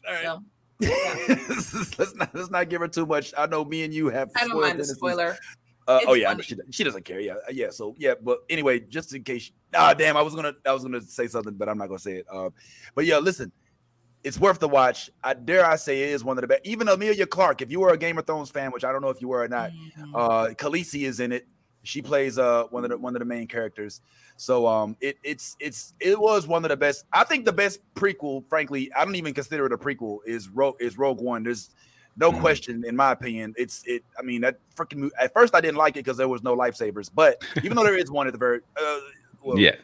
All 0.08 0.14
right. 0.14 0.24
So 0.24 0.44
let's 2.00 2.16
not 2.16 2.34
let's 2.34 2.50
not 2.50 2.70
give 2.70 2.82
her 2.82 2.88
too 2.88 3.06
much. 3.06 3.34
I 3.38 3.46
know 3.48 3.66
me 3.66 3.84
and 3.84 3.94
you 3.94 4.08
have. 4.10 4.30
I 4.36 4.42
don't 4.42 4.50
spoiled 4.50 4.64
mind 4.64 4.80
the 4.80 4.86
spoiler. 4.86 5.38
Uh, 5.90 6.02
oh 6.06 6.14
yeah, 6.14 6.38
she, 6.40 6.56
she 6.70 6.84
doesn't 6.84 7.04
care. 7.04 7.20
Yeah, 7.20 7.34
uh, 7.34 7.52
yeah. 7.52 7.72
So 7.72 7.96
yeah, 7.98 8.14
but 8.22 8.42
anyway, 8.48 8.80
just 8.80 9.16
in 9.16 9.24
case. 9.24 9.52
Ah, 9.74 9.96
damn, 9.96 10.16
I 10.18 10.22
was 10.22 10.36
gonna 10.36 10.54
I 10.64 10.72
was 10.72 10.84
gonna 10.84 11.02
say 11.02 11.26
something, 11.26 11.56
but 11.56 11.68
I'm 11.68 11.80
not 11.80 11.88
gonna 11.88 11.98
say 11.98 12.18
it. 12.18 12.28
Uh, 12.32 12.52
but 12.94 13.06
yeah, 13.06 13.18
listen, 13.18 13.52
it's 14.24 14.40
worth 14.40 14.60
the 14.60 14.68
watch. 14.68 15.10
I 15.24 15.34
dare 15.34 15.66
I 15.66 15.78
say 15.78 16.04
it 16.04 16.10
is 16.10 16.24
one 16.24 16.38
of 16.38 16.44
the 16.44 16.48
best. 16.48 16.62
Even 16.64 16.88
Emilia 16.88 17.26
Clarke, 17.26 17.64
if 17.64 17.72
you 17.72 17.80
were 17.80 17.90
a 17.90 17.98
Game 17.98 18.20
of 18.20 18.28
Thrones 18.28 18.52
fan, 18.52 18.70
which 18.72 18.84
I 18.84 18.92
don't 18.92 19.02
know 19.02 19.10
if 19.10 19.20
you 19.20 19.30
were 19.30 19.42
or 19.42 19.48
not, 19.48 19.72
uh, 20.14 20.50
Khaleesi 20.50 21.08
is 21.08 21.20
in 21.20 21.32
it. 21.32 21.48
She 21.82 22.04
plays 22.04 22.38
uh 22.38 22.66
one 22.66 22.84
of 22.84 22.92
the 22.92 22.98
one 23.00 23.16
of 23.16 23.20
the 23.20 23.26
main 23.26 23.48
characters. 23.48 24.02
So 24.38 24.68
um, 24.68 24.96
it 25.02 25.18
it's 25.24 25.56
it's 25.60 25.96
it 26.00 26.20
was 26.20 26.46
one 26.46 26.64
of 26.66 26.70
the 26.70 26.78
best. 26.78 27.06
I 27.12 27.24
think 27.24 27.46
the 27.46 27.54
best 27.54 27.80
prequel, 27.96 28.48
frankly, 28.48 28.92
I 28.94 29.06
don't 29.06 29.16
even 29.16 29.34
consider 29.34 29.66
it 29.66 29.74
a 29.74 29.78
prequel. 29.78 30.20
Is 30.24 30.50
Rogue 30.50 30.76
is 30.80 31.00
Rogue 31.00 31.20
One. 31.20 31.42
There's 31.42 31.72
no 32.18 32.32
Mhm. 32.32 32.40
question, 32.42 32.84
in 32.86 32.96
my 32.96 33.12
opinion. 33.12 33.54
It's 33.58 33.84
it. 33.86 34.04
I 34.18 34.22
mean, 34.22 34.42
that 34.42 34.60
freaking. 34.76 35.10
At 35.20 35.34
first, 35.34 35.56
I 35.56 35.62
didn't 35.62 35.78
like 35.78 35.96
it 35.96 36.04
because 36.06 36.18
there 36.18 36.28
was 36.28 36.44
no 36.44 36.56
lifesavers, 36.56 37.10
but 37.14 37.44
even 37.64 37.76
though 37.78 37.84
there 37.84 37.98
is 37.98 38.10
one 38.12 38.28
at 38.28 38.34
the 38.34 38.40
very, 38.40 38.60
uh, 38.82 39.00
well, 39.44 39.58
yeah, 39.60 39.76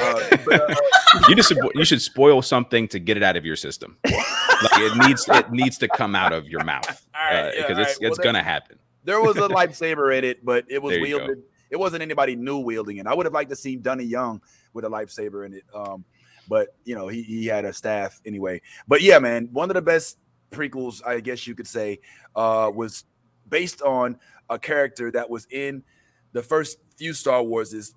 uh, 0.00 0.36
but, 0.44 0.70
uh, 0.70 0.74
you 1.28 1.34
just 1.36 1.52
you 1.74 1.84
should 1.84 2.02
spoil 2.02 2.42
something 2.42 2.88
to 2.88 2.98
get 2.98 3.16
it 3.16 3.22
out 3.22 3.36
of 3.36 3.44
your 3.46 3.56
system. 3.56 3.96
like 4.04 4.80
it 4.80 5.06
needs 5.08 5.28
it 5.28 5.50
needs 5.52 5.78
to 5.78 5.88
come 5.88 6.14
out 6.14 6.32
of 6.32 6.48
your 6.48 6.64
mouth 6.64 7.06
All 7.14 7.30
right, 7.30 7.52
because 7.56 7.76
yeah, 7.76 7.82
it's 7.82 7.90
right. 7.92 7.96
Well, 8.00 8.08
it's 8.10 8.18
there- 8.18 8.24
gonna 8.24 8.42
happen. 8.42 8.78
there 9.04 9.20
was 9.20 9.36
a 9.36 9.48
lightsaber 9.48 10.16
in 10.16 10.24
it, 10.24 10.44
but 10.44 10.64
it 10.68 10.82
was 10.82 10.96
go. 10.96 11.02
wielded. 11.02 11.42
It 11.70 11.76
wasn't 11.76 12.02
anybody 12.02 12.36
new 12.36 12.58
wielding 12.58 12.98
it. 12.98 13.06
I 13.06 13.14
would 13.14 13.26
have 13.26 13.32
liked 13.32 13.50
to 13.50 13.56
see 13.56 13.74
Donnie 13.76 14.04
Yen 14.04 14.40
with 14.74 14.84
a 14.84 14.88
lightsaber 14.88 15.44
in 15.46 15.54
it. 15.54 15.64
Um, 15.74 16.04
but 16.48 16.68
you 16.84 16.94
know, 16.94 17.08
he 17.08 17.22
he 17.22 17.46
had 17.46 17.64
a 17.64 17.72
staff 17.72 18.20
anyway. 18.24 18.60
But 18.88 19.00
yeah, 19.02 19.18
man, 19.18 19.48
one 19.52 19.70
of 19.70 19.74
the 19.74 19.82
best 19.82 20.18
prequels, 20.50 21.04
I 21.06 21.20
guess 21.20 21.46
you 21.46 21.54
could 21.54 21.66
say, 21.66 22.00
uh, 22.36 22.70
was 22.74 23.04
based 23.48 23.82
on 23.82 24.18
a 24.50 24.58
character 24.58 25.10
that 25.10 25.28
was 25.30 25.46
in 25.50 25.82
the 26.32 26.42
first 26.42 26.78
few 26.96 27.12
Star 27.12 27.42
Warses 27.42 27.94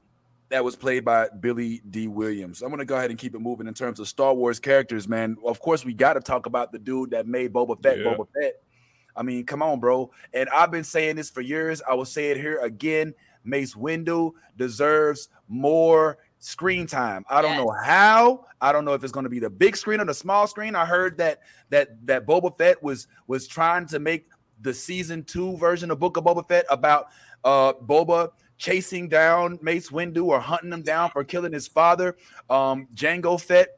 that 0.49 0.63
was 0.63 0.75
played 0.75 1.03
by 1.03 1.27
Billy 1.39 1.81
Dee 1.89 2.07
Williams. 2.07 2.61
I'm 2.61 2.69
gonna 2.69 2.85
go 2.85 2.95
ahead 2.95 3.09
and 3.09 3.19
keep 3.19 3.35
it 3.35 3.39
moving 3.39 3.67
in 3.67 3.73
terms 3.73 3.99
of 3.99 4.07
Star 4.07 4.33
Wars 4.33 4.59
characters, 4.59 5.07
man. 5.07 5.37
Of 5.45 5.59
course, 5.59 5.83
we 5.83 5.93
got 5.93 6.13
to 6.13 6.21
talk 6.21 6.45
about 6.45 6.71
the 6.71 6.79
dude 6.79 7.11
that 7.11 7.27
made 7.27 7.51
Boba 7.53 7.81
Fett 7.81 7.97
Yeah. 7.99 8.05
Boba 8.05 8.27
Fett. 8.33 8.53
I 9.15 9.23
mean, 9.23 9.45
come 9.45 9.61
on, 9.61 9.79
bro. 9.79 10.11
And 10.33 10.47
I've 10.49 10.71
been 10.71 10.83
saying 10.83 11.15
this 11.15 11.29
for 11.29 11.41
years. 11.41 11.81
I 11.89 11.95
will 11.95 12.05
say 12.05 12.29
it 12.31 12.37
here 12.37 12.59
again. 12.59 13.13
Mace 13.43 13.73
Windu 13.73 14.33
deserves 14.57 15.29
more 15.47 16.17
screen 16.47 16.87
time. 16.87 17.25
I 17.29 17.41
don't 17.41 17.57
know 17.57 17.69
how. 17.69 18.45
I 18.61 18.71
don't 18.71 18.85
know 18.85 18.93
if 18.93 19.03
it's 19.03 19.11
going 19.11 19.25
to 19.25 19.29
be 19.29 19.39
the 19.39 19.49
big 19.49 19.75
screen 19.75 19.99
or 19.99 20.05
the 20.05 20.13
small 20.13 20.47
screen. 20.47 20.75
I 20.75 20.85
heard 20.85 21.17
that 21.17 21.41
that 21.69 22.05
that 22.07 22.25
Boba 22.25 22.57
Fett 22.57 22.81
was 22.81 23.07
was 23.27 23.47
trying 23.47 23.85
to 23.87 23.99
make 23.99 24.27
the 24.61 24.73
season 24.73 25.23
two 25.23 25.57
version 25.57 25.91
of 25.91 25.99
Book 25.99 26.17
of 26.17 26.23
Boba 26.23 26.47
Fett 26.47 26.65
about 26.69 27.07
uh 27.43 27.73
Boba 27.73 28.31
chasing 28.57 29.07
down 29.09 29.59
Mace 29.61 29.89
Windu 29.89 30.25
or 30.25 30.39
hunting 30.39 30.71
him 30.71 30.81
down 30.81 31.11
for 31.11 31.23
killing 31.23 31.53
his 31.53 31.67
father, 31.67 32.15
um 32.49 32.87
Jango 32.95 33.39
Fett, 33.39 33.77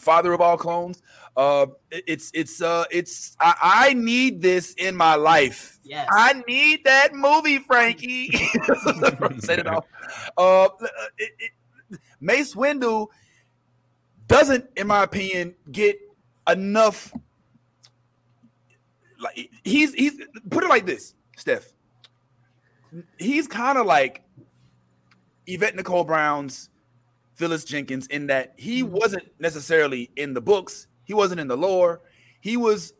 father 0.00 0.32
of 0.32 0.40
all 0.40 0.56
clones. 0.56 1.02
Uh, 1.36 1.66
it's 1.92 2.32
it's 2.34 2.60
uh 2.60 2.84
it's 2.90 3.36
I, 3.38 3.54
I 3.62 3.94
need 3.94 4.42
this 4.42 4.74
in 4.74 4.96
my 4.96 5.14
life. 5.14 5.78
Yes. 5.84 6.08
I 6.10 6.42
need 6.48 6.84
that 6.84 7.14
movie, 7.14 7.58
Frankie. 7.58 8.30
Set 9.38 9.60
it 9.60 9.66
off. 9.68 9.84
Uh, 10.36 10.68
it, 11.16 11.30
it, 11.38 11.50
Mace 12.20 12.54
Windu 12.54 13.08
doesn't, 14.26 14.66
in 14.76 14.86
my 14.86 15.02
opinion, 15.02 15.54
get 15.70 15.98
enough. 16.48 17.12
Like 19.20 19.50
he's 19.64 19.94
he's 19.94 20.20
put 20.50 20.64
it 20.64 20.68
like 20.68 20.86
this, 20.86 21.14
Steph. 21.36 21.72
He's 23.18 23.46
kind 23.48 23.78
of 23.78 23.86
like 23.86 24.22
Yvette 25.46 25.76
Nicole 25.76 26.04
Brown's 26.04 26.70
Phyllis 27.34 27.64
Jenkins 27.64 28.06
in 28.08 28.26
that 28.28 28.54
he 28.56 28.82
wasn't 28.82 29.24
necessarily 29.38 30.10
in 30.16 30.34
the 30.34 30.40
books, 30.40 30.86
he 31.04 31.14
wasn't 31.14 31.40
in 31.40 31.48
the 31.48 31.56
lore, 31.56 32.00
he 32.40 32.56
was 32.56 32.92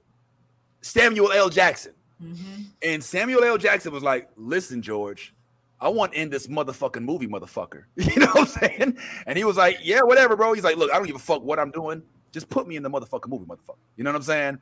Samuel 0.81 1.33
L. 1.33 1.49
Jackson. 1.49 1.93
Mhm. 2.23 2.67
And 2.83 3.03
Samuel 3.05 3.45
L. 3.45 3.59
Jackson 3.59 3.93
was 3.93 4.03
like, 4.03 4.29
listen, 4.37 4.83
George, 4.83 5.35
I 5.81 5.89
want 5.89 6.15
in 6.15 6.29
this 6.31 6.47
motherfucking 6.49 7.03
movie, 7.03 7.29
motherfucker. 7.29 7.85
You 7.97 8.17
know 8.21 8.27
what 8.27 8.39
I'm 8.39 8.47
saying? 8.47 8.99
And 9.27 9.39
he 9.39 9.45
was 9.45 9.57
like, 9.57 9.79
yeah, 9.83 10.01
whatever, 10.03 10.37
bro. 10.37 10.53
He's 10.53 10.65
like, 10.65 10.77
look, 10.77 10.91
I 10.91 10.97
don't 10.97 11.07
give 11.07 11.17
a 11.17 11.21
fuck 11.21 11.43
what 11.43 11.59
I'm 11.59 11.71
doing. 11.71 12.03
Just 12.33 12.49
put 12.49 12.67
me 12.67 12.77
in 12.77 12.83
the 12.83 12.91
motherfucking 12.91 13.29
movie, 13.29 13.45
motherfucker. 13.47 13.77
You 13.97 14.05
know 14.05 14.11
what 14.11 14.17
I'm 14.17 14.23
saying? 14.23 14.59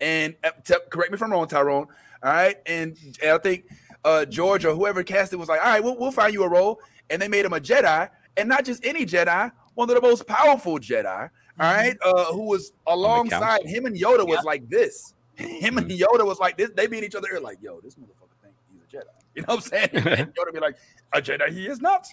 And 0.00 0.36
uh, 0.44 0.50
te- 0.64 0.74
correct 0.90 1.10
me 1.10 1.16
if 1.16 1.22
I'm 1.22 1.32
wrong, 1.32 1.46
Tyrone. 1.48 1.86
All 2.22 2.32
right. 2.32 2.56
And, 2.66 2.96
and 3.22 3.32
I 3.32 3.38
think 3.38 3.64
uh, 4.04 4.24
George 4.24 4.64
or 4.64 4.74
whoever 4.74 5.02
cast 5.02 5.32
it 5.32 5.36
was 5.36 5.48
like, 5.48 5.60
all 5.60 5.66
right, 5.66 5.82
we'll, 5.82 5.98
we'll 5.98 6.12
find 6.12 6.32
you 6.32 6.44
a 6.44 6.48
role. 6.48 6.80
And 7.10 7.20
they 7.20 7.28
made 7.28 7.44
him 7.44 7.52
a 7.52 7.60
Jedi, 7.60 8.08
and 8.36 8.48
not 8.48 8.64
just 8.64 8.84
any 8.86 9.04
Jedi, 9.04 9.50
one 9.74 9.90
of 9.90 9.96
the 9.96 10.00
most 10.00 10.26
powerful 10.26 10.78
Jedi. 10.78 11.28
All 11.58 11.74
right, 11.74 11.96
uh, 12.02 12.26
who 12.26 12.46
was 12.48 12.72
alongside 12.86 13.66
him 13.66 13.84
and 13.84 13.94
Yoda 13.94 14.26
was 14.26 14.36
Yep. 14.36 14.44
like 14.44 14.68
this. 14.70 15.12
him 15.34 15.76
and 15.76 15.90
Yoda 15.90 16.24
was 16.24 16.38
like 16.38 16.56
this. 16.56 16.70
They 16.74 16.86
beat 16.86 17.04
each 17.04 17.14
other 17.14 17.28
ear 17.30 17.40
like, 17.40 17.58
yo, 17.60 17.80
this 17.80 17.96
motherfucker 17.96 18.40
think 18.42 18.54
he's 18.72 18.80
a 18.80 18.96
Jedi. 18.96 19.19
You 19.36 19.42
know 19.42 19.54
what 19.54 19.64
I'm 19.64 19.70
saying? 19.70 19.90
and 19.92 20.34
Yoda 20.34 20.52
be 20.52 20.58
like, 20.58 20.76
a 21.12 21.22
Jedi 21.22 21.50
he 21.50 21.66
is 21.66 21.80
not. 21.80 22.06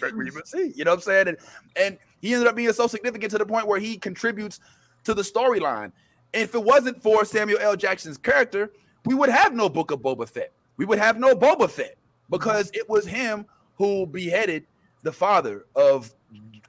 But 0.00 0.14
we 0.14 0.30
will 0.30 0.42
see. 0.44 0.72
You 0.76 0.84
know 0.84 0.92
what 0.92 0.98
I'm 0.98 1.02
saying? 1.02 1.28
And 1.28 1.36
and 1.74 1.98
he 2.20 2.32
ended 2.32 2.46
up 2.46 2.54
being 2.54 2.72
so 2.72 2.86
significant 2.86 3.32
to 3.32 3.38
the 3.38 3.46
point 3.46 3.66
where 3.66 3.80
he 3.80 3.96
contributes 3.96 4.60
to 5.04 5.12
the 5.12 5.22
storyline. 5.22 5.90
And 6.32 6.42
if 6.44 6.54
it 6.54 6.62
wasn't 6.62 7.02
for 7.02 7.24
Samuel 7.24 7.58
L. 7.60 7.74
Jackson's 7.74 8.16
character, 8.18 8.70
we 9.04 9.16
would 9.16 9.30
have 9.30 9.52
no 9.52 9.68
book 9.68 9.90
of 9.90 10.00
Boba 10.00 10.28
Fett. 10.28 10.52
We 10.76 10.84
would 10.84 10.98
have 11.00 11.18
no 11.18 11.34
Boba 11.34 11.68
Fett 11.68 11.96
because 12.30 12.70
it 12.72 12.88
was 12.88 13.04
him 13.04 13.46
who 13.76 14.06
beheaded 14.06 14.64
the 15.02 15.12
father 15.12 15.66
of. 15.74 16.14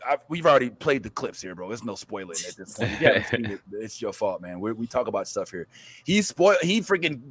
I, 0.05 0.17
we've 0.27 0.45
already 0.45 0.69
played 0.69 1.03
the 1.03 1.09
clips 1.09 1.41
here, 1.41 1.55
bro. 1.55 1.67
There's 1.67 1.83
no 1.83 1.95
spoiling 1.95 2.37
at 2.47 2.55
this 2.55 2.77
point. 2.77 2.91
If 2.91 3.01
you 3.01 3.07
haven't 3.07 3.25
seen 3.27 3.45
it, 3.45 3.61
it's 3.73 4.01
your 4.01 4.13
fault, 4.13 4.41
man. 4.41 4.59
we 4.59 4.71
we 4.73 4.87
talk 4.87 5.07
about 5.07 5.27
stuff 5.27 5.51
here. 5.51 5.67
He 6.05 6.21
spoiled. 6.21 6.57
He 6.61 6.81
freaking 6.81 7.21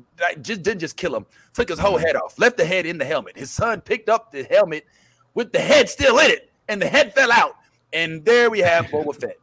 just 0.42 0.62
didn't 0.62 0.80
just 0.80 0.96
kill 0.96 1.14
him. 1.14 1.26
Took 1.54 1.68
his 1.68 1.78
whole 1.78 1.98
head 1.98 2.16
off. 2.16 2.38
Left 2.38 2.56
the 2.56 2.64
head 2.64 2.86
in 2.86 2.98
the 2.98 3.04
helmet. 3.04 3.36
His 3.36 3.50
son 3.50 3.80
picked 3.80 4.08
up 4.08 4.32
the 4.32 4.44
helmet 4.44 4.86
with 5.34 5.52
the 5.52 5.60
head 5.60 5.88
still 5.88 6.18
in 6.18 6.30
it, 6.30 6.50
and 6.68 6.80
the 6.80 6.88
head 6.88 7.14
fell 7.14 7.32
out. 7.32 7.56
And 7.92 8.24
there 8.24 8.50
we 8.50 8.60
have 8.60 8.86
Boba 8.86 9.14
Fett. 9.14 9.36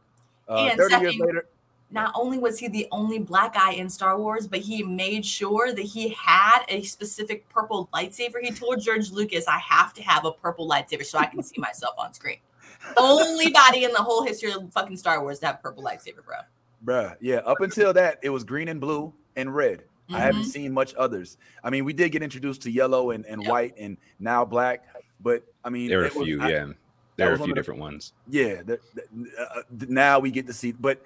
Uh, 0.48 0.68
And 0.70 0.78
30 0.78 0.96
years 1.00 1.18
later, 1.18 1.46
not 1.90 2.12
only 2.14 2.38
was 2.38 2.58
he 2.58 2.68
the 2.68 2.86
only 2.92 3.18
black 3.18 3.54
guy 3.54 3.72
in 3.72 3.88
Star 3.88 4.18
Wars, 4.18 4.46
but 4.46 4.60
he 4.60 4.82
made 4.82 5.24
sure 5.24 5.72
that 5.72 5.82
he 5.82 6.10
had 6.10 6.60
a 6.68 6.82
specific 6.82 7.48
purple 7.48 7.88
lightsaber. 7.94 8.40
He 8.42 8.50
told 8.50 8.80
George 8.80 9.10
Lucas, 9.10 9.46
I 9.46 9.58
have 9.58 9.94
to 9.94 10.02
have 10.02 10.24
a 10.24 10.32
purple 10.32 10.68
lightsaber 10.68 11.04
so 11.04 11.18
I 11.18 11.26
can 11.26 11.42
see 11.42 11.60
myself 11.60 11.94
on 11.98 12.12
screen. 12.12 12.38
Only 12.96 13.50
body 13.50 13.84
in 13.84 13.92
the 13.92 13.98
whole 14.02 14.24
history 14.24 14.52
of 14.52 14.72
fucking 14.72 14.96
Star 14.96 15.20
Wars 15.22 15.38
to 15.40 15.46
have 15.46 15.62
purple 15.62 15.82
lightsaber, 15.82 16.24
bro. 16.24 16.36
bruh, 16.84 17.16
yeah. 17.20 17.36
Up 17.38 17.60
until 17.60 17.92
that, 17.92 18.18
it 18.22 18.30
was 18.30 18.44
green 18.44 18.68
and 18.68 18.80
blue 18.80 19.12
and 19.36 19.54
red. 19.54 19.84
I 20.10 20.20
haven't 20.20 20.44
seen 20.44 20.72
much 20.72 20.94
others. 20.94 21.36
I 21.62 21.68
mean, 21.68 21.84
we 21.84 21.92
did 21.92 22.12
get 22.12 22.22
introduced 22.22 22.62
to 22.62 22.70
yellow 22.70 23.10
and, 23.10 23.26
and 23.26 23.42
Yep. 23.42 23.50
white 23.50 23.74
and 23.78 23.98
now 24.18 24.42
black, 24.44 24.86
but 25.20 25.42
I 25.64 25.68
mean, 25.68 25.88
There 25.90 25.98
were 25.98 26.04
a 26.04 26.06
it 26.06 26.14
was- 26.16 26.24
few, 26.26 26.40
I- 26.40 26.48
yeah. 26.48 26.66
There 27.16 27.26
were 27.28 27.34
a 27.34 27.36
few 27.36 27.44
of 27.44 27.48
the- 27.50 27.54
different 27.56 27.80
ones. 27.80 28.12
yeah. 28.28 28.62
The, 28.62 28.78
the- 28.94 29.02
uh, 29.38 29.62
now 29.88 30.18
we 30.18 30.30
get 30.30 30.46
to 30.46 30.52
see, 30.54 30.72
but 30.72 31.04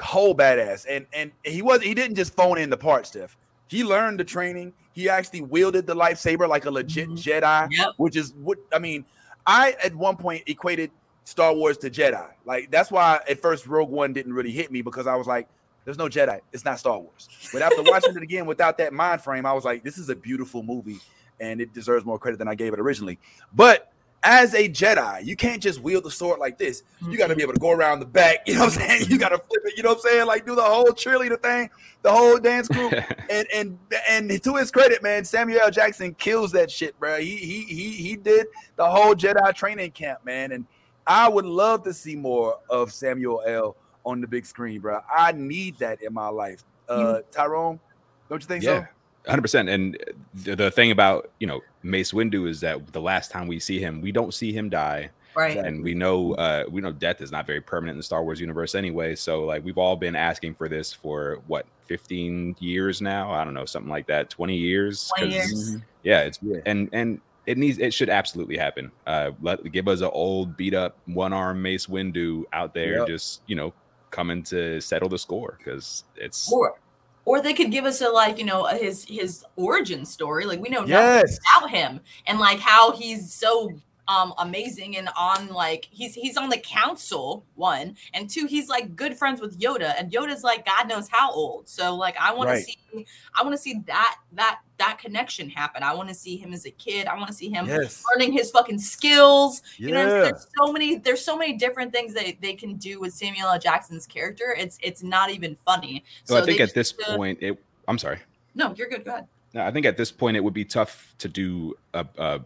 whole 0.00 0.34
badass, 0.34 0.84
and 0.88 1.06
and 1.14 1.32
he 1.42 1.62
was 1.62 1.80
he 1.82 1.94
didn't 1.94 2.14
just 2.16 2.34
phone 2.36 2.58
in 2.58 2.68
the 2.70 2.76
part, 2.76 3.06
Steph. 3.06 3.36
He 3.68 3.82
learned 3.82 4.20
the 4.20 4.24
training. 4.24 4.74
He 4.92 5.08
actually 5.08 5.40
wielded 5.40 5.86
the 5.86 5.96
lightsaber 5.96 6.46
like 6.48 6.66
a 6.66 6.70
legit 6.70 7.08
Mhm. 7.08 7.16
Jedi, 7.18 7.68
Yep. 7.72 7.88
which 7.96 8.14
is 8.16 8.32
what 8.34 8.58
I 8.72 8.78
mean. 8.78 9.04
I 9.46 9.74
at 9.82 9.94
one 9.94 10.16
point 10.16 10.42
equated 10.46 10.90
Star 11.26 11.52
Wars 11.52 11.76
to 11.78 11.90
Jedi. 11.90 12.30
Like 12.44 12.70
that's 12.70 12.90
why 12.90 13.20
at 13.28 13.42
first 13.42 13.66
Rogue 13.66 13.90
One 13.90 14.12
didn't 14.12 14.32
really 14.32 14.52
hit 14.52 14.70
me 14.70 14.80
because 14.80 15.08
I 15.08 15.16
was 15.16 15.26
like, 15.26 15.48
"There's 15.84 15.98
no 15.98 16.08
Jedi. 16.08 16.40
It's 16.52 16.64
not 16.64 16.78
Star 16.78 16.98
Wars." 16.98 17.28
But 17.52 17.62
after 17.62 17.82
watching 17.84 18.16
it 18.16 18.22
again 18.22 18.46
without 18.46 18.78
that 18.78 18.92
mind 18.92 19.20
frame, 19.20 19.44
I 19.44 19.52
was 19.52 19.64
like, 19.64 19.82
"This 19.82 19.98
is 19.98 20.08
a 20.08 20.14
beautiful 20.14 20.62
movie, 20.62 21.00
and 21.40 21.60
it 21.60 21.74
deserves 21.74 22.04
more 22.04 22.18
credit 22.18 22.38
than 22.38 22.46
I 22.46 22.54
gave 22.54 22.72
it 22.72 22.78
originally." 22.78 23.18
But 23.52 23.92
as 24.22 24.54
a 24.54 24.68
Jedi, 24.68 25.24
you 25.24 25.34
can't 25.34 25.60
just 25.60 25.80
wield 25.80 26.04
the 26.04 26.10
sword 26.12 26.38
like 26.38 26.58
this. 26.58 26.84
You 27.08 27.18
got 27.18 27.26
to 27.26 27.34
be 27.34 27.42
mm-hmm. 27.42 27.50
able 27.50 27.52
to 27.54 27.60
go 27.60 27.70
around 27.72 28.00
the 28.00 28.06
back. 28.06 28.38
You 28.46 28.54
know 28.54 28.60
what 28.66 28.78
I'm 28.78 28.88
saying? 28.88 29.10
You 29.10 29.18
got 29.18 29.30
to 29.30 29.38
flip 29.38 29.62
it. 29.64 29.76
You 29.76 29.82
know 29.82 29.90
what 29.90 29.98
I'm 30.04 30.10
saying? 30.10 30.26
Like 30.26 30.46
do 30.46 30.54
the 30.54 30.62
whole 30.62 30.86
cheerleader 30.86 31.40
thing, 31.42 31.68
the 32.02 32.12
whole 32.12 32.38
dance 32.38 32.68
group. 32.68 32.92
and 33.30 33.46
and 33.52 33.78
and 34.08 34.42
to 34.44 34.54
his 34.54 34.70
credit, 34.70 35.02
man, 35.02 35.24
Samuel 35.24 35.60
L. 35.60 35.70
Jackson 35.72 36.14
kills 36.14 36.52
that 36.52 36.70
shit, 36.70 36.98
bro. 37.00 37.18
He 37.18 37.36
he 37.36 37.62
he 37.62 37.90
he 37.90 38.16
did 38.16 38.46
the 38.76 38.88
whole 38.88 39.16
Jedi 39.16 39.52
training 39.54 39.90
camp, 39.90 40.24
man. 40.24 40.52
And 40.52 40.66
I 41.06 41.28
would 41.28 41.44
love 41.44 41.82
to 41.84 41.92
see 41.94 42.16
more 42.16 42.58
of 42.68 42.92
Samuel 42.92 43.42
L. 43.46 43.76
on 44.04 44.20
the 44.20 44.26
big 44.26 44.46
screen, 44.46 44.80
bro. 44.80 45.00
I 45.14 45.32
need 45.32 45.78
that 45.78 46.02
in 46.02 46.12
my 46.12 46.28
life. 46.28 46.62
Uh, 46.88 47.20
Tyrone, 47.32 47.80
don't 48.28 48.40
you 48.42 48.46
think 48.46 48.62
so? 48.64 48.74
yeah, 48.74 48.86
hundred 49.28 49.42
percent. 49.42 49.68
And 49.68 49.96
the, 50.34 50.54
the 50.56 50.70
thing 50.70 50.90
about 50.90 51.30
you 51.40 51.46
know 51.46 51.60
Mace 51.82 52.12
Windu 52.12 52.48
is 52.48 52.60
that 52.60 52.92
the 52.92 53.00
last 53.00 53.30
time 53.30 53.46
we 53.46 53.58
see 53.58 53.78
him, 53.80 54.00
we 54.00 54.12
don't 54.12 54.32
see 54.32 54.52
him 54.52 54.68
die, 54.68 55.10
Right. 55.34 55.56
and 55.56 55.82
we 55.82 55.94
know 55.94 56.34
uh, 56.34 56.64
we 56.70 56.80
know 56.80 56.92
death 56.92 57.20
is 57.20 57.30
not 57.32 57.46
very 57.46 57.60
permanent 57.60 57.94
in 57.94 57.98
the 57.98 58.02
Star 58.04 58.22
Wars 58.24 58.40
universe 58.40 58.74
anyway. 58.74 59.14
So 59.16 59.44
like 59.44 59.64
we've 59.64 59.78
all 59.78 59.96
been 59.96 60.14
asking 60.16 60.54
for 60.54 60.68
this 60.68 60.92
for 60.92 61.40
what 61.48 61.66
fifteen 61.86 62.54
years 62.60 63.02
now. 63.02 63.32
I 63.32 63.44
don't 63.44 63.54
know, 63.54 63.64
something 63.64 63.90
like 63.90 64.06
that, 64.06 64.30
twenty 64.30 64.56
years. 64.56 65.10
20 65.18 65.32
'Cause, 65.38 65.52
years. 65.72 65.76
Yeah, 66.04 66.20
it's 66.20 66.38
Yeah. 66.42 66.58
and 66.66 66.88
and 66.92 67.20
it 67.46 67.56
needs 67.58 67.78
it 67.78 67.94
should 67.94 68.10
absolutely 68.10 68.56
happen. 68.56 68.90
Uh, 69.06 69.30
let 69.40 69.70
give 69.72 69.88
us 69.88 70.00
an 70.00 70.10
old 70.12 70.56
beat 70.56 70.74
up 70.74 70.98
one 71.06 71.32
arm 71.32 71.62
Mace 71.62 71.86
Windu 71.86 72.42
out 72.52 72.74
there, 72.74 72.98
Yep. 72.98 73.08
just 73.08 73.42
you 73.46 73.56
know 73.56 73.72
coming 74.10 74.42
to 74.44 74.80
settle 74.80 75.08
the 75.08 75.18
score 75.18 75.56
because 75.58 76.04
it's 76.16 76.50
Or 76.52 76.78
or 77.24 77.42
they 77.42 77.52
could 77.54 77.72
give 77.72 77.84
us 77.84 78.00
a 78.00 78.08
like, 78.08 78.38
you 78.38 78.44
know, 78.44 78.66
his 78.66 79.04
his 79.04 79.44
origin 79.56 80.04
story. 80.04 80.44
Like 80.46 80.60
we 80.60 80.68
know 80.68 80.84
nothing 80.84 81.36
about 81.58 81.70
him 81.70 82.00
and 82.26 82.38
like 82.38 82.58
how 82.60 82.92
he's 82.92 83.32
so 83.32 83.70
um 84.08 84.32
amazing 84.38 84.96
and 84.96 85.08
on 85.16 85.48
like 85.48 85.88
he's 85.90 86.14
he's 86.14 86.36
on 86.36 86.48
the 86.48 86.58
council 86.58 87.44
one 87.56 87.96
and 88.14 88.30
two 88.30 88.46
he's 88.46 88.68
like 88.68 88.94
good 88.94 89.16
friends 89.16 89.40
with 89.40 89.58
Yoda 89.58 89.94
and 89.98 90.12
Yoda's 90.12 90.44
like 90.44 90.64
God 90.64 90.88
knows 90.88 91.08
how 91.08 91.32
old 91.32 91.68
so 91.68 91.94
like 91.94 92.14
I 92.20 92.32
want 92.32 92.48
Right. 92.50 92.58
to 92.58 92.64
see 92.64 93.06
I 93.34 93.42
want 93.42 93.54
to 93.54 93.58
see 93.60 93.80
that 93.86 94.16
that 94.32 94.60
that 94.78 94.98
connection 94.98 95.48
happen 95.50 95.82
I 95.82 95.92
want 95.94 96.08
to 96.08 96.14
see 96.14 96.36
him 96.36 96.52
as 96.52 96.66
a 96.66 96.70
kid 96.70 97.08
I 97.08 97.16
want 97.16 97.26
to 97.28 97.32
see 97.34 97.48
him 97.50 97.66
Yes. 97.66 98.04
learning 98.14 98.32
his 98.32 98.50
fucking 98.52 98.78
skills 98.78 99.62
you 99.76 99.90
know 99.90 99.98
what 99.98 100.04
I'm 100.04 100.10
saying? 100.10 100.22
Yeah. 100.24 100.30
there's 100.30 100.46
so 100.56 100.72
many 100.72 100.96
there's 100.98 101.24
so 101.24 101.36
many 101.36 101.54
different 101.54 101.92
things 101.92 102.14
that 102.14 102.34
they 102.40 102.54
can 102.54 102.76
do 102.76 103.00
with 103.00 103.12
Samuel 103.12 103.48
L 103.48 103.58
Jackson's 103.58 104.06
character 104.06 104.54
it's 104.58 104.78
it's 104.82 105.02
not 105.02 105.30
even 105.30 105.56
funny 105.64 106.04
so, 106.24 106.36
I 106.36 106.42
think 106.42 106.60
at 106.60 106.74
this 106.74 106.92
point 106.92 107.38
it. 107.42 107.58
I'm 107.88 107.98
sorry. 107.98 108.18
no 108.54 108.72
you're 108.76 108.88
good 108.88 109.04
go 109.04 109.12
ahead 109.12 109.26
No, 109.54 109.64
I 109.64 109.70
think 109.72 109.84
at 109.86 109.96
this 109.96 110.12
point 110.12 110.36
it 110.36 110.40
would 110.44 110.54
be 110.54 110.64
tough 110.64 111.14
to 111.18 111.28
do 111.28 111.76
a, 111.94 112.06
a 112.18 112.40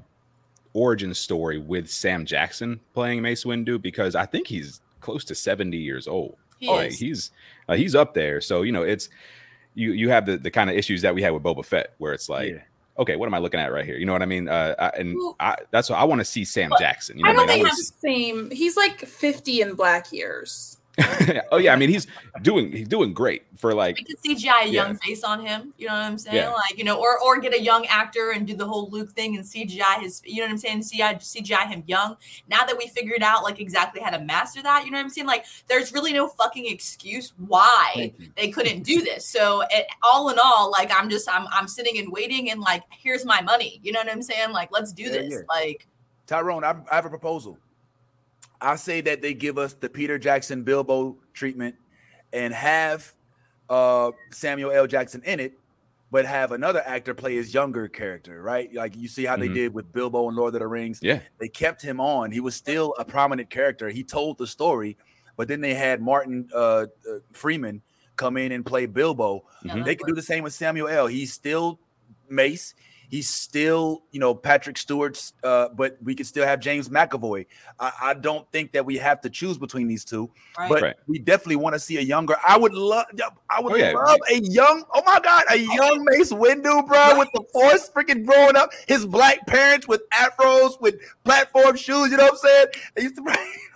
origin 0.73 1.15
story 1.15 1.59
with 1.59 1.91
Sam 1.91 2.25
Jackson 2.25 2.81
playing 2.95 3.23
Mace 3.23 3.45
Windu 3.45 3.81
because 3.81 4.15
I 4.15 4.27
think 4.27 4.47
he's 4.47 4.81
close 5.01 5.25
to 5.25 5.35
70 5.35 5.77
years 5.77 6.07
old. 6.07 6.37
he 6.59 6.69
like 6.69 6.89
is. 6.91 6.99
he's 6.99 7.31
uh, 7.69 7.75
he's 7.75 7.95
up 7.95 8.15
there. 8.15 8.41
So 8.41 8.63
you 8.63 8.73
know 8.73 8.83
it's 8.83 9.09
you 9.75 9.93
you 9.93 10.09
have 10.11 10.27
the 10.27 10.37
the 10.37 10.51
kind 10.51 10.69
of 10.71 10.77
issues 10.77 11.03
that 11.03 11.15
we 11.15 11.23
had 11.23 11.31
with 11.33 11.43
Boba 11.43 11.65
Fett 11.65 11.95
where 11.99 12.13
it's 12.13 12.29
like. 12.29 12.51
Yeah. 12.51 12.63
Okay, 12.99 13.17
what 13.17 13.25
am 13.27 13.33
I 13.35 13.39
looking 13.39 13.61
at 13.61 13.73
right 13.73 13.87
here? 13.87 13.97
You 13.97 14.05
know 14.05 14.13
what 14.13 14.21
I 14.21 14.27
mean? 14.27 14.47
Uh, 14.47 14.75
I, 14.79 14.89
and 14.99 15.15
Well- 15.17 15.35
I, 15.41 15.57
that's 15.71 15.89
what 15.89 15.99
I 15.99 16.05
want 16.05 16.19
to 16.21 16.25
see 16.25 16.45
Sam 16.45 16.71
Jackson. 16.79 17.17
You 17.17 17.25
know 17.25 17.31
I 17.31 17.33
don't 17.33 17.49
I 17.49 17.55
mean? 17.55 17.65
think 17.65 17.67
I 17.69 17.71
he's 17.71 17.91
the 17.93 17.99
same. 17.99 18.51
He's 18.51 18.77
like 18.77 18.99
50 19.01 19.63
in 19.63 19.75
black 19.75 20.13
years. 20.13 20.77
oh 21.53 21.57
yeah, 21.57 21.73
I 21.73 21.77
mean 21.77 21.89
he's 21.89 22.07
doing 22.43 22.73
he's 22.73 22.89
doing 22.89 23.13
great 23.15 23.43
for 23.57 23.75
like 23.75 23.97
we 23.97 24.05
could 24.05 24.17
CGI 24.23 24.63
a 24.63 24.67
Yeah. 24.67 24.85
young 24.87 24.97
face 24.97 25.23
on 25.25 25.45
him. 25.45 25.73
You 25.79 25.87
know 25.89 25.95
what 25.95 26.03
I'm 26.03 26.19
saying? 26.19 26.37
Yeah. 26.37 26.51
Like, 26.51 26.77
you 26.77 26.85
know, 26.85 26.99
or 27.01 27.19
or 27.21 27.41
get 27.41 27.55
a 27.55 27.61
young 27.61 27.87
actor 27.87 28.31
and 28.33 28.47
do 28.47 28.55
the 28.55 28.67
whole 28.67 28.89
Luke 28.91 29.11
thing 29.13 29.37
and 29.37 29.45
CGI 29.45 30.01
his. 30.01 30.23
You 30.25 30.39
know 30.39 30.45
what 30.45 30.51
I'm 30.53 30.59
saying? 30.59 30.81
CGI 30.81 31.17
CGI 31.17 31.67
him 31.69 31.85
young. 31.87 32.17
Now 32.49 32.65
that 32.65 32.77
we 32.77 32.89
figured 32.89 33.23
out 33.23 33.43
like 33.43 33.61
exactly 33.61 34.01
how 34.01 34.11
to 34.11 34.21
master 34.21 34.63
that, 34.63 34.85
you 34.85 34.91
know 34.91 34.99
what 34.99 35.05
I'm 35.05 35.11
saying? 35.11 35.27
Like, 35.27 35.45
there's 35.69 35.93
really 35.93 36.13
no 36.13 36.29
fucking 36.29 36.67
excuse 36.67 37.33
why 37.47 38.13
they 38.37 38.51
couldn't 38.51 38.83
do 38.83 39.01
this. 39.03 39.27
So, 39.27 39.63
it, 39.71 39.87
all 40.03 40.29
in 40.31 40.39
all, 40.43 40.71
like, 40.71 40.91
I'm 40.95 41.09
just 41.11 41.29
I'm 41.29 41.47
I'm 41.51 41.69
sitting 41.69 41.99
and 41.99 42.13
waiting 42.13 42.51
and 42.51 42.61
like, 42.61 42.83
here's 42.91 43.25
my 43.25 43.41
money. 43.41 43.81
You 43.83 43.93
know 43.93 44.01
what 44.01 44.11
I'm 44.11 44.23
saying? 44.23 44.53
Like, 44.53 44.71
let's 44.73 44.93
do 44.93 45.05
Yeah, 45.05 45.11
this. 45.13 45.43
Like, 45.49 45.87
Tyrone, 46.27 46.65
I, 46.65 46.75
I 46.91 46.95
have 46.97 47.07
a 47.07 47.11
proposal. 47.11 47.59
I 48.61 48.77
say 48.77 49.01
that 49.03 49.23
they 49.23 49.35
give 49.35 49.59
us 49.59 49.73
the 49.75 49.89
Peter 49.89 50.19
Jackson 50.19 50.63
Bilbo 50.63 51.17
treatment 51.33 51.77
and 52.33 52.53
have 52.55 53.15
uh, 53.69 54.11
Samuel 54.31 54.71
L. 54.73 54.87
Jackson 54.87 55.23
in 55.25 55.39
it, 55.41 55.53
but 56.11 56.25
have 56.27 56.51
another 56.53 56.83
actor 56.85 57.15
play 57.15 57.37
his 57.37 57.55
younger 57.55 57.87
character, 57.89 58.43
right? 58.43 58.73
Like 58.75 58.97
you 58.97 59.07
see 59.09 59.25
how 59.25 59.37
they 59.37 59.49
Mhm. 59.49 59.55
did 59.55 59.75
with 59.75 59.93
Bilbo 59.93 60.27
and 60.29 60.37
Lord 60.37 60.55
of 60.55 60.61
the 60.61 60.67
Rings. 60.67 60.99
yeah 61.03 61.21
They 61.39 61.49
kept 61.49 61.81
him 61.81 62.01
on. 62.01 62.33
He 62.33 62.41
was 62.41 62.55
still 62.57 62.95
a 62.99 63.05
prominent 63.05 63.49
character. 63.49 63.89
He 63.89 64.03
told 64.03 64.37
the 64.39 64.47
story, 64.47 64.97
but 65.37 65.47
then 65.49 65.61
they 65.61 65.75
had 65.75 66.03
Martin 66.03 66.49
uh, 66.55 66.59
uh, 66.59 66.87
Freeman 67.33 67.81
come 68.17 68.37
in 68.37 68.53
and 68.53 68.67
play 68.67 68.87
Bilbo. 68.87 69.45
Mhm. 69.65 69.85
They 69.85 69.95
could 69.95 70.09
do 70.09 70.15
the 70.15 70.21
same 70.23 70.43
with 70.43 70.53
Samuel 70.53 70.89
L. 70.89 71.07
He's 71.07 71.33
still 71.33 71.79
Mace. 72.29 72.75
He's 73.11 73.29
still, 73.29 74.03
you 74.13 74.21
know, 74.21 74.35
Patrick 74.35 74.79
Stewart's, 74.79 75.33
uh, 75.43 75.69
but 75.75 75.99
we 76.01 76.15
could 76.15 76.27
still 76.27 76.47
have 76.47 76.61
James 76.61 76.89
McAvoy. 76.89 77.45
I, 77.81 77.93
I 78.01 78.15
don't 78.15 78.51
think 78.53 78.71
that 78.73 78.87
we 78.87 78.99
have 78.99 79.21
to 79.23 79.31
choose 79.31 79.59
between 79.59 79.89
these 79.89 80.05
two, 80.05 80.31
Right. 80.57 80.69
but 80.69 80.83
Right. 80.83 80.97
we 81.09 81.19
definitely 81.19 81.57
want 81.57 81.75
to 81.75 81.81
see 81.81 81.97
a 81.99 82.01
younger. 82.03 82.37
I 82.47 82.57
would 82.57 82.73
love, 82.73 83.07
I 83.51 83.61
would 83.61 83.73
Oh, 83.73 83.77
yeah. 83.77 83.91
love 83.93 84.21
a 84.31 84.37
young. 84.41 84.85
Oh 84.95 85.03
my 85.05 85.19
God, 85.19 85.43
a 85.51 85.57
young 85.57 86.05
Mace 86.09 86.33
Windu, 86.33 86.87
bro, 86.87 87.19
with 87.19 87.29
the 87.35 87.43
Force 87.53 87.91
freaking 87.91 88.25
growing 88.25 88.55
up. 88.55 88.71
His 88.87 89.05
black 89.05 89.45
parents 89.47 89.89
with 89.89 90.03
afros, 90.11 90.81
with 90.81 90.95
platform 91.25 91.75
shoes. 91.77 92.13
You 92.13 92.17
know 92.17 92.25
what 92.31 92.33
I'm 92.33 92.39
saying? 92.39 93.11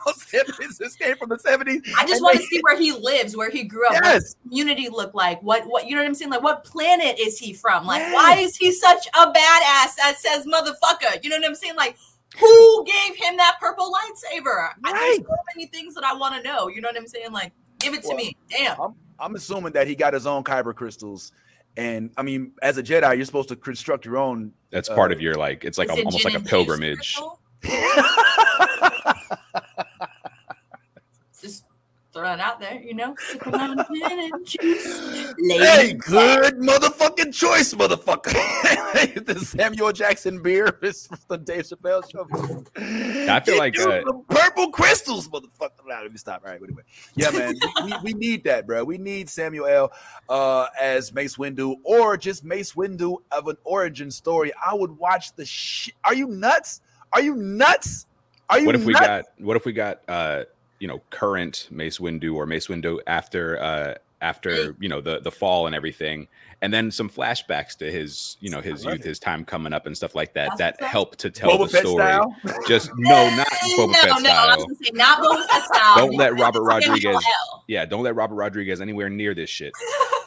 They 0.05 0.11
used 0.13 0.31
to 0.31 0.35
bring. 0.35 0.43
You 0.43 0.45
know 0.49 0.55
what 0.59 0.65
I'm? 0.65 0.71
This 0.79 0.97
came 0.97 1.17
from 1.17 1.29
the 1.29 1.37
70s. 1.37 1.83
I 1.99 2.03
just 2.07 2.15
and 2.15 2.23
want 2.23 2.37
to 2.37 2.43
see 2.43 2.61
where 2.63 2.79
he 2.79 2.93
lives, 2.93 3.37
where 3.37 3.51
he 3.51 3.65
grew 3.65 3.87
up, 3.87 3.95
what 3.95 4.05
Yes. 4.05 4.23
his 4.23 4.37
community 4.43 4.89
look 4.89 5.15
like, 5.15 5.41
what 5.43 5.67
what 5.67 5.87
you 5.87 5.95
know 5.95 6.03
what 6.03 6.09
I'm 6.09 6.15
saying? 6.15 6.31
Like 6.31 6.43
what 6.43 6.65
planet 6.65 7.19
is 7.19 7.39
he 7.39 7.53
from? 7.53 7.87
Like 7.87 8.01
Yes. 8.01 8.13
why 8.15 8.37
is 8.39 8.57
he 8.57 8.73
such 8.73 9.07
a 9.09 9.27
badass 9.27 9.95
that 9.97 10.15
says 10.19 10.47
motherfucker? 10.47 11.23
You 11.23 11.31
know 11.31 11.37
what 11.37 11.47
I'm 11.47 11.55
saying? 11.55 11.77
Like 11.77 11.97
who 12.39 12.85
gave 12.85 13.17
him 13.17 13.37
that 13.37 13.57
purple 13.61 13.93
lightsaber? 13.93 14.71
I, 14.85 14.93
there's 14.93 14.95
Right. 14.95 15.19
so 15.21 15.37
many 15.55 15.67
things 15.69 15.95
that 15.95 16.05
I 16.05 16.15
want 16.15 16.35
to 16.35 16.43
know. 16.43 16.69
You 16.69 16.81
know 16.81 16.89
what 16.89 16.97
I'm 16.97 17.07
saying? 17.07 17.33
Like 17.33 17.53
give 17.79 17.95
it 17.95 18.03
to 18.03 18.09
Well, 18.09 18.17
me. 18.17 18.37
Damn. 18.51 18.81
I'm, 18.81 18.95
I'm 19.19 19.35
assuming 19.37 19.73
that 19.75 19.87
he 19.87 19.95
got 19.95 20.13
his 20.15 20.27
own 20.27 20.43
kyber 20.43 20.75
crystals, 20.75 21.31
and 21.77 22.11
I 22.17 22.23
mean, 22.23 22.53
as 22.63 22.79
a 22.79 22.83
Jedi, 22.83 23.17
you're 23.17 23.25
supposed 23.25 23.49
to 23.51 23.57
construct 23.57 24.05
your 24.05 24.17
own. 24.17 24.53
That's 24.71 24.89
uh, 24.89 24.95
part 24.95 25.13
of 25.13 25.21
your 25.21 25.35
like. 25.35 25.65
It's 25.65 25.79
like 25.79 25.89
a, 25.91 25.95
it 25.95 26.05
almost 26.05 26.25
like 26.25 26.35
a 26.35 26.41
pilgrimage. 26.41 27.17
crystal? 32.15 32.35
Just 32.35 32.39
throwing 32.39 32.39
it 32.39 32.41
out 32.41 32.61
there, 32.61 32.81
you 32.83 32.95
know. 32.95 33.15
Sipping 33.19 33.55
on 33.55 33.77
gin 33.95 34.33
and 34.33 34.47
juice. 34.47 35.35
Hey, 35.39 35.95
good 35.95 36.59
motherfucking 36.59 37.33
choice, 37.35 37.75
motherfucker. 37.75 38.33
the 39.27 39.39
Samuel 39.41 39.93
Jackson 39.93 40.43
beer 40.43 40.79
is 40.83 41.07
from 41.07 41.19
the 41.29 41.39
Dave 41.39 41.65
Chappelle 41.65 42.11
show. 42.11 42.27
I 43.31 43.41
feel 43.41 43.59
like, 43.59 43.77
you 43.77 43.85
uh, 43.85 44.03
purple 44.29 44.71
crystals, 44.71 45.29
motherfucker. 45.29 45.71
Nah, 45.87 46.01
let 46.01 46.11
me 46.13 46.19
stop. 46.19 46.43
All 46.45 46.51
right, 46.51 46.61
anyway. 46.63 46.83
Yeah, 47.15 47.31
man, 47.31 47.55
we, 47.85 47.85
we, 47.85 47.99
we 48.03 48.13
need 48.15 48.45
that, 48.45 48.67
bro. 48.67 48.85
We 48.85 48.99
need 48.99 49.29
Samuel 49.29 49.67
L. 49.67 49.93
Uh, 50.29 50.67
as 50.81 51.13
Mace 51.13 51.37
Windu, 51.37 51.77
or 51.85 52.17
just 52.17 52.45
Mace 52.45 52.73
Windu 52.73 53.19
of 53.31 53.49
an 53.49 53.57
origin 53.65 54.11
story. 54.11 54.53
I 54.65 54.75
would 54.75 54.97
watch 54.99 55.35
the 55.37 55.45
shit. 55.45 55.95
Are 56.05 56.15
you 56.15 56.29
nuts? 56.29 56.81
Are 57.13 57.21
you 57.21 57.37
nuts? 57.37 58.07
Are 58.49 58.61
you 58.61 58.67
What 58.67 58.75
if 58.75 58.85
we 58.85 58.93
got? 58.93 59.25
What 59.39 59.57
if 59.57 59.65
we 59.65 59.73
got? 59.73 60.01
uh 60.09 60.45
You 60.85 60.89
know, 60.89 61.01
current 61.09 61.67
Mace 61.71 61.97
Windu 61.99 62.35
or 62.35 62.45
Mace 62.45 62.67
Windu 62.67 62.99
after 63.07 63.59
uh 63.59 63.95
after 64.21 64.77
you 64.79 64.89
know 64.91 65.01
the 65.01 65.19
the 65.21 65.31
fall 65.31 65.65
and 65.67 65.75
everything, 65.75 66.29
and 66.61 66.75
then 66.75 66.91
some 66.91 67.09
flashbacks 67.09 67.75
to 67.79 67.91
his 67.91 68.37
you 68.41 68.51
know 68.51 68.61
his 68.61 68.85
youth, 68.85 68.97
it. 69.01 69.05
his 69.05 69.19
time 69.19 69.47
coming 69.47 69.73
up 69.73 69.87
and 69.87 69.97
stuff 69.97 70.15
like 70.15 70.35
that. 70.35 70.51
That's 70.59 70.59
That 70.59 70.75
what's 70.75 70.83
up. 70.83 70.89
help 70.91 71.17
to 71.17 71.31
tell 71.31 71.51
Boba 71.53 71.59
the 71.65 71.69
Fett 71.69 71.87
story. 71.87 72.03
style? 72.05 72.37
Just 72.69 72.91
no, 72.99 73.35
not 73.35 73.47
Boba 73.79 73.87
no, 73.89 73.93
Fett 73.95 74.09
no, 74.09 74.13
I 74.13 74.13
was 74.13 74.21
style. 74.21 74.57
gonna 74.59 74.75
say 74.83 74.91
not 74.93 75.19
Boba 75.23 75.47
Fett 75.49 75.65
style. 75.65 75.97
Don't 75.97 76.15
let 76.17 76.39
Robert 76.39 76.63
Rodriguez- 76.65 77.25
Yeah, 77.67 77.87
don't 77.87 78.03
let 78.03 78.15
Robert 78.15 78.35
Rodriguez 78.35 78.83
anywhere 78.83 79.09
near 79.09 79.35
this 79.35 79.49
shit. 79.49 79.73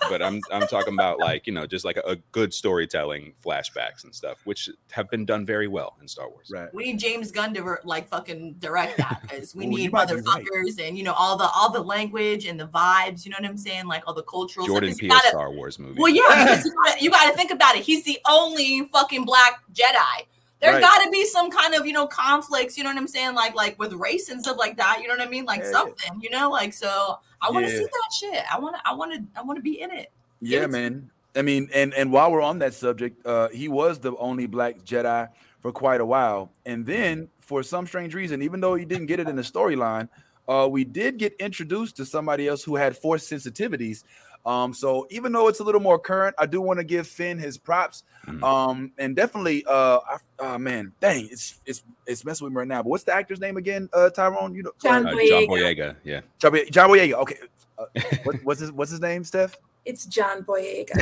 But 0.10 0.22
I'm 0.22 0.42
I'm 0.52 0.68
talking 0.68 0.94
about 0.94 1.20
like 1.20 1.48
you 1.48 1.54
know 1.54 1.66
just 1.66 1.86
like 1.86 1.98
a, 1.98 2.12
a 2.12 2.16
good 2.32 2.54
storytelling, 2.54 3.34
flashbacks 3.46 4.04
and 4.04 4.14
stuff, 4.14 4.40
which 4.46 4.70
have 4.92 5.10
been 5.10 5.26
done 5.26 5.46
very 5.46 5.68
well 5.68 5.96
in 6.02 6.08
Star 6.08 6.30
Wars. 6.30 6.50
Right. 6.52 6.74
We 6.74 6.84
need 6.92 7.00
James 7.00 7.32
Gunn 7.32 7.54
to 7.56 7.78
like 7.84 8.08
fucking 8.08 8.56
direct 8.60 8.98
that 8.98 9.22
because 9.22 9.54
we 9.56 9.66
Ooh, 9.66 9.72
you 9.72 9.78
need 9.78 9.92
might 9.92 10.08
be 10.10 10.16
right. 10.16 10.24
motherfuckers 10.24 10.80
and 10.80 10.98
you 10.98 11.04
know 11.04 11.14
all 11.14 11.38
the 11.38 11.50
all 11.56 11.72
the 11.72 11.82
language 11.82 12.46
and 12.46 12.60
the 12.60 12.68
vibes. 12.68 13.26
You 13.26 13.32
know 13.32 13.38
what 13.40 13.50
I'm 13.50 13.58
saying? 13.58 13.88
Like 13.88 14.04
all 14.08 14.14
the 14.14 14.24
cultural. 14.24 14.66
stuff, 14.66 14.74
Jordan 14.74 14.90
'cause 14.92 15.02
you 15.02 15.10
Peele 15.10 15.18
gotta- 15.18 15.30
Star 15.30 15.52
Wars 15.52 15.80
movie. 15.80 16.00
Well, 16.00 16.12
yeah, 16.12 16.62
you 16.64 16.72
gotta, 16.74 17.04
you 17.04 17.10
gotta 17.10 17.36
think 17.36 17.52
about 17.52 17.76
it. 17.76 17.84
He's 17.84 18.04
the 18.04 18.20
only 18.30 18.88
fucking 18.92 19.26
black 19.26 19.62
Jedi. 19.74 20.26
There 20.60 20.74
Right. 20.74 20.82
gotta 20.82 21.10
be 21.12 21.24
some 21.26 21.52
kind 21.52 21.76
of 21.76 21.86
you 21.86 21.94
know 21.94 22.08
conflicts. 22.08 22.78
You 22.78 22.84
know 22.84 22.90
what 22.90 22.98
I'm 22.98 23.08
saying? 23.08 23.36
Like 23.36 23.54
like 23.56 23.78
with 23.78 23.94
race 23.94 24.30
and 24.30 24.42
stuff 24.42 24.58
like 24.58 24.78
that. 24.78 25.00
You 25.02 25.08
know 25.08 25.16
what 25.16 25.26
I 25.28 25.30
mean? 25.30 25.46
Like 25.46 25.60
Yeah, 25.60 25.66
yeah. 25.68 25.72
something. 25.72 26.20
You 26.22 26.30
know, 26.32 26.50
like 26.50 26.74
so. 26.74 27.20
I 27.42 27.52
want 27.52 27.66
to 27.66 27.72
Yeah. 27.72 27.78
see 27.80 27.86
that 27.86 28.14
shit. 28.20 28.44
I 28.52 28.60
want 28.60 28.76
to. 28.76 28.82
I 28.86 28.94
want 28.94 29.14
to. 29.14 29.40
I 29.40 29.44
want 29.44 29.58
to 29.58 29.64
be 29.64 29.80
in 29.82 29.92
it. 29.92 30.12
Yeah, 30.42 30.60
It's- 30.60 30.72
man. 30.72 31.10
I 31.36 31.44
mean, 31.44 31.70
and 31.74 31.94
and 31.94 32.12
while 32.12 32.32
we're 32.32 32.42
on 32.42 32.58
that 32.60 32.74
subject, 32.74 33.24
uh, 33.26 33.50
he 33.50 33.68
was 33.68 34.00
the 34.00 34.16
only 34.18 34.48
black 34.48 34.80
Jedi 34.84 35.30
for 35.62 35.72
quite 35.72 36.02
a 36.02 36.06
while, 36.06 36.52
and 36.66 36.84
then 36.86 37.30
for 37.40 37.62
some 37.64 37.86
strange 37.86 38.16
reason, 38.16 38.42
even 38.42 38.60
though 38.60 38.74
he 38.76 38.86
didn't 38.86 39.06
get 39.06 39.20
it 39.20 39.28
in 39.30 39.36
the 39.36 39.42
storyline, 39.44 40.10
uh, 40.48 40.68
we 40.70 40.84
did 40.84 41.18
get 41.18 41.34
introduced 41.40 41.96
to 41.98 42.06
somebody 42.06 42.48
else 42.48 42.64
who 42.64 42.76
had 42.76 42.98
force 42.98 43.28
sensitivities. 43.28 44.04
Um, 44.48 44.74
so 44.74 45.06
even 45.10 45.34
though 45.34 45.50
it's 45.50 45.60
a 45.60 45.64
little 45.64 45.82
more 45.82 46.00
current, 46.00 46.34
I 46.40 46.46
do 46.46 46.62
want 46.62 46.80
to 46.80 46.86
give 46.86 47.06
Finn 47.06 47.38
his 47.38 47.58
props. 47.58 48.04
Mhm. 48.26 48.42
Um, 48.44 48.92
and 48.98 49.14
definitely, 49.14 49.66
uh, 49.68 50.00
I, 50.40 50.54
uh, 50.54 50.58
man, 50.58 50.94
dang, 51.02 51.28
it's 51.30 51.60
it's 51.66 51.84
it's 52.06 52.24
messing 52.24 52.46
with 52.46 52.54
me 52.54 52.60
right 52.60 52.68
now. 52.68 52.82
But 52.82 52.90
what's 52.90 53.04
the 53.04 53.14
actor's 53.14 53.42
name 53.42 53.58
again? 53.58 53.90
Uh, 53.92 54.10
Tyrone, 54.10 54.56
you 54.56 54.64
know, 54.64 54.72
John 54.82 55.06
uh, 55.06 55.10
Uh, 55.10 55.12
John 55.12 55.20
Boyega. 55.20 55.48
Boyega, 55.48 55.96
yeah. 56.06 56.22
John 56.40 56.52
Boy- 56.54 56.66
John 56.72 56.90
Boyega. 56.90 57.14
Okay, 57.14 57.38
uh, 57.78 57.86
what, 58.24 58.36
what's 58.46 58.62
his 58.62 58.72
what's 58.72 58.90
his 58.92 59.02
name, 59.02 59.26
Steph? 59.26 59.56
It's 59.84 60.06
John 60.06 60.44
Boyega. 60.44 60.96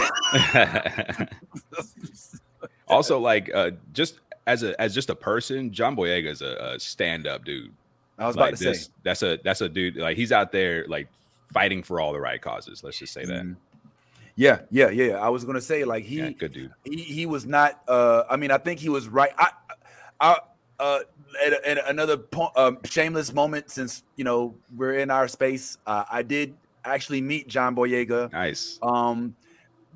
also, 2.87 3.19
like, 3.19 3.51
uh, 3.53 3.71
just 3.93 4.21
as 4.47 4.63
a 4.63 4.79
as 4.81 4.93
just 4.95 5.11
a 5.11 5.15
person, 5.15 5.71
John 5.71 5.95
Boyega 5.95 6.31
is 6.31 6.41
a, 6.41 6.73
a 6.75 6.79
stand 6.79 7.27
up 7.27 7.45
dude. 7.45 7.71
I 8.17 8.25
was 8.27 8.35
about 8.35 8.55
to 8.55 8.63
this, 8.63 8.85
say. 8.85 8.91
that's 9.03 9.21
a 9.23 9.39
that's 9.43 9.61
a 9.61 9.69
dude. 9.69 9.97
Like 9.97 10.17
he's 10.17 10.31
out 10.31 10.51
there 10.51 10.85
like 10.87 11.07
fighting 11.55 11.81
for 11.81 12.01
all 12.01 12.11
the 12.11 12.19
right 12.19 12.41
causes. 12.41 12.83
Let's 12.83 12.99
just 12.99 13.13
say 13.13 13.23
that. 13.25 13.43
Mhm. 13.43 13.55
Yeah, 14.35 14.59
yeah, 14.69 14.89
yeah. 14.89 15.13
I 15.21 15.29
was 15.29 15.45
gonna 15.45 15.61
say 15.61 15.85
like 15.85 16.03
he 16.03 16.17
yeah, 16.17 16.29
good 16.31 16.51
dude. 16.51 16.71
he, 16.83 16.97
he 17.01 17.25
was 17.25 17.45
not 17.45 17.79
uh 17.87 18.23
i 18.29 18.35
mean 18.35 18.51
i 18.51 18.57
think 18.57 18.81
he 18.81 18.89
was 18.89 19.07
right 19.07 19.31
i 19.37 19.49
i 20.19 20.37
uh 20.79 20.99
at, 21.45 21.53
at 21.65 21.89
another 21.89 22.17
point 22.17 22.51
um 22.57 22.77
shameless 22.83 23.33
moment 23.33 23.71
since 23.71 24.03
you 24.17 24.25
know 24.25 24.53
we're 24.75 24.95
in 24.95 25.09
our 25.09 25.29
space 25.29 25.77
uh, 25.87 26.03
i 26.11 26.21
did 26.21 26.53
actually 26.83 27.21
meet 27.21 27.47
john 27.47 27.73
boyega 27.73 28.29
Nice. 28.33 28.77
um 28.83 29.33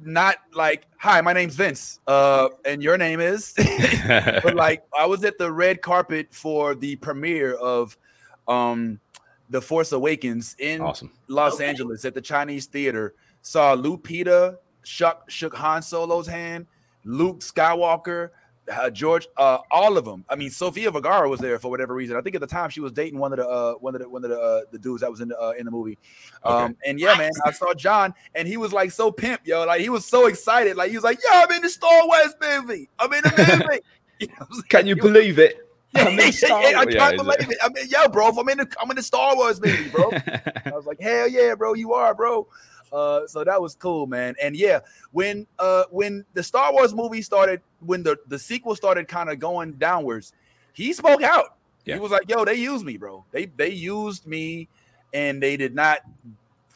not 0.02 0.38
like 0.54 0.88
hi 0.98 1.20
my 1.20 1.34
name's 1.34 1.56
vince 1.56 2.00
uh 2.08 2.48
and 2.64 2.82
your 2.82 2.98
name 2.98 3.20
is 3.20 3.54
but 4.44 4.56
like 4.56 4.84
i 4.98 5.06
was 5.06 5.26
at 5.26 5.38
the 5.38 5.52
red 5.52 5.82
carpet 5.82 6.28
for 6.32 6.76
the 6.76 6.96
premiere 6.96 7.56
of 7.56 7.98
um 8.48 9.02
the 9.50 9.62
force 9.62 9.92
awakens 9.92 10.56
in 10.60 10.82
awesome. 10.82 11.12
Los 11.28 11.56
Okay. 11.56 11.66
Angeles 11.68 12.06
at 12.06 12.14
the 12.14 12.22
Chinese 12.22 12.66
Theater. 12.68 13.16
Saw 13.42 13.76
Lupita 13.76 14.58
shook 14.84 15.24
shook 15.30 15.56
Han 15.56 15.82
Solo's 15.82 16.28
hand, 16.28 16.68
Luke 17.06 17.40
Skywalker, 17.40 18.30
uh, 18.72 18.90
George, 18.90 19.28
uh, 19.38 19.60
all 19.72 19.98
of 19.98 20.06
them. 20.06 20.24
I 20.30 20.36
mean, 20.36 20.50
Sofia 20.50 20.92
Vergara 20.92 21.28
was 21.28 21.40
there 21.40 21.58
for 21.58 21.72
whatever 21.72 21.96
reason. 21.96 22.16
I 22.16 22.22
think 22.22 22.36
at 22.36 22.42
the 22.42 22.48
time 22.48 22.70
she 22.70 22.82
was 22.82 22.92
dating 22.92 23.18
one 23.18 23.32
of 23.32 23.38
the 23.40 23.48
uh, 23.48 23.74
one 23.76 23.96
of 23.96 24.02
the 24.02 24.10
one 24.10 24.24
of 24.24 24.30
the 24.30 24.40
uh, 24.40 24.62
the 24.72 24.78
dudes 24.78 25.02
that 25.02 25.10
was 25.10 25.22
in 25.22 25.30
the 25.30 25.40
uh, 25.40 25.54
in 25.58 25.66
the 25.66 25.72
movie. 25.72 25.98
Um, 26.44 26.76
and 26.86 27.00
yeah, 27.00 27.16
man, 27.18 27.32
I 27.46 27.52
saw 27.52 27.74
John, 27.74 28.14
and 28.36 28.48
he 28.48 28.58
was 28.58 28.72
like 28.74 28.92
so 28.92 29.12
pimp, 29.12 29.42
yo. 29.46 29.66
Like 29.66 29.82
he 29.82 29.90
was 29.90 30.06
so 30.06 30.28
excited. 30.28 30.76
Like 30.78 30.90
he 30.92 30.98
was 30.98 31.04
like, 31.04 31.20
"Yo, 31.24 31.30
I'm 31.34 31.52
in 31.52 31.62
the 31.62 31.70
Star 31.70 32.06
Wars 32.06 32.36
movie. 32.42 32.90
I'm 33.00 33.12
in 33.14 33.24
the 33.24 33.60
movie." 33.68 33.82
You 34.20 34.28
know 34.28 34.34
what 34.40 34.48
I'm 34.50 34.54
saying? 34.56 34.64
Can 34.68 34.86
you 34.86 34.98
believe 34.98 35.40
it? 35.40 35.69
Yeah, 35.94 36.06
I'm 36.06 36.20
in 36.20 36.32
Star 36.34 36.60
I 36.62 36.86
can't 36.86 36.92
Yeah, 36.92 37.12
believe 37.16 37.52
it. 37.52 37.58
I 37.64 37.70
mean, 37.70 37.88
yo, 37.90 38.08
bro, 38.08 38.30
if 38.30 38.38
I'm 38.38 38.50
in 38.50 38.60
the 38.60 38.68
I'm 38.82 38.90
in 38.90 38.96
the 38.96 39.04
Star 39.04 39.36
Wars 39.36 39.60
movie, 39.62 39.90
bro. 39.90 40.12
I 40.66 40.72
was 40.72 40.86
like, 40.86 41.00
hell 41.00 41.28
yeah, 41.28 41.56
bro, 41.56 41.74
you 41.74 41.94
are, 41.94 42.14
bro. 42.14 42.48
Uh, 42.92 43.28
so 43.28 43.44
that 43.44 43.62
was 43.62 43.76
cool, 43.76 44.08
man. 44.08 44.36
And 44.42 44.56
yeah, 44.56 44.80
when 45.12 45.48
uh 45.58 45.84
when 45.92 46.26
the 46.34 46.44
Star 46.44 46.72
Wars 46.74 46.94
movie 46.94 47.22
started, 47.22 47.62
when 47.80 48.04
the 48.04 48.18
the 48.28 48.40
sequel 48.40 48.76
started 48.76 49.08
kind 49.08 49.30
of 49.30 49.40
going 49.40 49.74
downwards, 49.74 50.34
he 50.74 50.94
spoke 50.94 51.22
out. 51.22 51.56
Yeah. 51.86 51.96
He 51.96 52.00
was 52.00 52.12
like, 52.12 52.30
yo, 52.30 52.46
they 52.46 52.56
used 52.56 52.86
me, 52.86 52.98
bro. 52.98 53.26
They 53.32 53.46
they 53.46 53.70
used 53.70 54.26
me, 54.28 54.70
and 55.14 55.42
they 55.42 55.58
did 55.58 55.76
not 55.76 56.00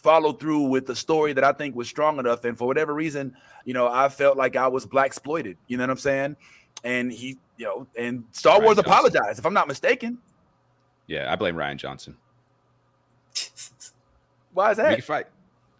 follow 0.04 0.34
through 0.34 0.64
with 0.64 0.86
the 0.86 0.96
story 0.96 1.34
that 1.34 1.44
I 1.44 1.54
think 1.54 1.76
was 1.76 1.88
strong 1.88 2.20
enough. 2.20 2.44
And 2.44 2.58
for 2.58 2.68
whatever 2.68 2.94
reason, 2.94 3.36
you 3.66 3.74
know, 3.74 3.88
I 3.88 4.10
felt 4.10 4.38
like 4.38 4.56
I 4.56 4.68
was 4.68 4.86
black 4.86 5.08
exploited. 5.08 5.58
You 5.68 5.78
know 5.78 5.84
what 5.84 5.92
I'm 5.92 5.98
saying? 5.98 6.36
And 6.84 7.12
he, 7.12 7.38
you 7.58 7.66
know, 7.66 7.88
and 7.98 8.24
Star 8.32 8.54
Ryan 8.54 8.64
Wars 8.64 8.76
Johnson. 8.78 8.92
apologized, 8.92 9.40
if 9.40 9.46
I'm 9.46 9.54
not 9.54 9.68
mistaken. 9.68 10.18
yeah, 11.08 11.32
I 11.32 11.36
blame 11.36 11.56
Rian 11.56 11.78
Johnson. 11.78 12.18
Why 14.54 14.72
is 14.72 14.78
We 14.78 14.84
that? 14.84 14.94
can 14.96 15.02
fight. 15.02 15.26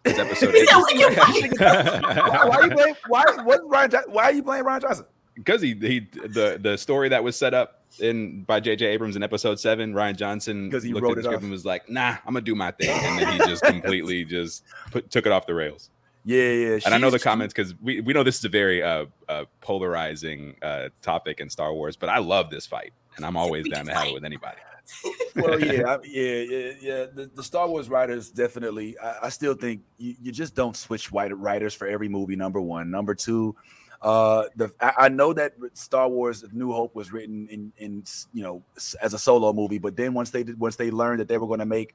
It's 0.04 0.18
episode 0.18 0.52
we 0.52 0.66
can 0.66 1.12
eight. 1.44 1.60
why, 1.60 2.44
why 2.46 2.60
you 2.64 2.70
blame? 2.70 2.94
Why? 3.06 3.24
What 3.44 3.60
Ryan? 3.68 3.90
Why 4.08 4.24
are 4.24 4.32
you 4.32 4.42
blaming 4.42 4.64
Rian 4.66 4.80
Johnson? 4.82 5.06
because 5.36 5.60
he 5.60 5.74
he 5.74 6.00
the 6.28 6.58
the 6.62 6.76
story 6.78 7.08
that 7.08 7.24
was 7.24 7.34
set 7.36 7.54
up 7.54 7.80
in 7.98 8.42
by 8.44 8.60
J.J. 8.60 8.86
Abrams 8.86 9.16
in 9.16 9.22
episode 9.22 9.58
seven, 9.58 9.92
Rian 9.94 10.14
Johnson 10.16 10.70
'Cause 10.70 10.82
he 10.82 10.92
looked 10.92 11.04
wrote 11.04 11.12
at 11.12 11.14
the 11.16 11.20
it 11.20 11.24
script 11.24 11.36
off. 11.38 11.42
and 11.42 11.50
was 11.52 11.64
like, 11.64 11.88
"Nah, 11.88 12.10
I'm 12.26 12.34
gonna 12.34 12.40
do 12.42 12.54
my 12.54 12.70
thing," 12.72 12.90
and 12.90 13.18
then 13.18 13.32
he 13.32 13.38
just 13.38 13.62
completely 13.64 14.24
just 14.26 14.64
put, 14.90 15.10
took 15.10 15.26
it 15.26 15.32
off 15.32 15.46
the 15.46 15.54
rails. 15.54 15.90
Yeah, 16.24 16.50
yeah. 16.50 16.78
And 16.86 16.94
I 16.94 16.98
know 16.98 17.10
the 17.10 17.18
comments 17.18 17.52
because 17.52 17.74
we, 17.80 18.00
we 18.00 18.14
know 18.14 18.22
this 18.22 18.38
is 18.38 18.44
a 18.44 18.48
very 18.48 18.82
uh, 18.82 19.06
uh, 19.28 19.44
polarizing 19.60 20.56
uh, 20.62 20.88
topic 21.02 21.40
in 21.40 21.50
Star 21.50 21.72
Wars, 21.74 21.96
but 21.96 22.08
I 22.08 22.18
love 22.18 22.50
this 22.50 22.66
fight, 22.66 22.92
and 23.16 23.26
I'm 23.26 23.36
always 23.36 23.68
down 23.68 23.86
to 23.86 23.94
have 23.94 24.08
it 24.08 24.14
with 24.14 24.24
anybody. 24.24 24.58
well, 25.36 25.60
yeah, 25.60 25.96
I, 25.96 25.98
yeah, 26.04 26.42
yeah, 26.42 26.72
yeah. 26.80 27.06
The, 27.14 27.30
the 27.34 27.42
Star 27.42 27.68
Wars 27.68 27.88
writers 27.88 28.30
definitely. 28.30 28.98
I, 28.98 29.16
I 29.24 29.28
still 29.28 29.54
think 29.54 29.82
you, 29.98 30.14
you 30.22 30.32
just 30.32 30.54
don't 30.54 30.76
switch 30.76 31.12
white 31.12 31.36
writers 31.36 31.74
for 31.74 31.86
every 31.86 32.08
movie. 32.08 32.36
Number 32.36 32.60
one, 32.60 32.90
number 32.90 33.14
two. 33.14 33.54
Uh, 34.00 34.44
the 34.56 34.70
I, 34.80 34.92
I 34.98 35.08
know 35.08 35.32
that 35.32 35.54
Star 35.74 36.08
Wars: 36.08 36.44
New 36.52 36.72
Hope 36.72 36.94
was 36.94 37.12
written 37.12 37.48
in 37.48 37.72
in 37.78 38.04
you 38.32 38.42
know 38.42 38.62
as 39.00 39.14
a 39.14 39.18
solo 39.18 39.52
movie, 39.52 39.78
but 39.78 39.96
then 39.96 40.12
once 40.14 40.30
they 40.30 40.42
did, 40.42 40.58
once 40.58 40.76
they 40.76 40.90
learned 40.90 41.20
that 41.20 41.28
they 41.28 41.38
were 41.38 41.46
going 41.46 41.60
to 41.60 41.66
make 41.66 41.94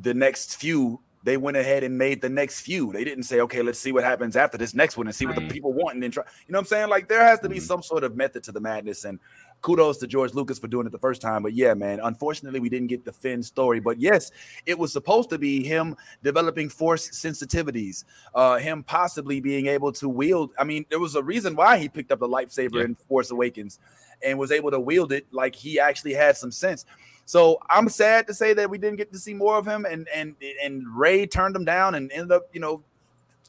the 0.00 0.14
next 0.14 0.56
few, 0.56 1.00
they 1.24 1.36
went 1.38 1.56
ahead 1.56 1.82
and 1.82 1.96
made 1.98 2.20
the 2.20 2.28
next 2.28 2.60
few. 2.60 2.92
They 2.92 3.02
didn't 3.02 3.24
say, 3.24 3.40
okay, 3.40 3.62
let's 3.62 3.78
see 3.78 3.92
what 3.92 4.04
happens 4.04 4.36
after 4.36 4.58
this 4.58 4.74
next 4.74 4.96
one 4.96 5.06
and 5.06 5.16
see 5.16 5.24
what 5.26 5.34
the 5.34 5.48
people 5.48 5.72
want, 5.72 5.94
and 5.94 6.02
then 6.02 6.10
try. 6.10 6.22
You 6.46 6.52
know 6.52 6.58
what 6.58 6.64
I'm 6.64 6.66
saying? 6.66 6.88
Like 6.90 7.08
there 7.08 7.24
has 7.24 7.40
to 7.40 7.48
be 7.48 7.56
Mhm. 7.56 7.62
some 7.62 7.82
sort 7.82 8.04
of 8.04 8.14
method 8.16 8.44
to 8.44 8.52
the 8.52 8.60
madness, 8.60 9.04
and 9.04 9.18
kudos 9.62 9.96
to 9.96 10.06
George 10.06 10.34
Lucas 10.34 10.58
for 10.58 10.68
doing 10.68 10.86
it 10.86 10.92
the 10.92 10.98
first 10.98 11.22
time. 11.22 11.42
But 11.42 11.54
yeah, 11.54 11.72
man, 11.72 11.98
unfortunately, 12.02 12.60
we 12.60 12.68
didn't 12.68 12.88
get 12.88 13.06
the 13.06 13.12
Finn 13.12 13.42
story. 13.42 13.80
But 13.80 13.98
yes, 13.98 14.30
it 14.66 14.78
was 14.78 14.92
supposed 14.92 15.30
to 15.30 15.38
be 15.38 15.64
him 15.64 15.96
developing 16.22 16.68
force 16.68 17.08
sensitivities, 17.08 18.04
uh, 18.34 18.58
him 18.58 18.82
possibly 18.82 19.40
being 19.40 19.66
able 19.66 19.92
to 19.92 20.08
wield. 20.08 20.52
I 20.58 20.64
mean, 20.64 20.84
there 20.90 21.00
was 21.00 21.14
a 21.14 21.22
reason 21.22 21.56
why 21.56 21.78
he 21.78 21.88
picked 21.88 22.12
up 22.12 22.18
the 22.20 22.28
lightsaber 22.28 22.74
Yeah. 22.74 22.84
in 22.84 22.94
Force 22.94 23.30
Awakens 23.30 23.78
and 24.22 24.38
was 24.38 24.52
able 24.52 24.70
to 24.70 24.80
wield 24.80 25.12
it 25.12 25.26
like 25.32 25.54
he 25.54 25.80
actually 25.80 26.12
had 26.12 26.36
some 26.36 26.50
sense. 26.52 26.84
So 27.26 27.58
I'm 27.70 27.88
sad 27.88 28.26
to 28.26 28.34
say 28.34 28.52
that 28.54 28.68
we 28.68 28.78
didn't 28.78 28.96
get 28.96 29.12
to 29.12 29.18
see 29.18 29.34
more 29.34 29.56
of 29.56 29.66
him, 29.66 29.84
and 29.84 30.06
and 30.14 30.34
and 30.62 30.84
Rey 30.96 31.26
turned 31.26 31.56
him 31.56 31.64
down 31.64 31.94
and 31.94 32.10
ended 32.12 32.32
up, 32.32 32.48
you 32.52 32.60
know, 32.60 32.82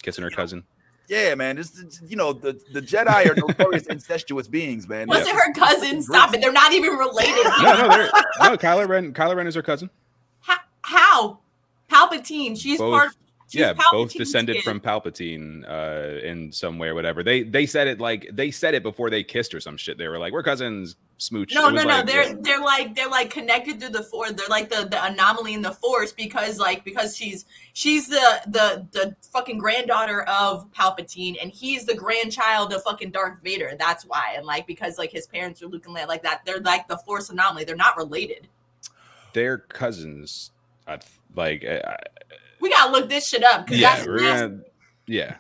Kissing 0.01 0.23
her 0.23 0.30
cousin. 0.30 0.63
yeah, 1.09 1.36
man. 1.36 1.55
This, 1.57 1.71
this- 1.71 2.01
you 2.07 2.15
know, 2.15 2.32
the 2.32 2.59
the 2.73 2.82
Jedi 2.82 3.30
are 3.30 3.36
notorious 3.36 3.86
incestuous 3.89 4.47
beings, 4.47 4.88
man. 4.88 5.07
Was 5.07 5.28
it 5.28 5.36
her 5.36 5.53
cousin? 5.53 6.01
Stop 6.01 6.34
it. 6.34 6.41
They're 6.41 6.51
not 6.53 6.71
even 6.73 6.91
related. 6.93 7.43
No, 7.61 7.73
no, 7.78 7.88
they're, 7.89 8.09
no. 8.41 8.57
Kylo 8.57 8.88
Ren. 8.88 9.13
Kylo 9.13 9.36
Ren 9.36 9.47
is 9.47 9.55
her 9.55 9.61
cousin. 9.61 9.89
How? 10.41 10.57
how? 10.82 11.39
Palpatine. 11.91 12.59
She's 12.59 12.80
Both- 12.80 12.93
part. 12.93 13.11
She's 13.47 13.61
yeah, 13.61 13.73
both 13.91 14.11
descended 14.13 14.55
kid. 14.55 14.63
from 14.63 14.79
Palpatine 14.79 15.69
uh, 15.69 16.25
in 16.25 16.51
some 16.51 16.79
way 16.79 16.87
or 16.87 16.95
whatever. 16.95 17.21
They 17.23 17.43
they 17.43 17.67
said 17.67 17.87
it 17.87 17.99
like 17.99 18.27
they 18.33 18.49
said 18.49 18.73
it 18.73 18.81
before 18.81 19.11
they 19.11 19.23
kissed 19.23 19.53
or 19.53 19.59
some 19.59 19.77
shit. 19.77 19.99
They 19.99 20.07
were 20.07 20.17
like, 20.17 20.33
"We're 20.33 20.43
cousins." 20.43 20.95
Smooch. 21.17 21.53
No, 21.53 21.69
no, 21.69 21.83
no. 21.83 21.87
like- 21.87 22.07
they're 22.07 22.33
they're 22.33 22.59
like 22.59 22.95
they're 22.95 23.07
like 23.07 23.29
connected 23.29 23.79
through 23.79 23.91
the 23.91 24.03
force. 24.03 24.33
They're 24.33 24.49
like 24.49 24.69
the, 24.69 24.85
the 24.89 25.01
anomaly 25.05 25.53
in 25.53 25.61
the 25.61 25.71
force 25.71 26.11
because 26.11 26.59
like 26.59 26.83
because 26.83 27.15
she's 27.15 27.45
she's 27.71 28.07
the 28.07 28.41
the 28.47 28.85
the 28.91 29.15
fucking 29.31 29.59
granddaughter 29.59 30.23
of 30.23 30.69
Palpatine 30.73 31.35
and 31.41 31.51
he's 31.51 31.85
the 31.85 31.95
grandchild 31.95 32.73
of 32.73 32.83
fucking 32.83 33.11
Darth 33.11 33.39
Vader. 33.43 33.73
That's 33.79 34.03
why. 34.05 34.33
And 34.35 34.45
like 34.45 34.67
because 34.67 34.97
like 34.97 35.11
his 35.11 35.27
parents 35.27 35.61
are 35.61 35.67
Luke 35.67 35.85
and 35.85 35.95
Leia 35.95 36.07
like 36.07 36.23
that. 36.23 36.41
They're 36.45 36.59
like 36.59 36.87
the 36.89 36.97
force 36.97 37.29
anomaly. 37.29 37.63
They're 37.63 37.75
not 37.77 37.95
related. 37.95 38.47
they're 39.33 39.59
cousins. 39.59 40.51
I, 40.87 40.99
like, 41.35 41.63
I, 41.63 41.97
We 42.61 42.69
gotta 42.69 42.91
look 42.91 43.09
this 43.09 43.27
shit 43.27 43.43
up 43.43 43.65
because 43.65 43.79
yeah, 43.79 43.95
that's 43.95 44.07
we're 44.07 44.19
gonna, 44.19 44.59
yeah. 45.07 45.35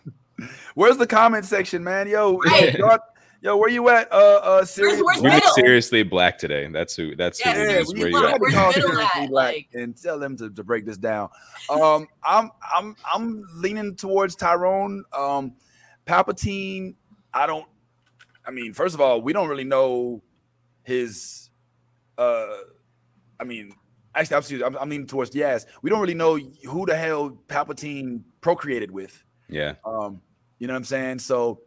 Where's 0.75 0.97
the 0.97 1.07
comment 1.07 1.45
section, 1.45 1.83
man? 1.83 2.07
Yo, 2.07 2.37
Right. 2.45 2.73
y'all- 2.77 2.99
yo, 3.41 3.55
where 3.57 3.69
you 3.69 3.87
at? 3.89 4.11
Uh, 4.11 4.15
uh, 4.43 4.65
Sirius? 4.65 5.01
where's 5.01 5.21
We're 5.21 5.39
seriously 5.53 6.03
black 6.03 6.37
today. 6.37 6.67
That's 6.71 6.95
who. 6.95 7.15
That's 7.15 7.39
Yeah, 7.39 7.53
who 7.53 7.59
Yeah, 7.61 7.69
it 7.69 7.81
is. 7.81 7.93
we, 7.93 7.99
Where 8.01 8.09
you 8.09 8.19
look, 8.19 8.31
had 8.31 8.41
at? 8.41 8.53
call 8.53 8.73
Seriously? 8.73 9.27
Black 9.27 9.29
Like- 9.29 9.67
and 9.73 9.95
tell 9.95 10.19
them 10.19 10.35
to, 10.37 10.49
to 10.49 10.63
break 10.63 10.85
this 10.85 10.97
down. 10.97 11.29
Um, 11.69 12.07
I'm 12.23 12.51
I'm 12.75 12.95
I'm 13.11 13.43
leaning 13.55 13.95
towards 13.95 14.35
Tyrone. 14.35 15.03
Um, 15.17 15.53
Palpatine. 16.05 16.95
I 17.33 17.47
don't. 17.47 17.65
I 18.45 18.51
mean, 18.51 18.73
first 18.73 18.93
of 18.93 19.01
all, 19.01 19.21
we 19.21 19.33
don't 19.33 19.47
really 19.49 19.63
know 19.63 20.21
his. 20.83 21.49
Uh, 22.17 22.45
I 23.39 23.43
mean, 23.43 23.73
actually, 24.15 24.35
I'm, 24.37 24.43
serious, 24.43 24.65
I'm, 24.65 24.77
I'm 24.77 24.89
leaning 24.89 25.07
towards 25.07 25.35
yes. 25.35 25.65
We 25.81 25.89
don't 25.89 25.99
really 26.01 26.13
know 26.13 26.37
who 26.37 26.85
the 26.85 26.95
hell 26.95 27.37
Palpatine 27.47 28.21
procreated 28.41 28.91
with. 28.91 29.23
Yeah. 29.49 29.75
Um, 29.85 30.21
you 30.59 30.67
know 30.67 30.73
what 30.73 30.77
I'm 30.79 30.83
saying? 30.85 31.19
So, 31.19 31.61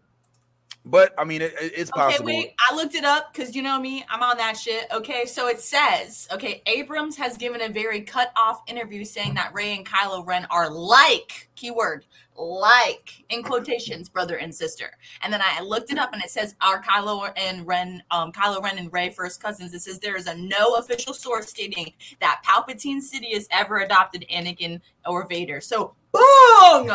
but 0.84 1.12
I 1.18 1.24
mean, 1.24 1.42
it, 1.42 1.52
it- 1.60 1.72
it's 1.76 1.90
Okay, 1.92 2.00
possible. 2.00 2.26
wait. 2.26 2.52
I 2.70 2.74
looked 2.74 2.94
it 2.94 3.04
up 3.04 3.32
because 3.32 3.54
you 3.54 3.62
know 3.62 3.78
me, 3.78 4.04
I'm 4.08 4.22
on 4.22 4.36
that 4.38 4.56
shit. 4.56 4.86
Okay, 4.92 5.26
so 5.26 5.46
it 5.48 5.60
says, 5.60 6.26
okay, 6.32 6.62
Abrams 6.66 7.16
has 7.18 7.36
given 7.36 7.60
a 7.60 7.68
very 7.68 8.00
cut 8.02 8.32
off 8.36 8.62
interview 8.66 9.04
saying 9.04 9.34
that 9.34 9.52
Rey 9.52 9.76
and 9.76 9.84
Kylo 9.86 10.26
Ren 10.26 10.46
are 10.50 10.70
like, 10.70 11.50
keyword, 11.56 12.04
like, 12.38 13.24
in 13.30 13.42
quotations, 13.42 14.08
brother 14.08 14.36
and 14.36 14.54
sister. 14.54 14.90
And 15.22 15.32
then 15.32 15.42
I 15.42 15.60
looked 15.60 15.90
it 15.90 15.98
up 15.98 16.12
and 16.12 16.22
it 16.22 16.30
says, 16.30 16.54
are 16.60 16.80
Kylo 16.82 17.32
and 17.36 17.66
Ren, 17.66 18.02
um, 18.10 18.32
Kylo 18.32 18.62
Ren 18.62 18.78
and 18.78 18.92
Rey 18.92 19.10
first 19.10 19.42
cousins? 19.42 19.74
It 19.74 19.80
says 19.80 19.98
there 19.98 20.16
is 20.16 20.26
a 20.26 20.36
no 20.36 20.76
official 20.76 21.12
source 21.12 21.48
stating 21.48 21.92
that 22.20 22.42
Palpatine 22.46 23.00
Sidious 23.02 23.46
ever 23.50 23.78
adopted 23.78 24.24
Anakin 24.32 24.80
or 25.06 25.26
Vader. 25.26 25.60
So, 25.60 25.94
boom! 26.12 26.86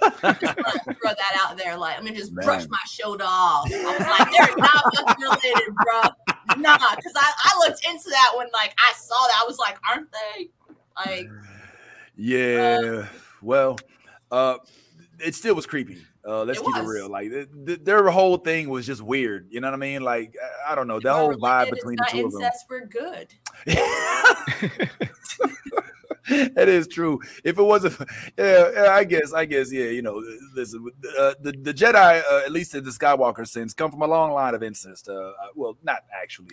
throw 0.00 1.12
that 1.14 1.40
out 1.42 1.56
there. 1.56 1.76
Like, 1.76 1.96
let 1.96 2.04
me 2.04 2.12
just 2.12 2.34
brush 2.34 2.66
my 2.68 2.78
shoulder 2.90 3.24
off. 3.26 3.70
I 3.72 3.96
was 3.98 4.18
like, 4.18 4.32
they're 4.32 4.56
not 4.56 4.82
fucking 4.96 5.22
related, 5.22 5.74
bro. 5.74 6.02
Nah, 6.56 6.78
because 6.96 7.12
I, 7.14 7.30
I 7.44 7.58
looked 7.66 7.84
into 7.84 8.10
that 8.10 8.32
when 8.36 8.48
like 8.52 8.74
I 8.78 8.92
saw 8.96 9.26
that. 9.26 9.40
I 9.42 9.46
was 9.46 9.58
like, 9.58 9.78
aren't 9.88 10.08
they? 10.12 10.48
Like, 10.96 11.28
Yeah. 12.16 13.06
well, 13.42 13.78
uh, 14.32 14.56
it 15.20 15.34
still 15.34 15.54
was 15.54 15.66
creepy. 15.66 15.98
Uh, 16.26 16.44
let's 16.44 16.60
It 16.60 16.64
keep 16.66 16.76
it 16.76 16.82
real. 16.84 17.08
Like 17.08 17.30
th- 17.30 17.48
th- 17.66 17.80
their 17.84 18.08
whole 18.10 18.36
thing 18.36 18.68
was 18.68 18.86
just 18.86 19.00
weird. 19.02 19.48
You 19.50 19.60
know 19.60 19.68
what 19.68 19.74
I 19.74 19.78
mean? 19.78 20.02
Like 20.02 20.34
I- 20.68 20.74
don't 20.74 20.86
know. 20.86 21.00
That 21.00 21.14
whole 21.14 21.34
vibe 21.34 21.70
between 21.70 21.96
the 21.96 22.06
two 22.10 22.26
of 22.26 22.32
them. 22.32 22.42
incest, 22.42 22.66
we're 22.68 22.86
good. 22.86 23.32
that 26.54 26.68
is 26.68 26.86
true. 26.88 27.20
If 27.44 27.58
it 27.58 27.62
wasn't, 27.62 27.96
yeah, 28.36 28.70
yeah, 28.74 28.88
I 28.92 29.04
guess, 29.04 29.32
I 29.32 29.44
guess, 29.46 29.72
yeah. 29.72 29.86
You 29.86 30.02
know, 30.02 30.22
listen, 30.54 30.86
uh, 31.18 31.34
the 31.40 31.52
the 31.62 31.72
Jedi, 31.72 32.22
uh, 32.30 32.42
at 32.44 32.52
least 32.52 32.74
in 32.74 32.84
the 32.84 32.90
Skywalker 32.90 33.46
sense, 33.46 33.72
come 33.72 33.90
from 33.90 34.02
a 34.02 34.06
long 34.06 34.32
line 34.32 34.54
of 34.54 34.62
incest. 34.62 35.08
Uh, 35.08 35.14
uh, 35.14 35.32
well, 35.54 35.78
not 35.82 36.04
actually. 36.20 36.48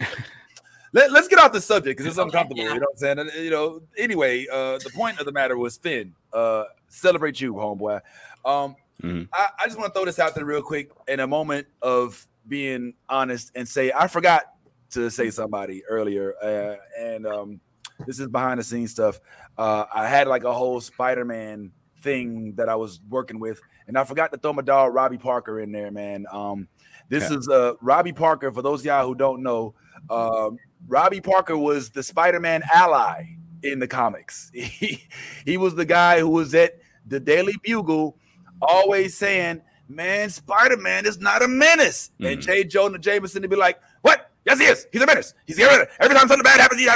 Let, 0.94 1.12
let's 1.12 1.28
get 1.28 1.40
off 1.40 1.52
the 1.52 1.60
subject 1.60 1.98
because 1.98 2.06
it's 2.10 2.18
Okay, 2.18 2.26
uncomfortable. 2.28 2.64
yeah. 2.64 2.74
You 2.76 2.80
know 2.80 2.86
what 2.86 2.92
I'm 2.94 2.98
saying? 2.98 3.20
And, 3.20 3.32
You 3.44 3.50
know. 3.52 3.82
Anyway, 3.98 4.48
uh, 4.50 4.78
the 4.78 4.92
point 4.96 5.20
of 5.20 5.26
the 5.26 5.32
matter 5.34 5.58
was 5.58 5.76
Finn. 5.76 6.14
Uh, 6.32 6.64
celebrate 6.88 7.42
you, 7.42 7.54
homeboy. 7.54 8.00
Um, 8.46 8.76
Mhm. 9.02 9.28
I, 9.34 9.48
I 9.60 9.66
just 9.66 9.78
want 9.78 9.94
to 9.94 9.98
throw 10.00 10.06
this 10.06 10.20
out 10.20 10.36
there 10.36 10.46
real 10.46 10.62
quick 10.62 10.90
in 11.10 11.20
a 11.20 11.28
moment 11.28 11.68
of 11.82 12.26
being 12.48 12.94
honest 13.10 13.52
and 13.54 13.68
say 13.68 13.92
I 13.92 14.08
forgot 14.08 14.44
to 14.92 15.10
say 15.10 15.30
somebody 15.32 15.84
earlier, 15.90 16.34
uh, 16.42 16.76
and 16.98 17.28
um, 17.28 17.60
this 18.08 18.20
is 18.20 18.28
behind 18.30 18.60
the 18.60 18.64
scenes 18.64 18.92
stuff. 18.92 19.20
Uh, 19.58 19.84
I 19.94 20.08
had 20.08 20.28
like 20.28 20.46
a 20.46 20.54
whole 20.54 20.80
Spider-Man 20.80 21.72
thing 22.02 22.54
that 22.56 22.70
I 22.70 22.76
was 22.76 23.02
working 23.10 23.38
with, 23.40 23.60
and 23.88 23.98
I 23.98 24.06
forgot 24.06 24.32
to 24.32 24.38
throw 24.38 24.54
my 24.54 24.62
dog 24.62 24.94
Robbie 24.94 25.18
Parker 25.18 25.60
in 25.60 25.74
there, 25.74 25.92
man. 25.92 26.26
Um, 26.32 26.68
this 27.10 27.30
Yeah. 27.30 27.38
is 27.38 27.50
uh, 27.50 27.74
Robbie 27.82 28.14
Parker. 28.14 28.50
For 28.54 28.62
those 28.62 28.80
of 28.82 28.86
y'all 28.86 29.06
who 29.06 29.16
don't 29.16 29.44
know, 29.44 29.74
um, 30.10 30.58
Robbie 30.88 31.20
Parker 31.22 31.58
was 31.58 31.90
the 31.90 32.02
Spider-Man 32.04 32.64
ally 32.74 33.26
in 33.64 33.80
the 33.80 33.88
comics. 33.88 34.52
He, 34.54 35.04
he 35.46 35.58
was 35.58 35.76
the 35.76 35.86
guy 35.86 36.20
who 36.22 36.30
was 36.30 36.56
at 36.56 36.80
the 37.06 37.20
Daily 37.20 37.56
Bugle, 37.64 38.18
always 38.62 39.18
saying, 39.18 39.62
"Man, 39.90 40.30
Spider-Man 40.30 41.06
is 41.06 41.20
not 41.20 41.42
a 41.42 41.48
menace." 41.48 42.12
And 42.20 42.40
Mhm. 42.40 42.42
J. 42.42 42.64
Jonah 42.64 42.98
Jameson 43.00 43.42
to 43.42 43.48
be 43.48 43.56
like, 43.56 43.80
"What? 44.02 44.32
Yes, 44.46 44.60
he 44.60 44.66
is. 44.66 44.86
He's 44.92 45.02
a 45.02 45.08
menace. 45.08 45.34
He's 45.48 45.58
here 45.58 45.88
every 46.00 46.16
time 46.16 46.28
something 46.28 46.44
bad 46.44 46.60
happens. 46.60 46.80
He, 46.80 46.88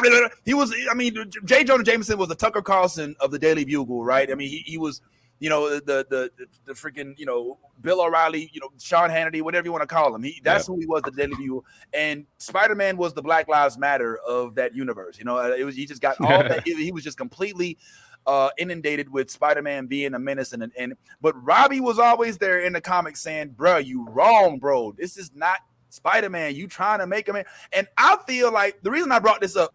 he 0.45 0.53
was. 0.53 0.73
I 0.89 0.93
mean, 0.93 1.15
J. 1.45 1.63
Jonah 1.63 1.83
Jameson 1.83 2.17
was 2.17 2.29
the 2.29 2.35
Tucker 2.35 2.61
Carlson 2.61 3.15
of 3.19 3.31
the 3.31 3.39
Daily 3.39 3.65
Bugle, 3.65 4.03
right? 4.03 4.31
I 4.31 4.35
mean, 4.35 4.49
he, 4.49 4.59
he 4.59 4.77
was." 4.77 5.01
You 5.41 5.49
know 5.49 5.69
the 5.79 5.79
the 5.79 6.29
the, 6.37 6.47
the 6.65 6.73
freaking 6.73 7.17
you 7.17 7.25
know 7.25 7.57
Bill 7.79 8.01
O'Reilly, 8.01 8.49
you 8.51 8.59
know 8.59 8.67
Sean 8.77 9.09
Hannity, 9.09 9.41
whatever 9.41 9.63
you 9.65 9.71
want 9.71 9.83
to 9.83 9.87
call 9.87 10.13
him. 10.13 10.21
He 10.21 10.41
that's 10.43 10.67
who 10.67 10.77
he 10.77 10.85
was 10.85 11.01
the 11.03 11.11
Daily 11.11 11.33
Bugle, 11.37 11.63
and 11.93 12.25
Spider 12.39 12.75
Man 12.75 12.97
was 12.97 13.13
the 13.13 13.21
Black 13.21 13.47
Lives 13.47 13.77
Matter 13.77 14.17
of 14.27 14.55
that 14.55 14.75
universe. 14.75 15.17
You 15.17 15.23
know, 15.23 15.37
uh, 15.37 15.55
it 15.57 15.63
was 15.63 15.77
he 15.77 15.85
just 15.85 16.01
got 16.01 16.19
all 16.19 16.27
that. 16.43 16.67
He, 16.67 16.75
he 16.83 16.91
was 16.91 17.05
just 17.05 17.17
completely 17.17 17.77
uh, 18.25 18.49
inundated 18.57 19.09
with 19.09 19.29
Spider 19.29 19.61
Man 19.61 19.87
being 19.87 20.13
a 20.13 20.19
menace, 20.19 20.53
and 20.53 20.71
and 20.77 20.93
but 21.21 21.33
Robbie 21.43 21.79
was 21.79 21.99
always 21.99 22.37
there 22.37 22.61
in 22.61 22.73
the 22.73 22.81
comics 22.81 23.21
saying, 23.21 23.49
"Bro, 23.49 23.77
you 23.77 24.07
wrong, 24.09 24.59
bro. 24.59 24.93
This 24.97 25.17
is 25.17 25.31
not 25.33 25.59
Spider 25.89 26.29
Man. 26.29 26.55
You 26.55 26.67
trying 26.67 26.99
to 26.99 27.07
make 27.07 27.27
him." 27.27 27.35
in-" 27.35 27.45
And 27.73 27.87
I 27.97 28.17
feel 28.27 28.51
like 28.51 28.81
the 28.83 28.91
reason 28.91 29.11
I 29.11 29.19
brought 29.19 29.41
this 29.41 29.55
up 29.55 29.73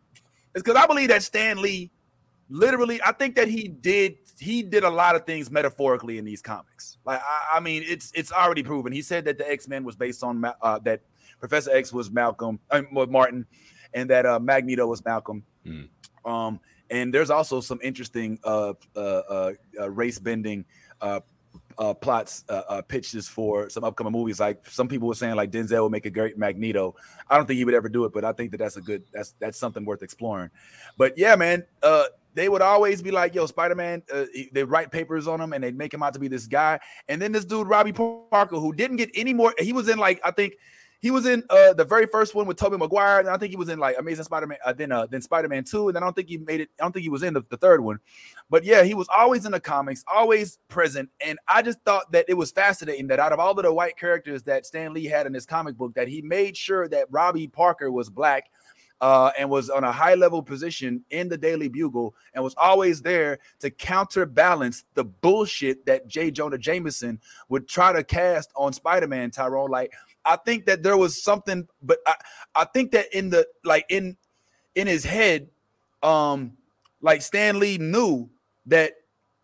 is 0.55 0.63
because 0.63 0.77
I 0.77 0.87
believe 0.87 1.09
that 1.09 1.23
Stan 1.23 1.61
Lee, 1.61 1.91
literally, 2.49 3.01
I 3.03 3.13
think 3.13 3.35
that 3.37 3.49
he 3.49 3.69
did 3.69 4.17
he 4.39 4.63
did 4.63 4.85
a 4.85 4.91
lot 4.91 5.17
of 5.17 5.25
things 5.27 5.51
metaphorically 5.51 6.19
in 6.19 6.25
these 6.25 6.43
comics. 6.43 6.99
Like 7.05 7.21
I, 7.21 7.57
I 7.57 7.61
mean, 7.61 7.83
it's 7.87 8.13
it's 8.15 8.33
already 8.33 8.63
proven. 8.63 8.93
He 8.93 9.03
said 9.03 9.25
that 9.25 9.39
the 9.39 9.51
X 9.51 9.69
Men 9.69 9.85
was 9.85 9.97
based 9.97 10.23
on 10.23 10.45
uh, 10.45 10.79
that 10.81 11.01
Professor 11.41 11.73
X 11.73 11.93
was 11.93 12.11
Malcolm, 12.11 12.59
uh, 12.71 12.83
Martin, 12.91 13.47
and 13.93 14.09
that 14.11 14.27
uh, 14.27 14.39
Magneto 14.39 14.87
was 14.87 15.05
Malcolm. 15.05 15.43
Mm. 15.67 15.89
Um, 16.25 16.61
and 16.91 17.13
there's 17.13 17.31
also 17.31 17.61
some 17.61 17.79
interesting 17.83 18.39
uh, 18.45 18.75
uh, 18.97 18.99
uh, 18.99 19.53
uh, 19.81 19.91
race 19.91 20.19
bending 20.19 20.65
uh, 21.01 21.21
uh, 21.79 21.95
plots 21.95 22.45
pitches 22.89 23.29
for 23.29 23.69
some 23.69 23.85
upcoming 23.85 24.13
movies. 24.13 24.39
Like 24.41 24.69
some 24.69 24.89
people 24.89 25.09
were 25.09 25.15
saying, 25.15 25.35
like 25.35 25.51
Denzel 25.51 25.83
would 25.83 25.93
make 25.93 26.07
a 26.07 26.11
great 26.11 26.39
Magneto. 26.39 26.95
I 27.29 27.37
don't 27.37 27.47
think 27.47 27.59
he 27.59 27.65
would 27.65 27.75
ever 27.75 27.89
do 27.89 28.05
it, 28.05 28.13
but 28.13 28.25
I 28.25 28.33
think 28.33 28.51
that 28.53 28.59
that's 28.59 28.77
a 28.77 28.81
good 28.81 29.03
that's 29.13 29.35
that's 29.39 29.59
something 29.59 29.85
worth 29.85 30.03
exploring. 30.03 30.51
But 30.97 31.19
yeah, 31.19 31.35
man, 31.37 31.65
uh, 31.83 32.05
they 32.35 32.49
would 32.49 32.63
always 32.63 33.03
be 33.03 33.11
like, 33.11 33.35
"Yo, 33.35 33.47
Spider 33.47 33.75
Man." 33.75 34.03
They 34.53 34.65
write 34.65 34.91
papers 34.91 35.27
on 35.27 35.41
him 35.41 35.53
and 35.53 35.65
they 35.65 35.73
make 35.73 35.93
him 35.93 36.03
out 36.03 36.15
to 36.15 36.21
be 36.21 36.29
this 36.29 36.47
guy. 36.47 36.81
And 37.09 37.21
then 37.21 37.33
this 37.33 37.45
dude 37.45 37.67
Robbie 37.67 37.93
Parker, 37.93 38.57
who 38.57 38.73
didn't 38.73 38.97
get 38.97 39.11
any 39.15 39.33
more. 39.33 39.55
He 39.59 39.73
was 39.73 39.89
in 39.89 39.99
like 39.99 40.21
I 40.25 40.31
think 40.31 40.55
he 41.05 41.11
was 41.11 41.27
in 41.27 41.43
uh 41.51 41.75
the 41.75 41.85
very 41.85 42.07
first 42.07 42.35
one 42.35 42.47
with 42.47 42.57
Tobey 42.57 42.79
Maguire, 42.79 43.21
and 43.21 43.29
I 43.29 43.37
think 43.37 43.51
he 43.51 43.59
was 43.59 43.69
in 43.69 43.79
like 43.79 43.97
Amazing 43.99 44.25
Spider-Man, 44.25 44.57
uh, 44.65 44.73
then 44.73 44.91
uh 44.91 45.05
then 45.05 45.21
Spider-Man 45.21 45.65
2, 45.65 45.91
and 45.91 45.99
I 45.99 46.01
don't 46.01 46.17
think 46.17 46.31
he 46.31 46.39
made 46.39 46.63
it, 46.63 46.71
I 46.81 46.85
don't 46.85 46.93
think 46.93 47.03
he 47.03 47.11
was 47.11 47.23
in 47.23 47.35
the, 47.35 47.43
the 47.51 47.59
third 47.59 47.83
one. 47.83 47.99
But 48.49 48.65
yeah, 48.65 48.85
he 48.85 48.95
was 48.95 49.07
always 49.15 49.45
in 49.45 49.53
the 49.53 49.61
comics, 49.61 50.03
always 50.11 50.59
present. 50.69 51.11
And 51.21 51.39
I 51.47 51.61
just 51.61 51.79
thought 51.85 52.11
that 52.13 52.25
it 52.27 52.39
was 52.39 52.53
fascinating 52.53 53.09
that 53.09 53.21
out 53.21 53.35
of 53.35 53.39
all 53.39 53.51
of 53.51 53.63
the 53.63 53.71
white 53.71 53.99
characters 53.99 54.45
that 54.45 54.65
Stan 54.65 54.95
Lee 54.95 55.05
had 55.05 55.27
in 55.27 55.35
his 55.35 55.45
comic 55.45 55.77
book, 55.77 55.93
that 55.93 56.09
he 56.09 56.23
made 56.23 56.57
sure 56.57 56.89
that 56.89 57.09
Robbie 57.11 57.49
Parker 57.49 57.93
was 57.93 58.09
black 58.09 58.49
uh, 59.03 59.31
and 59.39 59.51
was 59.51 59.69
on 59.69 59.85
a 59.85 59.93
high 59.93 60.15
level 60.15 60.43
position 60.43 61.05
in 61.11 61.29
the 61.29 61.37
Daily 61.37 61.69
Bugle 61.69 62.15
and 62.33 62.43
was 62.43 62.55
always 62.57 63.03
there 63.03 63.39
to 63.59 63.69
counterbalance 63.69 64.85
the 64.95 65.05
bullshit 65.05 65.85
that 65.85 66.09
J. 66.09 66.31
Jonah 66.31 66.57
Jameson 66.57 67.21
would 67.51 67.69
try 67.69 67.93
to 67.93 68.03
cast 68.03 68.51
on 68.57 68.73
Spider-Man 68.73 69.31
Tyrone. 69.31 69.71
Like, 69.71 69.93
I 70.25 70.37
think 70.37 70.67
that 70.67 70.83
there 70.83 70.97
was 70.97 71.23
something, 71.23 71.67
but 71.83 71.99
I, 72.07 72.15
I 72.55 72.65
think 72.65 72.93
that 72.93 73.13
in 73.17 73.31
the 73.31 73.47
like 73.65 73.87
in 73.89 74.17
in 74.75 74.87
his 74.87 75.05
head, 75.05 75.49
um, 76.03 76.57
like 77.01 77.23
Stan 77.23 77.59
Lee 77.59 77.79
knew 77.79 78.29
that 78.67 78.95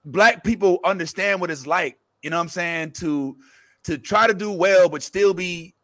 black 0.05 0.43
people 0.43 0.81
understand 0.85 1.41
what 1.41 1.51
it's 1.51 1.67
like, 1.67 1.99
you 2.23 2.31
know 2.31 2.37
what 2.37 2.43
I'm 2.45 2.49
saying, 2.49 2.93
to 2.93 3.37
to 3.85 3.99
try 3.99 4.27
to 4.27 4.35
do 4.35 4.53
well 4.53 4.89
but 4.89 5.03
still 5.03 5.35
be 5.35 5.75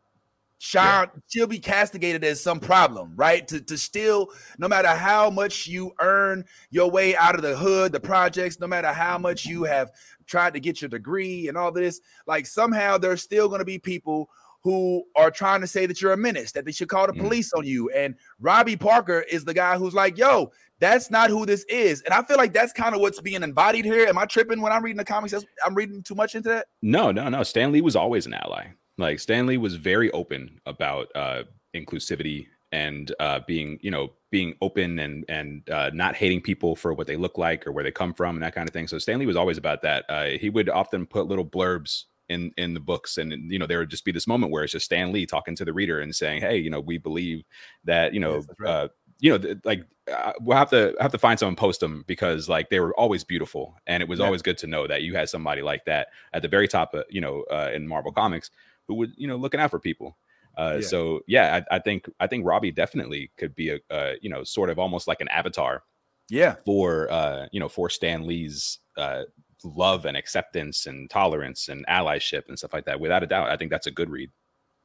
shy, 0.59 1.07
still 1.27 1.47
be 1.47 1.59
castigated 1.59 2.25
as 2.25 2.43
some 2.43 2.61
problem, 2.61 3.13
right? 3.17 3.47
To 3.49 3.61
to 3.61 3.77
still, 3.77 4.29
no 4.59 4.69
matter 4.69 4.89
how 4.89 5.31
much 5.31 5.67
you 5.67 5.93
earn 6.01 6.45
your 6.71 6.91
way 6.91 7.17
out 7.17 7.35
of 7.35 7.43
the 7.43 7.57
hood, 7.57 7.93
the 7.93 8.01
projects, 8.01 8.59
no 8.59 8.67
matter 8.67 8.93
how 8.93 9.19
much 9.19 9.45
you 9.45 9.65
have 9.65 9.91
tried 10.27 10.55
to 10.55 10.61
get 10.61 10.81
your 10.81 10.89
degree 10.89 11.49
and 11.49 11.57
all 11.57 11.71
this, 11.71 12.01
like 12.27 12.47
somehow 12.47 12.99
there's 12.99 13.23
still 13.23 13.49
going 13.49 13.61
to 13.61 13.65
be 13.65 13.79
people 13.79 14.29
who 14.67 15.05
are 15.15 15.31
trying 15.31 15.61
to 15.61 15.67
say 15.69 15.87
that 15.87 16.03
you're 16.03 16.13
a 16.13 16.17
menace, 16.17 16.51
that 16.51 16.65
they 16.65 16.73
should 16.73 16.89
call 16.89 17.07
the 17.07 17.13
Mm. 17.13 17.21
police 17.21 17.53
on 17.53 17.65
you. 17.65 17.89
And 17.91 18.17
Robbie 18.41 18.75
Parker 18.77 19.21
is 19.31 19.45
the 19.45 19.55
guy 19.55 19.77
who's 19.79 19.95
like, 19.95 20.19
yo, 20.19 20.51
that's 20.81 21.09
not 21.09 21.31
who 21.31 21.47
this 21.47 21.65
is. 21.69 22.03
And 22.03 22.13
I 22.13 22.25
feel 22.25 22.37
like 22.37 22.53
that's 22.53 22.73
kind 22.73 22.93
of 22.93 23.01
what's 23.01 23.21
being 23.21 23.45
embodied 23.45 23.85
here. 23.85 24.09
Am 24.09 24.19
I 24.19 24.25
tripping 24.25 24.61
when 24.61 24.73
I'm 24.73 24.83
reading 24.83 24.97
the 24.99 25.05
comics? 25.05 25.31
That's- 25.31 25.49
I'm 25.65 25.77
reading 25.77 26.03
too 26.03 26.17
much 26.17 26.35
into 26.35 26.49
that. 26.49 26.67
No, 26.83 27.13
no, 27.13 27.29
no. 27.29 27.45
Stan 27.45 27.71
Lee 27.71 27.81
was 27.81 27.95
always 27.95 28.27
an 28.27 28.35
ally. 28.35 28.67
Like 28.99 29.21
Stan 29.21 29.47
Lee 29.47 29.57
was 29.57 29.77
very 29.77 30.11
open 30.11 30.61
about 30.67 31.07
uh, 31.15 31.45
inclusivity 31.77 32.49
and 32.73 33.15
uh, 33.21 33.39
being, 33.47 33.79
you 33.83 33.93
know, 33.93 34.15
being 34.33 34.55
open 34.61 34.99
and 34.99 35.25
and 35.29 35.71
uh, 35.71 35.91
not 35.95 36.17
hating 36.17 36.41
people 36.41 36.75
for 36.75 36.93
what 36.93 37.07
they 37.07 37.15
look 37.17 37.39
like 37.39 37.65
or 37.69 37.73
where 37.73 37.85
they 37.85 37.93
come 37.93 38.13
from 38.13 38.35
and 38.35 38.43
that 38.43 38.55
kind 38.57 38.69
of 38.69 38.73
thing. 38.73 38.89
So 38.89 38.99
Stan 38.99 39.21
Lee 39.21 39.27
was 39.27 39.37
always 39.37 39.59
about 39.59 39.83
that. 39.83 40.05
Uh, 40.09 40.25
he 40.41 40.51
would 40.51 40.69
often 40.69 41.07
put 41.07 41.29
little 41.29 41.45
blurbs 41.47 42.05
in 42.29 42.53
in 42.57 42.75
the 42.75 42.81
books, 42.81 43.19
and 43.19 43.33
you 43.51 43.59
know 43.59 43.67
there 43.67 43.79
would 43.79 43.91
just 43.91 44.05
be 44.05 44.13
this 44.13 44.27
moment 44.27 44.53
where 44.53 44.65
it's 44.65 44.73
just 44.73 44.87
Stan 44.87 45.13
Lee 45.13 45.27
talking 45.27 45.55
to 45.57 45.65
the 45.65 45.73
reader 45.73 46.01
and 46.01 46.15
saying, 46.15 46.41
"Hey, 46.41 46.57
you 46.59 46.71
know, 46.71 46.81
we 46.81 46.99
believe 46.99 47.45
that 47.85 48.15
you 48.15 48.21
know." 48.21 48.37
Yes, 48.37 48.47
right. 48.59 48.71
uh, 48.71 48.89
you 49.19 49.31
know, 49.31 49.39
th- 49.39 49.57
like 49.65 49.85
uh, 50.13 50.33
we'll 50.41 50.59
have 50.59 50.71
to 50.71 50.95
have 51.01 51.13
to 51.13 51.19
find 51.19 51.39
someone 51.39 51.57
post 51.57 51.81
them 51.81 52.05
because 52.07 52.49
like 52.49 52.69
they 52.69 52.81
were 52.81 52.95
always 52.99 53.25
beautiful, 53.25 53.77
and 53.87 54.03
it 54.03 54.09
was 54.09 54.19
Yeah. 54.19 54.27
always 54.27 54.43
good 54.43 54.59
to 54.59 54.67
know 54.67 54.87
that 54.87 55.03
you 55.03 55.15
had 55.15 55.29
somebody 55.31 55.63
like 55.63 55.85
that 55.87 56.09
at 56.35 56.43
the 56.43 56.49
very 56.49 56.69
top, 56.69 56.93
of, 56.95 57.05
you 57.09 57.21
know, 57.21 57.45
uh, 57.51 57.71
in 57.75 57.89
Marvel 57.89 58.13
Comics 58.13 58.51
who 58.89 58.95
would 58.95 59.13
you 59.17 59.27
know 59.27 59.37
looking 59.37 59.59
out 59.61 59.71
for 59.71 59.81
people. 59.81 60.17
Uh, 60.59 60.79
Yeah. 60.81 60.87
So 60.87 61.21
yeah, 61.27 61.63
I, 61.71 61.77
I 61.77 61.79
think 61.79 62.09
I 62.21 62.27
think 62.27 62.47
Robbie 62.47 62.73
definitely 62.73 63.31
could 63.39 63.55
be 63.55 63.71
a 63.71 63.79
uh, 63.91 64.13
you 64.21 64.29
know 64.31 64.45
sort 64.45 64.69
of 64.71 64.79
almost 64.79 65.09
like 65.09 65.21
an 65.21 65.29
avatar 65.29 65.83
Yeah. 66.29 66.57
for 66.67 67.11
uh, 67.11 67.47
you 67.53 67.59
know 67.61 67.69
for 67.69 67.89
Stan 67.91 68.27
Lee's 68.27 68.79
uh, 68.99 69.23
love 69.65 70.07
and 70.07 70.17
acceptance 70.17 70.87
and 70.87 71.09
tolerance 71.11 71.69
and 71.69 71.87
allyship 71.87 72.49
and 72.49 72.59
stuff 72.59 72.73
like 72.73 72.85
that. 72.85 73.01
Without 73.01 73.23
a 73.23 73.27
doubt, 73.27 73.51
I 73.51 73.57
think 73.57 73.71
that's 73.71 73.87
a 73.87 73.91
good 73.91 74.11
read. 74.11 74.31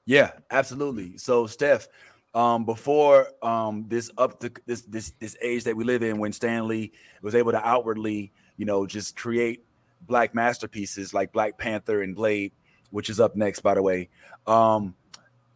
Yeah, 0.05 0.31
absolutely. 0.49 1.17
So, 1.17 1.47
Steph, 1.47 1.87
um, 2.33 2.65
before 2.65 3.27
um, 3.43 3.85
this 3.87 4.09
up 4.17 4.39
to 4.39 4.51
this 4.65 4.81
this 4.81 5.11
this 5.19 5.35
age 5.41 5.63
that 5.65 5.75
we 5.75 5.83
live 5.83 6.01
in, 6.03 6.17
when 6.17 6.31
Stan 6.31 6.67
Lee 6.67 6.91
was 7.21 7.35
able 7.35 7.51
to 7.51 7.67
outwardly, 7.67 8.31
you 8.57 8.65
know, 8.65 8.85
just 8.85 9.15
create 9.15 9.65
black 10.07 10.33
masterpieces 10.33 11.13
like 11.13 11.31
Black 11.31 11.57
Panther 11.57 12.01
and 12.01 12.15
Blade, 12.15 12.53
which 12.89 13.09
is 13.09 13.19
up 13.19 13.35
next, 13.35 13.59
by 13.59 13.75
the 13.75 13.81
way. 13.81 14.09
Um, 14.47 14.95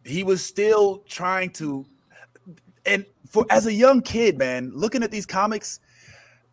he 0.03 0.23
was 0.23 0.43
still 0.43 0.99
trying 1.07 1.49
to, 1.51 1.85
and 2.85 3.05
for 3.27 3.45
as 3.49 3.65
a 3.65 3.73
young 3.73 4.01
kid, 4.01 4.37
man, 4.37 4.71
looking 4.75 5.01
at 5.01 5.11
these 5.11 5.25
comics, 5.25 5.79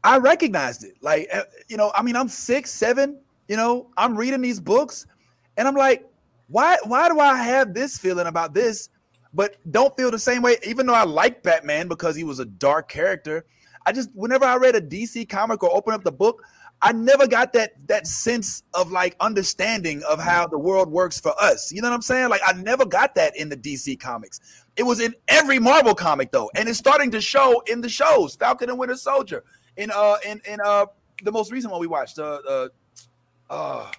I 0.04 0.18
recognized 0.18 0.84
it. 0.84 0.94
Like, 1.00 1.28
uh, 1.32 1.42
you 1.68 1.76
know, 1.76 1.92
I 1.94 2.02
mean, 2.02 2.16
I'm 2.16 2.28
six, 2.28 2.70
seven. 2.70 3.20
You 3.48 3.56
know, 3.56 3.90
I'm 3.96 4.16
reading 4.16 4.40
these 4.40 4.60
books, 4.60 5.06
and 5.56 5.68
I'm 5.68 5.74
like, 5.74 6.08
why? 6.48 6.76
Why 6.84 7.08
do 7.08 7.20
I 7.20 7.36
have 7.36 7.74
this 7.74 7.98
feeling 7.98 8.26
about 8.26 8.54
this, 8.54 8.88
but 9.32 9.56
don't 9.70 9.96
feel 9.96 10.10
the 10.10 10.18
same 10.18 10.42
way? 10.42 10.56
Even 10.66 10.86
though 10.86 10.94
I 10.94 11.04
like 11.04 11.42
Batman 11.42 11.88
because 11.88 12.16
he 12.16 12.24
was 12.24 12.38
a 12.38 12.44
dark 12.44 12.88
character, 12.88 13.44
I 13.86 13.92
just 13.92 14.10
whenever 14.14 14.44
I 14.44 14.56
read 14.56 14.74
a 14.74 14.80
DC 14.80 15.28
comic 15.28 15.62
or 15.62 15.74
open 15.74 15.94
up 15.94 16.04
the 16.04 16.12
book, 16.12 16.42
I 16.80 16.92
never 16.92 17.28
got 17.28 17.52
that 17.52 17.74
that 17.86 18.06
sense 18.06 18.64
of 18.74 18.90
like 18.90 19.16
understanding 19.20 20.02
of 20.08 20.20
how 20.20 20.46
the 20.46 20.58
world 20.58 20.90
works 20.90 21.20
for 21.20 21.32
us. 21.40 21.72
You 21.72 21.80
know 21.80 21.88
what 21.88 21.94
I'm 21.94 22.02
saying? 22.02 22.28
Like 22.28 22.42
I 22.44 22.52
never 22.54 22.84
got 22.84 23.14
that 23.14 23.36
in 23.36 23.48
the 23.48 23.56
DC 23.56 24.00
comics. 24.00 24.40
It 24.76 24.82
was 24.82 25.00
in 25.00 25.14
every 25.28 25.58
Marvel 25.58 25.94
comic 25.94 26.32
though, 26.32 26.50
and 26.56 26.68
it's 26.68 26.78
starting 26.78 27.10
to 27.12 27.20
show 27.20 27.60
in 27.66 27.80
the 27.80 27.88
shows. 27.88 28.34
Falcon 28.34 28.68
and 28.68 28.78
Winter 28.78 28.96
Soldier, 28.96 29.44
in 29.76 29.90
uh 29.90 30.16
in 30.26 30.40
in 30.46 30.58
uh 30.64 30.86
the 31.22 31.32
most 31.32 31.52
recent 31.52 31.70
one 31.70 31.80
we 31.80 31.86
watched, 31.86 32.18
uh 32.18 32.40
uh, 32.48 32.68
uh 33.50 33.90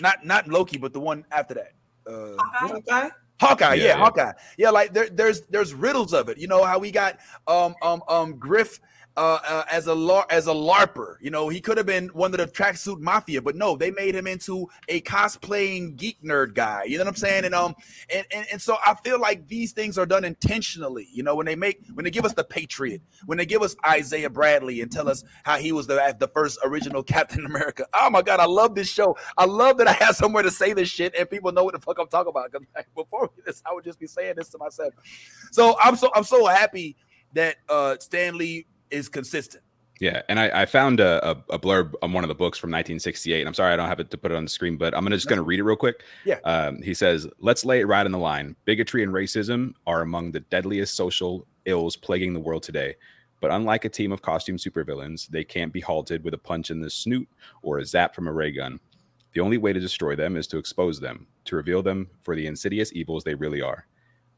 not 0.00 0.24
not 0.24 0.48
Loki, 0.48 0.78
but 0.78 0.92
the 0.92 1.00
one 1.00 1.24
after 1.30 1.54
that. 1.54 1.72
Uh, 2.06 2.36
Hawkeye? 2.38 3.10
Hawkeye, 3.40 3.74
yeah, 3.74 3.82
Yeah, 3.82 3.88
yeah. 3.88 3.96
Hawkeye, 3.96 4.32
yeah. 4.58 4.70
Like 4.70 4.92
there, 4.92 5.08
there's 5.08 5.42
there's 5.42 5.72
riddles 5.74 6.12
of 6.12 6.28
it. 6.28 6.38
You 6.38 6.46
know 6.46 6.64
how 6.64 6.78
we 6.78 6.90
got 6.90 7.18
um 7.46 7.74
um 7.82 8.02
um 8.08 8.36
Griff 8.36 8.80
uh, 9.16 9.38
uh 9.46 9.64
as 9.70 9.86
a 9.86 9.94
lar- 9.94 10.26
as 10.30 10.46
a 10.46 10.52
larper. 10.52 11.16
You 11.20 11.30
know 11.30 11.48
he 11.48 11.60
could 11.60 11.76
have 11.76 11.86
been 11.86 12.08
one 12.08 12.32
of 12.32 12.38
the 12.38 12.46
tracksuit 12.46 13.00
mafia, 13.00 13.42
but 13.42 13.56
no, 13.56 13.76
they 13.76 13.90
made 13.90 14.14
him 14.14 14.26
into 14.26 14.68
a 14.88 15.00
cosplaying 15.02 15.96
geek 15.96 16.22
nerd 16.22 16.54
guy. 16.54 16.84
You 16.84 16.98
know 16.98 17.04
what 17.04 17.10
I'm 17.10 17.16
saying? 17.16 17.44
And 17.44 17.54
um 17.54 17.74
and, 18.14 18.26
and 18.34 18.46
and 18.52 18.62
so 18.62 18.76
I 18.84 18.94
feel 19.04 19.20
like 19.20 19.46
these 19.48 19.72
things 19.72 19.98
are 19.98 20.06
done 20.06 20.24
intentionally. 20.24 21.08
You 21.12 21.22
know 21.22 21.34
when 21.34 21.46
they 21.46 21.56
make 21.56 21.80
when 21.94 22.04
they 22.04 22.10
give 22.10 22.24
us 22.24 22.34
the 22.34 22.44
Patriot, 22.44 23.02
when 23.26 23.38
they 23.38 23.46
give 23.46 23.62
us 23.62 23.76
Isaiah 23.86 24.30
Bradley 24.30 24.80
and 24.80 24.90
tell 24.90 25.08
us 25.08 25.24
how 25.44 25.56
he 25.56 25.72
was 25.72 25.86
the 25.86 26.16
the 26.18 26.28
first 26.28 26.58
original 26.64 27.02
Captain 27.10 27.44
America. 27.46 27.86
Oh 27.94 28.10
my 28.10 28.22
God, 28.22 28.40
I 28.40 28.46
love 28.46 28.74
this 28.74 28.88
show. 28.88 29.16
I 29.36 29.44
love 29.44 29.78
that 29.78 29.88
I 29.88 29.92
have 29.92 30.16
somewhere 30.16 30.42
to 30.42 30.50
say 30.50 30.72
this 30.72 30.88
shit 30.88 31.14
and 31.14 31.28
people 31.28 31.52
know 31.52 31.64
what 31.64 31.74
the 31.74 31.80
fuck 31.80 31.98
I'm 31.98 32.08
talking 32.08 32.30
about. 32.30 32.50
Because 32.52 32.66
before 32.94 33.30
this, 33.44 33.62
I 33.66 33.74
would 33.74 33.84
just 33.84 33.98
be 33.98 34.06
saying 34.06 34.34
this 34.36 34.48
to 34.50 34.58
myself. 34.58 34.94
So 35.52 35.76
I'm 35.80 35.96
so 35.96 36.10
I'm 36.14 36.24
so 36.24 36.46
happy 36.46 36.96
that 37.34 37.56
uh 37.68 37.96
Stan 38.00 38.36
Lee 38.36 38.66
is 38.90 39.08
consistent. 39.08 39.62
Yeah, 40.00 40.22
and 40.30 40.40
I, 40.40 40.62
I 40.62 40.66
found 40.66 40.98
a, 40.98 41.28
a, 41.28 41.30
a 41.50 41.58
blurb 41.58 41.92
on 42.00 42.14
one 42.14 42.24
of 42.24 42.28
the 42.28 42.34
books 42.34 42.56
from 42.56 42.70
1968. 42.70 43.40
And 43.40 43.48
I'm 43.48 43.52
sorry 43.52 43.74
I 43.74 43.76
don't 43.76 43.88
have 43.88 44.00
it 44.00 44.10
to 44.10 44.16
put 44.16 44.32
it 44.32 44.34
on 44.34 44.44
the 44.44 44.50
screen, 44.50 44.78
but 44.78 44.96
I'm 44.96 45.04
gonna 45.04 45.16
just 45.16 45.28
gonna 45.28 45.42
read 45.42 45.60
it 45.60 45.64
real 45.64 45.76
quick. 45.76 46.02
Yeah. 46.24 46.38
Um, 46.44 46.80
he 46.80 46.94
says, 46.94 47.28
"Let's 47.38 47.66
lay 47.66 47.80
it 47.80 47.84
right 47.84 48.06
on 48.06 48.12
the 48.12 48.18
line. 48.18 48.56
Bigotry 48.64 49.02
and 49.02 49.12
racism 49.12 49.74
are 49.86 50.00
among 50.00 50.32
the 50.32 50.40
deadliest 50.40 50.94
social 50.94 51.46
ills 51.66 51.96
plaguing 51.96 52.32
the 52.32 52.40
world 52.40 52.62
today. 52.62 52.96
But 53.40 53.50
unlike 53.50 53.84
a 53.84 53.88
team 53.88 54.12
of 54.12 54.22
costume 54.22 54.56
supervillains, 54.56 55.28
they 55.28 55.44
can't 55.44 55.72
be 55.72 55.80
halted 55.80 56.24
with 56.24 56.34
a 56.34 56.38
punch 56.38 56.70
in 56.70 56.80
the 56.80 56.90
snoot 56.90 57.28
or 57.62 57.78
a 57.78 57.84
zap 57.84 58.14
from 58.14 58.28
a 58.28 58.32
ray 58.32 58.52
gun. 58.52 58.80
The 59.32 59.40
only 59.40 59.58
way 59.58 59.72
to 59.72 59.80
destroy 59.80 60.16
them 60.16 60.36
is 60.36 60.46
to 60.48 60.58
expose 60.58 61.00
them, 61.00 61.26
to 61.44 61.56
reveal 61.56 61.82
them 61.82 62.10
for 62.22 62.34
the 62.34 62.46
insidious 62.46 62.92
evils 62.92 63.24
they 63.24 63.34
really 63.34 63.62
are. 63.62 63.86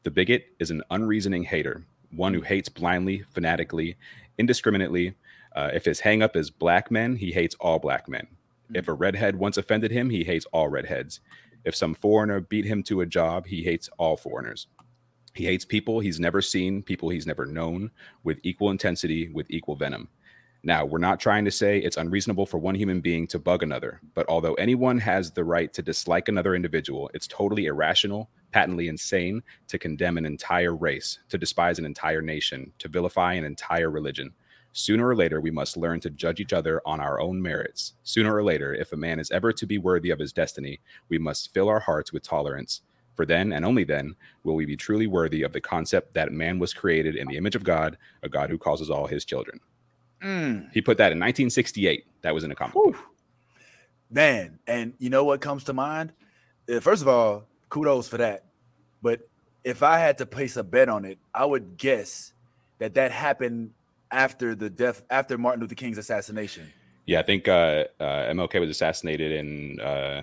The 0.03 0.11
bigot 0.11 0.45
is 0.59 0.71
an 0.71 0.83
unreasoning 0.91 1.43
hater, 1.43 1.85
one 2.11 2.33
who 2.33 2.41
hates 2.41 2.69
blindly, 2.69 3.23
fanatically, 3.31 3.97
indiscriminately. 4.43 5.15
Uh, 5.55 5.69
if 5.73 5.85
his 5.85 6.01
hangup 6.01 6.35
is 6.35 6.49
black 6.49 6.91
men, 6.91 7.15
he 7.15 7.31
hates 7.31 7.55
all 7.61 7.79
black 7.79 8.09
men. 8.09 8.27
If 8.73 8.87
a 8.87 8.93
redhead 8.93 9.35
once 9.37 9.57
offended 9.57 9.91
him, 9.91 10.09
he 10.09 10.23
hates 10.23 10.45
all 10.51 10.67
redheads. 10.67 11.21
If 11.63 11.75
some 11.75 11.93
foreigner 11.93 12.41
beat 12.41 12.65
him 12.65 12.83
to 12.83 13.01
a 13.01 13.05
job, 13.05 13.47
he 13.47 13.63
hates 13.63 13.89
all 13.97 14.17
foreigners. 14.17 14.67
He 15.33 15.45
hates 15.45 15.65
people 15.65 15.99
he's 15.99 16.19
never 16.19 16.41
seen, 16.41 16.83
people 16.83 17.09
he's 17.09 17.25
never 17.25 17.45
known, 17.45 17.91
with 18.23 18.39
equal 18.43 18.69
intensity, 18.69 19.29
with 19.29 19.49
equal 19.49 19.75
venom. 19.75 20.09
Now, 20.65 20.85
we're 20.85 20.97
not 20.97 21.19
trying 21.19 21.43
to 21.43 21.51
say 21.51 21.79
it's 21.79 21.97
unreasonable 21.97 22.45
for 22.45 22.57
one 22.57 22.75
human 22.75 23.01
being 23.01 23.27
to 23.27 23.37
bug 23.37 23.63
another, 23.63 23.99
but 24.13 24.25
although 24.29 24.53
anyone 24.53 24.97
has 24.99 25.29
the 25.29 25.43
right 25.43 25.73
to 25.73 25.81
dislike 25.81 26.29
another 26.29 26.55
individual, 26.55 27.11
it's 27.13 27.27
totally 27.27 27.65
irrational, 27.65 28.29
patently 28.53 28.87
insane 28.87 29.43
to 29.67 29.77
condemn 29.77 30.17
an 30.17 30.25
entire 30.25 30.73
race, 30.73 31.19
to 31.27 31.37
despise 31.37 31.79
an 31.79 31.85
entire 31.85 32.21
nation, 32.21 32.71
to 32.79 32.87
vilify 32.87 33.33
an 33.33 33.43
entire 33.43 33.91
religion. 33.91 34.31
Sooner 34.71 35.05
or 35.05 35.17
later, 35.17 35.41
we 35.41 35.51
must 35.51 35.75
learn 35.75 35.99
to 35.99 36.09
judge 36.09 36.39
each 36.39 36.53
other 36.53 36.81
on 36.85 37.01
our 37.01 37.19
own 37.19 37.41
merits. 37.41 37.95
Sooner 38.03 38.33
or 38.33 38.41
later, 38.41 38.73
if 38.73 38.93
a 38.93 38.97
man 38.97 39.19
is 39.19 39.31
ever 39.31 39.51
to 39.51 39.67
be 39.67 39.77
worthy 39.77 40.11
of 40.11 40.19
his 40.19 40.31
destiny, 40.31 40.79
we 41.09 41.17
must 41.17 41.53
fill 41.53 41.67
our 41.67 41.81
hearts 41.81 42.13
with 42.13 42.23
tolerance. 42.23 42.83
For 43.15 43.25
then 43.25 43.51
and 43.51 43.65
only 43.65 43.83
then 43.83 44.15
will 44.45 44.55
we 44.55 44.65
be 44.65 44.77
truly 44.77 45.07
worthy 45.07 45.43
of 45.43 45.51
the 45.51 45.59
concept 45.59 46.13
that 46.13 46.31
man 46.31 46.57
was 46.57 46.73
created 46.73 47.17
in 47.17 47.27
the 47.27 47.37
image 47.37 47.55
of 47.55 47.65
God, 47.65 47.97
a 48.23 48.29
God 48.29 48.49
who 48.49 48.57
calls 48.57 48.81
us 48.81 48.89
all 48.89 49.07
his 49.07 49.25
children. 49.25 49.59
Mm, 50.23 50.69
He 50.73 50.81
put 50.81 50.97
that 50.97 51.11
in 51.11 51.19
1968. 51.19 52.05
That 52.21 52.33
was 52.33 52.43
in 52.43 52.51
a 52.51 52.55
comic 52.55 52.73
whew. 52.75 52.91
book. 52.93 53.01
Man, 54.09 54.59
and 54.67 54.93
you 54.99 55.09
know 55.09 55.23
what 55.23 55.41
comes 55.41 55.63
to 55.65 55.73
mind? 55.73 56.13
Uh, 56.71 56.79
First 56.79 57.01
of 57.01 57.07
all, 57.07 57.45
kudos 57.69 58.07
for 58.07 58.17
that. 58.17 58.45
But 59.01 59.27
if 59.63 59.83
I 59.83 59.97
had 59.99 60.17
to 60.19 60.25
place 60.25 60.55
a 60.55 60.63
bet 60.63 60.87
on 60.89 61.03
it, 61.05 61.17
I 61.33 61.45
would 61.45 61.77
guess 61.77 62.31
that 62.79 62.93
that 62.93 63.11
happened 63.11 63.71
after 64.11 64.55
the 64.55 64.69
death, 64.69 65.03
after 65.09 65.37
Martin 65.37 65.61
Luther 65.61 65.75
King's 65.75 65.97
assassination. 65.97 66.71
Yeah, 67.05 67.19
I 67.19 67.23
think 67.23 67.47
uh, 67.47 67.85
uh, 67.99 68.03
MLK 68.31 68.59
was 68.59 68.69
assassinated 68.69 69.31
in. 69.31 69.79
Uh, 69.79 70.21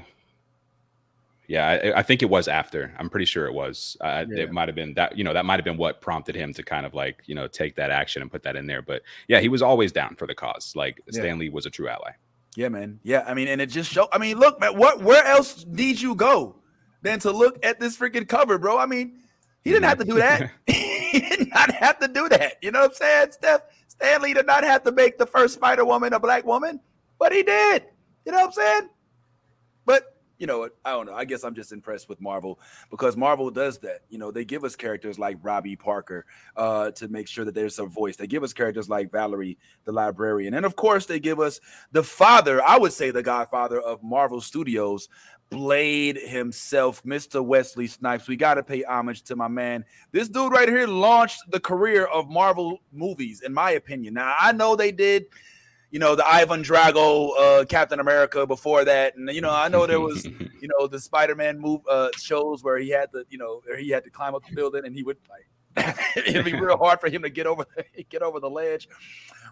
yeah, 1.51 1.67
I, 1.69 1.99
I 1.99 2.03
think 2.05 2.23
it 2.23 2.31
was 2.31 2.47
after. 2.47 2.95
I'm 2.97 3.11
pretty 3.11 3.27
sure 3.27 3.47
it 3.47 3.53
was. 3.53 3.97
Uh, 4.01 4.25
Yeah. 4.29 4.45
It 4.45 4.53
might 4.53 4.69
have 4.69 4.77
been 4.77 4.95
that. 4.95 5.19
You 5.19 5.25
know, 5.25 5.35
that 5.35 5.45
might 5.45 5.57
have 5.57 5.65
been 5.65 5.77
what 5.77 6.01
prompted 6.01 6.37
him 6.37 6.55
to 6.55 6.63
kind 6.63 6.87
of 6.87 6.95
like 6.95 7.23
you 7.27 7.35
know 7.35 7.49
take 7.49 7.75
that 7.75 7.91
action 7.91 8.23
and 8.23 8.31
put 8.31 8.45
that 8.45 8.55
in 8.55 8.67
there. 8.69 8.83
But 8.83 9.03
yeah, 9.27 9.41
he 9.41 9.49
was 9.49 9.61
always 9.61 9.91
down 9.91 10.15
for 10.15 10.29
the 10.29 10.35
cause. 10.35 10.75
Like 10.77 11.03
Yeah. 11.11 11.21
Stan 11.21 11.39
Lee 11.41 11.49
was 11.49 11.67
a 11.67 11.71
true 11.71 11.89
ally. 11.89 12.13
Yeah, 12.55 12.69
man. 12.69 13.01
Yeah, 13.03 13.25
I 13.27 13.35
mean, 13.35 13.49
and 13.49 13.61
it 13.61 13.67
just 13.67 13.91
show. 13.91 14.09
I 14.13 14.19
mean, 14.19 14.39
look, 14.39 14.61
man. 14.61 14.79
What? 14.79 15.03
Where 15.03 15.25
else 15.25 15.67
need 15.69 16.01
you 16.01 16.15
go 16.15 16.55
than 17.03 17.19
to 17.21 17.33
look 17.33 17.59
at 17.67 17.81
this 17.81 17.97
freaking 17.97 18.29
cover, 18.29 18.57
bro? 18.57 18.79
I 18.79 18.87
mean, 18.87 19.19
he 19.65 19.73
didn't 19.73 19.87
have 19.87 19.99
to 19.99 20.05
do 20.05 20.19
that. 20.19 20.53
he 20.69 21.19
did 21.19 21.49
not 21.51 21.73
have 21.75 21.99
to 21.99 22.07
do 22.07 22.29
that. 22.29 22.59
You 22.63 22.71
know 22.71 22.83
what 22.83 22.91
I'm 22.91 22.95
saying, 22.95 23.33
Steph? 23.33 23.63
Stan 23.89 24.23
Lee 24.23 24.35
did 24.35 24.47
not 24.47 24.63
have 24.63 24.85
to 24.85 24.93
make 24.93 25.19
the 25.19 25.27
first 25.27 25.55
Spider 25.55 25.85
Woman 25.85 26.13
a 26.13 26.21
black 26.21 26.45
woman, 26.47 26.79
but 27.19 27.33
he 27.33 27.43
did. 27.43 27.87
You 28.25 28.31
know 28.31 28.39
what 28.39 28.47
I'm 28.47 28.53
saying? 28.53 28.89
You 30.41 30.49
know. 30.49 30.69
I 30.85 30.91
don't 30.91 31.07
know. 31.07 31.15
I 31.15 31.25
guess 31.25 31.45
I'm 31.45 31.55
just 31.55 31.71
impressed 31.71 32.09
with 32.09 32.21
Marvel 32.21 32.59
because 32.91 33.17
Marvel 33.17 33.51
does 33.51 33.79
that. 33.79 34.01
You 34.09 34.19
know, 34.19 34.33
they 34.33 34.45
give 34.45 34.65
us 34.65 34.75
characters 34.75 35.21
like 35.21 35.37
Robbie 35.41 35.77
Parker 35.77 36.27
uh, 36.57 36.91
to 36.93 37.07
make 37.07 37.29
sure 37.29 37.45
that 37.45 37.55
there's 37.55 37.79
a 37.79 37.87
voice. 37.87 38.17
They 38.17 38.27
give 38.27 38.43
us 38.43 38.53
characters 38.53 38.89
like 38.89 39.13
Valerie, 39.13 39.57
the 39.85 39.93
librarian, 39.93 40.55
and 40.55 40.67
of 40.67 40.75
course, 40.75 41.07
they 41.07 41.21
give 41.21 41.39
us 41.39 41.61
the 41.93 42.03
father. 42.03 42.61
I 42.65 42.77
would 42.77 42.93
say 42.93 43.13
the 43.13 43.23
Godfather 43.23 43.81
of 43.81 44.03
Marvel 44.03 44.41
Studios, 44.41 45.09
Blade 45.51 46.17
himself, 46.17 47.03
Mr. 47.03 47.45
Wesley 47.45 47.89
Snipes. 47.89 48.29
We 48.29 48.37
got 48.37 48.55
to 48.55 48.63
pay 48.63 48.85
homage 48.85 49.23
to 49.25 49.37
my 49.37 49.49
man. 49.49 49.85
This 50.13 50.29
dude 50.29 50.53
right 50.53 50.69
here 50.69 50.87
launched 50.87 51.51
the 51.51 51.59
career 51.59 52.05
of 52.05 52.31
Marvel 52.31 52.79
movies, 52.93 53.43
in 53.45 53.53
my 53.53 53.73
opinion. 53.73 54.15
Now, 54.15 54.37
I 54.39 54.53
know 54.53 54.77
they 54.77 54.93
did, 54.93 55.27
you 55.91 55.99
know, 55.99 56.15
the 56.15 56.27
Ivan 56.27 56.63
Drago 56.63 57.31
uh, 57.39 57.65
Captain 57.65 58.01
America 58.01 58.47
before 58.47 58.85
that. 58.85 59.17
And, 59.17 59.29
you 59.31 59.41
know, 59.41 59.51
I 59.51 59.69
know 59.69 59.87
there 59.87 60.01
was, 60.01 60.25
you 60.61 60.69
know, 60.69 60.87
the 60.87 61.01
Spider 61.01 61.35
Man 61.35 61.59
move 61.59 61.81
uh, 61.89 62.11
shows 62.17 62.63
where 62.63 62.79
he 62.79 62.91
had 62.91 63.11
to, 63.13 63.25
you 63.29 63.39
know, 63.39 63.61
where 63.65 63.77
he 63.77 63.91
had 63.91 64.05
to 64.05 64.11
climb 64.11 64.35
up 64.35 64.45
the 64.49 64.55
building 64.55 64.85
and 64.85 64.95
he 64.95 65.03
would 65.03 65.19
like, 65.29 65.97
it'd 66.17 66.45
be 66.45 66.55
real 66.55 66.77
hard 66.77 67.01
for 67.01 67.09
him 67.09 67.23
to 67.23 67.31
get 67.31 67.47
over 67.47 67.67
the, 67.77 68.03
get 68.09 68.23
over 68.23 68.41
the 68.41 68.51
ledge. 68.51 68.89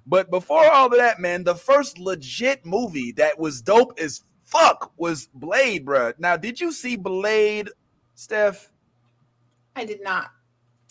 But 0.06 0.30
before 0.30 0.70
all 0.70 0.86
of 0.86 0.96
that, 0.96 1.20
man, 1.20 1.44
the 1.44 1.54
first 1.54 1.98
legit 1.98 2.64
movie 2.64 3.12
that 3.12 3.38
was 3.38 3.60
dope 3.60 3.98
as 3.98 4.24
fuck 4.44 4.92
was 4.96 5.28
Blade, 5.34 5.84
bruh. 5.84 6.14
Now, 6.18 6.36
did 6.36 6.60
you 6.60 6.72
see 6.72 6.96
Blade, 6.96 7.70
Steph? 8.14 8.70
I 9.76 9.84
did 9.84 10.02
not. 10.02 10.30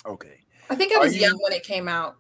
Okay. 0.06 0.40
I 0.70 0.76
think 0.76 0.94
I 0.94 1.00
was 1.00 1.16
you- 1.16 1.22
young 1.22 1.38
when 1.42 1.54
it 1.54 1.64
came 1.64 1.88
out. 1.88 2.18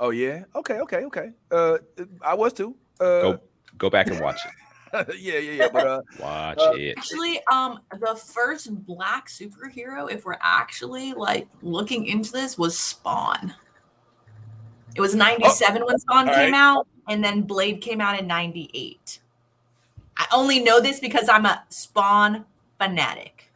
Oh 0.00 0.10
yeah. 0.10 0.44
Okay. 0.56 0.80
Okay. 0.80 1.04
Okay. 1.04 1.30
Uh, 1.50 1.78
I 2.22 2.34
was 2.34 2.54
too. 2.54 2.74
Uh, 2.98 3.20
Go 3.20 3.40
go 3.76 3.90
back 3.90 4.08
and 4.08 4.18
watch 4.20 4.40
it. 4.46 4.52
yeah. 5.20 5.38
Yeah. 5.38 5.52
Yeah. 5.52 5.68
But 5.70 5.86
uh, 5.86 6.00
Watch 6.18 6.58
Uh, 6.58 6.72
it. 6.74 6.94
Actually, 6.96 7.40
um, 7.52 7.80
the 8.00 8.16
first 8.16 8.74
black 8.86 9.28
superhero, 9.28 10.10
if 10.10 10.24
we're 10.24 10.38
actually 10.40 11.12
like 11.12 11.46
looking 11.60 12.06
into 12.06 12.32
this, 12.32 12.56
was 12.56 12.76
Spawn. 12.76 13.54
It 14.96 15.00
was 15.00 15.14
97 15.14 15.84
when 15.84 15.98
Spawn 16.00 16.26
came 16.26 16.52
right. 16.52 16.54
out, 16.54 16.88
and 17.08 17.22
then 17.22 17.42
Blade 17.42 17.80
came 17.80 18.00
out 18.00 18.18
in 18.18 18.26
98. 18.26 19.20
I 20.16 20.26
only 20.32 20.60
know 20.60 20.80
this 20.80 20.98
because 20.98 21.28
I'm 21.28 21.46
a 21.46 21.62
Spawn 21.68 22.44
fanatic. 22.76 23.49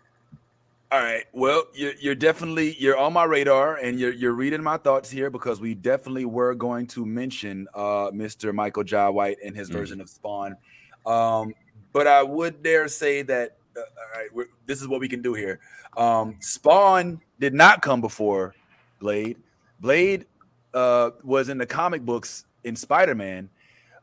All 0.94 1.00
right. 1.00 1.24
Well, 1.32 1.64
you're, 1.74 1.94
you're 1.98 2.14
definitely 2.14 2.76
you're 2.78 2.96
on 2.96 3.12
my 3.14 3.24
radar, 3.24 3.74
and 3.78 3.98
you're 3.98 4.12
you're 4.12 4.32
reading 4.32 4.62
my 4.62 4.76
thoughts 4.76 5.10
here 5.10 5.28
because 5.28 5.60
we 5.60 5.74
definitely 5.74 6.24
were 6.24 6.54
going 6.54 6.86
to 6.88 7.04
mention 7.04 7.66
uh, 7.74 8.12
Mr. 8.12 8.54
Michael 8.54 8.84
Jai 8.84 9.08
White 9.08 9.38
and 9.44 9.56
his 9.56 9.68
Mm. 9.68 9.72
version 9.72 10.00
of 10.00 10.08
Spawn. 10.08 10.56
Um, 11.04 11.52
but 11.92 12.06
I 12.06 12.22
would 12.22 12.62
dare 12.62 12.86
say 12.86 13.22
that 13.22 13.56
uh, 13.76 13.80
all 13.80 14.20
right, 14.20 14.32
we're, 14.32 14.46
this 14.66 14.80
is 14.80 14.86
what 14.86 15.00
we 15.00 15.08
can 15.08 15.20
do 15.20 15.34
here. 15.34 15.58
Um, 15.96 16.36
Spawn 16.38 17.20
did 17.40 17.54
not 17.54 17.82
come 17.82 18.00
before 18.00 18.54
Blade. 19.00 19.36
Blade 19.80 20.26
uh, 20.74 21.10
was 21.24 21.48
in 21.48 21.58
the 21.58 21.66
comic 21.66 22.02
books 22.02 22.44
in 22.62 22.76
Spider-Man 22.76 23.50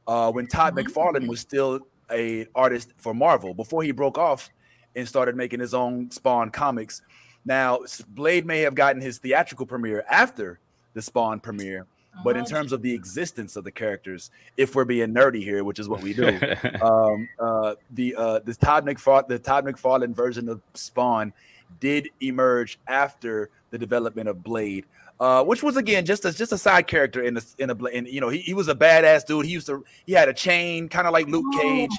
uh, 0.07 0.29
when 0.33 0.45
Todd 0.45 0.75
Mhm. 0.75 0.83
McFarlane 0.83 1.27
was 1.29 1.39
still 1.39 1.87
a 2.11 2.47
artist 2.53 2.91
for 2.97 3.13
Marvel 3.13 3.53
before 3.53 3.81
he 3.81 3.91
broke 3.91 4.17
off 4.17 4.49
and 4.95 5.07
started 5.07 5.35
making 5.35 5.59
his 5.59 5.73
own 5.73 6.11
Spawn 6.11 6.51
comics. 6.51 7.01
Now, 7.45 7.79
Blade 8.09 8.45
may 8.45 8.61
have 8.61 8.75
gotten 8.75 9.01
his 9.01 9.17
theatrical 9.17 9.65
premiere 9.65 10.05
after 10.09 10.59
the 10.93 11.01
Spawn 11.01 11.39
premiere, 11.39 11.87
but 12.23 12.35
in 12.35 12.43
Oh, 12.43 12.45
terms 12.45 12.71
of 12.71 12.81
the 12.81 12.93
existence 12.93 13.55
of 13.55 13.63
the 13.63 13.71
characters, 13.71 14.29
if 14.57 14.75
we're 14.75 14.85
being 14.85 15.13
nerdy 15.13 15.41
here, 15.41 15.63
which 15.63 15.79
is 15.79 15.89
what 15.89 16.01
we 16.01 16.13
do, 16.13 16.27
um, 16.81 17.27
uh, 17.39 17.75
the 17.91 18.15
uh, 18.15 18.39
the 18.39 18.53
Todd 18.53 18.85
McFarlane 18.85 19.27
the 19.27 19.39
Todd 19.39 19.65
McFarlane 19.65 20.13
version 20.13 20.49
of 20.49 20.61
Spawn 20.73 21.33
did 21.79 22.09
emerge 22.19 22.79
after 22.87 23.49
the 23.71 23.77
development 23.77 24.27
of 24.27 24.43
Blade. 24.43 24.85
Uh, 25.19 25.43
which 25.43 25.61
was 25.61 25.77
again 25.77 26.03
just 26.03 26.25
a 26.25 26.33
just 26.33 26.51
a 26.51 26.57
side 26.57 26.87
character 26.87 27.21
in 27.21 27.35
the 27.35 27.45
in 27.59 27.69
a 27.69 27.85
in, 27.85 28.07
you 28.07 28.19
know 28.19 28.29
he, 28.29 28.39
he 28.39 28.55
was 28.55 28.67
a 28.67 28.73
badass 28.73 29.23
dude. 29.23 29.45
He 29.45 29.51
used 29.51 29.67
to 29.67 29.85
he 30.07 30.13
had 30.13 30.27
a 30.27 30.33
chain 30.33 30.89
kind 30.89 31.05
of 31.05 31.13
like 31.13 31.27
Luke 31.27 31.45
Cage 31.61 31.91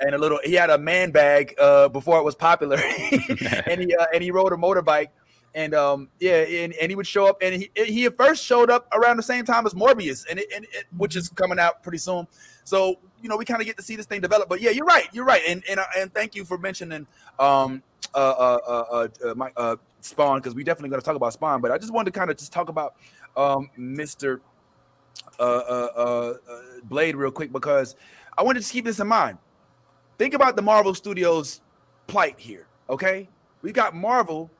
and 0.00 0.14
a 0.14 0.18
little 0.18 0.40
he 0.44 0.54
had 0.54 0.70
a 0.70 0.78
man 0.78 1.10
bag 1.10 1.54
uh, 1.58 1.88
before 1.88 2.18
it 2.18 2.24
was 2.24 2.34
popular, 2.34 2.76
and 3.66 3.80
he 3.80 3.94
uh, 3.94 4.06
and 4.14 4.22
he 4.22 4.30
rode 4.30 4.52
a 4.52 4.56
motorbike. 4.56 5.08
And 5.52 5.74
um 5.74 6.08
yeah, 6.20 6.42
and, 6.42 6.72
and 6.74 6.92
he 6.92 6.94
would 6.94 7.08
show 7.08 7.26
up, 7.26 7.38
and 7.42 7.54
he 7.54 7.70
he 7.74 8.08
first 8.08 8.44
showed 8.44 8.70
up 8.70 8.86
around 8.92 9.16
the 9.16 9.22
same 9.22 9.44
time 9.44 9.66
as 9.66 9.74
Morbius, 9.74 10.24
and 10.30 10.38
it, 10.38 10.46
and 10.54 10.64
it 10.66 10.84
which 10.96 11.16
is 11.16 11.28
coming 11.28 11.58
out 11.58 11.82
pretty 11.82 11.98
soon. 11.98 12.28
So 12.62 13.00
you 13.20 13.28
know 13.28 13.36
we 13.36 13.44
kind 13.44 13.60
of 13.60 13.66
get 13.66 13.76
to 13.76 13.82
see 13.82 13.96
this 13.96 14.06
thing 14.06 14.20
develop. 14.20 14.48
But 14.48 14.60
yeah, 14.60 14.70
you're 14.70 14.86
right, 14.86 15.08
you're 15.12 15.24
right, 15.24 15.42
and 15.48 15.64
and 15.68 15.80
uh, 15.80 15.84
and 15.98 16.14
thank 16.14 16.36
you 16.36 16.44
for 16.44 16.56
mentioning 16.56 17.04
um 17.40 17.82
uh 18.14 18.18
uh 18.18 18.58
uh, 18.66 18.84
uh, 18.92 19.08
uh 19.28 19.34
my 19.34 19.50
uh 19.56 19.74
Spawn 20.02 20.38
because 20.38 20.54
we 20.54 20.62
definitely 20.62 20.90
going 20.90 21.00
to 21.00 21.04
talk 21.04 21.16
about 21.16 21.32
Spawn. 21.32 21.60
But 21.60 21.72
I 21.72 21.78
just 21.78 21.92
wanted 21.92 22.12
to 22.12 22.18
kind 22.18 22.30
of 22.30 22.36
just 22.36 22.52
talk 22.52 22.68
about 22.68 22.94
um 23.36 23.70
Mister 23.76 24.40
uh, 25.38 25.42
uh 25.42 25.88
uh 25.96 26.34
uh 26.48 26.54
Blade 26.84 27.16
real 27.16 27.32
quick 27.32 27.52
because 27.52 27.96
I 28.38 28.42
wanted 28.42 28.62
to 28.62 28.72
keep 28.72 28.84
this 28.84 29.00
in 29.00 29.08
mind. 29.08 29.38
Think 30.20 30.34
about 30.34 30.54
the 30.54 30.60
Marvel 30.60 30.94
Studios 30.94 31.62
plight 32.06 32.38
here. 32.38 32.66
Okay, 32.90 33.26
we 33.62 33.72
got 33.72 33.96
Marvel 33.96 34.50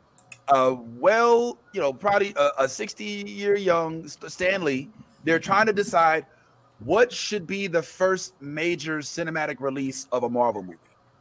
uh, 0.48 0.74
well, 0.98 1.58
you 1.74 1.82
know, 1.82 1.92
probably 1.92 2.32
a, 2.34 2.50
a 2.60 2.66
60 2.66 3.04
year 3.04 3.58
young 3.58 4.08
Stan 4.08 4.64
Lee. 4.64 4.88
They're 5.24 5.38
trying 5.38 5.66
to 5.66 5.74
decide 5.74 6.24
what 6.78 7.12
should 7.12 7.46
be 7.46 7.66
the 7.66 7.82
first 7.82 8.40
major 8.40 9.00
cinematic 9.00 9.60
release 9.60 10.08
of 10.12 10.22
a 10.22 10.30
Marvel 10.30 10.62
movie. 10.62 10.78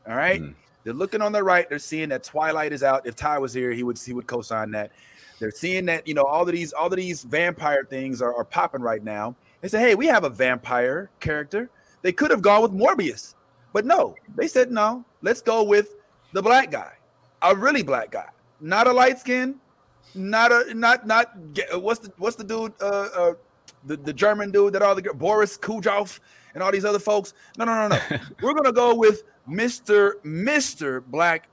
All 0.07 0.15
right. 0.15 0.41
Mm. 0.41 0.53
They're 0.85 0.93
looking 0.93 1.21
on 1.21 1.33
the 1.33 1.43
right. 1.43 1.67
They're 1.67 1.77
seeing 1.77 2.07
that 2.07 2.23
Twilight 2.23 2.71
is 2.71 2.81
out. 2.81 3.05
If 3.05 3.17
Ty 3.17 3.39
was 3.39 3.53
here, 3.53 3.71
he 3.71 3.83
would 3.83 3.99
he 3.99 4.13
would 4.13 4.25
co-sign 4.25 4.71
that. 4.71 4.93
They're 5.39 5.51
seeing 5.51 5.85
that 5.87 6.07
you 6.07 6.13
know 6.13 6.23
all 6.23 6.43
of 6.43 6.53
these 6.53 6.71
all 6.71 6.87
of 6.87 6.95
these 6.95 7.23
vampire 7.23 7.83
things 7.83 8.21
are, 8.21 8.33
are 8.33 8.45
popping 8.45 8.81
right 8.81 9.03
now. 9.03 9.35
They 9.59 9.67
say, 9.67 9.81
hey, 9.81 9.95
we 9.95 10.07
have 10.07 10.23
a 10.23 10.29
vampire 10.29 11.09
character. 11.19 11.69
They 12.03 12.13
could 12.13 12.31
have 12.31 12.41
gone 12.41 12.61
with 12.61 12.71
Morbius, 12.71 13.35
but 13.73 13.85
no, 13.85 14.15
they 14.35 14.47
said 14.47 14.71
no. 14.71 15.03
Let's 15.21 15.41
go 15.41 15.63
with 15.63 15.95
the 16.33 16.41
black 16.41 16.71
guy, 16.71 16.93
a 17.41 17.55
really 17.55 17.83
black 17.83 18.11
guy, 18.11 18.29
not 18.59 18.87
a 18.87 18.91
light 18.91 19.19
skin, 19.19 19.55
not 20.15 20.51
a 20.51 20.73
not 20.73 21.05
not 21.05 21.37
uh, 21.73 21.79
what's 21.79 21.99
the 21.99 22.11
what's 22.17 22.35
the 22.35 22.43
dude 22.43 22.73
uh, 22.81 23.09
uh 23.15 23.33
the, 23.85 23.97
the 23.97 24.13
German 24.13 24.51
dude 24.51 24.73
that 24.73 24.81
all 24.81 24.95
the 24.95 25.01
Boris 25.13 25.57
Karloff 25.57 26.19
and 26.53 26.63
all 26.63 26.71
these 26.71 26.85
other 26.85 26.99
folks. 26.99 27.33
No, 27.57 27.65
no, 27.65 27.87
no, 27.87 27.95
no. 27.95 28.17
We're 28.41 28.53
gonna 28.53 28.73
go 28.73 28.95
with 28.95 29.23
Mr. 29.47 30.13
Mr. 30.23 31.03
Black 31.05 31.47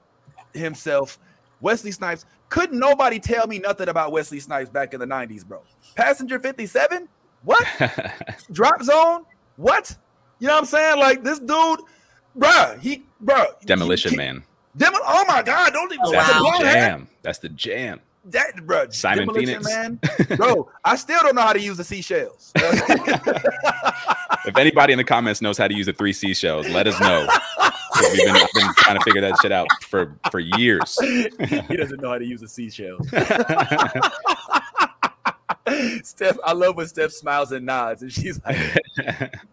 himself, 0.54 1.18
Wesley 1.60 1.92
Snipes. 1.92 2.24
Couldn't 2.48 2.78
nobody 2.78 3.18
tell 3.18 3.46
me 3.46 3.58
nothing 3.58 3.88
about 3.88 4.12
Wesley 4.12 4.40
Snipes 4.40 4.70
back 4.70 4.94
in 4.94 5.00
the 5.00 5.06
90s, 5.06 5.44
bro. 5.44 5.62
Passenger 5.96 6.38
57? 6.38 7.08
What? 7.42 7.66
Drop 8.52 8.82
zone? 8.82 9.24
What? 9.56 9.96
You 10.38 10.46
know 10.46 10.54
what 10.54 10.60
I'm 10.60 10.66
saying? 10.66 10.98
Like 10.98 11.24
this 11.24 11.38
dude, 11.38 11.80
bruh, 12.38 12.78
he 12.80 13.04
bruh. 13.24 13.46
Demolition 13.64 14.12
he, 14.12 14.16
Man. 14.16 14.42
Demo, 14.76 14.98
oh 15.04 15.24
my 15.26 15.42
god, 15.42 15.72
don't 15.72 15.92
even 15.92 16.04
Oh, 16.04 16.12
That's 16.12 16.32
the 16.32 16.44
wow. 16.44 16.58
the 16.58 16.66
hair. 16.68 16.74
jam. 16.90 17.08
That's 17.22 17.38
the 17.38 17.48
jam. 17.48 18.00
That 18.26 18.56
bruh, 18.56 18.92
Simon 18.92 19.26
Demolition 19.28 19.62
Phoenix. 19.62 19.66
Man. 19.66 20.00
Bro, 20.36 20.68
I 20.84 20.96
still 20.96 21.20
don't 21.22 21.34
know 21.36 21.42
how 21.42 21.52
to 21.52 21.60
use 21.60 21.76
the 21.76 21.84
seashells. 21.84 22.52
If 24.46 24.56
anybody 24.56 24.92
in 24.92 24.96
the 24.96 25.02
comments 25.04 25.42
knows 25.42 25.58
how 25.58 25.66
to 25.66 25.74
use 25.74 25.86
the 25.86 25.92
three 25.92 26.12
seashells, 26.12 26.68
let 26.68 26.86
us 26.86 27.00
know. 27.00 27.26
We've 28.00 28.24
been, 28.24 28.36
I've 28.36 28.48
been 28.54 28.74
trying 28.76 28.96
to 28.96 29.02
figure 29.02 29.20
that 29.22 29.36
shit 29.42 29.50
out 29.50 29.66
for 29.82 30.16
for 30.30 30.38
years. 30.38 30.96
he 31.00 31.76
doesn't 31.76 32.00
know 32.00 32.10
how 32.10 32.18
to 32.18 32.24
use 32.24 32.42
the 32.42 32.48
seashells. 32.48 33.08
Steph, 36.04 36.38
I 36.44 36.52
love 36.52 36.76
when 36.76 36.86
Steph 36.86 37.10
smiles 37.12 37.50
and 37.52 37.66
nods, 37.66 38.02
and 38.02 38.12
she's 38.12 38.40
like, 38.44 38.56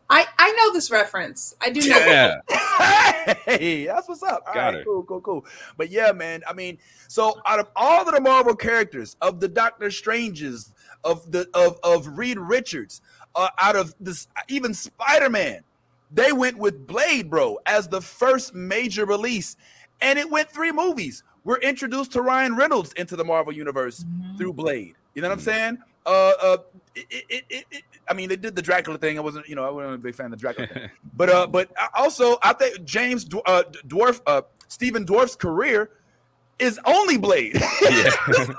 I 0.10 0.26
I 0.38 0.52
know 0.52 0.74
this 0.74 0.92
reference. 0.92 1.56
I 1.62 1.70
do 1.72 1.80
know. 1.90 1.98
yeah. 1.98 3.34
"Hey, 3.46 3.86
that's 3.86 4.08
what's 4.08 4.22
up." 4.22 4.44
All 4.48 4.54
Got 4.54 4.66
right, 4.66 4.76
it. 4.76 4.86
cool, 4.86 5.04
cool, 5.04 5.22
cool. 5.22 5.46
But 5.78 5.90
yeah, 5.90 6.12
man. 6.12 6.44
I 6.48 6.54
mean, 6.54 6.78
so 7.08 7.36
out 7.46 7.60
of 7.60 7.68
all 7.76 8.08
of 8.08 8.14
the 8.14 8.22
Marvel 8.22 8.56
characters, 8.56 9.16
of 9.22 9.40
the 9.40 9.48
Doctor 9.48 9.90
Stranges, 9.90 10.72
of 11.04 11.32
the 11.32 11.48
of 11.54 11.80
of 11.84 12.08
Reed 12.18 12.38
Richards, 12.38 13.02
uh, 13.36 13.50
out 13.60 13.76
of 13.76 13.96
this, 14.00 14.28
even 14.50 14.74
Spider 14.74 15.30
Man, 15.30 15.64
they 16.12 16.32
went 16.32 16.58
with 16.58 16.86
Blade, 16.86 17.30
bro, 17.30 17.58
as 17.66 17.88
the 17.88 18.02
first 18.02 18.54
major 18.54 19.06
release, 19.06 19.58
and 20.02 20.20
it 20.20 20.30
went 20.30 20.50
three 20.52 20.72
movies. 20.72 21.24
We're 21.44 21.58
introduced 21.58 22.14
to 22.14 22.22
Ryan 22.22 22.56
Reynolds 22.56 22.94
into 22.94 23.16
the 23.16 23.26
Marvel 23.26 23.52
universe 23.52 24.06
through 24.38 24.54
Blade. 24.54 24.96
You 25.14 25.22
know 25.22 25.28
what 25.30 25.34
I'm 25.40 25.44
saying? 25.44 25.78
Uh, 26.06 26.32
uh, 26.42 26.58
it, 26.96 27.26
it, 27.30 27.44
it, 27.50 27.66
it, 27.72 27.84
I 28.10 28.14
mean, 28.14 28.30
they 28.30 28.36
did 28.36 28.56
the 28.56 28.62
Dracula 28.62 28.98
thing. 28.98 29.18
I 29.18 29.22
wasn't, 29.22 29.48
you 29.48 29.56
know, 29.56 29.66
I 29.66 29.70
wasn't 29.70 29.96
a 29.96 29.98
big 29.98 30.16
fan 30.16 30.28
of 30.28 30.32
the 30.32 30.38
Dracula 30.38 30.68
thing. 30.68 30.90
But 31.16 31.30
uh, 31.30 31.46
but 31.46 31.72
also, 31.94 32.38
I 32.42 32.54
think 32.54 32.84
James 32.86 33.28
uh, 33.46 33.64
Dorff, 33.88 34.20
uh, 34.26 34.42
Stephen 34.68 35.06
Dorff's 35.06 35.36
career 35.36 35.92
is 36.58 36.80
only 36.86 37.18
Blade. 37.18 37.62
Yeah. 37.82 38.10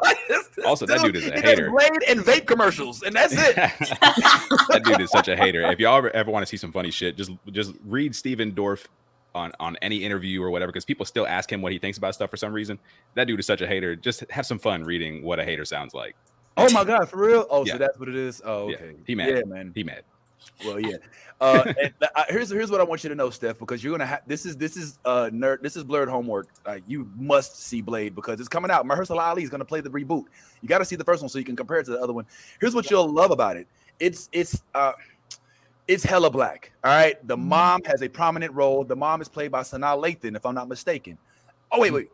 Also, 0.64 0.86
that 0.86 1.02
dude 1.02 1.16
is 1.16 1.26
a 1.26 1.32
hater. 1.32 1.68
Blade 1.68 1.90
and 2.08 2.20
vape 2.20 2.46
commercials, 2.46 3.02
and 3.02 3.14
that's 3.14 3.34
it. 3.34 3.56
that 3.56 4.82
dude 4.84 5.00
is 5.00 5.10
such 5.10 5.28
a 5.28 5.36
hater. 5.36 5.60
If 5.62 5.78
y'all 5.80 5.98
ever, 5.98 6.14
ever 6.14 6.30
want 6.30 6.42
to 6.42 6.46
see 6.46 6.56
some 6.56 6.72
funny 6.72 6.90
shit, 6.90 7.16
just 7.16 7.32
just 7.50 7.74
read 7.84 8.14
Stephen 8.14 8.52
Dorff 8.52 8.86
on 9.34 9.52
on 9.60 9.76
any 9.82 10.04
interview 10.04 10.42
or 10.42 10.50
whatever, 10.50 10.72
because 10.72 10.84
people 10.84 11.04
still 11.04 11.26
ask 11.26 11.50
him 11.50 11.60
what 11.60 11.72
he 11.72 11.78
thinks 11.78 11.98
about 11.98 12.14
stuff 12.14 12.30
for 12.30 12.36
some 12.36 12.52
reason. 12.52 12.78
That 13.14 13.26
dude 13.26 13.40
is 13.40 13.46
such 13.46 13.60
a 13.60 13.66
hater. 13.66 13.94
Just 13.96 14.24
have 14.30 14.46
some 14.46 14.58
fun 14.58 14.84
reading 14.84 15.22
what 15.22 15.38
a 15.38 15.44
hater 15.44 15.64
sounds 15.64 15.92
like. 15.92 16.16
Oh 16.56 16.70
my 16.72 16.84
god, 16.84 17.08
for 17.08 17.16
real? 17.16 17.46
Oh, 17.50 17.64
Yeah. 17.66 17.72
so 17.72 17.78
that's 17.78 17.98
what 17.98 18.08
it 18.08 18.14
is. 18.16 18.40
Oh, 18.44 18.68
Yeah. 18.68 18.76
okay. 18.76 18.94
He 19.06 19.14
mad. 19.14 19.28
Yeah, 19.28 19.42
man. 19.44 19.72
He 19.74 19.82
mad. 19.82 20.02
Well, 20.64 20.78
yeah. 20.78 20.96
Uh, 21.40 21.64
and 21.82 21.92
I- 22.14 22.26
here's 22.28 22.50
here's 22.50 22.70
what 22.70 22.80
I 22.80 22.84
want 22.84 23.02
you 23.02 23.08
to 23.08 23.14
know, 23.16 23.30
Steph, 23.30 23.58
because 23.58 23.82
you're 23.82 23.92
gonna 23.92 24.06
have 24.06 24.20
this 24.26 24.46
is 24.46 24.56
this 24.56 24.76
is 24.76 24.98
uh 25.04 25.30
nerd 25.32 25.62
this 25.62 25.74
is 25.76 25.82
blerd 25.84 26.08
homework. 26.08 26.48
Like 26.66 26.84
you 26.86 27.10
must 27.16 27.60
see 27.60 27.80
Blade 27.82 28.14
because 28.14 28.38
it's 28.40 28.48
coming 28.48 28.70
out. 28.70 28.86
Mahershala 28.86 29.20
Ali 29.22 29.42
is 29.42 29.50
gonna 29.50 29.64
play 29.64 29.80
the 29.80 29.90
reboot. 29.90 30.24
You 30.60 30.68
got 30.68 30.78
to 30.78 30.84
see 30.84 30.96
the 30.96 31.04
first 31.04 31.22
one 31.22 31.28
so 31.28 31.38
you 31.38 31.44
can 31.44 31.56
compare 31.56 31.78
it 31.78 31.84
to 31.84 31.90
the 31.92 32.00
other 32.00 32.12
one. 32.12 32.26
Here's 32.60 32.74
what 32.74 32.90
you'll 32.90 33.08
love 33.12 33.30
about 33.30 33.56
it. 33.56 33.66
It's 33.98 34.28
it's 34.32 34.62
uh 34.74 34.92
it's 35.88 36.04
hella 36.04 36.30
black. 36.30 36.72
All 36.84 36.90
right. 36.94 37.16
The 37.26 37.36
mom 37.36 37.82
has 37.84 38.02
a 38.02 38.08
prominent 38.08 38.52
role. 38.54 38.84
The 38.84 38.96
mom 38.96 39.20
is 39.20 39.28
played 39.28 39.50
by 39.50 39.60
Sanaa 39.62 40.00
Lathan, 40.00 40.36
if 40.36 40.46
I'm 40.46 40.54
not 40.54 40.68
mistaken. 40.68 41.18
Oh 41.72 41.80
wait, 41.80 41.92
wait, 41.92 42.08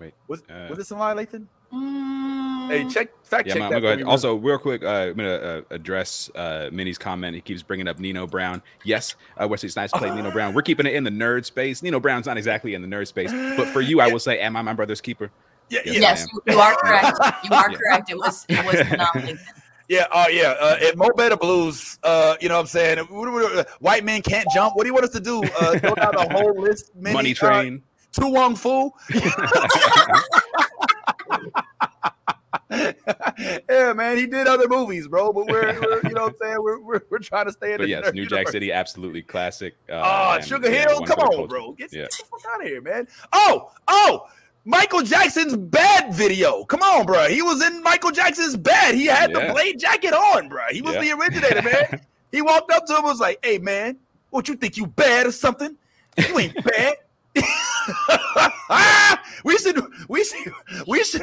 Wait, 0.00 0.14
Was 0.26 0.42
uh, 0.50 0.66
was 0.68 0.78
it 0.78 0.92
Sanaa 0.94 1.14
Lathan? 1.14 1.46
Mm, 1.72 2.68
Hey, 2.68 2.88
check 2.88 3.08
fact 3.24 3.48
Yeah, 3.48 3.54
check 3.54 3.62
I'm, 3.62 3.70
that. 3.70 3.76
I'm 3.76 3.82
gonna 3.82 3.96
go 3.96 4.02
ahead. 4.02 4.02
Also, 4.04 4.34
real 4.36 4.58
quick, 4.58 4.82
uh, 4.82 4.86
I'm 4.88 5.14
gonna 5.16 5.34
uh, 5.34 5.60
address 5.70 6.30
uh, 6.34 6.68
Minnie's 6.72 6.98
comment. 6.98 7.34
He 7.34 7.40
keeps 7.40 7.62
bringing 7.62 7.88
up 7.88 7.98
Nino 7.98 8.26
Brown. 8.26 8.62
Yes, 8.84 9.14
uh, 9.36 9.46
Wesley 9.48 9.68
Snipes 9.68 9.92
played 9.92 10.14
Nino 10.14 10.30
Brown. 10.30 10.54
We're 10.54 10.62
keeping 10.62 10.86
it 10.86 10.94
in 10.94 11.04
the 11.04 11.10
nerd 11.10 11.44
space. 11.44 11.82
Nino 11.82 12.00
Brown's 12.00 12.26
not 12.26 12.36
exactly 12.36 12.74
in 12.74 12.82
the 12.82 12.88
nerd 12.88 13.06
space, 13.08 13.32
but 13.56 13.68
for 13.68 13.80
you, 13.80 14.00
I 14.00 14.08
will 14.12 14.18
say, 14.20 14.38
am 14.38 14.56
I 14.56 14.62
my 14.62 14.72
brother's 14.74 15.00
keeper? 15.00 15.30
Yeah, 15.68 15.80
Yes, 15.86 15.96
yes, 16.00 16.26
you, 16.32 16.42
you 16.52 16.58
are 16.60 16.74
correct. 16.76 17.18
You 17.44 17.56
are 17.56 17.70
Yeah. 17.70 17.76
correct. 17.78 18.10
It 18.10 18.16
was 18.16 18.44
it 18.48 18.64
was 18.66 18.88
phenomenal. 18.88 19.36
Yeah, 19.88 20.06
oh 20.14 20.28
yeah. 20.28 20.54
Uh, 20.58 20.78
at 20.80 20.96
Mo 20.96 21.10
Better 21.16 21.36
Blues, 21.36 21.98
uh, 22.02 22.36
you 22.40 22.48
know 22.48 22.54
what 22.54 22.60
I'm 22.62 22.66
saying? 22.68 22.98
What 23.10 23.26
do 23.26 23.32
we- 23.32 23.60
uh, 23.60 23.64
White 23.80 24.04
men 24.04 24.22
can't 24.22 24.48
jump. 24.54 24.74
What 24.74 24.84
do 24.84 24.88
you 24.88 24.94
want 24.94 25.04
us 25.04 25.10
to 25.10 25.20
do? 25.20 25.42
Uh, 25.60 25.74
go 25.80 25.94
down 25.94 26.14
the 26.14 26.28
whole 26.30 26.58
list. 26.58 26.92
Many, 26.94 27.12
Money 27.14 27.32
uh, 27.32 27.34
Train. 27.34 27.82
To 28.12 28.26
Wong 28.28 28.54
Foo. 28.56 28.90
yeah, 32.70 33.92
man, 33.94 34.16
he 34.16 34.26
did 34.26 34.46
other 34.46 34.68
movies, 34.68 35.06
bro. 35.08 35.32
But 35.32 35.46
we're, 35.46 35.78
we're 35.80 36.00
you 36.08 36.14
know 36.14 36.22
what 36.24 36.32
I'm 36.32 36.36
saying? 36.40 36.56
We're, 36.62 36.80
we're, 36.80 37.00
we're 37.10 37.18
trying 37.18 37.46
to 37.46 37.52
stay 37.52 37.72
in 37.72 37.78
but 37.78 37.84
the 37.84 37.88
yes, 37.90 38.12
New 38.14 38.22
Jack 38.24 38.30
universe. 38.38 38.52
City, 38.52 38.72
absolutely 38.72 39.22
classic. 39.22 39.74
Uh, 39.90 40.00
Oh, 40.04 40.36
and, 40.36 40.44
Sugar 40.44 40.70
Hill, 40.70 41.02
come 41.02 41.18
on, 41.18 41.32
culture. 41.32 41.46
bro. 41.48 41.72
Get, 41.72 41.92
Yeah. 41.92 42.02
get 42.02 42.10
the 42.12 42.24
fuck 42.30 42.40
out 42.54 42.60
of 42.62 42.66
here, 42.66 42.80
man. 42.80 43.06
Oh, 43.32 43.70
oh, 43.88 44.26
Michael 44.64 45.02
Jackson's 45.02 45.56
bad 45.56 46.14
video. 46.14 46.64
Come 46.64 46.82
on, 46.82 47.04
bro. 47.04 47.28
He 47.28 47.42
was 47.42 47.62
in 47.62 47.82
Michael 47.82 48.10
Jackson's 48.12 48.56
bad. 48.56 48.94
He 48.94 49.06
had 49.06 49.32
the 49.34 49.50
blade 49.52 49.78
jacket 49.78 50.12
on, 50.14 50.48
bro. 50.48 50.62
He 50.70 50.82
was 50.82 50.94
Yeah. 50.94 51.00
the 51.00 51.12
originator, 51.12 51.62
man. 51.62 52.00
he 52.32 52.42
walked 52.42 52.70
up 52.70 52.86
to 52.86 52.92
him 52.92 52.98
and 52.98 53.06
was 53.06 53.20
like, 53.20 53.38
hey, 53.44 53.58
man, 53.58 53.98
what 54.30 54.48
you 54.48 54.54
think 54.56 54.76
you 54.76 54.86
bad 54.86 55.26
or 55.26 55.32
something? 55.32 55.76
You 56.16 56.38
ain't 56.38 56.54
bad. 56.64 56.94
we 59.44 59.58
should 59.58 59.82
we 60.08 60.24
should 60.24 60.52
we 60.86 61.04
should 61.04 61.22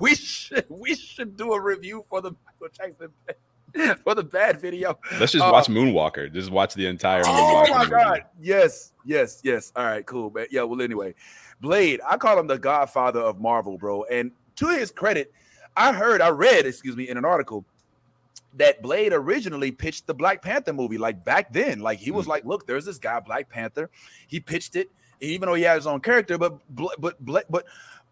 we 0.00 0.14
should 0.14 0.64
we 0.68 0.94
should 0.94 1.36
do 1.36 1.52
a 1.52 1.60
review 1.60 2.04
for 2.08 2.20
the 2.20 2.32
Michael 2.46 2.68
Jackson 2.76 3.96
for 4.02 4.14
the 4.14 4.22
bad 4.22 4.60
video. 4.60 4.98
Let's 5.20 5.32
just 5.32 5.44
Uh, 5.44 5.50
watch 5.52 5.66
Moonwalker. 5.66 6.32
Just 6.32 6.50
watch 6.50 6.74
the 6.74 6.86
entire 6.86 7.22
Oh 7.26 7.64
Moonwalker. 7.66 7.70
my 7.70 7.78
movie. 7.80 7.90
god! 7.90 8.24
Yes, 8.40 8.92
yes, 9.04 9.40
yes. 9.44 9.72
All 9.76 9.84
right, 9.84 10.04
cool, 10.06 10.30
man. 10.30 10.46
Yeah. 10.50 10.62
Well, 10.62 10.80
anyway, 10.82 11.14
Blade. 11.60 12.00
I 12.08 12.16
call 12.16 12.38
him 12.38 12.46
the 12.46 12.58
Godfather 12.58 13.20
of 13.20 13.40
Marvel, 13.40 13.76
bro. 13.78 14.04
And 14.04 14.30
to 14.56 14.68
his 14.68 14.90
credit, 14.90 15.32
I 15.76 15.92
heard, 15.92 16.20
I 16.20 16.30
read, 16.30 16.66
excuse 16.66 16.96
me, 16.96 17.08
in 17.08 17.16
an 17.16 17.24
article 17.24 17.64
that 18.54 18.82
Blade 18.82 19.12
originally 19.12 19.70
pitched 19.70 20.06
the 20.06 20.14
Black 20.14 20.42
Panther 20.42 20.72
movie, 20.72 20.98
like 20.98 21.24
back 21.24 21.52
then. 21.52 21.80
Like 21.80 21.98
he 21.98 22.10
was 22.10 22.24
Hmm. 22.24 22.30
like, 22.30 22.44
"Look, 22.46 22.66
there's 22.66 22.84
this 22.86 22.98
guy, 22.98 23.20
Black 23.20 23.48
Panther." 23.50 23.90
He 24.26 24.40
pitched 24.40 24.74
it, 24.76 24.90
even 25.20 25.48
though 25.48 25.54
he 25.54 25.62
had 25.62 25.76
his 25.76 25.86
own 25.86 26.00
character, 26.00 26.38
but 26.38 26.58
Bla- 26.74 26.94
but 26.98 27.44
but 27.50 27.64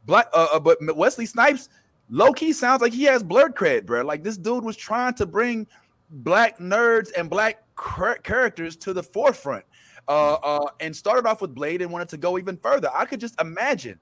Black, 0.06 0.28
uh, 0.32 0.48
uh, 0.54 0.60
but 0.60 0.78
Wesley 0.96 1.26
Snipes, 1.26 1.68
low 2.10 2.32
key 2.32 2.52
sounds 2.52 2.80
like 2.82 2.92
he 2.92 3.04
has 3.04 3.22
blerd 3.24 3.54
cred, 3.54 3.86
bro. 3.86 4.02
Like 4.02 4.22
this 4.22 4.36
dude 4.36 4.64
was 4.64 4.76
trying 4.76 5.14
to 5.14 5.26
bring 5.26 5.66
black 6.10 6.58
nerds 6.58 7.10
and 7.16 7.28
black 7.28 7.62
char- 7.76 8.18
characters 8.18 8.76
to 8.76 8.92
the 8.92 9.02
forefront, 9.02 9.64
uh, 10.08 10.34
uh, 10.34 10.68
and 10.80 10.94
started 10.94 11.26
off 11.26 11.40
with 11.40 11.54
Blade 11.54 11.82
and 11.82 11.90
wanted 11.90 12.08
to 12.10 12.16
go 12.16 12.38
even 12.38 12.56
further. 12.56 12.88
I 12.94 13.04
could 13.04 13.20
just 13.20 13.40
imagine 13.40 13.98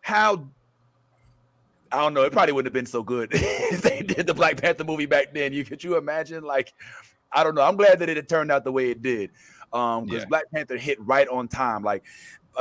how. 0.00 0.48
I 1.92 1.98
don't 1.98 2.14
know. 2.14 2.22
It 2.22 2.32
probably 2.32 2.52
wouldn't 2.52 2.66
have 2.66 2.72
been 2.74 2.86
so 2.90 3.04
good 3.04 3.28
if 3.32 3.82
they 3.82 4.02
did 4.02 4.26
the 4.26 4.34
Black 4.34 4.60
Panther 4.60 4.82
movie 4.82 5.06
back 5.06 5.32
then. 5.32 5.52
You 5.52 5.64
could 5.64 5.84
you 5.84 5.96
imagine? 5.96 6.42
Like, 6.42 6.74
I 7.30 7.44
don't 7.44 7.54
know. 7.54 7.62
I'm 7.62 7.76
glad 7.76 8.00
that 8.00 8.08
it 8.08 8.16
had 8.16 8.28
turned 8.28 8.50
out 8.50 8.64
the 8.64 8.72
way 8.72 8.90
it 8.90 9.00
did, 9.00 9.30
um, 9.72 10.06
because 10.06 10.22
Yeah. 10.22 10.28
Black 10.28 10.50
Panther 10.52 10.76
hit 10.76 10.98
right 11.00 11.28
on 11.28 11.46
time. 11.46 11.84
Like, 11.84 12.02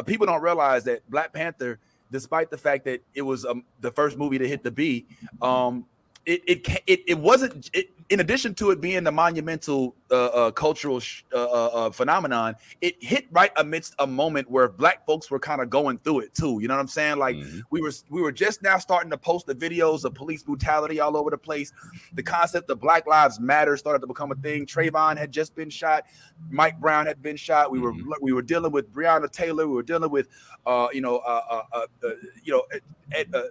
people 0.01 0.25
don't 0.25 0.41
realize 0.41 0.83
that 0.85 1.07
Black 1.09 1.33
Panther, 1.33 1.79
despite 2.11 2.49
the 2.49 2.57
fact 2.57 2.85
that 2.85 3.01
it 3.13 3.21
was 3.21 3.45
um, 3.45 3.63
the 3.79 3.91
first 3.91 4.17
movie 4.17 4.37
to 4.37 4.47
hit 4.47 4.63
the 4.63 4.71
B, 4.71 5.05
um, 5.41 5.85
it 6.25 6.41
it 6.47 6.67
it, 6.87 7.01
it 7.07 7.17
wasn't. 7.19 7.69
It, 7.73 7.89
in 8.09 8.19
addition 8.19 8.53
to 8.55 8.69
it 8.69 8.79
being 8.81 9.03
the 9.05 9.11
monumental 9.11 9.95
uh, 10.11 10.25
uh, 10.25 10.51
cultural 10.51 10.99
sh- 10.99 11.23
uh, 11.33 11.37
uh, 11.37 11.67
uh, 11.67 11.89
phenomenon, 11.89 12.53
it 12.81 13.01
hit 13.01 13.25
right 13.31 13.51
amidst 13.55 13.95
a 13.99 14.05
moment 14.05 14.51
where 14.51 14.67
Black 14.67 15.05
folks 15.05 15.31
were 15.31 15.39
kind 15.39 15.61
of 15.61 15.69
going 15.69 15.97
through 15.99 16.19
it 16.19 16.33
too. 16.35 16.59
You 16.61 16.67
know 16.67 16.75
what 16.75 16.81
I'm 16.81 16.87
saying? 16.89 17.17
Like 17.17 17.37
Mhm. 17.37 17.63
we 17.71 17.81
were 17.81 17.91
we 18.09 18.21
were 18.21 18.31
just 18.31 18.61
now 18.61 18.77
starting 18.77 19.09
to 19.09 19.17
post 19.17 19.47
the 19.47 19.55
videos 19.55 20.03
of 20.03 20.13
police 20.13 20.43
brutality 20.43 20.99
all 20.99 21.15
over 21.17 21.31
the 21.31 21.37
place. 21.37 21.71
The 22.13 22.21
concept 22.23 22.69
of 22.69 22.79
Black 22.79 23.07
Lives 23.07 23.39
Matter 23.39 23.75
started 23.77 23.99
to 23.99 24.07
become 24.07 24.31
a 24.31 24.35
thing. 24.35 24.65
Trayvon 24.65 25.17
had 25.17 25.31
just 25.31 25.55
been 25.55 25.69
shot. 25.69 26.03
Mike 26.49 26.79
Brown 26.79 27.05
had 27.07 27.21
been 27.21 27.37
shot. 27.37 27.71
We 27.71 27.79
were 27.79 27.93
Mhm. 27.93 28.03
we 28.21 28.33
were 28.33 28.41
dealing 28.43 28.71
with 28.73 28.93
Breonna 28.93 29.31
Taylor. 29.31 29.65
We 29.65 29.73
were 29.73 29.81
dealing 29.83 30.11
with 30.11 30.27
uh, 30.65 30.89
you 30.93 31.01
know 31.01 31.17
uh, 31.19 31.41
uh, 31.49 31.63
uh, 31.73 31.85
uh, 32.05 32.09
you 32.43 32.53
know 32.53 32.63
Ed, 33.11 33.27
uh, 33.33 33.43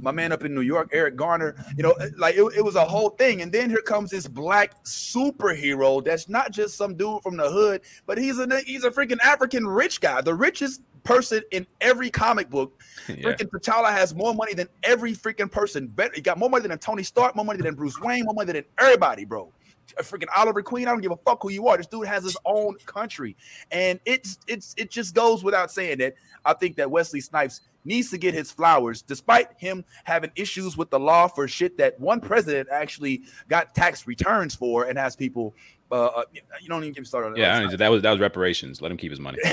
my 0.00 0.12
man 0.12 0.32
up 0.32 0.44
in 0.44 0.54
New 0.54 0.60
York, 0.60 0.90
Eric 0.92 1.16
Garner. 1.16 1.56
You 1.76 1.82
know, 1.82 1.94
like 2.16 2.36
it, 2.36 2.42
it 2.56 2.64
was 2.64 2.76
a 2.76 2.84
whole 2.84 3.10
thing. 3.10 3.42
And 3.42 3.52
then 3.52 3.70
here 3.70 3.82
comes 3.82 4.10
this 4.10 4.26
black 4.26 4.84
superhero 4.84 6.04
that's 6.04 6.28
not 6.28 6.52
just 6.52 6.76
some 6.76 6.94
dude 6.94 7.22
from 7.22 7.36
the 7.36 7.50
hood, 7.50 7.82
but 8.06 8.18
he's 8.18 8.38
a 8.38 8.60
he's 8.60 8.84
a 8.84 8.90
freaking 8.90 9.20
African 9.20 9.66
rich 9.66 10.00
guy, 10.00 10.20
the 10.20 10.34
richest 10.34 10.82
person 11.04 11.42
in 11.52 11.66
every 11.80 12.10
comic 12.10 12.50
book. 12.50 12.80
Yeah. 13.08 13.32
Freaking 13.32 13.48
T'Challa 13.48 13.90
has 13.90 14.14
more 14.14 14.34
money 14.34 14.52
than 14.52 14.68
every 14.82 15.14
freaking 15.14 15.50
person. 15.50 15.86
Better, 15.86 16.12
he 16.14 16.20
got 16.20 16.36
more 16.36 16.50
money 16.50 16.68
than 16.68 16.78
Tony 16.78 17.02
Stark, 17.02 17.34
more 17.34 17.44
money 17.44 17.62
than 17.62 17.74
Bruce 17.74 17.98
Wayne, 17.98 18.26
more 18.26 18.34
money 18.34 18.52
than 18.52 18.64
everybody, 18.78 19.24
bro. 19.24 19.50
A 19.98 20.02
freaking 20.02 20.28
Oliver 20.36 20.62
Queen. 20.62 20.86
I 20.86 20.90
don't 20.90 21.00
give 21.00 21.12
a 21.12 21.16
fuck 21.16 21.38
who 21.40 21.50
you 21.50 21.68
are. 21.68 21.78
This 21.78 21.86
dude 21.86 22.06
has 22.06 22.22
his 22.22 22.36
own 22.44 22.76
country, 22.84 23.34
and 23.70 23.98
it's 24.04 24.38
it's 24.46 24.74
it 24.76 24.90
just 24.90 25.14
goes 25.14 25.42
without 25.42 25.70
saying 25.70 25.98
that 25.98 26.16
I 26.44 26.52
think 26.52 26.76
that 26.76 26.90
Wesley 26.90 27.22
Snipes 27.22 27.62
needs 27.88 28.10
to 28.10 28.18
get 28.18 28.34
his 28.34 28.52
flowers, 28.52 29.02
despite 29.02 29.48
him 29.56 29.84
having 30.04 30.30
issues 30.36 30.76
with 30.76 30.90
the 30.90 31.00
law 31.00 31.26
for 31.26 31.48
shit 31.48 31.76
that 31.78 31.98
one 31.98 32.20
president 32.20 32.68
actually 32.70 33.22
got 33.48 33.74
tax 33.74 34.06
returns 34.06 34.54
for 34.54 34.84
and 34.84 34.96
has 34.98 35.16
people. 35.16 35.54
Uh, 35.90 36.04
uh, 36.04 36.22
you 36.60 36.68
don't 36.68 36.82
even 36.82 36.92
get 36.92 37.00
me 37.00 37.06
started. 37.06 37.28
on 37.28 37.32
that. 37.32 37.40
Yeah, 37.40 37.76
that 37.76 37.88
was 37.88 38.02
that 38.02 38.10
was 38.10 38.20
reparations. 38.20 38.82
Let 38.82 38.92
him 38.92 38.98
keep 38.98 39.10
his 39.10 39.20
money. 39.20 39.38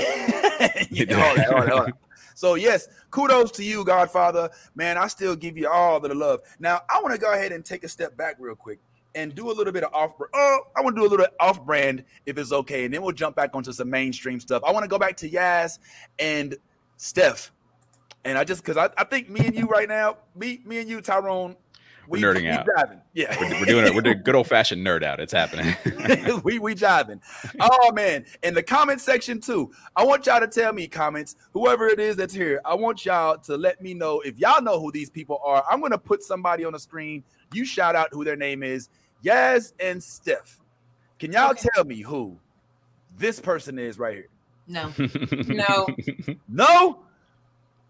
Yeah. 0.90 1.86
So 2.34 2.54
yes, 2.54 2.88
kudos 3.10 3.50
to 3.52 3.64
you, 3.64 3.82
Godfather. 3.82 4.50
Man, 4.74 4.98
I 4.98 5.06
still 5.06 5.34
give 5.34 5.56
you 5.56 5.70
all 5.70 5.98
the 6.00 6.14
love. 6.14 6.40
Now 6.58 6.82
I 6.90 7.00
want 7.00 7.14
to 7.14 7.20
go 7.20 7.32
ahead 7.32 7.50
and 7.50 7.64
take 7.64 7.82
a 7.82 7.88
step 7.88 8.14
back 8.16 8.36
real 8.38 8.54
quick 8.54 8.78
and 9.14 9.34
do 9.34 9.50
a 9.50 9.54
little 9.54 9.72
bit 9.72 9.84
of 9.84 9.94
off. 9.94 10.16
Brand. 10.18 10.30
Oh, 10.34 10.60
I 10.76 10.82
want 10.82 10.94
to 10.96 11.00
do 11.02 11.08
a 11.08 11.10
little 11.10 11.26
off 11.40 11.64
brand 11.64 12.04
if 12.26 12.36
it's 12.36 12.52
okay, 12.52 12.84
and 12.84 12.92
then 12.92 13.00
we'll 13.00 13.12
jump 13.12 13.36
back 13.36 13.50
onto 13.54 13.72
some 13.72 13.88
mainstream 13.88 14.38
stuff. 14.38 14.62
I 14.66 14.70
want 14.70 14.84
to 14.84 14.88
go 14.88 14.98
back 14.98 15.16
to 15.18 15.30
Yaz 15.30 15.78
and 16.18 16.56
Steph, 16.98 17.52
and 18.26 18.36
I 18.36 18.44
just 18.44 18.62
because 18.62 18.76
I, 18.76 18.90
I 19.00 19.04
think 19.04 19.30
me 19.30 19.46
and 19.46 19.54
you 19.54 19.66
right 19.66 19.88
now, 19.88 20.18
me 20.34 20.60
me 20.64 20.78
and 20.78 20.88
you, 20.88 21.00
Tyrone, 21.00 21.56
we 22.08 22.20
We're 22.22 22.34
nerding 22.34 22.42
we 22.42 22.48
out. 22.50 22.66
Driving. 22.66 23.00
Yeah, 23.14 23.36
We're, 23.40 23.60
we're 23.60 23.66
doing 23.66 23.86
it. 23.86 23.94
We're 23.94 24.00
doing 24.02 24.22
good 24.22 24.34
old 24.34 24.46
fashioned 24.46 24.86
nerd 24.86 25.02
out. 25.02 25.18
It's 25.20 25.32
happening. 25.32 25.74
we 26.44 26.58
we 26.58 26.74
jiving. 26.74 27.20
Oh 27.60 27.92
man, 27.92 28.24
in 28.42 28.54
the 28.54 28.62
comment 28.62 29.00
section 29.00 29.40
too. 29.40 29.72
I 29.96 30.04
want 30.04 30.26
y'all 30.26 30.40
to 30.40 30.46
tell 30.48 30.72
me 30.72 30.86
comments, 30.86 31.36
whoever 31.52 31.86
it 31.88 31.98
is 31.98 32.16
that's 32.16 32.34
here. 32.34 32.60
I 32.64 32.74
want 32.74 33.04
y'all 33.04 33.38
to 33.38 33.56
let 33.56 33.80
me 33.80 33.94
know 33.94 34.20
if 34.20 34.38
y'all 34.38 34.62
know 34.62 34.80
who 34.80 34.92
these 34.92 35.10
people 35.10 35.40
are. 35.44 35.64
I'm 35.70 35.80
gonna 35.80 35.98
put 35.98 36.22
somebody 36.22 36.64
on 36.64 36.72
the 36.74 36.78
screen. 36.80 37.24
You 37.54 37.64
shout 37.64 37.96
out 37.96 38.08
who 38.12 38.24
their 38.24 38.36
name 38.36 38.62
is. 38.62 38.88
Yaz 39.24 39.72
and 39.80 40.02
Steph. 40.02 40.60
Can 41.18 41.32
y'all 41.32 41.50
Okay. 41.52 41.68
tell 41.74 41.84
me 41.84 42.02
who 42.02 42.38
this 43.16 43.40
person 43.40 43.78
is 43.78 43.98
right 43.98 44.14
here? 44.14 44.28
No. 44.68 44.92
No. 45.48 45.86
No. 46.48 46.98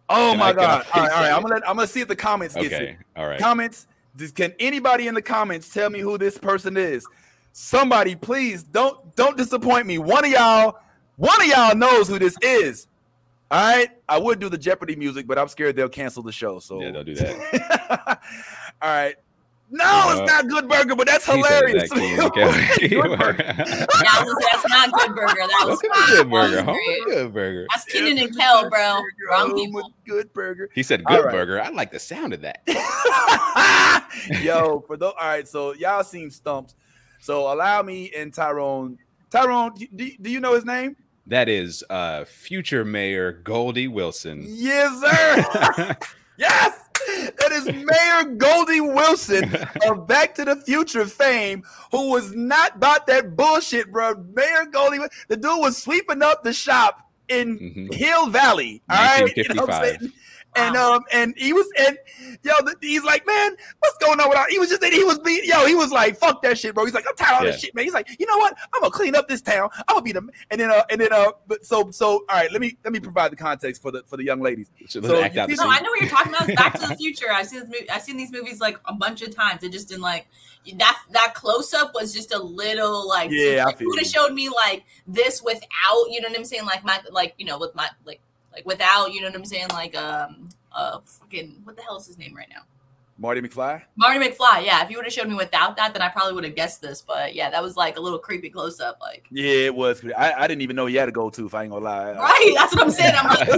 Oh 0.09 0.31
Can 0.31 0.39
my 0.39 0.49
I- 0.49 0.53
god! 0.53 0.87
All 0.95 1.03
right, 1.03 1.13
all 1.13 1.21
right. 1.23 1.33
I'm 1.33 1.43
gonna 1.43 1.55
let, 1.55 1.69
I'm 1.69 1.77
gonna 1.77 1.89
see 1.89 2.01
if 2.01 2.09
the 2.09 2.17
comments 2.17 2.55
get 2.55 2.73
it. 2.73 2.97
All 3.17 3.27
right. 3.27 3.41
Comments. 3.41 3.87
Can 4.35 4.55
anybody 4.59 5.09
in 5.09 5.15
the 5.15 5.21
comments 5.23 5.69
tell 5.69 5.91
me 5.91 6.01
who 6.01 6.17
this 6.17 6.39
person 6.39 6.77
is? 6.77 7.07
Somebody, 7.53 8.15
please 8.15 8.63
don't 8.63 9.15
don't 9.17 9.37
disappoint 9.37 9.87
me. 9.87 9.99
One 9.99 10.25
of 10.25 10.31
y'all, 10.31 10.79
one 11.17 11.41
of 11.41 11.47
y'all 11.47 11.75
knows 11.75 12.09
who 12.09 12.19
this 12.19 12.37
is. 12.41 12.87
All 13.51 13.61
right, 13.61 13.91
I 14.09 14.19
would 14.19 14.41
do 14.41 14.49
the 14.49 14.59
Jeopardy 14.59 14.97
music, 14.97 15.27
but 15.27 15.39
I'm 15.39 15.49
scared 15.49 15.77
they'll 15.77 15.89
cancel 15.89 16.23
the 16.23 16.33
show. 16.33 16.59
So 16.59 16.81
Yeah, 16.81 16.91
don't 16.91 17.07
do 17.07 17.15
that. 17.15 18.21
All 18.83 18.91
right. 18.91 19.17
No, 19.69 19.85
Uh, 19.85 20.23
it's 20.23 20.33
not 20.33 20.47
Good 20.49 20.69
Burger, 20.69 20.95
but 20.95 21.07
that's 21.09 21.27
hilarious. 21.27 21.89
that, 21.91 22.31
Okay. 22.79 22.89
Good 22.89 23.19
Burger. 23.19 23.43
That 24.07 24.23
was, 24.25 24.45
that's 24.53 24.69
not 24.69 24.93
good 24.93 25.15
burger. 25.17 25.35
That 25.37 25.65
was, 25.67 25.81
Good 25.81 26.31
Burger. 26.31 26.57
that 26.57 26.65
Home 26.67 26.77
was 26.77 26.85
great. 26.87 27.01
of 27.01 27.07
Good 27.07 27.35
Burger. 27.35 27.67
That's 27.71 27.85
Kenan 27.87 28.19
and 28.19 28.37
Kel, 28.37 28.71
bro. 28.71 28.79
Home 28.81 29.05
Wrong 29.31 29.53
with 29.53 29.65
people. 29.65 29.93
Good 30.07 30.33
Burger. 30.33 30.71
He 30.75 30.83
said 30.85 31.05
Good 31.05 31.25
right. 31.25 31.33
Burger. 31.33 31.61
I 31.61 31.71
like 31.71 31.91
the 31.91 31.99
sound 31.99 32.33
of 32.35 32.43
that. 32.43 32.63
Yo, 34.43 34.85
for 34.87 34.97
those, 34.97 35.13
all 35.21 35.27
right. 35.29 35.47
So 35.49 35.73
y'all 35.75 36.05
seen 36.05 36.31
stumps. 36.31 36.75
So 37.21 37.53
allow 37.53 37.83
me 37.83 38.13
and 38.17 38.33
Tyrone. 38.33 38.99
Tyrone, 39.31 39.73
do, 39.95 40.11
do 40.21 40.31
you 40.31 40.41
know 40.41 40.55
his 40.55 40.65
name? 40.65 40.97
That 41.27 41.49
is 41.49 41.83
uh 41.91 42.25
future 42.25 42.85
mayor 42.85 43.33
Goldie 43.33 43.89
Wilson. 43.89 44.45
Yes, 44.49 45.01
sir. 45.01 45.97
yes, 46.39 46.79
that 47.39 47.53
is 47.53 47.65
Mayor 47.67 48.35
Goldie 48.37 48.81
Wilson 48.81 49.55
of 49.87 50.07
Back 50.07 50.35
to 50.37 50.45
the 50.45 50.57
Future 50.57 51.07
fame, 51.07 51.63
who 51.91 52.11
was 52.11 52.35
not 52.35 52.77
about 52.77 53.07
that 53.07 53.37
bullshit, 53.37 53.91
bro. 53.93 54.15
Mayor 54.35 54.67
Goldie, 54.71 54.99
the 55.29 55.37
dude 55.37 55.59
was 55.61 55.77
sweeping 55.83 56.23
up 56.23 56.45
the 56.45 56.53
shop 56.53 57.09
in 57.29 57.59
Mhm. 57.59 57.95
Hill 57.95 58.29
Valley. 58.29 58.83
All 58.89 58.97
right, 58.97 59.37
You 59.37 59.45
know 59.55 59.67
what 60.57 60.67
I'm 60.67 60.75
1955. 60.75 60.75
saying? 60.75 60.75
And 60.75 60.77
um 60.77 61.05
and 61.13 61.35
he 61.37 61.53
was 61.53 61.67
and 61.79 61.99
yo 62.43 62.53
the, 62.65 62.77
he's 62.81 63.05
like 63.05 63.27
man 63.27 63.57
what's 63.81 63.99
going 63.99 64.21
on 64.21 64.29
with 64.29 64.39
our 64.39 64.49
he 64.49 64.59
was 64.59 64.69
just 64.69 64.85
he 64.85 65.05
was 65.05 65.19
being 65.21 65.43
yo 65.45 65.67
he 65.67 65.75
was 65.75 65.93
like 65.93 66.17
fuck 66.17 66.43
that 66.43 66.59
shit 66.59 66.75
bro 66.75 66.85
he's 66.85 66.95
like 66.95 67.07
I'm 67.09 67.17
tired 67.17 67.35
of 67.35 67.41
all 67.41 67.47
this 67.47 67.61
shit 67.61 67.75
man 67.75 67.85
he's 67.85 67.95
like 67.95 68.09
you 68.19 68.27
know 68.27 68.39
what 68.39 68.57
I'm 68.75 68.81
gonna 68.81 68.91
clean 68.91 69.15
up 69.15 69.29
this 69.29 69.43
town 69.43 69.71
I'm 69.89 69.97
gonna 69.97 70.03
be 70.03 70.13
the 70.13 70.27
and 70.51 70.61
then 70.61 70.71
uh 70.71 70.83
and 70.91 71.01
then 71.01 71.13
uh 71.13 71.33
but 71.47 71.65
so 71.65 71.91
so 71.91 72.25
all 72.29 72.37
right 72.37 72.51
let 72.51 72.61
me 72.61 72.77
let 72.85 72.93
me 72.93 73.01
provide 73.01 73.33
the 73.33 73.37
context 73.37 73.83
for 73.83 73.91
the 73.91 74.03
for 74.07 74.17
the 74.17 74.25
young 74.25 74.41
ladies 74.41 74.71
So 74.89 75.01
So 75.01 75.15
let's 75.15 75.35
you 75.35 75.41
out 75.43 75.49
No, 75.49 75.69
I 75.69 75.81
know 75.81 75.91
what 75.91 76.01
you're 76.01 76.11
talking 76.11 76.35
about. 76.35 76.49
Back 76.57 76.81
to 76.81 76.87
the 76.87 76.97
Future. 77.07 77.27
I've 77.33 77.47
seen 77.47 77.61
this 77.61 77.69
movie. 77.69 77.91
I've 77.91 78.03
seen 78.03 78.17
these 78.17 78.33
movies 78.33 78.61
like 78.61 78.79
a 78.87 78.95
bunch 78.95 79.23
of 79.23 79.35
times. 79.35 79.63
It 79.63 79.73
just 79.73 79.89
didn't 79.89 80.03
like 80.03 80.27
that. 80.79 81.03
That 81.11 81.35
close 81.35 81.73
up 81.75 81.95
was 81.95 82.13
just 82.13 82.35
a 82.35 82.39
little 82.39 83.09
like. 83.09 83.31
Yeah, 83.31 83.63
I 83.63 83.65
like, 83.67 83.79
feel 83.79 83.89
would 83.89 83.99
have 83.99 84.09
showed 84.09 84.33
me 84.33 84.49
like 84.49 84.85
this 85.07 85.43
without. 85.43 86.07
You 86.09 86.21
know 86.21 86.29
what 86.29 86.39
I'm 86.39 86.45
saying? 86.45 86.65
Like 86.65 86.85
my 86.85 87.01
like 87.11 87.35
you 87.39 87.47
know 87.47 87.59
with 87.59 87.75
my 87.75 87.89
like 88.05 88.21
like 88.57 88.67
without. 88.67 89.13
You 89.13 89.21
know 89.21 89.29
what 89.29 89.37
I'm 89.37 89.45
saying? 89.45 89.69
Like 89.71 89.97
um 89.97 90.49
uh 90.73 90.99
fucking 91.05 91.61
what 91.65 91.77
the 91.77 91.83
hell 91.83 91.99
is 91.99 92.07
his 92.07 92.19
name 92.19 92.35
right 92.35 92.49
now? 92.51 92.63
Marty 93.19 93.41
McFly 93.41 93.83
Marty 93.97 94.21
McFly. 94.21 94.65
Yeah, 94.65 94.85
if 94.85 94.91
you 94.91 94.99
would 94.99 95.07
have 95.07 95.13
showed 95.13 95.29
me 95.29 95.35
without 95.35 95.77
that, 95.77 95.93
then 95.93 96.03
I 96.03 96.09
probably 96.09 96.35
would 96.35 96.45
have 96.45 96.55
guessed 96.55 96.83
this. 96.83 97.03
But 97.03 97.35
yeah, 97.35 97.51
that 97.51 97.63
was 97.63 97.77
like 97.77 97.97
a 97.97 98.01
little 98.01 98.19
creepy 98.19 98.51
close 98.51 98.81
up. 98.81 98.99
Like 99.01 99.27
yeah 99.31 99.67
it 99.67 99.75
was 99.75 100.03
I, 100.17 100.33
I 100.33 100.47
didn't 100.47 100.63
even 100.63 100.77
know 100.77 100.87
he 100.87 100.97
had 100.97 101.09
a 101.09 101.13
go 101.13 101.31
to 101.31 101.47
if 101.47 101.55
I 101.55 101.63
ain't 101.63 101.73
gonna 101.73 101.85
lie 101.85 102.13
right, 102.13 102.53
that's 102.57 102.75
what 102.75 102.85
I'm 102.85 102.91
saying. 102.91 103.15
I'm 103.17 103.27
like, 103.27 103.49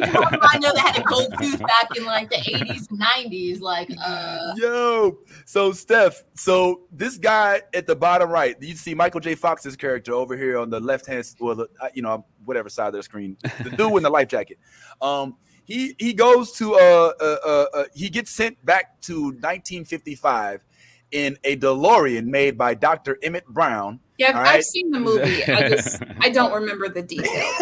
I 0.42 0.58
know 0.58 0.72
they 0.74 0.80
had 0.80 0.98
a 0.98 1.02
gold 1.02 1.32
tooth 1.40 1.58
back 1.60 1.96
in 1.96 2.04
like 2.04 2.30
the 2.30 2.36
80s, 2.36 2.88
90s. 2.88 3.60
Like 3.60 3.90
uh. 4.04 4.54
Yo, 4.56 5.18
so 5.44 5.72
Steph, 5.72 6.24
so 6.34 6.82
this 6.92 7.18
guy 7.18 7.62
at 7.74 7.86
the 7.86 7.96
bottom 7.96 8.30
right, 8.30 8.56
you 8.60 8.74
see 8.74 8.94
Michael 8.94 9.20
J. 9.20 9.34
Fox's 9.34 9.76
character 9.76 10.12
over 10.12 10.36
here 10.36 10.58
on 10.58 10.70
the 10.70 10.80
left 10.80 11.06
hand, 11.06 11.24
well, 11.40 11.54
the, 11.54 11.68
uh, 11.80 11.88
you 11.94 12.02
know, 12.02 12.24
whatever 12.44 12.68
side 12.68 12.88
of 12.88 12.92
the 12.94 13.02
screen, 13.02 13.36
the 13.62 13.70
dude 13.70 13.96
in 13.96 14.02
the 14.02 14.10
life 14.10 14.28
jacket. 14.28 14.58
Um, 15.00 15.36
he 15.68 15.94
he 15.98 16.14
goes 16.14 16.52
to 16.52 16.74
uh, 16.74 17.12
uh, 17.20 17.36
uh, 17.44 17.66
uh 17.74 17.84
he 17.94 18.08
gets 18.08 18.30
sent 18.30 18.64
back 18.64 19.00
to 19.02 19.24
1955 19.24 20.64
in 21.10 21.38
a 21.44 21.56
DeLorean 21.56 22.24
made 22.24 22.58
by 22.58 22.74
Dr. 22.74 23.18
Emmett 23.22 23.46
Brown. 23.46 24.00
Yeah, 24.18 24.30
I've 24.30 24.44
right. 24.44 24.64
seen 24.64 24.90
the 24.90 24.98
movie. 24.98 25.44
I 25.44 25.68
just 25.68 26.02
I 26.20 26.30
don't 26.30 26.52
remember 26.52 26.88
the 26.88 27.02
details. 27.02 27.54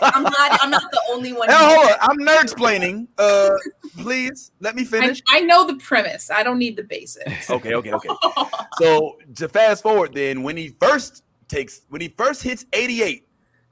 I'm 0.00 0.22
glad 0.22 0.58
I'm 0.60 0.70
not 0.70 0.90
the 0.92 1.02
only 1.10 1.32
one. 1.32 1.48
Now, 1.48 1.74
hold 1.74 1.90
on, 1.90 1.96
I'm 2.02 2.18
nerd 2.18 2.42
explaining. 2.42 3.08
Uh, 3.18 3.50
please 3.96 4.52
let 4.60 4.76
me 4.76 4.82
I, 4.82 4.84
finish. 4.84 5.22
I 5.28 5.40
know 5.40 5.66
the 5.66 5.76
premise. 5.76 6.30
I 6.30 6.42
don't 6.42 6.58
need 6.58 6.76
the 6.76 6.84
basics. 6.84 7.50
Okay, 7.58 7.74
okay, 7.74 7.92
okay. 7.92 8.08
So 8.78 9.18
to 9.36 9.48
fast 9.48 9.82
forward, 9.82 10.12
then 10.12 10.42
when 10.42 10.56
he 10.56 10.68
first 10.68 11.24
takes 11.48 11.80
when 11.88 12.00
he 12.00 12.08
first 12.08 12.42
hits 12.42 12.66
88 12.72 13.26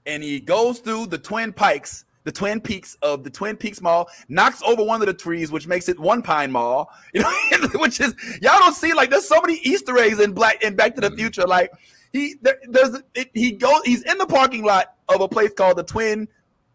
and 0.07 0.23
he 0.23 0.41
goes 0.41 0.81
through 0.81 1.07
the 1.07 1.19
Twin 1.19 1.53
Pikes, 1.53 2.07
the 2.27 2.33
Twin 2.33 2.61
Peaks 2.61 2.97
of 3.03 3.23
the 3.23 3.31
Twin 3.31 3.57
Peaks 3.57 3.81
Mall, 3.81 4.11
knocks 4.29 4.61
over 4.67 4.83
one 4.83 5.01
of 5.01 5.07
the 5.07 5.15
trees, 5.15 5.53
which 5.53 5.69
makes 5.69 5.89
it 5.89 5.99
One 5.99 6.21
Pine 6.23 6.51
Mall. 6.51 6.91
You 7.15 7.23
know, 7.23 7.69
which 7.77 8.01
is 8.01 8.15
y'all 8.43 8.59
don't 8.59 8.75
see 8.75 8.93
like 8.93 9.11
there's 9.11 9.27
so 9.27 9.41
many 9.41 9.59
Easter 9.63 9.97
eggs 9.97 10.21
in 10.21 10.33
Black 10.33 10.63
in 10.63 10.75
Back 10.75 10.97
to 10.97 11.01
the 11.01 11.07
mm-hmm. 11.07 11.19
Future. 11.19 11.45
Like 11.47 11.71
he 12.13 12.35
there, 12.43 12.59
there's 12.69 13.01
it, 13.15 13.31
he 13.33 13.53
goes 13.53 13.81
he's 13.85 14.03
in 14.03 14.19
the 14.19 14.27
parking 14.27 14.65
lot 14.65 14.97
of 15.09 15.21
a 15.21 15.29
place 15.29 15.53
called 15.55 15.79
the 15.79 15.85
Twin 15.85 16.29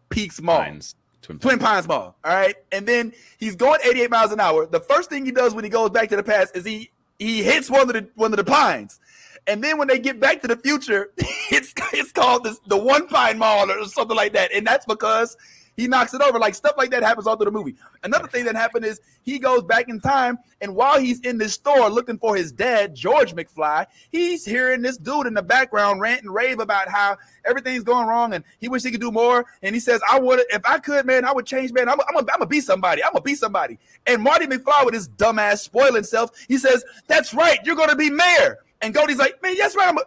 Peaks 0.08 0.40
Mall. 0.40 0.58
Pines. 0.58 0.96
Twin, 1.20 1.38
Twin 1.38 1.58
Pines 1.58 1.86
Mall. 1.86 2.16
All 2.24 2.34
right. 2.34 2.56
And 2.72 2.88
then 2.88 3.12
he's 3.38 3.54
going 3.54 3.78
88 3.84 4.10
miles 4.10 4.32
an 4.32 4.40
hour. 4.40 4.66
The 4.66 4.80
first 4.80 5.10
thing 5.10 5.24
he 5.24 5.30
does 5.30 5.54
when 5.54 5.64
he 5.64 5.70
goes 5.70 5.90
back 5.90 6.08
to 6.08 6.16
the 6.16 6.22
past 6.22 6.56
is 6.56 6.64
he 6.64 6.90
he 7.18 7.42
hits 7.42 7.70
one 7.70 7.82
of 7.82 7.88
the 7.88 8.08
one 8.14 8.32
of 8.32 8.38
the 8.38 8.44
pines. 8.44 8.98
And 9.46 9.62
then 9.62 9.78
when 9.78 9.88
they 9.88 9.98
get 9.98 10.20
back 10.20 10.40
to 10.42 10.48
the 10.48 10.56
future, 10.56 11.12
it's 11.16 11.74
it's 11.92 12.12
called 12.12 12.44
this, 12.44 12.60
the 12.66 12.76
One 12.76 13.08
Pine 13.08 13.38
Mall 13.38 13.70
or 13.70 13.84
something 13.86 14.16
like 14.16 14.32
that. 14.34 14.52
And 14.52 14.66
that's 14.66 14.86
because 14.86 15.36
he 15.76 15.88
knocks 15.88 16.12
it 16.14 16.20
over. 16.20 16.38
Like 16.38 16.54
stuff 16.54 16.74
like 16.76 16.90
that 16.90 17.02
happens 17.02 17.26
all 17.26 17.36
through 17.36 17.46
the 17.46 17.50
movie. 17.50 17.74
Another 18.02 18.28
thing 18.28 18.44
that 18.44 18.54
happened 18.54 18.84
is 18.84 19.00
he 19.22 19.38
goes 19.38 19.62
back 19.62 19.88
in 19.88 20.00
time, 20.00 20.38
and 20.60 20.74
while 20.74 20.98
he's 20.98 21.20
in 21.20 21.38
this 21.38 21.54
store 21.54 21.88
looking 21.88 22.18
for 22.18 22.36
his 22.36 22.52
dad, 22.52 22.94
George 22.94 23.34
McFly, 23.34 23.86
he's 24.10 24.44
hearing 24.44 24.82
this 24.82 24.96
dude 24.96 25.26
in 25.26 25.34
the 25.34 25.42
background 25.42 26.00
rant 26.00 26.22
and 26.22 26.32
rave 26.32 26.60
about 26.60 26.88
how 26.88 27.16
everything's 27.44 27.84
going 27.84 28.06
wrong 28.06 28.34
and 28.34 28.44
he 28.58 28.68
wish 28.68 28.82
he 28.82 28.90
could 28.90 29.00
do 29.00 29.10
more. 29.10 29.44
And 29.62 29.74
he 29.74 29.80
says, 29.80 30.00
I 30.10 30.18
would 30.18 30.40
if 30.50 30.62
I 30.64 30.78
could, 30.78 31.06
man, 31.06 31.24
I 31.24 31.32
would 31.32 31.46
change, 31.46 31.72
man. 31.72 31.88
I'm 31.88 32.00
I'm 32.00 32.18
I'm 32.18 32.24
gonna 32.26 32.46
be 32.46 32.60
somebody. 32.60 33.02
I'm 33.02 33.12
gonna 33.12 33.22
be 33.22 33.34
somebody. 33.34 33.78
And 34.06 34.22
Marty 34.22 34.46
McFly 34.46 34.84
with 34.84 34.94
his 34.94 35.08
dumbass 35.08 35.60
spoiling 35.60 36.04
self, 36.04 36.30
he 36.48 36.58
says, 36.58 36.84
That's 37.06 37.32
right, 37.32 37.58
you're 37.64 37.76
gonna 37.76 37.96
be 37.96 38.10
mayor. 38.10 38.58
And 38.82 38.92
Goldie's 38.92 39.18
like, 39.18 39.40
Man, 39.42 39.56
that's 39.56 39.76
right, 39.76 39.88
I'm 39.88 39.98
a 39.98 40.02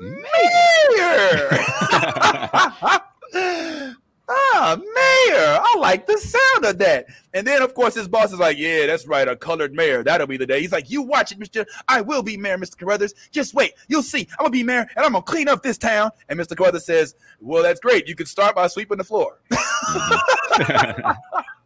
mayor. 0.00 1.48
ah, 4.28 4.76
mayor. 4.76 5.58
I 5.62 5.76
like 5.78 6.06
the 6.06 6.16
sound 6.16 6.64
of 6.64 6.78
that. 6.78 7.06
And 7.34 7.46
then, 7.46 7.62
of 7.62 7.74
course, 7.74 7.94
his 7.94 8.08
boss 8.08 8.32
is 8.32 8.38
like, 8.38 8.56
Yeah, 8.56 8.86
that's 8.86 9.06
right, 9.06 9.28
a 9.28 9.36
colored 9.36 9.74
mayor. 9.74 10.02
That'll 10.02 10.26
be 10.26 10.36
the 10.36 10.46
day. 10.46 10.60
He's 10.60 10.72
like, 10.72 10.88
You 10.88 11.02
watch 11.02 11.32
it, 11.32 11.38
Mr. 11.38 11.66
I 11.88 12.00
will 12.00 12.22
be 12.22 12.36
mayor, 12.36 12.56
Mr. 12.56 12.78
Carruthers. 12.78 13.14
Just 13.30 13.54
wait. 13.54 13.74
You'll 13.88 14.02
see. 14.02 14.26
I'm 14.38 14.44
gonna 14.44 14.50
be 14.50 14.62
mayor 14.62 14.86
and 14.96 15.04
I'm 15.04 15.12
gonna 15.12 15.22
clean 15.22 15.48
up 15.48 15.62
this 15.62 15.76
town. 15.76 16.10
And 16.28 16.38
Mr. 16.38 16.56
Carruthers 16.56 16.86
says, 16.86 17.14
Well, 17.40 17.62
that's 17.62 17.80
great. 17.80 18.08
You 18.08 18.14
could 18.14 18.28
start 18.28 18.54
by 18.54 18.68
sweeping 18.68 18.98
the 18.98 19.04
floor. 19.04 19.40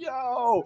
Yo, 0.00 0.62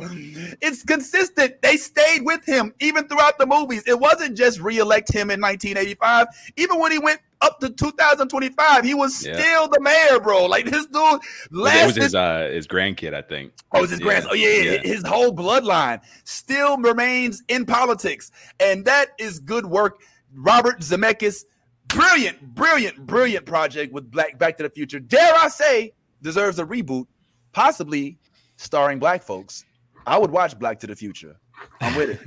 it's 0.63 0.85
consistent. 0.85 1.61
They 1.61 1.77
stayed 1.77 2.21
with 2.25 2.45
him 2.47 2.73
even 2.79 3.09
throughout 3.09 3.37
the 3.37 3.47
movies. 3.47 3.83
It 3.85 3.99
wasn't 3.99 4.37
just 4.37 4.61
re-elect 4.61 5.13
him 5.13 5.29
in 5.29 5.41
1985. 5.41 6.29
Even 6.57 6.79
when 6.79 6.93
he 6.93 7.01
went 7.01 7.19
up 7.41 7.59
to 7.59 7.71
2025, 7.71 8.85
he 8.85 8.95
was 8.95 9.27
Yeah. 9.27 9.37
still 9.37 9.69
the 9.69 9.81
mayor, 9.81 10.21
bro. 10.21 10.47
Like 10.47 10.67
this 10.67 10.87
dude 10.87 11.21
it 11.51 11.87
was 11.87 11.97
his 11.97 12.15
uh 12.15 12.49
his 12.53 12.69
grandkid, 12.69 13.13
I 13.13 13.23
think. 13.23 13.53
Oh, 13.73 13.83
it's 13.83 13.91
his 13.91 13.99
Yeah. 13.99 14.05
grandson. 14.07 14.31
Oh, 14.31 14.35
yeah, 14.37 14.49
yeah, 14.51 14.73
Yeah. 14.75 14.81
His 14.83 15.03
whole 15.05 15.35
bloodline 15.35 16.01
still 16.23 16.77
remains 16.77 17.43
in 17.49 17.67
politics. 17.67 18.31
And 18.61 18.85
that 18.85 19.09
is 19.19 19.41
good 19.41 19.67
work. 19.67 19.99
Robert 20.33 20.79
Zemeckis, 20.81 21.45
brilliant, 21.89 22.55
brilliant, 22.55 23.05
brilliant 23.05 23.47
project 23.47 23.93
with 23.93 24.13
Black 24.13 24.39
Back 24.39 24.59
to 24.59 24.63
the 24.63 24.71
Future. 24.71 25.01
Dare 25.01 25.35
I 25.35 25.49
say, 25.49 25.93
deserves 26.23 26.61
a 26.61 26.65
reboot, 26.65 27.07
possibly 27.53 28.17
starring 28.65 28.99
black 28.99 29.23
folks. 29.23 29.65
I 30.07 30.19
would 30.19 30.31
watch 30.31 30.59
Black 30.59 30.79
to 30.81 30.87
the 30.87 30.97
Future. 30.97 31.37
I'm 31.81 31.97
with 31.97 32.11
it. 32.11 32.21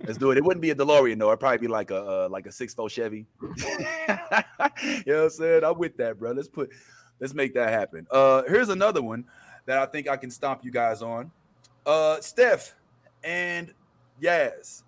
Let's 0.06 0.18
do 0.18 0.30
it. 0.30 0.38
It 0.38 0.44
wouldn't 0.44 0.62
be 0.62 0.70
a 0.70 0.74
DeLorean 0.74 1.18
though. 1.18 1.28
It'd 1.28 1.40
probably 1.40 1.58
be 1.58 1.68
like 1.68 1.90
a 1.90 1.96
uh, 1.96 2.28
like 2.30 2.46
a 2.46 2.52
six 2.52 2.74
four 2.74 2.88
Chevy. 2.88 3.26
you 3.42 3.48
know 3.48 4.16
what 4.58 5.08
I'm 5.08 5.30
saying? 5.30 5.64
I'm 5.64 5.78
with 5.78 5.96
that, 5.96 6.18
bro. 6.18 6.32
Let's 6.32 6.48
put 6.48 6.70
let's 7.20 7.34
make 7.34 7.54
that 7.54 7.70
happen. 7.70 8.06
Uh 8.10 8.42
here's 8.46 8.68
another 8.68 9.02
one 9.02 9.24
that 9.64 9.78
I 9.78 9.86
think 9.86 10.08
I 10.08 10.16
can 10.16 10.30
stomp 10.30 10.64
you 10.64 10.70
guys 10.70 11.02
on. 11.02 11.30
Uh 11.84 12.20
Steph 12.20 12.76
and 13.24 13.72
Yaz, 14.22 14.82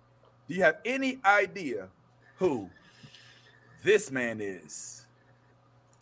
do 0.47 0.55
you 0.55 0.63
have 0.63 0.77
any 0.85 1.19
idea 1.25 1.89
who 2.37 2.69
this 3.83 4.11
man 4.11 4.39
is? 4.39 5.05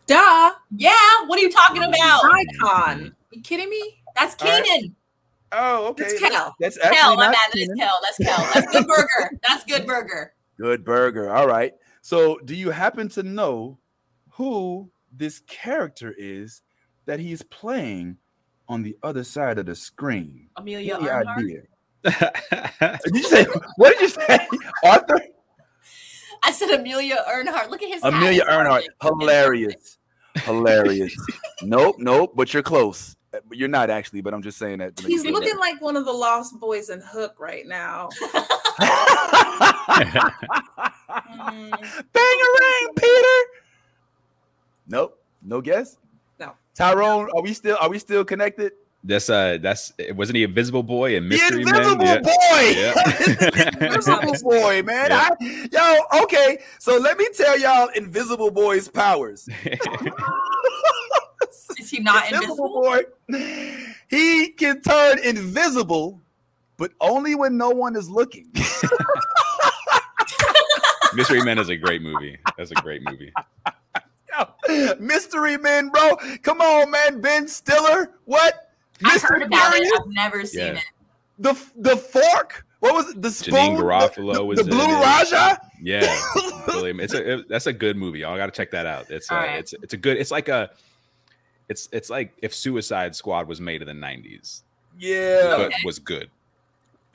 Duh. 0.06 0.52
Yeah, 0.76 0.92
what 1.26 1.38
are 1.38 1.42
you 1.42 1.50
talking 1.50 1.82
about? 1.82 2.20
Icon. 2.24 3.14
You 3.30 3.42
kidding 3.42 3.68
me? 3.68 3.97
That's 4.14 4.40
All 4.42 4.48
right. 4.48 4.64
Kenan. 4.64 4.94
Oh, 5.52 5.88
okay. 5.88 6.04
It's 6.04 6.20
That's- 6.20 6.32
Kel. 6.32 6.54
That's, 6.60 6.78
actually 6.78 6.96
Kel, 6.98 7.16
my 7.16 7.26
not 7.26 7.32
bad. 7.32 7.40
That 7.52 7.58
is 7.58 7.68
Kenan. 7.68 7.78
Kel. 7.78 7.98
That's 8.02 8.18
Kel. 8.18 8.50
That's 8.54 8.72
good 8.72 8.86
burger. 8.86 9.38
That's 9.46 9.64
good 9.64 9.86
burger. 9.86 10.32
Good 10.58 10.84
burger. 10.84 11.32
All 11.34 11.46
right. 11.46 11.72
So, 12.02 12.38
do 12.44 12.54
you 12.54 12.70
happen 12.70 13.08
to 13.10 13.22
know 13.22 13.78
who 14.30 14.90
this 15.12 15.40
character 15.46 16.14
is 16.18 16.62
that 17.06 17.18
he's 17.20 17.42
playing 17.42 18.16
on 18.68 18.82
the 18.82 18.96
other 19.02 19.24
side 19.24 19.58
of 19.58 19.66
the 19.66 19.74
screen? 19.74 20.48
Amelia 20.56 20.96
Any 20.96 21.06
Earnhardt. 21.06 21.38
idea? 21.38 21.62
Did 23.04 23.14
you 23.16 23.22
say 23.24 23.44
what 23.76 23.90
did 23.98 24.00
you 24.02 24.08
say, 24.08 24.38
Arthur? 24.84 25.20
I 26.44 26.52
said 26.52 26.70
Amelia 26.78 27.16
Earnhardt. 27.28 27.70
Look 27.70 27.82
at 27.82 27.88
his. 27.88 28.02
Amelia 28.04 28.42
It's 28.42 28.50
Earnhardt. 28.50 28.84
Hilarious. 29.02 29.98
Hilarious. 30.36 31.16
nope, 31.62 31.96
nope, 31.98 32.32
but 32.36 32.54
you're 32.54 32.62
close. 32.62 33.16
You're 33.52 33.68
not 33.68 33.90
actually, 33.90 34.20
but 34.20 34.32
I'm 34.32 34.42
just 34.42 34.58
saying 34.58 34.78
that. 34.78 34.98
He's 34.98 35.08
you 35.08 35.22
feel 35.22 35.32
looking 35.32 35.58
like 35.58 35.80
one 35.80 35.96
of 35.96 36.04
the 36.04 36.12
lost 36.12 36.58
boys 36.58 36.88
in 36.88 37.00
Hook 37.00 37.36
right 37.38 37.66
now. 37.66 38.08
better. 39.98 40.30
Bangarang, 42.14 42.96
Peter. 42.96 43.38
Nope. 44.88 45.22
No 45.42 45.60
guess. 45.60 45.96
No. 46.38 46.52
Tyrone, 46.74 47.30
are 47.34 47.42
we 47.42 47.52
still 47.52 47.76
are 47.80 47.88
we 47.88 47.98
still 47.98 48.24
connected? 48.24 48.72
That's 49.04 49.30
uh 49.30 49.58
that's 49.60 49.92
wasn't 50.14 50.36
he 50.36 50.42
Invisible 50.42 50.82
Boy 50.82 51.16
and 51.16 51.26
The 51.26 51.36
Mystery 51.36 51.62
Invisible 51.62 52.04
Men? 52.04 52.22
Boy. 52.22 52.32
Yeah. 52.74 52.94
Invisible 53.86 54.34
Boy, 54.50 54.82
man. 54.82 55.10
Yeah. 55.10 55.28
I, 55.40 55.68
yo, 56.12 56.22
okay. 56.22 56.58
So 56.78 56.96
let 56.98 57.16
me 57.16 57.28
tell 57.34 57.58
y'all 57.58 57.88
Invisible 57.94 58.50
Boy's 58.50 58.88
powers. 58.88 59.48
Is 61.88 61.92
he 61.96 62.00
not 62.02 62.30
invisible? 62.30 62.82
Boy, 62.82 63.00
he 64.08 64.48
can 64.48 64.82
turn 64.82 65.18
invisible, 65.20 66.20
but 66.76 66.92
only 67.00 67.34
when 67.34 67.56
no 67.56 67.70
one 67.70 67.96
is 67.96 68.10
looking. 68.10 68.50
Mystery 71.14 71.42
Men 71.42 71.58
is 71.58 71.70
a 71.70 71.76
great 71.76 72.02
movie. 72.02 72.38
That's 72.58 72.70
a 72.70 72.74
great 72.74 73.02
movie. 73.02 73.32
Yo, 74.68 74.94
Mystery 75.00 75.56
Men, 75.56 75.88
bro. 75.88 76.16
Come 76.42 76.60
on, 76.60 76.90
man. 76.90 77.20
Ben 77.22 77.48
Stiller. 77.48 78.12
What? 78.26 78.72
I've 79.04 79.20
Mr. 79.22 79.28
heard 79.28 79.42
about 79.44 79.72
Furious? 79.72 79.90
it. 79.92 80.00
I've 80.02 80.08
never 80.08 80.44
seen 80.44 80.60
Yeah. 80.60 80.72
it. 80.74 80.84
The 81.38 81.54
the 81.76 81.96
fork. 81.96 82.66
What 82.80 82.94
was 82.94 83.08
it? 83.10 83.22
The 83.22 83.30
spoon. 83.30 83.54
Janeane 83.54 83.78
Garofalo 83.80 84.34
the, 84.34 84.44
was 84.44 84.58
the 84.58 84.64
in 84.64 84.70
Blue 84.70 84.84
it. 84.84 85.00
Raja. 85.00 85.60
Yeah, 85.80 86.20
William. 86.68 87.00
It's 87.00 87.14
a 87.14 87.32
it- 87.38 87.48
that's 87.48 87.66
a 87.66 87.72
good 87.72 87.96
movie. 87.96 88.18
Y'all 88.20 88.36
got 88.36 88.46
to 88.46 88.52
check 88.52 88.70
that 88.72 88.84
out. 88.86 89.10
It's 89.10 89.30
uh, 89.30 89.34
All 89.34 89.40
right. 89.40 89.58
it's 89.58 89.72
it's 89.82 89.94
a 89.94 89.96
good. 89.96 90.18
It's 90.18 90.30
like 90.30 90.48
a 90.48 90.70
it's 91.68 91.88
it's 91.92 92.10
like 92.10 92.32
if 92.42 92.54
Suicide 92.54 93.14
Squad 93.14 93.46
was 93.48 93.60
made 93.60 93.82
in 93.82 93.88
the 93.88 93.94
'90s, 94.06 94.62
Yeah. 94.98 95.54
but 95.56 95.72
was 95.84 95.98
good. 95.98 96.30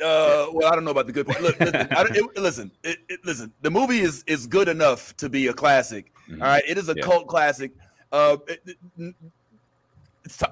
Uh, 0.03 0.47
well, 0.51 0.71
I 0.71 0.75
don't 0.75 0.84
know 0.84 0.91
about 0.91 1.05
the 1.07 1.13
good 1.13 1.27
part. 1.27 1.41
Look, 1.41 1.59
listen, 1.59 1.75
I, 1.91 2.03
don't- 2.03 2.15
it, 2.17 2.38
listen, 2.38 2.71
it, 2.84 2.97
it, 3.09 3.19
listen. 3.23 3.53
The 3.61 3.71
movie 3.71 3.99
is 3.99 4.23
is 4.27 4.47
good 4.47 4.67
enough 4.67 5.15
to 5.17 5.30
be 5.30 5.47
a 5.47 5.53
classic. 5.53 6.11
Mhm. 6.30 6.41
All 6.41 6.47
right, 6.47 6.63
it 6.67 6.77
is 6.77 6.89
a 6.89 6.93
Yeah. 6.97 7.03
cult 7.03 7.27
classic. 7.27 7.71
Uh, 8.11 8.38
it- 8.47 8.77
it- 8.97 9.15
it's 10.25 10.38
t- 10.38 10.45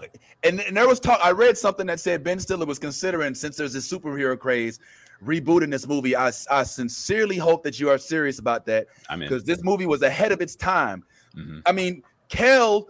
and, 0.44 0.60
and 0.60 0.76
there 0.76 0.88
was 0.88 1.00
talk. 1.00 1.20
I 1.24 1.32
read 1.32 1.58
something 1.58 1.88
that 1.88 2.00
said 2.00 2.24
Ben 2.24 2.40
Stiller 2.40 2.66
was 2.66 2.78
considering, 2.80 3.34
since 3.34 3.56
there's 3.56 3.72
this 3.74 3.92
superhero 3.92 4.38
craze, 4.38 4.80
rebooting 5.26 5.72
this 5.72 5.88
movie. 5.88 6.16
I 6.16 6.32
I 6.50 6.64
sincerely 6.64 7.38
hope 7.38 7.64
that 7.64 7.80
you 7.80 7.90
are 7.90 7.98
serious 7.98 8.40
about 8.40 8.66
that 8.66 8.88
I 9.10 9.16
mean, 9.16 9.30
because 9.30 9.44
this 9.44 9.64
movie 9.64 9.86
was 9.86 10.02
ahead 10.02 10.32
of 10.32 10.42
its 10.42 10.56
time. 10.56 11.04
mhm. 11.36 11.62
I 11.66 11.72
mean, 11.72 12.04
Kel, 12.30 12.88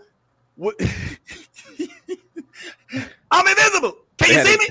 w- 0.62 0.78
I'm 3.32 3.48
invisible. 3.48 3.98
Can 4.18 4.30
you 4.30 4.46
see 4.46 4.58
me? 4.58 4.68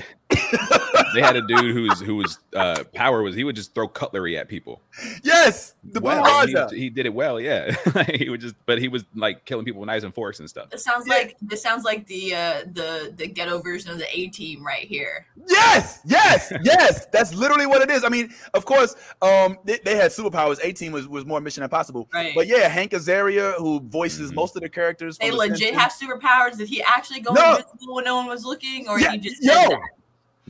They 1.13 1.21
had 1.21 1.35
a 1.35 1.41
dude 1.41 1.75
whose 1.75 1.99
whose 1.99 2.39
uh, 2.55 2.83
power 2.93 3.21
was 3.23 3.35
he 3.35 3.43
would 3.43 3.55
just 3.55 3.73
throw 3.75 3.87
cutlery 3.87 4.37
at 4.37 4.47
people. 4.47 4.81
yes, 5.23 5.73
the 5.83 5.99
Blue 5.99 6.09
well, 6.09 6.23
Raja. 6.23 6.69
he, 6.71 6.79
he 6.81 6.89
did 6.89 7.05
it 7.05 7.13
well. 7.13 7.39
Yeah, 7.39 7.75
he 8.13 8.29
would 8.29 8.41
just, 8.41 8.55
but 8.65 8.79
he 8.79 8.87
was 8.87 9.03
like 9.15 9.45
killing 9.45 9.65
people 9.65 9.81
with 9.81 9.87
knives 9.87 10.03
and 10.03 10.13
forks 10.13 10.39
and 10.39 10.49
stuff. 10.49 10.69
This 10.69 10.83
sounds 10.83 11.05
Yeah. 11.07 11.13
like 11.15 11.37
this 11.41 11.61
sounds 11.61 11.83
like 11.83 12.07
the 12.07 12.33
uh 12.35 12.61
the 12.73 13.13
the 13.15 13.27
ghetto 13.27 13.61
version 13.61 13.91
of 13.91 13.97
the 13.97 14.07
A 14.17 14.27
team 14.27 14.65
right 14.65 14.85
here. 14.87 15.25
Yes, 15.47 15.99
yes, 16.05 16.51
yes. 16.63 17.05
That's 17.07 17.33
literally 17.33 17.65
what 17.67 17.81
it 17.81 17.89
is. 17.91 18.03
I 18.03 18.09
mean, 18.09 18.33
of 18.53 18.65
course, 18.65 18.95
um, 19.21 19.57
they, 19.65 19.79
they 19.83 19.95
had 19.95 20.11
superpowers. 20.11 20.59
18 20.63 20.91
was, 20.91 21.07
was 21.07 21.25
more 21.25 21.41
Mission 21.41 21.63
Impossible. 21.63 22.07
Right. 22.13 22.33
But 22.35 22.47
yeah, 22.47 22.67
Hank 22.67 22.91
Azaria, 22.91 23.53
who 23.57 23.79
voices 23.81 24.31
Mhm. 24.31 24.35
most 24.35 24.55
of 24.55 24.61
the 24.61 24.69
characters. 24.69 25.17
They 25.17 25.29
from 25.29 25.37
the 25.37 25.45
legit 25.49 25.57
Simpsons- 25.75 25.81
have 25.81 25.91
superpowers. 26.21 26.57
Did 26.57 26.67
he 26.69 26.81
actually 26.83 27.19
go 27.21 27.33
No. 27.33 27.57
invisible 27.57 27.95
when 27.95 28.05
no 28.05 28.15
one 28.15 28.27
was 28.27 28.45
looking, 28.45 28.87
or 28.87 28.99
Yeah, 28.99 29.11
he 29.13 29.17
just 29.17 29.41
yo. 29.43 29.53
did 29.53 29.71
that? 29.71 29.79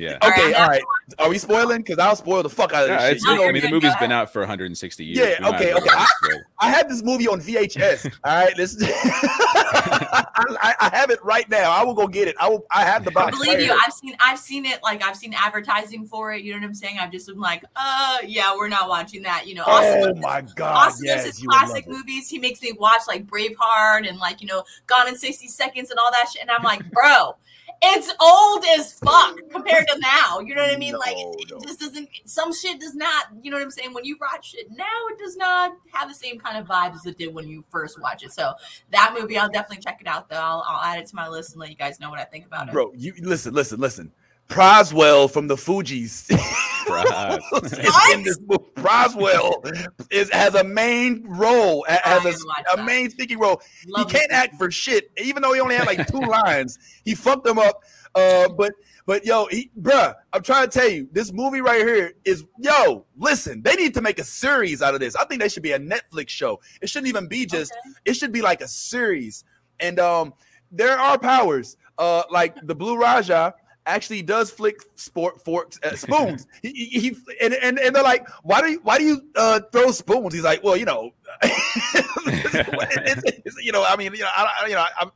Yeah. 0.02 0.18
Okay, 0.24 0.52
right, 0.52 0.56
all 0.56 0.68
right. 0.68 0.82
Are 1.20 1.30
we 1.30 1.38
spoiling? 1.38 1.78
Because 1.84 2.00
I'll 2.00 2.16
spoil 2.16 2.42
the 2.42 2.50
fuck 2.50 2.74
out 2.74 2.84
of 2.84 2.90
this 2.90 3.00
Yeah, 3.02 3.08
shit. 3.10 3.18
it's, 3.18 3.26
You 3.26 3.36
know, 3.36 3.46
I 3.48 3.52
mean, 3.52 3.62
the 3.62 3.70
movie's 3.70 3.96
been 3.98 4.12
out 4.12 4.34
for 4.34 4.40
160 4.40 5.06
years. 5.06 5.18
Yeah, 5.18 5.48
We 5.50 5.56
okay, 5.56 5.74
okay. 5.74 5.86
just 5.90 6.14
spoil 6.24 6.38
it. 6.38 6.44
I 6.60 6.70
had 6.72 6.90
this 6.90 7.04
movie 7.04 7.28
on 7.28 7.40
VHS. 7.40 8.12
all 8.24 8.36
right, 8.46 8.58
listen. 8.58 8.88
I, 8.90 10.26
I, 10.62 10.76
I 10.80 10.90
have 10.98 11.10
it 11.12 11.24
right 11.24 11.48
now. 11.50 11.72
I 11.72 11.84
will 11.84 11.94
go 11.94 12.08
get 12.08 12.28
it. 12.28 12.36
I 12.40 12.50
will. 12.50 12.66
I 12.72 12.84
have 12.84 13.04
the 13.04 13.12
I 13.12 13.14
box. 13.14 13.38
believe 13.38 13.54
right 13.54 13.60
you. 13.60 13.66
here. 13.66 13.78
I've 13.86 13.94
seen 13.94 14.16
I've 14.20 14.40
seen 14.40 14.66
it 14.66 14.80
like 14.84 15.04
I've 15.04 15.16
seen 15.18 15.34
advertising 15.36 16.06
for 16.08 16.34
it. 16.34 16.44
You 16.44 16.54
know 16.54 16.60
what 16.60 16.66
I'm 16.68 16.74
saying? 16.76 16.98
I've 17.00 17.12
just 17.12 17.28
been 17.28 17.40
like, 17.40 17.64
uh, 17.76 18.18
yeah, 18.26 18.56
we're 18.56 18.70
not 18.70 18.90
watching 18.90 19.22
that. 19.24 19.48
You 19.48 19.56
know, 19.56 19.64
Austin 19.66 20.00
Oh 20.04 20.08
loves 20.08 20.22
my 20.22 20.42
god! 20.56 20.88
Austin 20.88 21.08
loves 21.08 21.26
Yes, 21.26 21.26
his 21.26 21.42
you 21.44 21.50
classic 21.50 21.86
it. 21.86 21.92
movies. 21.92 22.30
He 22.30 22.40
makes 22.40 22.62
me 22.62 22.72
watch 22.74 23.02
like 23.08 23.26
Braveheart 23.28 24.08
and 24.08 24.18
like 24.20 24.42
you 24.42 24.48
know 24.48 24.64
Gone 24.88 25.08
in 25.08 25.16
60 25.18 25.48
Seconds 25.48 25.90
and 25.92 26.00
all 26.00 26.12
that 26.12 26.30
shit. 26.32 26.42
And 26.42 26.50
I'm 26.52 26.64
like, 26.64 26.90
bro, 26.92 27.36
it's 27.84 28.14
old 28.22 28.64
as 28.78 28.94
fuck 28.94 29.38
compared 29.52 29.88
to 29.88 30.00
now. 30.00 30.40
You 30.40 30.54
know 30.56 30.62
what 30.62 30.74
I 30.74 30.78
mean? 30.78 30.94
like 30.98 31.16
No, 31.18 31.34
it, 31.40 31.52
no. 31.52 31.58
it 31.58 31.64
just 31.68 31.80
doesn't. 31.80 32.10
Some 32.26 32.54
shit 32.54 32.80
does 32.80 32.94
not. 32.94 33.28
You 33.42 33.50
know 33.50 33.58
what 33.58 33.64
I'm 33.64 33.72
saying? 33.72 33.94
When 33.94 34.06
you 34.06 34.18
watch 34.22 34.56
it 34.58 34.68
now, 34.72 34.86
it 35.10 35.18
does 35.18 35.36
not 35.36 35.74
have 35.92 36.08
the 36.08 36.14
same 36.14 36.40
kind 36.40 36.58
of 36.58 36.68
vibe 36.68 36.94
as 36.94 37.06
it 37.06 37.18
did 37.18 37.34
when 37.34 37.48
you 37.48 37.64
first 37.72 38.00
watch 38.00 38.24
it. 38.24 38.32
So 38.32 38.54
that 38.92 39.16
movie, 39.20 39.38
I'll 39.38 39.50
definitely 39.50 39.84
check 39.84 40.00
it 40.00 40.08
out. 40.08 40.30
Though 40.30 40.36
I'll, 40.38 40.64
I'll 40.68 40.84
add 40.84 41.00
it 41.00 41.08
to 41.08 41.16
my 41.16 41.28
list 41.28 41.52
and 41.54 41.60
let 41.60 41.70
you 41.70 41.76
guys 41.76 42.00
know 42.00 42.10
what 42.10 42.20
I 42.20 42.24
think 42.24 42.46
about 42.46 42.68
it. 42.68 42.74
Bro, 42.74 42.94
you 42.96 43.14
listen, 43.20 43.54
listen, 43.54 43.80
listen. 43.80 44.12
Proswell 44.52 45.32
from 45.32 45.48
the 45.48 45.56
Fugees. 45.56 46.30
Pras. 46.86 47.40
is 47.64 48.14
in 48.14 48.24
this 48.24 48.38
movie. 48.42 48.64
Proswell 48.76 49.64
is 50.12 50.30
has 50.32 50.56
a 50.56 50.64
main 50.64 51.24
role, 51.26 51.86
a- 51.88 51.94
has 52.06 52.26
didn't 52.26 52.44
a, 52.76 52.82
a 52.82 52.84
main 52.84 53.10
speaking 53.10 53.40
role. 53.40 53.62
Love 53.88 54.12
he 54.12 54.18
can't 54.18 54.30
this 54.30 54.38
act 54.38 54.56
for 54.58 54.70
shit, 54.70 55.10
even 55.18 55.42
though 55.42 55.54
he 55.54 55.62
only 55.62 55.76
had 55.76 55.88
like 55.88 56.06
two 56.08 56.20
lines. 56.28 56.78
He 57.06 57.16
fucked 57.16 57.46
them 57.46 57.60
up. 57.60 57.84
Uh, 58.14 58.50
but 58.50 58.74
but 59.06 59.26
yo, 59.26 59.46
he, 59.48 59.72
bruh, 59.80 60.14
I'm 60.34 60.42
trying 60.44 60.70
to 60.70 60.80
tell 60.80 60.90
you, 60.90 61.08
this 61.14 61.32
movie 61.32 61.62
right 61.62 61.80
here 61.88 62.14
is 62.26 62.44
yo. 62.60 63.06
Listen, 63.18 63.62
they 63.62 63.76
need 63.76 63.94
to 63.94 64.02
make 64.02 64.20
a 64.20 64.24
series 64.26 64.82
out 64.82 64.94
of 64.94 65.00
this. 65.00 65.16
I 65.16 65.24
think 65.26 65.42
they 65.42 65.50
should 65.50 65.64
be 65.64 65.72
a 65.72 65.80
Netflix 65.80 66.30
show. 66.30 66.60
It 66.82 66.90
shouldn't 66.90 67.08
even 67.08 67.28
be 67.28 67.46
just. 67.46 67.72
Okay. 67.72 67.96
It 68.06 68.14
should 68.16 68.34
be 68.34 68.42
like 68.42 68.60
a 68.60 68.68
series. 68.68 69.46
And 69.80 69.98
um, 69.98 70.34
there 70.72 71.00
are 71.00 71.18
powers. 71.18 71.78
Uh, 71.98 72.24
like 72.32 72.56
the 72.66 72.74
Blue 72.74 72.98
Raja 72.98 73.54
actually 73.86 74.22
does 74.22 74.52
flick 74.52 74.82
sport 74.96 75.44
forks 75.44 75.80
uh, 75.84 75.96
spoons. 75.96 76.48
he, 76.62 76.72
he, 76.72 77.00
he 77.00 77.18
and, 77.42 77.54
and 77.54 77.80
and 77.80 77.96
they're 77.96 78.04
like, 78.04 78.28
why 78.44 78.62
do 78.62 78.70
you 78.72 78.80
why 78.84 78.98
do 78.98 79.04
you 79.04 79.22
uh, 79.36 79.60
throw 79.72 79.92
spoons? 79.92 80.34
He's 80.34 80.44
like, 80.44 80.64
well, 80.64 80.78
you 80.78 80.86
know, 80.86 81.12
it's, 81.44 83.24
it's- 83.24 83.56
you 83.62 83.72
know, 83.72 83.84
I 83.88 83.96
mean, 83.96 84.14
you 84.14 84.22
know, 84.22 84.30
I, 84.36 84.66
you 84.68 84.76
know, 84.76 84.86
I'm 85.00 85.12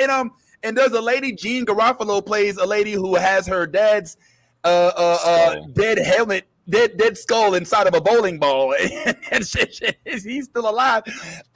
and 0.00 0.10
um 0.10 0.32
and 0.62 0.76
there's 0.76 0.92
a 0.92 1.00
lady, 1.00 1.32
Janeane 1.32 1.64
Garofalo 1.64 2.24
plays 2.24 2.56
a 2.56 2.66
lady 2.66 2.92
who 2.92 3.14
has 3.16 3.46
her 3.46 3.66
dad's 3.66 4.16
uh 4.64 4.92
uh, 4.96 5.18
uh 5.24 5.56
dead 5.72 5.98
helmet. 5.98 6.44
Dead, 6.66 6.96
dead 6.96 7.18
skull 7.18 7.56
inside 7.56 7.86
of 7.86 7.92
a 7.92 8.00
bowling 8.00 8.38
ball, 8.38 8.74
and 9.30 9.46
shit, 9.46 9.74
shit, 9.74 9.98
he's 10.06 10.46
still 10.46 10.66
alive. 10.66 11.02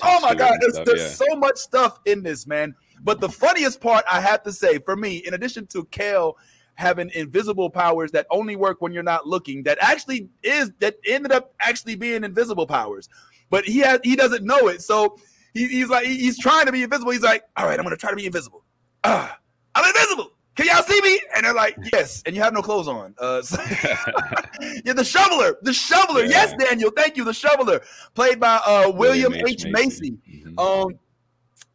Oh 0.02 0.20
my 0.20 0.34
god, 0.34 0.58
there's, 0.60 0.74
stuff, 0.74 0.84
there's 0.84 1.00
yeah. 1.00 1.26
so 1.26 1.36
much 1.36 1.56
stuff 1.56 1.98
in 2.04 2.22
this, 2.22 2.46
man. 2.46 2.74
But 3.02 3.20
the 3.20 3.28
funniest 3.28 3.80
part, 3.80 4.04
I 4.10 4.20
have 4.20 4.42
to 4.44 4.52
say, 4.52 4.78
for 4.78 4.96
me, 4.96 5.18
in 5.18 5.34
addition 5.34 5.66
to 5.68 5.84
Kel 5.86 6.36
having 6.74 7.10
invisible 7.14 7.68
powers 7.70 8.12
that 8.12 8.26
only 8.30 8.54
work 8.54 8.80
when 8.80 8.92
you're 8.92 9.02
not 9.02 9.26
looking, 9.26 9.62
that 9.64 9.78
actually 9.80 10.28
is 10.42 10.70
that 10.78 10.96
ended 11.06 11.32
up 11.32 11.52
actually 11.60 11.96
being 11.96 12.22
invisible 12.24 12.66
powers, 12.66 13.08
but 13.50 13.64
he 13.64 13.78
has 13.80 14.00
he 14.04 14.14
doesn't 14.16 14.44
know 14.44 14.68
it. 14.68 14.80
So 14.82 15.16
he, 15.54 15.66
he's 15.66 15.88
like 15.88 16.06
he's 16.06 16.38
trying 16.38 16.66
to 16.66 16.72
be 16.72 16.82
invisible. 16.82 17.10
He's 17.12 17.22
like, 17.22 17.42
all 17.56 17.66
right, 17.66 17.78
I'm 17.78 17.84
gonna 17.84 17.96
try 17.96 18.10
to 18.10 18.16
be 18.16 18.26
invisible. 18.26 18.64
Ah, 19.04 19.38
I'm 19.74 19.84
invisible. 19.88 20.32
Can 20.54 20.66
y'all 20.66 20.82
see 20.82 21.00
me? 21.02 21.20
And 21.36 21.44
they're 21.46 21.54
like, 21.54 21.76
yes. 21.92 22.20
And 22.26 22.34
you 22.34 22.42
have 22.42 22.52
no 22.52 22.62
clothes 22.62 22.88
on. 22.88 23.14
Uh, 23.18 23.42
so- 23.42 23.62
yeah, 24.84 24.92
the 24.92 25.04
shoveler, 25.04 25.56
the 25.62 25.72
shoveler. 25.72 26.22
Yeah. 26.22 26.28
Yes, 26.30 26.54
Daniel. 26.58 26.90
Thank 26.96 27.16
you. 27.16 27.22
The 27.22 27.32
shoveler, 27.32 27.80
played 28.14 28.40
by 28.40 28.60
uh, 28.66 28.90
William, 28.92 29.32
H. 29.34 29.64
Macy. 29.66 30.16
Mhm. 30.28 30.58
Um, 30.58 30.98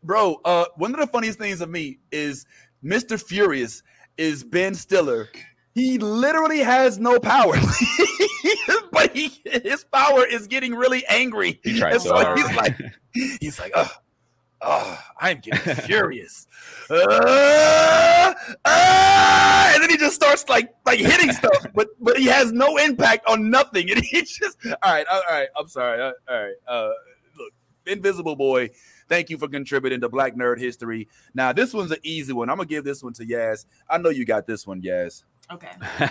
bro, 0.03 0.39
uh, 0.45 0.65
one 0.75 0.93
of 0.93 0.99
the 0.99 1.07
funniest 1.07 1.39
things 1.39 1.61
of 1.61 1.69
me 1.69 1.99
is 2.11 2.45
Mr. 2.84 3.21
Furious 3.21 3.81
is 4.17 4.43
Ben 4.43 4.75
Stiller. 4.75 5.30
He 5.73 5.97
literally 5.97 6.59
has 6.59 6.99
no 6.99 7.19
power, 7.19 7.55
but 8.91 9.15
he 9.15 9.31
his 9.43 9.84
power 9.85 10.23
is 10.25 10.45
getting 10.47 10.75
really 10.75 11.03
angry. 11.07 11.59
He 11.63 11.80
tried 11.80 11.93
And 11.93 12.01
so 12.01 12.13
hard. 12.13 12.38
he's 12.38 12.55
like, 12.55 12.77
he's 13.41 13.59
like, 13.59 13.71
oh, 13.75 13.89
oh 14.61 14.99
I'm 15.19 15.39
getting 15.39 15.75
furious. 15.85 16.45
Uh, 16.91 18.34
uh, 18.65 19.71
and 19.73 19.81
then 19.81 19.89
he 19.89 19.97
just 19.97 20.13
starts 20.15 20.47
like 20.47 20.71
like 20.85 20.99
hitting 20.99 21.31
stuff, 21.34 21.65
but 21.73 21.88
but 21.99 22.17
he 22.17 22.25
has 22.27 22.51
no 22.51 22.77
impact 22.77 23.25
on 23.27 23.49
nothing. 23.49 23.89
And 23.89 24.03
he 24.03 24.21
just 24.21 24.57
all 24.65 24.93
right, 24.93 25.07
all 25.11 25.23
right. 25.27 25.47
I'm 25.57 25.67
sorry. 25.67 26.01
All 26.03 26.13
right. 26.30 26.53
Uh, 26.67 26.91
look, 27.38 27.51
Invisible 27.88 28.35
Boy. 28.35 28.69
Thank 29.14 29.30
you 29.30 29.38
for 29.38 29.48
contributing 29.48 30.02
to 30.02 30.10
Black 30.10 30.34
Nerd 30.34 30.57
History. 30.57 31.07
Now 31.35 31.53
this 31.53 31.72
one's 31.72 31.91
an 31.91 31.99
easy 32.02 32.34
one. 32.34 32.49
I'm 32.49 32.57
gonna 32.57 32.65
give 32.68 32.84
this 32.84 33.03
one 33.03 33.14
to 33.14 33.23
Yaz. 33.23 33.68
I 33.88 33.99
know 33.99 34.10
you 34.10 34.26
got 34.26 34.48
this 34.48 34.65
one, 34.65 34.81
Yaz. 34.81 35.23
Okay. 35.52 35.69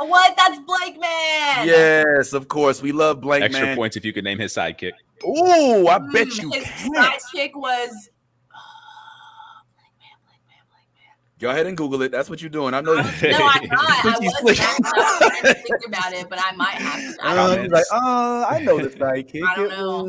Oh, 0.00 0.06
what? 0.06 0.34
That's 0.36 0.58
Blank 0.60 0.98
Man. 1.00 1.66
Yes, 1.66 2.32
of 2.32 2.46
course. 2.48 2.80
We 2.80 2.92
love 2.92 3.20
Blank 3.20 3.42
Extra 3.44 3.66
Man. 3.66 3.76
points 3.76 3.96
if 3.96 4.04
you 4.04 4.12
could 4.12 4.22
name 4.24 4.38
his 4.38 4.54
sidekick. 4.54 4.92
Ooh, 5.26 5.88
I 5.88 5.98
bet 5.98 6.28
Mm, 6.28 6.42
you 6.42 6.50
His 6.52 6.62
can. 6.64 6.94
side 6.94 7.18
chick 7.34 7.54
was. 7.56 7.88
Blank 7.90 8.12
Man, 9.98 10.16
Blank 10.24 10.40
Man, 10.46 10.62
Blank 10.70 10.86
Man. 10.94 11.12
Go 11.40 11.50
ahead 11.50 11.66
and 11.66 11.76
Google 11.76 12.00
it. 12.02 12.12
That's 12.12 12.30
what 12.30 12.40
you're 12.40 12.48
doing. 12.48 12.72
I 12.72 12.80
know. 12.80 12.94
no, 12.94 13.00
I'm 13.02 13.06
not. 13.10 13.20
I 13.24 14.16
was 14.20 14.38
Slick. 14.40 14.58
I 14.60 15.40
didn't 15.42 15.66
think 15.66 15.86
about 15.88 16.12
it, 16.14 16.30
but 16.30 16.38
I 16.40 16.52
might 16.52 16.76
have 16.76 17.16
to. 17.16 17.22
I 17.26 17.36
Uh, 17.36 17.48
don't 17.56 17.62
he's 17.64 17.70
know. 17.70 17.76
like, 17.76 17.86
uh, 17.92 18.46
I 18.48 18.60
know 18.60 18.78
the 18.78 18.88
sidekick. 18.96 19.42
I 19.46 19.56
don't 19.56 19.68
know. 19.70 20.04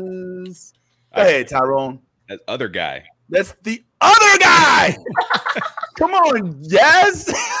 was- 0.46 0.72
Go 1.14 1.20
ahead, 1.20 1.48
Tyrone. 1.48 2.00
That 2.32 2.40
other 2.48 2.68
guy. 2.68 3.04
That's 3.28 3.54
the 3.62 3.82
other 4.00 4.38
guy. 4.38 4.96
Come 5.98 6.12
on, 6.14 6.56
yes. 6.62 7.30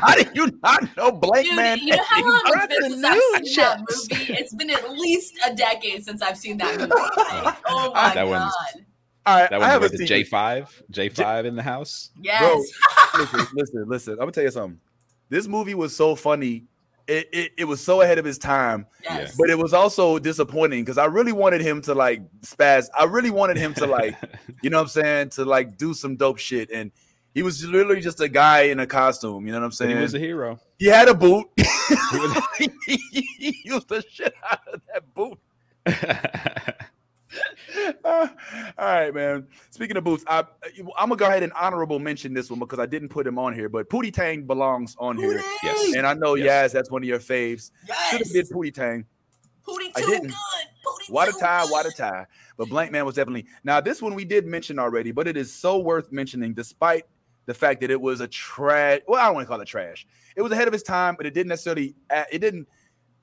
How 0.00 0.14
do 0.16 0.24
you 0.34 0.50
not 0.62 0.96
know 0.96 1.12
Blank 1.12 1.46
Dude, 1.46 1.56
Man? 1.56 1.78
you 1.78 1.94
know 1.94 2.02
how 2.04 2.22
long 2.24 2.42
Eddie? 2.60 2.74
it's 2.74 2.88
been 2.88 2.90
since 2.92 3.04
I've 3.04 3.46
seen 3.46 3.56
that 3.56 3.78
movie? 3.78 4.32
It's 4.34 4.54
been 4.54 4.70
at 4.70 4.90
least 4.90 5.38
a 5.46 5.54
decade 5.54 6.04
since 6.04 6.20
I've 6.20 6.36
seen 6.36 6.58
that 6.58 6.78
movie. 6.80 6.90
Like, 6.92 7.56
oh 7.68 7.92
my 7.94 8.14
That 8.14 8.14
god! 8.16 8.28
one's- 8.28 8.52
All 9.26 9.36
right, 9.40 9.50
That 9.50 9.54
I 9.54 9.58
one 9.58 9.68
haven't 9.70 9.92
with 9.92 10.00
the 10.00 10.06
J 10.06 10.24
five, 10.24 10.82
J 10.90 11.08
five 11.08 11.46
in 11.46 11.54
the 11.54 11.62
house. 11.62 12.10
Yes. 12.20 12.66
listen, 13.16 13.46
listen, 13.54 13.84
listen. 13.88 14.12
I'm 14.14 14.18
gonna 14.18 14.32
tell 14.32 14.44
you 14.44 14.50
something. 14.50 14.80
This 15.28 15.46
movie 15.46 15.74
was 15.74 15.94
so 15.94 16.16
funny. 16.16 16.64
It, 17.08 17.28
it, 17.32 17.52
it 17.56 17.64
was 17.64 17.80
so 17.82 18.02
ahead 18.02 18.18
of 18.18 18.24
his 18.26 18.36
time, 18.36 18.86
yes. 19.02 19.34
but 19.38 19.48
it 19.48 19.56
was 19.58 19.72
also 19.72 20.18
disappointing 20.18 20.84
because 20.84 20.98
I 20.98 21.06
really 21.06 21.32
wanted 21.32 21.62
him 21.62 21.80
to 21.82 21.94
like 21.94 22.20
spaz. 22.42 22.88
I 22.98 23.04
really 23.04 23.30
wanted 23.30 23.56
him 23.56 23.72
to 23.74 23.86
like, 23.98 24.14
you 24.62 24.68
know 24.68 24.76
what 24.76 24.82
I'm 24.82 24.88
saying, 24.88 25.30
to 25.30 25.46
like 25.46 25.78
do 25.78 25.94
some 25.94 26.16
dope 26.16 26.38
shit. 26.38 26.70
And 26.70 26.92
he 27.32 27.42
was 27.42 27.64
literally 27.64 28.02
just 28.02 28.20
a 28.20 28.28
guy 28.28 28.64
in 28.64 28.78
a 28.80 28.86
costume. 28.86 29.46
You 29.46 29.52
know 29.52 29.58
what 29.60 29.64
I'm 29.64 29.70
But 29.70 29.76
saying? 29.76 29.96
he 29.96 30.02
was 30.02 30.14
a 30.14 30.18
hero. 30.18 30.60
he 30.78 30.86
had 30.86 31.08
a 31.08 31.14
boot. 31.14 31.46
He 32.58 33.54
used 33.64 33.88
the 33.88 34.04
shit 34.10 34.34
out 34.50 34.60
of 34.72 34.82
that 34.92 35.14
boot. 35.14 35.38
Uh, 38.04 38.28
all 38.78 38.84
right, 38.86 39.14
man. 39.14 39.46
Speaking 39.70 39.96
of 39.96 40.04
boots, 40.04 40.24
I, 40.26 40.44
I'm 40.96 41.08
gonna 41.08 41.16
go 41.16 41.26
ahead 41.26 41.42
and 41.42 41.52
honorable 41.54 41.98
mention 41.98 42.32
this 42.34 42.50
one 42.50 42.58
because 42.58 42.78
I 42.78 42.86
didn't 42.86 43.08
put 43.08 43.26
him 43.26 43.38
on 43.38 43.52
here, 43.54 43.68
but 43.68 43.88
Pootie 43.88 44.12
Tang 44.12 44.44
belongs 44.44 44.96
on 44.98 45.16
here. 45.16 45.42
Yes. 45.62 45.94
And 45.94 46.06
I 46.06 46.14
know 46.14 46.34
Yes. 46.34 46.70
Yaz, 46.70 46.72
that's 46.74 46.90
one 46.90 47.02
of 47.02 47.08
your 47.08 47.18
faves. 47.18 47.70
Yes. 47.86 48.10
Should 48.10 48.18
have 48.20 48.28
yes. 48.34 48.48
been 48.48 48.58
Pootie 48.58 48.74
Tang. 48.74 49.04
Pootie 49.66 49.90
I 49.96 50.00
too 50.00 50.06
didn't. 50.10 50.28
good. 50.28 50.34
Pootie 50.86 51.10
Water 51.12 51.32
too 51.32 51.38
tie, 51.40 51.62
good. 51.62 51.70
water 51.72 51.90
tie. 51.90 52.26
But 52.56 52.68
Blank 52.68 52.92
Man 52.92 53.04
was 53.04 53.14
definitely 53.16 53.46
now. 53.64 53.80
This 53.80 54.00
one 54.00 54.14
we 54.14 54.24
did 54.24 54.46
mention 54.46 54.78
already, 54.78 55.12
but 55.12 55.28
it 55.28 55.36
is 55.36 55.52
so 55.52 55.78
worth 55.78 56.10
mentioning, 56.10 56.54
despite 56.54 57.04
the 57.46 57.54
fact 57.54 57.80
that 57.82 57.90
it 57.90 58.00
was 58.00 58.20
a 58.20 58.28
trash. 58.28 59.00
Well, 59.06 59.20
I 59.20 59.26
don't 59.26 59.34
want 59.34 59.46
to 59.46 59.48
call 59.48 59.60
it 59.60 59.66
trash. 59.66 60.06
It 60.36 60.42
was 60.42 60.52
ahead 60.52 60.68
of 60.68 60.74
its 60.74 60.82
time, 60.82 61.14
but 61.16 61.26
it 61.26 61.34
didn't 61.34 61.48
necessarily. 61.48 61.94
It 62.32 62.38
didn't. 62.38 62.68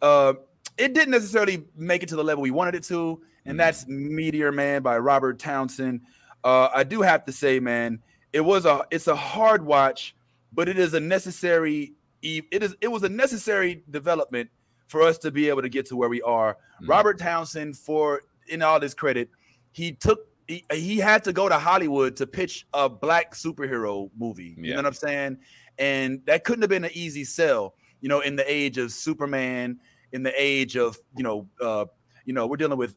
Uh, 0.02 0.34
it 0.77 0.93
didn't 0.93 1.11
necessarily 1.11 1.64
make 1.76 2.03
it 2.03 2.10
to 2.10 2.15
the 2.15 2.23
level 2.23 2.41
we 2.41 2.52
wanted 2.52 2.76
it 2.76 2.84
to, 2.85 3.22
and 3.45 3.60
that's 3.60 3.88
Meteor 3.88 4.52
Man 4.52 4.81
by 4.81 4.97
Robert 4.97 5.39
Townsend. 5.39 6.02
Uh, 6.43 6.69
I 6.73 6.84
do 6.84 7.02
have 7.02 7.26
to 7.26 7.31
say, 7.31 7.60
man, 7.60 7.99
it 8.34 8.41
was 8.41 8.65
a. 8.65 8.85
It's 8.91 9.07
a 9.07 9.15
hard 9.15 9.65
watch, 9.65 10.15
but 10.53 10.68
it 10.69 10.77
is 10.77 10.93
a 10.93 10.99
necessary. 10.99 11.93
It 12.22 12.64
is. 12.64 12.76
It 12.81 12.89
was 12.89 13.03
a 13.03 13.10
necessary 13.10 13.84
development 13.89 14.49
for 14.88 15.02
us 15.02 15.18
to 15.19 15.31
be 15.31 15.49
able 15.49 15.61
to 15.61 15.69
get 15.69 15.85
to 15.88 15.95
where 15.95 16.10
we 16.10 16.22
are. 16.22 16.57
Mhm. 16.81 16.88
Robert 16.89 17.18
Townsend, 17.18 17.77
for 17.77 18.22
in 18.47 18.61
all 18.61 18.80
his 18.80 18.93
credit, 18.93 19.30
he 19.72 19.93
took 19.93 20.27
he, 20.47 20.64
he 20.72 20.97
had 20.97 21.23
to 21.23 21.34
go 21.34 21.49
to 21.49 21.57
Hollywood 21.57 22.15
to 22.18 22.27
pitch 22.27 22.68
a 22.73 22.88
black 22.88 23.34
superhero 23.34 24.10
movie. 24.18 24.56
You 24.57 24.72
know 24.72 24.77
what 24.77 24.85
I'm 24.85 24.93
saying? 24.93 25.38
And 25.80 26.22
that 26.26 26.43
couldn't 26.43 26.61
have 26.61 26.69
been 26.69 26.85
an 26.85 26.91
easy 26.93 27.23
sell, 27.23 27.76
you 28.02 28.10
know, 28.10 28.19
in 28.19 28.35
the 28.35 28.45
age 28.52 28.77
of 28.77 28.91
Superman, 28.91 29.80
in 30.16 30.24
the 30.24 30.34
age 30.42 30.78
of, 30.78 30.98
you 31.18 31.24
know, 31.24 31.48
uh, 31.62 31.86
you 32.24 32.34
know, 32.34 32.48
we're 32.48 32.56
dealing 32.56 32.78
with 32.78 32.96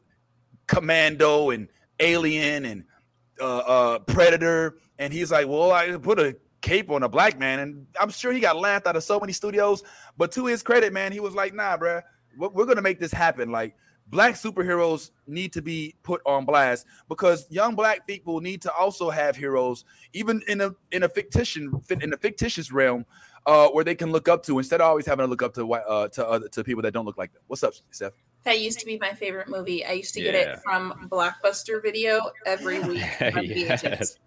Commando 0.67 1.49
and 1.49 1.67
Alien 1.99 2.63
and 2.63 2.85
uh, 3.41 3.57
uh, 3.57 3.99
Predator. 3.99 4.77
And 4.97 5.11
he's 5.11 5.29
like, 5.29 5.45
well, 5.45 5.73
I 5.73 5.97
put 5.97 6.17
a 6.17 6.37
cape 6.61 6.89
on 6.89 7.03
a 7.03 7.09
black 7.09 7.37
man. 7.37 7.59
And 7.59 7.85
I'm 7.99 8.09
sure 8.09 8.31
he 8.31 8.39
got 8.39 8.55
laughed 8.55 8.87
out 8.87 8.95
of 8.95 9.03
so 9.03 9.19
many 9.19 9.33
studios. 9.33 9.83
But 10.17 10.31
to 10.31 10.45
his 10.45 10.63
credit, 10.63 10.93
man, 10.93 11.11
he 11.11 11.19
was 11.19 11.35
like, 11.35 11.53
nah, 11.53 11.77
bruh, 11.77 12.01
we're, 12.37 12.73
to 12.73 12.81
make 12.81 12.99
this 12.99 13.11
happen. 13.11 13.51
Like, 13.51 13.75
black 14.07 14.35
superheroes 14.35 15.11
need 15.27 15.53
to 15.53 15.61
be 15.61 15.95
put 16.03 16.21
on 16.25 16.45
blast 16.45 16.85
because 17.09 17.45
young 17.49 17.75
black 17.75 18.07
people 18.07 18.39
need 18.39 18.61
to 18.61 18.73
also 18.73 19.09
have 19.09 19.35
heroes, 19.35 19.83
even 20.13 20.41
in 20.47 20.61
a 20.61 20.71
in 20.91 21.03
a 21.03 21.09
fictitious 21.09 21.63
in 22.01 22.13
a 22.13 22.17
fictitious 22.17 22.71
realm, 22.71 23.05
uh, 23.45 23.67
where 23.69 23.83
they 23.83 23.95
can 23.95 24.11
look 24.11 24.27
up 24.27 24.43
to 24.43 24.57
instead 24.57 24.81
of 24.81 24.87
always 24.87 25.05
having 25.05 25.23
to 25.25 25.29
look 25.29 25.41
up 25.41 25.53
to 25.55 25.65
white- 25.65 25.83
uh, 25.87 26.07
to 26.09 26.27
other 26.27 26.47
to 26.49 26.63
people 26.63 26.81
that 26.83 26.91
don't 26.91 27.05
look 27.05 27.17
like 27.17 27.31
them. 27.33 27.41
What's 27.47 27.63
up, 27.63 27.73
Steph? 27.91 28.13
That 28.43 28.59
used 28.61 28.79
to 28.79 28.85
be 28.85 28.97
my 28.99 29.13
favorite 29.13 29.49
movie. 29.49 29.85
I 29.85 29.91
used 29.93 30.13
to 30.13 30.21
get 30.21 30.33
Yeah. 30.33 30.53
it 30.53 30.59
from 30.63 31.09
Blockbuster 31.11 31.81
Video 31.81 32.31
every 32.45 32.79
week 32.87 33.03
on 33.21 33.43
Yes. 33.45 33.83
VHS. 33.83 34.17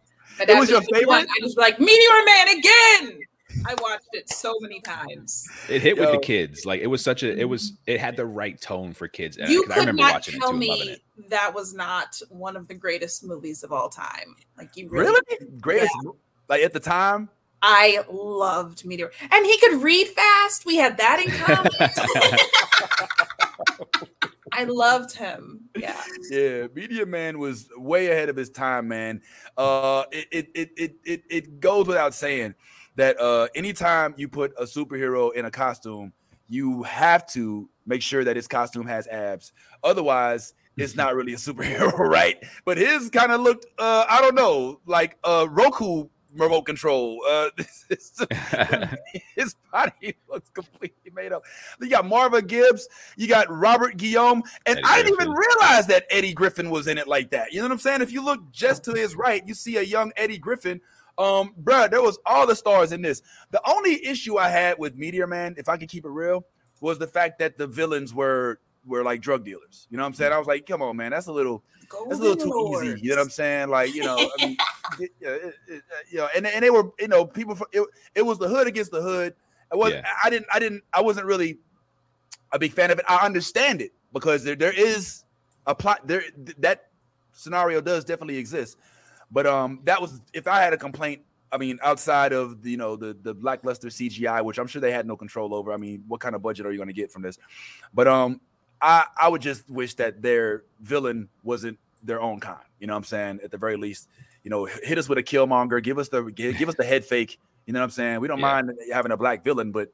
It 0.41 0.49
was 0.49 0.59
would 0.61 0.69
your 0.71 0.81
put 0.81 0.97
it 1.03 1.09
on, 1.09 1.21
favorite? 1.21 1.29
I 1.31 1.39
was 1.45 1.57
like, 1.57 1.79
Meteor 1.79 2.25
Man 2.27 2.49
again. 2.59 3.21
I 3.67 3.75
watched 3.83 4.09
it 4.13 4.31
so 4.31 4.55
many 4.61 4.81
times. 4.81 5.47
It 5.69 5.83
hit 5.83 5.99
with 5.99 6.11
the 6.11 6.19
kids. 6.19 6.65
Like 6.65 6.81
it 6.81 6.87
was 6.87 7.03
such 7.05 7.23
a. 7.23 7.39
It 7.39 7.45
was. 7.45 7.75
It 7.87 8.01
had 8.01 8.17
the 8.17 8.25
right 8.25 8.59
tone 8.59 8.95
for 8.95 9.09
kids. 9.09 9.37
and- 9.37 9.51
You 9.51 9.63
'cause 9.65 9.73
I 9.73 9.75
could 9.75 9.81
remember 9.81 10.03
not 10.03 10.13
watching 10.15 10.35
it 10.37 10.41
tell 10.41 10.53
too 10.53 10.57
me 10.59 10.71
it. 10.71 11.01
that 11.29 11.55
was 11.55 11.75
not 11.75 12.19
one 12.31 12.57
of 12.57 12.67
the 12.67 12.73
greatest 12.75 13.23
movies 13.25 13.63
of 13.63 13.71
all 13.71 13.91
time. 13.91 14.37
Like 14.57 14.75
you 14.77 14.89
really, 14.89 15.13
Really? 15.31 15.53
Greatest 15.61 15.93
like 16.49 16.63
at 16.63 16.73
the 16.73 16.81
time? 16.81 17.29
I 17.63 18.05
loved 18.11 18.85
Meteor, 18.85 19.11
and 19.31 19.47
he 19.47 19.59
could 19.59 19.83
read 19.83 20.09
fast. 20.09 20.67
We 20.67 20.77
had 20.77 20.97
that 20.99 21.21
in 21.25 21.31
common. 21.39 21.71
I 24.53 24.65
loved 24.65 25.17
him. 25.17 25.61
Yeah. 25.77 26.03
Yeah, 26.31 26.67
Meteor 26.75 27.07
Man 27.07 27.39
was 27.39 27.69
way 27.77 28.09
ahead 28.09 28.29
of 28.29 28.37
his 28.37 28.51
time, 28.51 28.89
man. 28.89 29.23
Uh, 29.57 30.05
it 30.13 30.27
it 30.31 30.51
it 30.55 30.71
it 30.77 30.97
it, 31.05 31.23
it 31.31 31.61
goes 31.61 31.87
without 31.87 32.15
saying 32.15 32.55
that 32.97 33.19
uh, 33.19 33.49
anytime 33.55 34.15
you 34.17 34.29
put 34.29 34.53
a 34.59 34.65
superhero 34.65 35.33
in 35.35 35.47
a 35.47 35.51
costume, 35.51 36.13
you 36.49 36.83
have 36.83 37.27
to 37.29 37.69
make 37.87 38.03
sure 38.03 38.25
that 38.25 38.37
his 38.37 38.47
costume 38.47 38.87
has 38.87 39.07
abs. 39.09 39.53
Otherwise, 39.83 40.55
it's 40.77 40.97
not 40.97 41.15
really 41.15 41.33
a 41.33 41.37
superhero, 41.37 41.93
right? 41.99 42.37
But 42.65 42.79
his 42.79 43.09
kind 43.11 43.33
of 43.33 43.41
looked, 43.41 43.67
uh, 43.79 44.05
I 44.09 44.21
don't 44.21 44.35
know, 44.35 44.81
like 44.87 45.17
a 45.25 45.49
Roku 45.49 46.09
remote 46.35 46.63
control. 46.63 47.21
Uh, 47.29 47.51
this 47.57 47.85
is- 47.91 48.27
his 49.37 49.55
body 49.73 50.17
looks 50.29 50.51
completely 50.51 51.11
made 51.15 51.33
up. 51.33 51.45
You 51.81 51.89
got 51.89 52.05
Marla 52.05 52.47
Gibbs, 52.47 52.89
you 53.17 53.29
got 53.29 53.47
Robert 53.51 53.97
Guillaume, 53.97 54.43
and 54.67 54.79
Eddie 54.79 54.87
I 54.87 55.03
didn't 55.03 55.21
even 55.21 55.33
realize 55.33 55.87
that 55.89 56.07
Eddie 56.11 56.33
Griffin 56.33 56.71
was 56.71 56.87
in 56.87 56.99
it 56.99 57.09
like 57.09 57.31
that. 57.31 57.53
You 57.53 57.59
know 57.59 57.65
what 57.67 57.73
I'm 57.73 57.79
saying? 57.79 58.03
If 58.03 58.13
you 58.13 58.25
look 58.25 58.51
just 58.53 58.85
to 58.85 58.93
his 58.93 59.15
right, 59.15 59.47
you 59.47 59.55
see 59.55 59.77
a 59.77 59.83
young 59.83 60.13
Eddie 60.17 60.39
Griffin. 60.39 60.81
Um, 61.19 61.55
bruh, 61.63 61.91
there 61.91 62.03
was 62.03 62.19
all 62.25 62.47
the 62.47 62.57
stars 62.57 62.93
in 62.93 63.03
this. 63.03 63.23
The 63.51 63.61
only 63.69 64.05
issue 64.07 64.39
I 64.39 64.49
had 64.49 64.79
with 64.79 64.97
Meteor 64.97 65.27
Man, 65.27 65.55
if 65.59 65.69
I 65.69 65.77
could 65.77 65.89
keep 65.91 66.05
it 66.05 66.11
real, 66.11 66.47
was 66.81 66.99
the 66.99 67.07
fact 67.07 67.39
that 67.41 67.59
the 67.59 67.67
villains 67.67 68.15
were 68.15 68.59
were 68.85 69.05
like 69.05 69.21
drug 69.21 69.45
dealers. 69.45 69.87
You 69.91 69.97
know 69.97 70.03
what 70.03 70.09
I'm 70.09 70.15
saying? 70.15 70.33
I 70.33 70.39
was 70.39 70.49
like, 70.49 70.67
come 70.67 70.83
on, 70.83 70.97
man, 70.97 71.11
that's 71.13 71.27
a 71.29 71.33
little 71.33 71.63
that's 72.09 72.19
a 72.19 72.23
little 72.23 72.37
too 72.37 72.81
easy. 72.83 73.01
You 73.03 73.11
know 73.11 73.17
what 73.17 73.23
I'm 73.25 73.31
saying? 73.31 73.69
Like, 73.69 73.95
you 73.95 74.03
know, 74.03 74.17
I 74.17 74.47
mean, 74.47 74.57
it- 75.01 75.11
yeah, 75.21 75.29
it- 75.31 75.55
it- 75.69 75.83
uh, 75.91 76.03
you 76.11 76.19
know, 76.19 76.29
and, 76.37 76.47
and 76.47 76.63
they 76.65 76.71
were, 76.71 76.91
you 76.99 77.09
know, 77.09 77.25
people. 77.25 77.55
From, 77.55 77.67
it, 77.73 77.87
it 78.15 78.23
was 78.23 78.39
the 78.39 78.49
hood 78.49 78.67
against 78.67 78.91
the 78.91 79.03
hood. 79.03 79.35
I 79.73 79.77
was, 79.77 79.93
Yeah. 79.93 80.07
I 80.23 80.31
didn't, 80.31 80.47
I 80.53 80.59
didn't, 80.59 80.83
I 80.93 81.01
wasn't 81.01 81.27
really 81.27 81.59
a 82.53 82.59
big 82.59 82.73
fan 82.73 82.91
of 82.91 82.99
it. 82.99 83.05
I 83.09 83.25
understand 83.25 83.81
it 83.81 83.93
because 84.13 84.45
there, 84.45 84.57
there 84.57 84.73
is 84.73 85.25
a 85.67 85.75
plot 85.75 86.07
there. 86.07 86.21
th- 86.21 86.57
That 86.59 86.89
scenario 87.33 87.81
does 87.81 88.05
definitely 88.05 88.37
exist, 88.37 88.77
but 89.31 89.47
um, 89.47 89.81
that 89.85 90.01
was 90.01 90.21
if 90.33 90.47
I 90.47 90.61
had 90.61 90.73
a 90.73 90.77
complaint. 90.79 91.23
I 91.55 91.59
mean, 91.59 91.79
outside 91.83 92.33
of 92.33 92.63
the, 92.63 92.71
you 92.71 92.79
know 92.79 92.97
the 92.97 93.15
the 93.23 93.35
lackluster 93.41 93.89
CGI, 93.89 94.43
which 94.43 94.59
I'm 94.59 94.67
sure 94.67 94.81
they 94.81 94.91
had 94.91 95.07
no 95.07 95.17
control 95.19 95.55
over. 95.55 95.71
I 95.73 95.77
mean, 95.77 96.03
what 96.09 96.19
kind 96.21 96.35
of 96.35 96.41
budget 96.43 96.65
are 96.65 96.71
you 96.73 96.79
going 96.79 96.89
to 96.89 96.95
get 96.95 97.13
from 97.13 97.21
this? 97.21 97.37
But 97.93 98.09
um, 98.09 98.41
I 98.81 99.05
I 99.21 99.29
would 99.29 99.43
just 99.43 99.69
wish 99.69 99.95
that 99.97 100.23
their 100.23 100.65
villain 100.81 101.29
wasn't 101.43 101.79
their 102.03 102.23
own 102.23 102.41
kind. 102.41 102.65
You 102.81 102.87
know 102.87 102.95
what 102.95 102.99
I'm 102.99 103.05
saying? 103.05 103.41
At 103.45 103.51
the 103.51 103.59
very 103.59 103.77
least, 103.77 104.09
you 104.43 104.51
know, 104.51 104.67
hit 104.67 104.99
us 104.99 105.09
with 105.09 105.19
a 105.19 105.23
Killmonger, 105.23 105.83
give 105.83 105.99
us 105.99 106.09
the 106.09 106.25
give, 106.25 106.57
give 106.59 106.69
us 106.69 106.75
the 106.75 106.85
head 106.85 107.05
fake. 107.05 107.39
You 107.67 107.73
know 107.73 107.81
what 107.81 107.85
I'm 107.85 107.91
saying? 107.91 108.21
We 108.21 108.29
don't 108.29 108.39
Yeah. 108.41 108.61
mind 108.61 108.73
having 108.93 109.13
a 109.13 109.17
black 109.17 109.45
villain, 109.45 109.73
but 109.73 109.93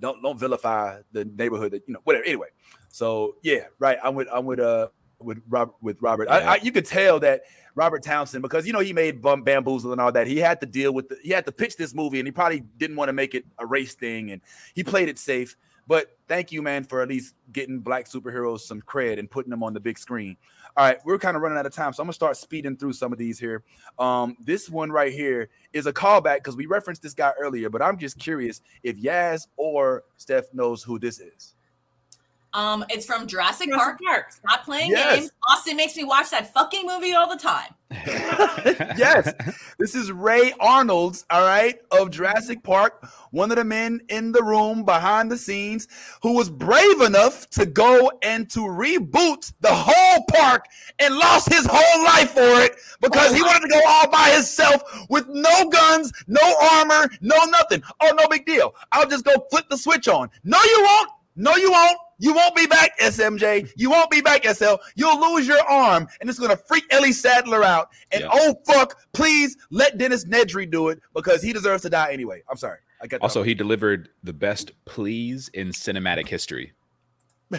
don't 0.00 0.22
don't 0.22 0.38
vilify 0.38 1.00
the 1.12 1.24
neighborhood 1.24 1.72
that 1.72 1.82
you 1.86 1.94
know 1.94 2.00
whatever. 2.04 2.24
Anyway, 2.24 2.48
so 2.88 3.36
yeah, 3.42 3.66
right. 3.78 3.98
I'm 4.02 4.14
with 4.14 4.28
I'm 4.32 4.44
with 4.44 4.60
uh 4.60 4.88
with 5.18 5.40
Rob 5.48 5.72
with 5.80 5.96
Robert. 6.02 6.28
I, 6.28 6.40
I, 6.40 6.54
you 6.56 6.72
could 6.72 6.84
tell 6.84 7.18
that 7.20 7.42
Robert 7.74 8.02
Townsend 8.02 8.42
because 8.42 8.66
you 8.66 8.72
know 8.72 8.80
he 8.80 8.92
made 8.92 9.22
Bum 9.22 9.42
Bamboozle 9.42 9.92
and 9.92 10.00
all 10.00 10.12
that. 10.12 10.26
He 10.26 10.38
had 10.38 10.60
to 10.60 10.66
deal 10.66 10.92
with 10.92 11.08
the, 11.08 11.18
he 11.22 11.30
had 11.30 11.46
to 11.46 11.52
pitch 11.52 11.76
this 11.76 11.94
movie 11.94 12.18
and 12.18 12.26
he 12.26 12.32
probably 12.32 12.60
didn't 12.76 12.96
want 12.96 13.08
to 13.08 13.12
make 13.12 13.34
it 13.34 13.44
a 13.58 13.64
race 13.66 13.94
thing 13.94 14.32
and 14.32 14.42
he 14.74 14.84
played 14.84 15.08
it 15.08 15.18
safe. 15.18 15.56
But 15.86 16.18
thank 16.26 16.50
you, 16.50 16.62
man, 16.62 16.84
for 16.84 17.00
at 17.00 17.08
least 17.08 17.34
getting 17.52 17.78
black 17.78 18.08
superheroes 18.08 18.60
some 18.60 18.82
cred 18.82 19.18
and 19.18 19.30
putting 19.30 19.50
them 19.50 19.62
on 19.62 19.72
the 19.72 19.80
big 19.80 19.98
screen. 19.98 20.36
All 20.78 20.84
right, 20.84 20.98
we're 21.06 21.18
kind 21.18 21.36
of 21.38 21.42
running 21.42 21.56
out 21.56 21.64
of 21.64 21.72
time, 21.72 21.94
so 21.94 22.02
I'm 22.02 22.06
gonna 22.06 22.12
start 22.12 22.36
speeding 22.36 22.76
through 22.76 22.92
some 22.92 23.10
of 23.10 23.18
these 23.18 23.38
here. 23.38 23.62
Um, 23.98 24.36
this 24.38 24.68
one 24.68 24.92
right 24.92 25.10
here 25.10 25.48
is 25.72 25.86
a 25.86 25.92
callback 25.92 26.36
because 26.36 26.54
we 26.54 26.66
referenced 26.66 27.02
this 27.02 27.14
guy 27.14 27.32
earlier, 27.40 27.70
but 27.70 27.80
I'm 27.80 27.96
just 27.96 28.18
curious 28.18 28.60
if 28.82 29.02
Yaz 29.02 29.46
or 29.56 30.04
Steph 30.18 30.52
knows 30.52 30.82
who 30.82 30.98
this 30.98 31.18
is. 31.18 31.54
Um, 32.56 32.86
it's 32.88 33.04
from 33.04 33.26
Jurassic 33.26 33.68
Jurassic 33.68 33.74
Park. 33.74 33.98
Park. 34.02 34.32
Stop 34.32 34.64
playing 34.64 34.90
Yes. 34.90 35.16
games. 35.20 35.30
Austin 35.50 35.76
makes 35.76 35.94
me 35.94 36.04
watch 36.04 36.30
that 36.30 36.52
fucking 36.54 36.86
movie 36.86 37.12
all 37.12 37.28
the 37.28 37.36
time. 37.36 37.74
yes, 38.96 39.32
this 39.78 39.94
is 39.94 40.10
Ray 40.10 40.52
Arnold's, 40.58 41.24
all 41.30 41.42
right, 41.42 41.78
of 41.92 42.10
Jurassic 42.10 42.62
Park, 42.64 43.06
one 43.30 43.50
of 43.50 43.58
the 43.58 43.64
men 43.64 44.00
in 44.08 44.32
the 44.32 44.42
room 44.42 44.84
behind 44.84 45.30
the 45.30 45.36
scenes 45.36 45.86
who 46.22 46.32
was 46.32 46.48
brave 46.48 47.02
enough 47.02 47.48
to 47.50 47.66
go 47.66 48.10
and 48.22 48.48
to 48.50 48.60
reboot 48.60 49.52
the 49.60 49.72
whole 49.72 50.24
park 50.32 50.64
and 50.98 51.14
lost 51.14 51.52
his 51.52 51.66
whole 51.70 52.04
life 52.04 52.30
for 52.30 52.62
it 52.62 52.76
because 53.02 53.34
he 53.34 53.42
wanted 53.42 53.68
to 53.68 53.68
go 53.68 53.80
all 53.86 54.10
by 54.10 54.30
himself 54.30 54.82
with 55.10 55.28
no 55.28 55.68
guns, 55.68 56.10
no 56.26 56.54
armor, 56.72 57.08
no 57.20 57.36
nothing. 57.44 57.82
Oh, 58.00 58.12
no 58.18 58.26
big 58.28 58.46
deal. 58.46 58.74
I'll 58.92 59.08
just 59.08 59.24
go 59.26 59.32
flip 59.50 59.66
the 59.68 59.76
switch 59.76 60.08
on. 60.08 60.30
No, 60.42 60.58
you 60.64 60.82
won't. 60.82 61.10
No, 61.36 61.54
you 61.56 61.70
won't. 61.70 61.98
You 62.18 62.32
won't 62.34 62.54
be 62.56 62.66
back, 62.66 62.98
SMJ. 62.98 63.70
You 63.76 63.90
won't 63.90 64.10
be 64.10 64.20
back, 64.20 64.44
SL. 64.46 64.76
You'll 64.94 65.20
lose 65.34 65.46
your 65.46 65.60
arm, 65.68 66.06
and 66.20 66.30
it's 66.30 66.38
gonna 66.38 66.56
freak 66.56 66.84
Ellie 66.90 67.12
Sattler 67.12 67.62
out. 67.62 67.88
And 68.12 68.22
Yeah. 68.22 68.30
oh 68.32 68.54
fuck, 68.66 68.98
please 69.12 69.56
let 69.70 69.98
Dennis 69.98 70.24
Nedry 70.24 70.70
do 70.70 70.88
it 70.88 71.00
because 71.14 71.42
he 71.42 71.52
deserves 71.52 71.82
to 71.82 71.90
die 71.90 72.12
anyway. 72.12 72.42
I'm 72.50 72.56
sorry. 72.56 72.78
I 73.02 73.06
got 73.06 73.20
Also, 73.20 73.42
he 73.42 73.52
delivered 73.54 74.08
the 74.22 74.32
best 74.32 74.72
please 74.86 75.50
in 75.52 75.68
cinematic 75.68 76.28
history. 76.28 76.72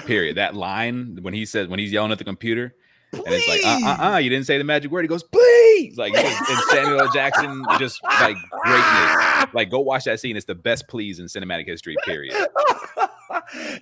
Period. 0.06 0.36
That 0.38 0.56
line 0.56 1.20
when 1.22 1.34
he 1.34 1.46
said 1.46 1.70
when 1.70 1.80
he's 1.80 1.92
yelling 1.92 2.12
at 2.12 2.18
the 2.18 2.24
computer, 2.24 2.74
and 3.14 3.24
it's 3.28 3.48
like, 3.48 3.62
uh, 3.64 3.88
uh, 3.88 4.14
uh, 4.14 4.18
you 4.18 4.30
didn't 4.30 4.46
say 4.48 4.58
the 4.58 4.64
magic 4.64 4.92
word. 4.92 5.04
He 5.04 5.08
goes, 5.08 5.24
please, 5.24 5.98
like 5.98 6.14
and 6.14 6.60
Samuel 6.70 7.00
L. 7.02 7.12
Jackson, 7.14 7.64
just 7.80 8.04
like 8.04 8.36
greatness. 8.64 9.54
Like, 9.54 9.70
go 9.70 9.80
watch 9.80 10.04
that 10.06 10.20
scene. 10.20 10.36
It's 10.36 10.46
the 10.46 10.56
best 10.56 10.88
please 10.90 11.20
in 11.20 11.28
cinematic 11.28 11.68
history. 11.68 11.96
Period. 12.04 12.36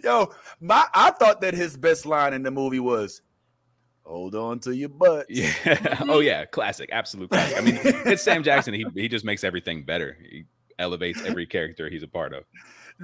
Yo, 0.03 0.33
my 0.61 0.85
I 0.93 1.11
thought 1.11 1.41
that 1.41 1.53
his 1.53 1.75
best 1.77 2.05
line 2.05 2.33
in 2.33 2.43
the 2.43 2.51
movie 2.51 2.79
was 2.79 3.21
hold 4.03 4.35
on 4.35 4.59
to 4.59 4.75
your 4.75 4.89
butt. 4.89 5.25
Yeah. 5.29 6.03
oh 6.09 6.19
yeah, 6.19 6.45
classic, 6.45 6.89
absolute 6.91 7.29
classic. 7.29 7.57
I 7.57 7.61
mean, 7.61 7.79
it's 7.83 8.21
Sam 8.23 8.43
Jackson. 8.43 8.73
He 8.73 8.85
he 8.95 9.07
just 9.07 9.25
makes 9.25 9.43
everything 9.43 9.83
better. 9.83 10.17
He 10.21 10.45
elevates 10.77 11.21
every 11.23 11.45
character 11.45 11.89
he's 11.89 12.03
a 12.03 12.07
part 12.07 12.33
of. 12.33 12.43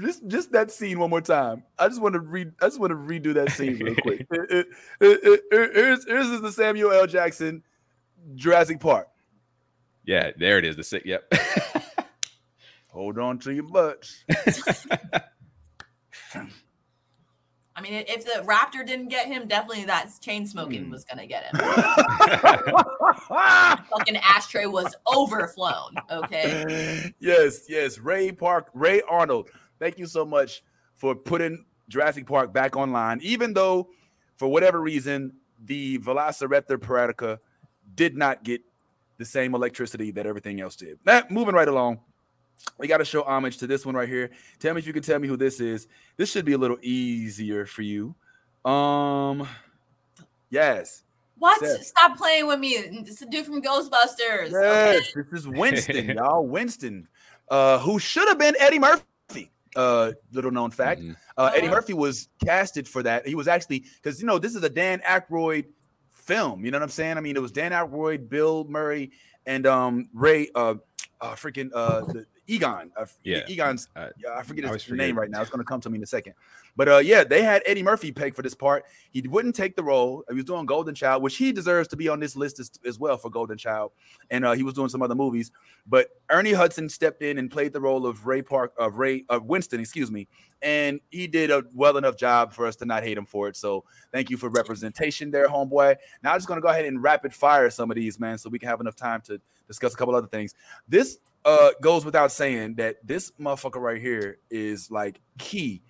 Just 0.02 0.26
just 0.28 0.52
that 0.54 0.72
scene 0.72 1.00
one 1.00 1.10
more 1.10 1.20
time. 1.22 1.64
I 1.78 1.88
just 1.88 2.02
want 2.02 2.14
to 2.14 2.20
read. 2.22 2.54
I 2.62 2.66
just 2.68 2.80
want 2.80 2.92
to 2.92 2.96
redo 2.98 3.34
that 3.34 3.52
scene 3.52 3.78
real 3.80 3.96
quick. 3.96 4.26
It- 4.32 4.50
it- 4.52 4.68
it- 5.02 5.20
it- 5.24 5.42
it- 5.52 5.72
here's 5.76 6.06
here's 6.08 6.28
is 6.28 6.42
the 6.42 6.52
Samuel 6.52 6.92
L. 6.94 7.08
Jackson 7.08 7.64
Jurassic 8.36 8.80
Park. 8.80 9.08
Yeah, 10.06 10.32
there 10.38 10.58
it 10.58 10.66
is. 10.66 10.78
The 10.78 10.84
sick. 10.84 11.04
Yep. 11.06 11.34
Hold 12.88 13.18
on 13.20 13.40
to 13.40 13.54
your 13.54 13.64
butts. 13.64 14.24
I 17.76 17.82
mean, 17.82 17.94
if 18.08 18.26
the 18.26 18.44
Raptor 18.44 18.86
didn't 18.86 19.08
get 19.08 19.28
him, 19.28 19.48
definitely 19.48 19.86
that 19.86 20.12
chain 20.22 20.46
smoking 20.46 20.86
Hmm. 20.86 20.92
was 20.92 21.06
gonna 21.06 21.26
get 21.26 21.46
him. 21.46 21.56
Fucking 23.90 24.18
ashtray 24.18 24.66
was 24.66 24.94
overflown. 25.14 25.96
Okay. 26.10 27.14
yes, 27.20 27.66
yes. 27.70 27.98
Ray 27.98 28.32
Park, 28.32 28.68
Ray 28.74 29.02
Arnold. 29.10 29.50
Thank 29.80 29.98
you 29.98 30.06
so 30.06 30.26
much 30.26 30.64
for 30.94 31.16
putting 31.16 31.66
Jurassic 31.90 32.28
Park 32.28 32.54
back 32.54 32.76
online, 32.76 33.20
even 33.22 33.54
though 33.54 33.90
for 34.36 34.48
whatever 34.48 34.82
reason 34.82 35.34
the 35.66 35.98
Velociraptor 36.00 36.78
Paratica 36.78 37.40
did 37.96 38.16
not 38.18 38.44
get 38.44 38.62
the 39.18 39.26
same 39.26 39.56
electricity 39.56 40.12
that 40.12 40.26
everything 40.26 40.60
else 40.62 40.76
did. 40.76 41.00
Now, 41.06 41.24
moving 41.30 41.56
right 41.56 41.68
along, 41.68 42.00
we 42.78 42.88
got 42.88 42.98
to 42.98 43.06
show 43.06 43.24
homage 43.24 43.58
to 43.58 43.68
this 43.68 43.86
one 43.86 43.96
right 43.96 44.10
here. 44.10 44.32
Tell 44.60 44.74
me 44.74 44.80
if 44.80 44.88
you 44.88 44.94
can 44.94 45.04
tell 45.04 45.20
me 45.20 45.28
who 45.28 45.38
this 45.38 45.60
is. 45.60 45.88
This 46.18 46.32
should 46.32 46.46
be 46.46 46.54
a 46.54 46.58
little 46.58 46.78
easier 46.82 47.66
for 47.66 47.82
you. 47.82 48.16
Um, 48.66 49.48
yes, 50.50 51.04
What? 51.38 51.60
Seth. 51.60 51.86
Stop 51.86 52.18
playing 52.18 52.48
with 52.48 52.60
me. 52.60 52.70
It's 52.70 53.22
a 53.22 53.26
dude 53.26 53.46
from 53.46 53.62
Ghostbusters. 53.62 54.52
Yes, 54.52 55.12
this 55.14 55.26
is 55.32 55.48
Winston, 55.48 56.10
y'all. 56.18 56.46
Winston, 56.46 57.08
uh, 57.50 57.80
who 57.80 57.98
should 58.00 58.28
have 58.28 58.38
been 58.38 58.56
Eddie 58.60 58.80
Murphy. 58.80 59.52
Uh, 59.76 60.12
little 60.34 60.52
known 60.52 60.70
fact. 60.70 61.02
Mhm. 61.02 61.16
Uh, 61.38 61.52
Eddie. 61.56 61.70
Murphy 61.70 61.94
was 61.94 62.28
casted 62.46 62.88
for 62.88 63.02
that. 63.04 63.26
He 63.26 63.36
was 63.36 63.48
actually 63.48 63.86
because 63.96 64.20
you 64.20 64.28
know 64.28 64.38
this 64.38 64.54
is 64.54 64.64
a 64.64 64.70
Dan 64.70 65.02
Aykroyd 65.08 65.66
film. 66.12 66.66
You 66.66 66.72
know 66.72 66.78
what 66.78 66.84
I'm 66.84 66.90
saying? 66.90 67.18
I 67.18 67.22
mean, 67.22 67.36
it 67.38 67.42
was 67.42 67.52
Dan 67.54 67.72
Aykroyd, 67.72 68.30
Bill 68.30 68.66
Murray, 68.66 69.12
and 69.46 69.66
um 69.66 70.10
Ray. 70.14 70.50
Uh, 70.54 70.76
uh 71.22 71.36
freaking 71.36 71.70
uh 71.74 72.02
the 72.02 72.26
Egon. 72.48 72.92
Uh, 72.96 73.06
Yeah. 73.24 73.44
Egon's. 73.48 73.88
Uh, 73.96 74.10
yeah, 74.18 74.36
I 74.36 74.44
forget 74.44 74.66
I 74.66 74.74
his 74.74 74.84
forget. 74.84 74.98
name 74.98 75.18
right 75.18 75.30
now. 75.30 75.42
It's 75.42 75.50
gonna 75.50 75.64
come 75.64 75.82
to 75.82 75.90
me 75.90 75.98
in 75.98 76.04
a 76.04 76.08
second. 76.08 76.34
But 76.76 76.88
uh, 76.88 76.98
yeah, 76.98 77.24
they 77.24 77.44
had 77.44 77.62
Eddie 77.66 77.84
Murphy 77.84 78.12
pegged 78.12 78.36
for 78.36 78.42
this 78.42 78.56
part. 78.56 78.86
He 79.12 79.22
wouldn't 79.22 79.56
take 79.56 79.76
the 79.76 79.84
role. 79.84 80.24
He 80.30 80.36
was 80.36 80.46
doing 80.46 80.66
Golden 80.66 80.96
Child, 80.96 81.22
which 81.22 81.36
he 81.36 81.52
deserves 81.52 81.88
to 81.90 81.98
be 81.98 82.08
on 82.08 82.20
this 82.20 82.36
list 82.36 82.60
as, 82.60 82.72
as 82.86 82.98
well 82.98 83.18
for 83.18 83.30
Golden 83.30 83.58
Child. 83.58 83.92
And 84.30 84.46
uh, 84.46 84.54
he 84.54 84.64
was 84.64 84.74
doing 84.74 84.88
some 84.90 85.02
other 85.02 85.16
movies. 85.16 85.52
But 85.86 86.08
Ernie 86.30 86.54
Hudson 86.54 86.88
stepped 86.90 87.22
in 87.22 87.38
and 87.38 87.52
played 87.52 87.74
the 87.74 87.82
role 87.82 88.06
of 88.06 88.26
Ray 88.26 88.42
Park 88.42 88.74
of 88.78 88.96
Ray 88.96 89.26
of 89.30 89.46
Winston, 89.46 89.80
excuse 89.80 90.10
me, 90.12 90.28
and 90.62 91.00
he 91.10 91.28
did 91.28 91.52
a 91.52 91.64
well 91.74 91.98
enough 91.98 92.16
job 92.16 92.54
for 92.54 92.66
us 92.66 92.76
to 92.78 92.86
not 92.86 93.04
hate 93.04 93.18
him 93.18 93.26
for 93.26 93.48
it. 93.50 93.58
So 93.58 93.84
thank 94.14 94.30
you 94.30 94.38
for 94.38 94.50
representation 94.50 95.32
there, 95.32 95.48
homeboy. 95.48 95.96
Now 96.24 96.32
I'm 96.34 96.38
just 96.38 96.48
gonna 96.48 96.62
go 96.62 96.70
ahead 96.70 96.86
and 96.86 97.02
rapid 97.04 97.34
fire 97.34 97.70
some 97.70 97.92
of 97.92 97.96
these, 97.96 98.20
man, 98.20 98.38
so 98.38 98.50
we 98.50 98.60
can 98.60 98.70
have 98.70 98.80
enough 98.80 98.96
time 98.96 99.22
to 99.22 99.42
discuss 99.72 99.94
a 99.94 99.98
couple 99.98 100.14
other 100.16 100.28
things. 100.28 100.54
This 100.88 101.18
uh 101.46 101.72
goes 101.82 102.06
without 102.06 102.32
saying 102.32 102.76
that 102.76 102.98
this 103.08 103.32
motherfucker 103.40 103.82
right 103.82 104.02
here 104.02 104.38
is 104.50 104.92
like 104.92 105.20
key 105.40 105.82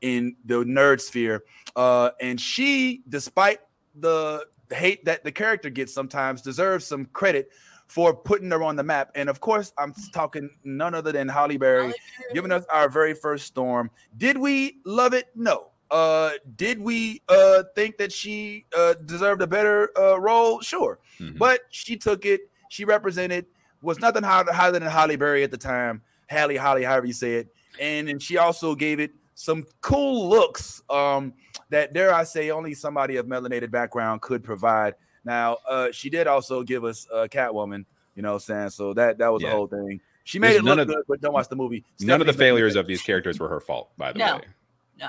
in 0.00 0.36
the 0.44 0.64
nerd 0.64 1.00
sphere. 1.00 1.44
Uh, 1.74 2.10
and 2.20 2.40
she, 2.40 3.02
despite 3.08 3.60
the 3.98 4.46
hate 4.70 5.04
that 5.04 5.24
the 5.24 5.32
character 5.32 5.70
gets 5.70 5.94
sometimes, 5.94 6.42
deserves 6.42 6.84
some 6.86 7.06
credit 7.06 7.50
for 7.86 8.14
putting 8.14 8.50
her 8.50 8.62
on 8.62 8.76
the 8.76 8.82
map. 8.82 9.10
And 9.14 9.30
of 9.30 9.40
course, 9.40 9.72
I'm 9.78 9.94
talking 10.12 10.50
none 10.62 10.94
other 10.94 11.10
than 11.10 11.26
Holly 11.26 11.56
Berry 11.56 11.94
giving 12.34 12.52
us 12.52 12.64
our 12.70 12.88
very 12.90 13.14
first 13.14 13.46
storm. 13.46 13.90
Did 14.18 14.36
we 14.36 14.78
love 14.84 15.14
it? 15.14 15.26
No. 15.34 15.68
Uh, 15.90 16.32
did 16.56 16.78
we 16.78 17.22
uh 17.30 17.62
think 17.74 17.96
that 17.96 18.12
she 18.12 18.66
uh 18.76 18.92
deserved 19.06 19.40
a 19.40 19.46
better 19.46 19.90
uh 19.98 20.20
role? 20.20 20.60
Sure, 20.60 20.98
Mhm. 21.18 21.38
but 21.38 21.60
she 21.70 21.96
took 21.96 22.26
it. 22.26 22.42
She 22.68 22.84
represented 22.84 23.46
was 23.82 24.00
nothing 24.00 24.22
higher, 24.22 24.44
higher 24.52 24.72
than 24.72 24.82
Holly 24.82 25.16
Berry 25.16 25.42
at 25.44 25.50
the 25.50 25.58
time. 25.58 26.02
Halle, 26.26 26.56
Holly, 26.56 26.82
however 26.84 27.06
you 27.06 27.12
say 27.12 27.36
it, 27.36 27.48
and 27.80 28.08
and 28.08 28.22
she 28.22 28.36
also 28.36 28.74
gave 28.74 29.00
it 29.00 29.12
some 29.34 29.64
cool 29.80 30.28
looks. 30.28 30.82
Um, 30.90 31.32
that 31.70 31.92
dare 31.92 32.12
I 32.14 32.24
say 32.24 32.50
only 32.50 32.74
somebody 32.74 33.16
of 33.16 33.26
melanated 33.26 33.70
background 33.70 34.20
could 34.22 34.42
provide. 34.42 34.94
Now, 35.24 35.58
uh, 35.68 35.88
she 35.92 36.10
did 36.10 36.26
also 36.26 36.62
give 36.62 36.84
us 36.84 37.06
uh, 37.12 37.26
Catwoman. 37.30 37.84
You 38.14 38.22
know, 38.22 38.30
what 38.32 38.34
I'm 38.36 38.40
saying 38.40 38.70
so 38.70 38.92
that 38.94 39.18
that 39.18 39.32
was 39.32 39.42
the 39.42 39.50
whole 39.50 39.66
thing. 39.68 40.00
She 40.24 40.38
made 40.38 40.48
There's 40.48 40.58
it 40.58 40.64
none 40.64 40.76
look 40.78 40.88
of- 40.88 40.94
good, 40.94 41.04
but 41.08 41.20
don't 41.20 41.32
watch 41.32 41.48
the 41.48 41.56
movie. 41.56 41.84
None 42.00 42.20
of 42.20 42.26
the 42.26 42.32
failures 42.32 42.76
of 42.76 42.86
these 42.86 43.00
characters 43.00 43.38
were 43.38 43.48
her 43.48 43.60
fault, 43.60 43.90
by 43.96 44.12
the 44.12 44.18
No. 44.18 44.36
way. 44.36 44.42
No. 44.98 45.08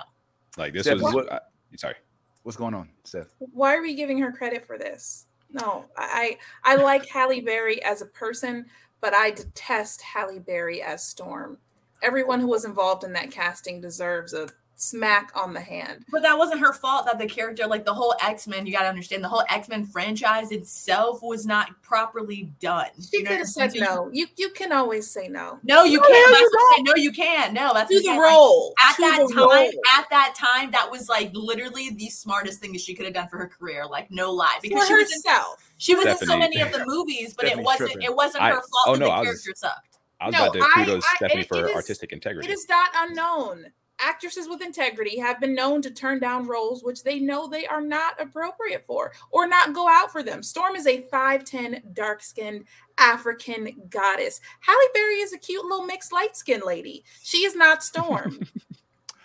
Like 0.58 0.74
this 0.74 0.84
Steph, 0.86 1.02
was. 1.02 1.14
what- 1.14 1.30
uh, 1.32 1.40
sorry. 1.76 1.96
What's 2.44 2.56
going 2.58 2.74
on, 2.74 2.90
Seth? 3.04 3.34
Why 3.40 3.76
are 3.76 3.82
we 3.82 3.96
giving 3.96 4.18
her 4.20 4.32
credit 4.32 4.66
for 4.66 4.78
this? 4.78 5.26
No, 5.52 5.86
I 5.98 6.38
I 6.64 6.76
like 6.76 7.08
Halle 7.08 7.42
Berry 7.42 7.82
as 7.84 8.02
a 8.02 8.06
person, 8.06 8.66
but 9.02 9.14
I 9.14 9.32
detest 9.32 10.02
Halle 10.02 10.40
Berry 10.40 10.82
as 10.82 11.06
Storm. 11.06 11.58
Everyone 12.02 12.40
who 12.40 12.48
was 12.48 12.66
involved 12.66 13.04
in 13.04 13.14
that 13.14 13.32
casting 13.32 13.82
deserves 13.82 14.34
a 14.34 14.48
smack 14.80 15.32
on 15.36 15.54
the 15.54 15.60
hand. 15.60 16.06
But 16.10 16.22
that 16.24 16.38
wasn't 16.38 16.62
her 16.62 16.72
fault 16.74 17.06
that 17.06 17.18
the 17.20 17.28
character, 17.28 17.68
like 17.68 17.84
the 17.86 17.94
whole 17.94 18.16
X 18.24 18.48
Men, 18.48 18.66
you 18.66 18.72
got 18.72 18.84
to 18.84 18.88
understand 18.88 19.24
the 19.24 19.28
whole 19.28 19.44
X 19.50 19.68
Men 19.68 19.86
franchise 19.86 20.52
itself 20.52 21.22
was 21.22 21.46
not 21.46 21.70
properly 21.82 22.52
done. 22.62 22.88
She 23.12 23.18
You 23.18 23.24
know 23.24 23.30
could 23.32 23.38
have 23.40 23.48
said 23.48 23.72
saying? 23.74 23.84
no. 23.84 24.10
You 24.14 24.28
you 24.38 24.50
can 24.52 24.72
always 24.72 25.10
say 25.10 25.28
no. 25.28 25.60
No, 25.64 25.84
you 25.84 25.98
No, 26.00 26.08
can't. 26.08 26.32
no, 26.32 26.38
you 26.40 26.50
what 26.52 26.62
I'm 26.62 26.76
saying. 26.76 26.84
No, 26.86 26.96
you 26.96 27.12
can't. 27.12 27.54
No, 27.54 27.74
that's 27.74 27.90
To 27.90 27.98
the 27.98 28.04
saying. 28.04 28.18
Like, 28.20 28.30
role. 28.32 28.74
at 28.90 28.96
to 28.96 29.02
that 29.02 29.18
time, 29.28 29.38
role. 29.38 29.52
at 29.98 30.10
that 30.10 30.34
time, 30.38 30.72
that 30.72 30.90
was 30.90 31.10
like 31.10 31.32
literally 31.34 31.90
the 31.92 32.08
smartest 32.10 32.60
thing 32.62 32.72
that 32.72 32.82
she 32.82 32.96
could 32.96 33.06
have 33.06 33.14
done 33.14 33.28
for 33.28 33.38
her 33.38 33.48
career. 33.48 33.86
Like 33.86 34.10
no 34.12 34.32
lie, 34.32 34.60
because 34.62 34.84
for 34.84 34.88
she 34.88 34.94
was 34.94 35.12
in, 35.12 35.18
herself. 35.32 35.74
she 35.78 35.96
was 35.96 36.06
in 36.06 36.18
so 36.28 36.38
many 36.38 36.62
of 36.62 36.72
the 36.72 36.84
movies, 36.86 37.34
but 37.34 37.46
it 37.46 37.58
wasn't 37.58 37.92
tripping. 37.92 38.02
it 38.04 38.16
wasn't 38.16 38.44
I- 38.44 38.50
her 38.52 38.56
fault 38.56 38.66
oh, 38.88 38.94
that 38.94 39.00
no, 39.00 39.06
the 39.08 39.12
I 39.12 39.20
was- 39.20 39.26
character 39.28 39.52
sucked. 39.56 39.86
I 40.22 40.26
was 40.28 40.34
No, 40.34 40.44
about 40.48 40.54
to 40.54 40.60
I- 40.62 40.86
kudos 40.86 41.04
I- 41.06 41.16
Stephanie 41.16 41.42
it- 41.42 41.48
for 41.48 41.58
it 41.58 41.62
her 41.62 41.70
is- 41.70 41.76
artistic 41.76 42.12
integrity. 42.12 42.50
It 42.50 42.54
is 42.54 42.68
not 42.70 42.90
unknown. 42.96 43.66
Actresses 44.10 44.50
with 44.50 44.64
integrity 44.64 45.20
have 45.20 45.40
been 45.40 45.54
known 45.54 45.84
to 45.84 45.92
turn 45.92 46.18
down 46.18 46.48
roles 46.48 46.84
which 46.84 47.04
they 47.04 47.20
know 47.20 47.48
they 47.48 47.68
are 47.68 47.80
not 47.80 48.20
appropriate 48.20 48.84
for 48.84 49.12
or 49.30 49.48
not 49.48 49.76
go 49.76 49.88
out 49.88 50.12
for 50.12 50.24
them. 50.24 50.42
Storm 50.42 50.76
is 50.76 50.88
a 50.88 51.04
5'10, 51.04 51.94
dark 51.94 52.24
skinned 52.24 52.66
African 52.98 53.84
goddess. 53.88 54.42
Halle 54.62 54.90
Berry 54.96 55.18
is 55.20 55.32
a 55.32 55.38
cute 55.38 55.64
little 55.64 55.86
mixed 55.86 56.12
light 56.12 56.36
skinned 56.36 56.64
lady. 56.66 57.06
She 57.22 57.46
is 57.46 57.56
not 57.56 57.84
Storm. 57.84 58.40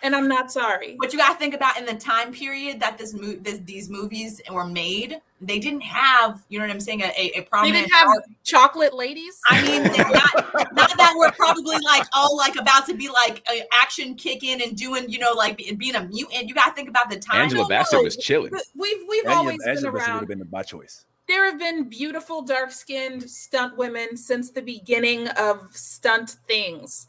and 0.05 0.15
I'm 0.15 0.27
not 0.27 0.51
sorry. 0.51 0.95
But 0.99 1.11
you 1.11 1.19
got 1.19 1.33
to 1.33 1.37
think 1.39 1.53
about 1.53 1.77
in 1.77 1.85
the 1.85 1.95
time 1.95 2.31
period 2.31 2.79
that 2.79 2.97
this, 2.97 3.13
mo- 3.13 3.37
this 3.41 3.57
these 3.65 3.89
movies 3.89 4.39
were 4.51 4.65
made, 4.67 5.19
they 5.41 5.59
didn't 5.59 5.81
have, 5.81 6.43
you 6.49 6.59
know 6.59 6.65
what 6.65 6.71
I'm 6.71 6.79
saying, 6.79 7.01
a, 7.01 7.05
a, 7.05 7.09
a 7.17 7.31
They 7.33 7.41
prominent. 7.41 7.75
didn't 7.87 7.91
have 7.93 8.07
chocolate 8.43 8.93
ladies. 8.93 9.39
I 9.49 9.61
mean, 9.63 9.83
they're 9.83 10.05
not, 10.07 10.73
not 10.73 10.97
that 10.97 11.13
we're 11.17 11.31
probably 11.31 11.77
like 11.83 12.05
all 12.13 12.37
like 12.37 12.55
about 12.55 12.85
to 12.85 12.93
be 12.93 13.09
like 13.09 13.43
a 13.51 13.63
action 13.81 14.15
kicking 14.15 14.61
and 14.61 14.77
doing, 14.77 15.09
you 15.09 15.19
know, 15.19 15.33
like 15.33 15.57
being 15.77 15.95
a 15.95 16.03
mutant. 16.05 16.47
You 16.47 16.53
got 16.55 16.67
to 16.67 16.73
think 16.73 16.87
about 16.89 17.09
the 17.09 17.17
time. 17.19 17.41
Angela 17.41 17.63
no, 17.63 17.67
Bassett 17.69 18.03
was 18.03 18.15
chilling. 18.17 18.51
We've 18.75 18.97
we've 19.09 19.25
Angela- 19.25 19.35
always 19.37 19.57
Angela 19.65 19.65
been 19.65 19.73
Bassett 19.73 19.93
would 19.93 20.01
around. 20.01 20.19
have 20.19 20.27
been 20.27 20.47
my 20.51 20.61
choice. 20.63 21.05
There 21.27 21.45
have 21.49 21.57
been 21.57 21.89
beautiful 21.89 22.43
dark 22.43 22.69
skinned 22.71 23.27
stunt 23.27 23.75
women 23.77 24.15
since 24.15 24.51
the 24.51 24.61
beginning 24.61 25.27
of 25.29 25.75
stunt 25.75 26.35
things. 26.47 27.07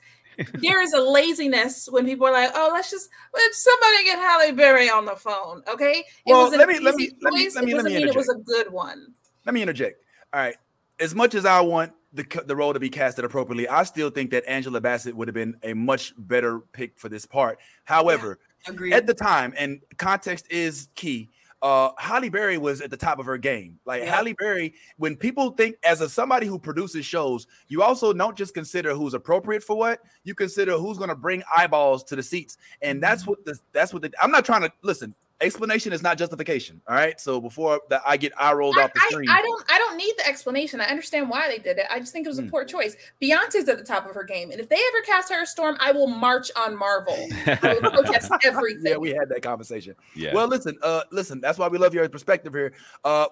There 0.54 0.80
is 0.82 0.92
a 0.92 1.00
laziness 1.00 1.88
when 1.90 2.04
people 2.04 2.26
are 2.26 2.32
like, 2.32 2.50
"Oh, 2.54 2.70
let's 2.72 2.90
just 2.90 3.08
let 3.34 3.54
somebody 3.54 4.04
get 4.04 4.18
Halle 4.18 4.52
Berry 4.52 4.88
on 4.90 5.04
the 5.04 5.16
phone." 5.16 5.62
Okay, 5.68 6.00
it 6.00 6.04
Well, 6.26 6.44
was 6.44 6.52
an 6.52 6.58
let 6.58 6.68
me- 6.68 6.78
let 6.78 6.94
me- 6.96 7.10
let 7.22 7.32
me- 7.32 7.48
let 7.54 7.64
me- 7.64 7.74
let 7.74 7.84
me 7.84 7.94
mean 7.98 8.08
it 8.08 8.14
was 8.16 8.28
a 8.28 8.34
good 8.38 8.70
one. 8.72 9.14
Let 9.44 9.54
me 9.54 9.62
interject. 9.62 10.02
All 10.32 10.40
right. 10.40 10.56
As 10.98 11.14
much 11.14 11.34
as 11.34 11.44
I 11.44 11.60
want 11.60 11.92
the 12.12 12.24
the 12.46 12.56
role 12.56 12.72
to 12.72 12.80
be 12.80 12.88
casted 12.88 13.24
appropriately, 13.24 13.68
I 13.68 13.82
still 13.84 14.10
think 14.10 14.30
that 14.30 14.44
Angela 14.46 14.80
Bassett 14.80 15.14
would 15.14 15.28
have 15.28 15.34
been 15.34 15.56
a 15.62 15.74
much 15.74 16.14
better 16.16 16.60
pick 16.72 16.98
for 16.98 17.08
this 17.08 17.26
part. 17.26 17.58
However, 17.84 18.38
Agreed. 18.66 18.92
at 18.94 19.06
the 19.06 19.14
time, 19.14 19.52
and 19.56 19.80
context 19.98 20.46
is 20.50 20.88
key. 20.94 21.30
Uh, 21.66 21.90
Halle 21.98 22.28
Berry 22.28 22.58
was 22.58 22.80
at 22.80 22.90
the 22.90 22.96
top 22.96 23.18
of 23.18 23.26
her 23.26 23.36
game. 23.36 23.76
Like 23.84 24.04
Yeah. 24.04 24.14
Halle 24.14 24.34
Berry, 24.34 24.72
when 24.98 25.16
people 25.16 25.50
think 25.50 25.74
as 25.84 26.00
a 26.00 26.08
somebody 26.08 26.46
who 26.46 26.60
produces 26.60 27.04
shows, 27.04 27.48
you 27.66 27.82
also 27.82 28.12
don't 28.12 28.36
just 28.36 28.54
consider 28.54 28.94
who's 28.94 29.14
appropriate 29.14 29.64
for 29.64 29.76
what. 29.76 29.98
You 30.22 30.36
consider 30.36 30.78
who's 30.78 30.96
going 30.96 31.10
to 31.10 31.16
bring 31.16 31.42
eyeballs 31.56 32.04
to 32.04 32.14
the 32.14 32.22
seats, 32.22 32.56
and 32.82 33.02
that's 33.02 33.26
what 33.26 33.44
the 33.44 33.58
that's 33.72 33.92
what 33.92 34.02
the. 34.02 34.12
I'm 34.22 34.30
not 34.30 34.44
trying 34.44 34.62
to 34.62 34.72
listen. 34.82 35.12
Explanation 35.42 35.92
is 35.92 36.02
not 36.02 36.16
justification. 36.16 36.80
All 36.88 36.94
right. 36.94 37.20
So 37.20 37.42
before 37.42 37.80
that, 37.90 38.00
I 38.06 38.16
get 38.16 38.32
eye 38.40 38.54
rolled 38.54 38.78
I, 38.78 38.84
off 38.84 38.94
the 38.94 39.00
screen. 39.10 39.28
I 39.28 39.42
don't 39.42 39.64
I 39.70 39.76
don't 39.76 39.98
need 39.98 40.14
the 40.16 40.26
explanation. 40.26 40.80
I 40.80 40.86
understand 40.86 41.28
why 41.28 41.46
they 41.48 41.58
did 41.58 41.76
it. 41.76 41.84
I 41.90 41.98
just 42.00 42.10
think 42.12 42.24
it 42.24 42.30
was 42.30 42.38
a 42.38 42.42
Mm. 42.44 42.50
poor 42.50 42.64
choice. 42.64 42.96
Beyonce's 43.20 43.68
at 43.68 43.76
the 43.76 43.84
top 43.84 44.08
of 44.08 44.14
her 44.14 44.24
game, 44.24 44.50
and 44.50 44.58
if 44.60 44.68
they 44.70 44.76
ever 44.76 45.02
cast 45.04 45.30
her 45.30 45.42
a 45.42 45.46
Storm, 45.46 45.76
I 45.78 45.92
will 45.92 46.06
march 46.06 46.50
on 46.56 46.74
Marvel. 46.74 47.28
I 47.46 47.78
will 47.82 47.90
protest 47.90 48.32
everything. 48.44 48.92
yeah, 48.92 48.96
we 48.96 49.10
had 49.10 49.28
that 49.28 49.42
conversation. 49.42 49.94
yeah. 50.14 50.32
Well, 50.32 50.48
listen, 50.48 50.78
uh, 50.82 51.02
listen, 51.12 51.42
that's 51.42 51.58
why 51.58 51.68
we 51.68 51.76
love 51.76 51.92
your 51.92 52.08
perspective 52.08 52.54
here. 52.54 52.72
Uh, 53.04 53.26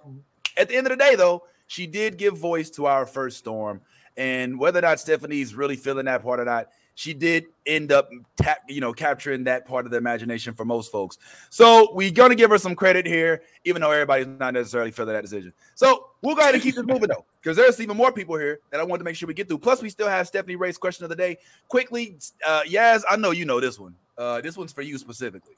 at 0.58 0.68
the 0.68 0.76
end 0.76 0.86
of 0.86 0.90
the 0.90 1.02
day, 1.02 1.14
though, 1.16 1.44
she 1.68 1.86
did 1.86 2.18
give 2.18 2.36
voice 2.36 2.68
to 2.70 2.84
our 2.84 3.06
first 3.06 3.38
storm, 3.38 3.80
and 4.18 4.58
whether 4.58 4.78
or 4.78 4.82
not 4.82 5.00
Stephanie's 5.00 5.54
really 5.54 5.76
feeling 5.76 6.04
that 6.04 6.22
part 6.22 6.38
or 6.38 6.44
not, 6.44 6.68
she 6.94 7.12
did 7.12 7.46
end 7.66 7.92
up 7.92 8.10
tap, 8.36 8.58
you 8.68 8.80
know, 8.80 8.92
capturing 8.92 9.44
that 9.44 9.66
part 9.66 9.84
of 9.84 9.90
the 9.90 9.98
imagination 9.98 10.54
for 10.54 10.64
most 10.64 10.92
folks. 10.92 11.18
So 11.50 11.92
we're 11.92 12.10
gonna 12.10 12.34
give 12.34 12.50
her 12.50 12.58
some 12.58 12.74
credit 12.74 13.06
here, 13.06 13.42
even 13.64 13.82
though 13.82 13.90
everybody's 13.90 14.26
not 14.26 14.54
necessarily 14.54 14.90
feeling 14.90 15.14
that 15.14 15.22
decision. 15.22 15.52
So 15.74 16.10
we'll 16.22 16.34
go 16.34 16.42
ahead 16.42 16.54
and 16.54 16.62
keep 16.62 16.74
this 16.74 16.84
moving 16.84 17.08
though, 17.08 17.24
because 17.42 17.56
there's 17.56 17.80
even 17.80 17.96
more 17.96 18.12
people 18.12 18.36
here 18.36 18.60
that 18.70 18.80
I 18.80 18.84
wanted 18.84 18.98
to 18.98 19.04
make 19.04 19.16
sure 19.16 19.26
we 19.26 19.34
get 19.34 19.48
through. 19.48 19.58
Plus, 19.58 19.82
we 19.82 19.90
still 19.90 20.08
have 20.08 20.26
Stephanie 20.26 20.56
Ray's 20.56 20.78
question 20.78 21.04
of 21.04 21.10
the 21.10 21.16
day. 21.16 21.38
Quickly, 21.68 22.16
uh, 22.46 22.62
Yaz, 22.66 23.02
I 23.08 23.16
know 23.16 23.32
you 23.32 23.44
know 23.44 23.60
this 23.60 23.78
one. 23.78 23.94
Uh, 24.16 24.40
this 24.40 24.56
one's 24.56 24.72
for 24.72 24.82
you 24.82 24.98
specifically. 24.98 25.56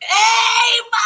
Hey, 0.00 0.80
my! 0.92 1.03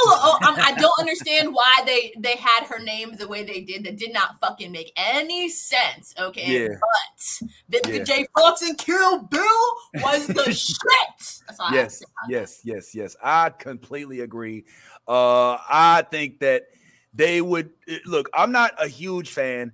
Oh, 0.00 0.38
I'm, 0.42 0.54
I 0.60 0.78
don't 0.78 0.98
understand 1.00 1.52
why 1.52 1.82
they 1.86 2.12
they 2.18 2.36
had 2.36 2.64
her 2.66 2.78
name 2.78 3.16
the 3.16 3.26
way 3.28 3.44
they 3.44 3.60
did. 3.62 3.84
That 3.84 3.96
did 3.96 4.12
not 4.12 4.38
fucking 4.40 4.70
make 4.72 4.92
any 4.96 5.48
sense. 5.48 6.14
Okay, 6.18 6.62
Yeah. 6.64 6.68
but 6.80 7.80
Vivica 7.82 7.98
Yeah. 7.98 8.04
J. 8.04 8.26
Fox 8.36 8.62
and 8.62 8.78
Kill 8.78 9.22
Bill 9.22 9.42
was 9.94 10.26
the 10.28 10.44
shit. 10.52 11.42
That's 11.46 11.58
all 11.60 11.66
I 11.66 11.76
have 11.76 11.88
to 11.88 11.94
yes 11.94 11.98
say. 11.98 12.04
yes 12.28 12.60
yes 12.64 12.94
yes 12.94 13.16
i 13.22 13.48
completely 13.50 14.20
agree 14.20 14.64
uh 15.08 15.56
i 15.68 16.04
think 16.10 16.40
that 16.40 16.64
they 17.14 17.40
would 17.40 17.70
eh, 17.88 17.98
look 18.04 18.28
i'm 18.34 18.52
not 18.52 18.72
a 18.82 18.86
huge 18.86 19.30
fan 19.30 19.72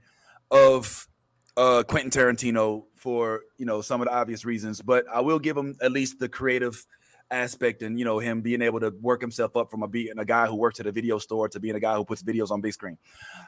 of 0.51 1.09
uh 1.57 1.83
quentin 1.83 2.11
tarantino 2.11 2.85
for 2.95 3.41
you 3.59 3.67
know 3.67 3.81
some 3.81 4.01
of 4.01 4.07
the 4.07 4.15
obvious 4.15 4.45
reasons 4.45 4.81
but 4.81 5.05
i 5.13 5.21
will 5.21 5.39
give 5.41 5.57
him 5.57 5.75
at 5.83 5.91
least 5.93 6.19
the 6.21 6.29
creative 6.29 6.87
aspect 7.35 7.83
and 7.83 7.99
you 7.99 8.05
know 8.05 8.19
him 8.19 8.41
being 8.41 8.63
able 8.63 8.81
to 8.81 8.91
work 9.01 9.21
himself 9.21 9.57
up 9.57 9.71
from 9.71 9.83
a 9.83 9.89
being 9.89 10.19
a 10.19 10.25
guy 10.25 10.47
who 10.47 10.55
works 10.55 10.79
at 10.81 10.87
a 10.87 10.93
video 10.93 11.19
store 11.19 11.49
to 11.49 11.59
being 11.61 11.75
a 11.75 11.81
guy 11.81 11.95
who 11.97 12.05
puts 12.05 12.23
videos 12.23 12.51
on 12.51 12.61
big 12.61 12.73
screen 12.73 12.97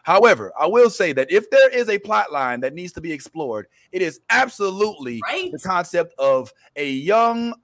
however 0.02 0.52
i 0.58 0.66
will 0.66 0.90
say 0.90 1.12
that 1.12 1.30
if 1.30 1.48
there 1.50 1.70
is 1.70 1.88
a 1.88 1.98
plot 1.98 2.32
line 2.32 2.60
that 2.60 2.74
needs 2.74 2.92
to 2.92 3.00
be 3.00 3.12
explored 3.12 3.66
it 3.92 4.02
is 4.02 4.20
absolutely 4.30 5.20
Right? 5.22 5.52
the 5.52 5.58
concept 5.58 6.12
of 6.18 6.52
a 6.74 6.90
young 6.90 7.54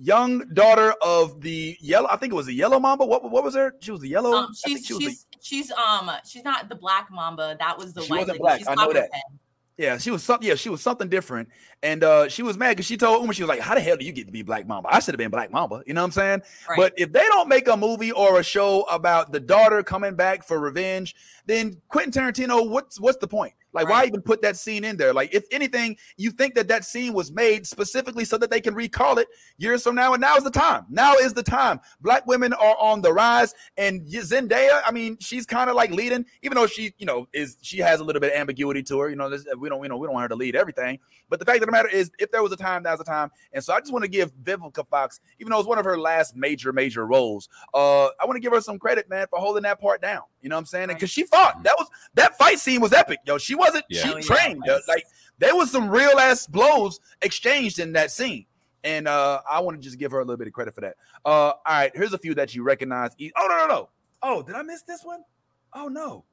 young 0.00 0.40
daughter 0.54 0.94
of 1.02 1.40
the 1.40 1.76
yellow 1.80 2.08
i 2.10 2.16
think 2.16 2.32
it 2.32 2.36
was 2.36 2.46
the 2.46 2.54
yellow 2.54 2.78
mamba 2.78 3.04
what, 3.04 3.28
what 3.30 3.42
was 3.44 3.54
her 3.54 3.74
she 3.80 3.90
was 3.90 4.00
the 4.00 4.08
yellow 4.08 4.32
Um, 4.32 4.48
she's 4.66 4.86
she 4.86 4.94
was 4.94 5.02
the- 5.04 5.10
she's 5.10 5.26
she's 5.42 5.72
um 5.72 6.10
she's 6.26 6.44
not 6.44 6.68
the 6.68 6.74
black 6.74 7.10
mamba. 7.10 7.56
That 7.58 7.76
was 7.78 7.92
the 7.94 8.02
She 8.02 8.10
white 8.10 8.20
wasn't 8.20 8.38
black, 8.40 8.58
She's 8.58 8.68
I 8.68 8.74
know 8.74 8.92
that. 8.92 9.10
copperhead. 9.10 9.22
Yeah 9.80 9.96
she 9.98 10.10
was 10.10 10.22
something 10.22 10.46
yeah 10.46 10.54
she 10.54 10.68
was 10.68 10.82
something 10.82 11.08
different. 11.08 11.48
And 11.82 12.04
uh 12.04 12.28
she 12.28 12.42
was 12.42 12.58
mad 12.58 12.70
because 12.70 12.86
she 12.86 12.96
told 12.96 13.22
Uma 13.22 13.32
she 13.32 13.42
was 13.42 13.48
like 13.48 13.60
how 13.60 13.74
the 13.74 13.80
hell 13.80 13.96
do 13.96 14.04
you 14.04 14.12
get 14.12 14.26
to 14.26 14.32
be 14.32 14.42
black 14.42 14.66
mamba? 14.66 14.88
I 14.92 15.00
should 15.00 15.14
have 15.14 15.18
been 15.18 15.30
black 15.30 15.50
mamba 15.50 15.82
you 15.86 15.94
know 15.94 16.02
what 16.02 16.06
i'm 16.06 16.12
saying? 16.12 16.42
Right. 16.68 16.76
but 16.76 16.94
if 16.96 17.12
they 17.12 17.24
don't 17.28 17.48
make 17.48 17.66
a 17.66 17.76
movie 17.76 18.12
or 18.12 18.38
a 18.38 18.42
show 18.42 18.82
about 18.82 19.32
the 19.32 19.40
daughter 19.40 19.82
coming 19.82 20.14
back 20.14 20.44
for 20.44 20.60
revenge 20.60 21.16
then 21.46 21.80
quentin 21.88 22.12
tarantino 22.12 22.68
what's 22.68 23.00
what's 23.00 23.16
the 23.18 23.26
point 23.28 23.54
like 23.72 23.88
why 23.88 24.04
even 24.04 24.22
put 24.22 24.42
that 24.42 24.56
scene 24.56 24.84
in 24.84 24.96
there? 24.96 25.12
Like 25.12 25.34
if 25.34 25.44
anything 25.50 25.96
you 26.16 26.30
think 26.30 26.54
that 26.54 26.68
that 26.68 26.84
scene 26.84 27.12
was 27.12 27.32
made 27.32 27.66
specifically 27.66 28.24
so 28.24 28.38
that 28.38 28.50
they 28.50 28.60
can 28.60 28.74
recall 28.74 29.18
it 29.18 29.28
years 29.58 29.82
from 29.82 29.94
now 29.94 30.12
and 30.12 30.20
now 30.20 30.36
is 30.36 30.44
the 30.44 30.50
time. 30.50 30.86
Now 30.90 31.14
is 31.14 31.34
the 31.34 31.42
time. 31.42 31.80
Black 32.00 32.26
women 32.26 32.52
are 32.52 32.76
on 32.78 33.00
the 33.00 33.12
rise 33.12 33.54
and 33.76 34.02
zendaya 34.06 34.80
i 34.86 34.90
mean 34.90 35.16
she's 35.20 35.46
kind 35.46 35.70
of 35.70 35.76
like 35.76 35.90
leading 35.90 36.24
even 36.42 36.56
though 36.56 36.66
she 36.66 36.92
you 36.98 37.06
know 37.06 37.26
is 37.32 37.56
she 37.62 37.78
has 37.78 38.00
a 38.00 38.04
little 38.04 38.20
bit 38.20 38.32
of 38.32 38.38
ambiguity 38.38 38.82
to 38.82 38.98
her 38.98 39.08
you 39.08 39.16
know 39.16 39.28
this, 39.28 39.44
we 39.58 39.68
don't 39.68 39.82
you 39.82 39.88
know 39.88 39.96
we 39.96 40.06
don't 40.06 40.14
want 40.14 40.24
her 40.24 40.28
to 40.28 40.36
lead 40.36 40.56
everything. 40.56 40.98
But 41.28 41.38
the 41.38 41.44
fact 41.44 41.60
of 41.60 41.66
the 41.66 41.72
matter 41.72 41.88
is 41.88 42.10
if 42.18 42.30
there 42.30 42.42
was 42.42 42.52
a 42.52 42.56
time 42.56 42.82
now's 42.82 42.98
the 42.98 43.04
time. 43.04 43.30
And 43.52 43.62
so 43.62 43.72
i 43.72 43.80
just 43.80 43.92
want 43.92 44.04
to 44.04 44.10
give 44.10 44.32
vivica 44.42 44.86
fox 44.88 45.20
even 45.38 45.50
though 45.50 45.58
it's 45.58 45.68
one 45.68 45.78
of 45.78 45.84
her 45.84 45.98
last 45.98 46.36
major 46.36 46.72
major 46.72 47.06
roles 47.06 47.48
uh 47.74 48.06
i 48.06 48.24
want 48.24 48.36
to 48.36 48.40
give 48.40 48.52
her 48.52 48.60
some 48.60 48.78
credit 48.78 49.08
man 49.08 49.26
for 49.30 49.38
holding 49.38 49.62
that 49.62 49.80
part 49.80 50.02
down 50.02 50.22
you 50.42 50.48
know 50.48 50.56
what 50.56 50.60
i'm 50.60 50.66
saying? 50.66 50.88
Right. 50.88 50.96
because 50.96 51.10
she 51.10 51.24
fought. 51.24 51.62
That 51.62 51.74
was 51.78 51.88
that 52.14 52.36
fight 52.38 52.58
scene 52.58 52.80
was 52.80 52.92
epic 52.92 53.18
yo. 53.26 53.38
She 53.38 53.54
wasn't 53.54 53.84
Yeah. 53.88 54.02
she 54.02 54.08
Oh, 54.14 54.20
trained 54.20 54.62
yo. 54.66 54.74
yes. 54.74 54.88
like 54.88 55.04
there 55.38 55.54
was 55.56 55.70
some 55.70 55.88
real 55.90 56.18
ass 56.18 56.46
blows 56.46 57.00
exchanged 57.22 57.78
in 57.78 57.92
that 57.92 58.10
scene. 58.10 58.46
And 58.84 59.06
uh 59.08 59.40
i 59.50 59.60
want 59.60 59.76
to 59.76 59.82
just 59.82 59.98
give 59.98 60.10
her 60.12 60.18
a 60.20 60.22
little 60.24 60.36
bit 60.38 60.46
of 60.46 60.52
credit 60.52 60.74
for 60.74 60.80
that. 60.82 60.96
Uh 61.24 61.28
all 61.30 61.56
right 61.68 61.90
here's 61.94 62.12
a 62.12 62.18
few 62.18 62.34
that 62.34 62.54
you 62.54 62.62
recognize. 62.62 63.10
Oh 63.36 63.46
no 63.48 63.56
no 63.58 63.66
no. 63.66 63.88
Oh 64.22 64.42
did 64.42 64.54
i 64.56 64.62
miss 64.62 64.82
this 64.82 65.04
one? 65.04 65.22
Oh 65.74 65.88
no 65.88 66.24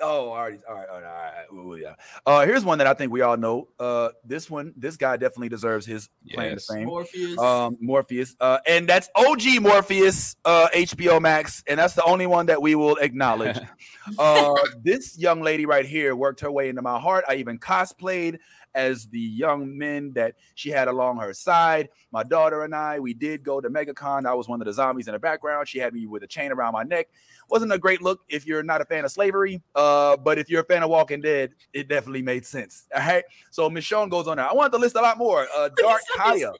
Oh, 0.00 0.30
already. 0.30 0.58
All 0.68 0.74
right, 0.74 0.88
all 0.88 1.00
right, 1.00 1.06
all 1.52 1.62
right. 1.62 1.74
Ooh, 1.74 1.76
yeah. 1.76 1.94
Uh, 2.26 2.44
here's 2.44 2.64
one 2.64 2.78
that 2.78 2.86
I 2.86 2.94
think 2.94 3.12
we 3.12 3.20
all 3.20 3.36
know. 3.36 3.68
Uh, 3.78 4.10
this 4.24 4.50
one, 4.50 4.72
this 4.76 4.96
guy 4.96 5.16
definitely 5.16 5.48
deserves 5.48 5.86
his 5.86 6.08
claim 6.32 6.48
to 6.48 6.54
Yes. 6.54 6.66
fame. 6.66 6.86
Morpheus. 6.86 7.38
Um, 7.38 7.76
Morpheus. 7.80 8.34
Uh, 8.40 8.58
and 8.66 8.88
that's 8.88 9.08
OG 9.14 9.60
Morpheus, 9.60 10.36
uh, 10.44 10.68
HBO 10.74 11.20
Max, 11.20 11.62
and 11.68 11.78
that's 11.78 11.94
the 11.94 12.04
only 12.04 12.26
one 12.26 12.46
that 12.46 12.60
we 12.60 12.74
will 12.74 12.96
acknowledge. 12.96 13.56
uh, 14.18 14.54
this 14.82 15.16
young 15.18 15.42
lady 15.42 15.64
right 15.64 15.86
here 15.86 16.16
worked 16.16 16.40
her 16.40 16.50
way 16.50 16.68
into 16.68 16.82
my 16.82 16.98
heart. 16.98 17.24
I 17.28 17.36
even 17.36 17.58
cosplayed 17.58 18.38
as 18.74 19.06
the 19.06 19.20
young 19.20 19.76
men 19.76 20.12
that 20.14 20.34
she 20.54 20.70
had 20.70 20.88
along 20.88 21.18
her 21.18 21.32
side. 21.32 21.88
My 22.10 22.22
daughter 22.22 22.64
and 22.64 22.74
I, 22.74 22.98
we 22.98 23.14
did 23.14 23.42
go 23.42 23.60
to 23.60 23.68
MegaCon. 23.68 24.26
I 24.26 24.34
was 24.34 24.48
one 24.48 24.60
of 24.60 24.66
the 24.66 24.72
zombies 24.72 25.08
in 25.08 25.12
the 25.12 25.18
background. 25.18 25.68
She 25.68 25.78
had 25.78 25.94
me 25.94 26.06
with 26.06 26.22
a 26.22 26.26
chain 26.26 26.52
around 26.52 26.72
my 26.72 26.82
neck. 26.82 27.08
Wasn't 27.48 27.72
a 27.72 27.78
great 27.78 28.02
look 28.02 28.20
if 28.28 28.46
you're 28.46 28.62
not 28.62 28.80
a 28.80 28.84
fan 28.84 29.04
of 29.04 29.10
slavery, 29.10 29.62
uh, 29.74 30.16
but 30.16 30.38
if 30.38 30.48
you're 30.48 30.62
a 30.62 30.66
fan 30.66 30.82
of 30.82 30.90
Walking 30.90 31.20
Dead, 31.20 31.52
it 31.72 31.88
definitely 31.88 32.22
made 32.22 32.46
sense. 32.46 32.86
All 32.94 33.00
right. 33.00 33.24
So 33.50 33.68
Michonne 33.68 34.10
goes 34.10 34.26
on 34.26 34.38
there. 34.38 34.48
I 34.48 34.52
wanted 34.52 34.72
to 34.72 34.78
list 34.78 34.96
a 34.96 35.00
lot 35.00 35.18
more. 35.18 35.46
Uh, 35.54 35.68
Dark 35.76 36.00
Kaya. 36.16 36.52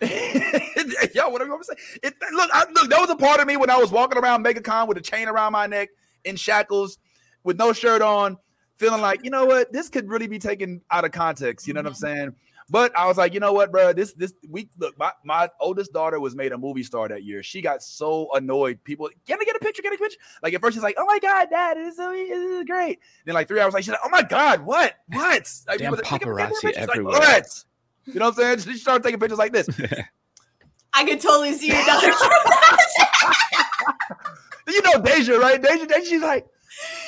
Yo, 0.00 1.28
what 1.28 1.42
are 1.42 1.44
you 1.44 1.50
gonna 1.50 1.64
say? 1.64 1.74
It, 2.04 2.14
look, 2.32 2.50
I, 2.52 2.64
look, 2.72 2.88
that 2.88 3.00
was 3.00 3.10
a 3.10 3.16
part 3.16 3.40
of 3.40 3.48
me 3.48 3.56
when 3.56 3.68
I 3.68 3.76
was 3.76 3.90
walking 3.90 4.16
around 4.16 4.44
MegaCon 4.44 4.86
with 4.86 4.96
a 4.96 5.00
chain 5.00 5.26
around 5.26 5.52
my 5.52 5.66
neck 5.66 5.88
in 6.24 6.36
shackles 6.36 6.98
with 7.42 7.58
no 7.58 7.72
shirt 7.72 8.00
on, 8.00 8.36
feeling 8.78 9.00
like, 9.00 9.24
you 9.24 9.30
know 9.30 9.44
what, 9.44 9.72
this 9.72 9.88
could 9.88 10.08
really 10.08 10.26
be 10.26 10.38
taken 10.38 10.80
out 10.90 11.04
of 11.04 11.12
context. 11.12 11.66
You 11.66 11.74
know 11.74 11.80
what 11.80 11.88
I'm 11.88 11.92
mm-hmm. 11.92 12.18
saying? 12.18 12.34
But 12.70 12.96
I 12.96 13.06
was 13.06 13.16
like, 13.16 13.32
you 13.32 13.40
know 13.40 13.52
what, 13.52 13.72
bro? 13.72 13.94
This 13.94 14.12
this 14.12 14.34
we 14.46 14.68
look. 14.78 14.98
My, 14.98 15.12
my 15.24 15.48
oldest 15.58 15.92
daughter 15.92 16.20
was 16.20 16.36
made 16.36 16.52
a 16.52 16.58
movie 16.58 16.82
star 16.82 17.08
that 17.08 17.24
year. 17.24 17.42
She 17.42 17.62
got 17.62 17.82
so 17.82 18.28
annoyed. 18.34 18.84
People, 18.84 19.08
can 19.26 19.38
I 19.40 19.44
get 19.44 19.56
a 19.56 19.58
picture? 19.58 19.80
Get 19.80 19.94
a 19.94 19.96
picture? 19.96 20.18
Like 20.42 20.52
at 20.52 20.60
first, 20.60 20.74
she's 20.74 20.82
like, 20.82 20.96
"Oh 20.98 21.06
my 21.06 21.18
god, 21.18 21.48
dad, 21.48 21.78
this 21.78 21.92
is, 21.92 21.96
so, 21.96 22.12
this 22.12 22.30
is 22.30 22.64
great." 22.66 22.98
Then 23.24 23.34
like 23.34 23.48
three 23.48 23.58
hours 23.58 23.72
later, 23.72 23.84
she's 23.84 23.92
like, 23.92 24.00
"Oh 24.04 24.10
my 24.10 24.22
god, 24.22 24.66
what? 24.66 24.96
What?" 25.06 25.50
Like, 25.66 25.78
Damn 25.78 25.92
people, 25.92 25.96
"Take 25.96 26.06
a- 26.06 26.10
take 26.10 26.22
a 26.22 26.26
paparazzi 26.26 26.60
picture." 26.60 26.68
She's 26.68 26.76
like, 26.76 26.88
everywhere. 26.90 27.18
what? 27.18 27.64
You 28.04 28.14
know 28.14 28.26
what 28.26 28.38
I'm 28.38 28.58
saying? 28.58 28.74
She 28.74 28.78
started 28.78 29.02
taking 29.02 29.18
pictures 29.18 29.38
like 29.38 29.52
this. 29.52 29.68
I 30.92 31.04
could 31.04 31.20
totally 31.20 31.54
see 31.54 31.68
your 31.68 31.84
daughter. 31.86 32.08
you 34.68 34.82
know 34.82 35.00
Deja, 35.00 35.38
right? 35.38 35.60
Deja, 35.60 35.86
Deja, 35.86 36.04
she's 36.04 36.22
like, 36.22 36.46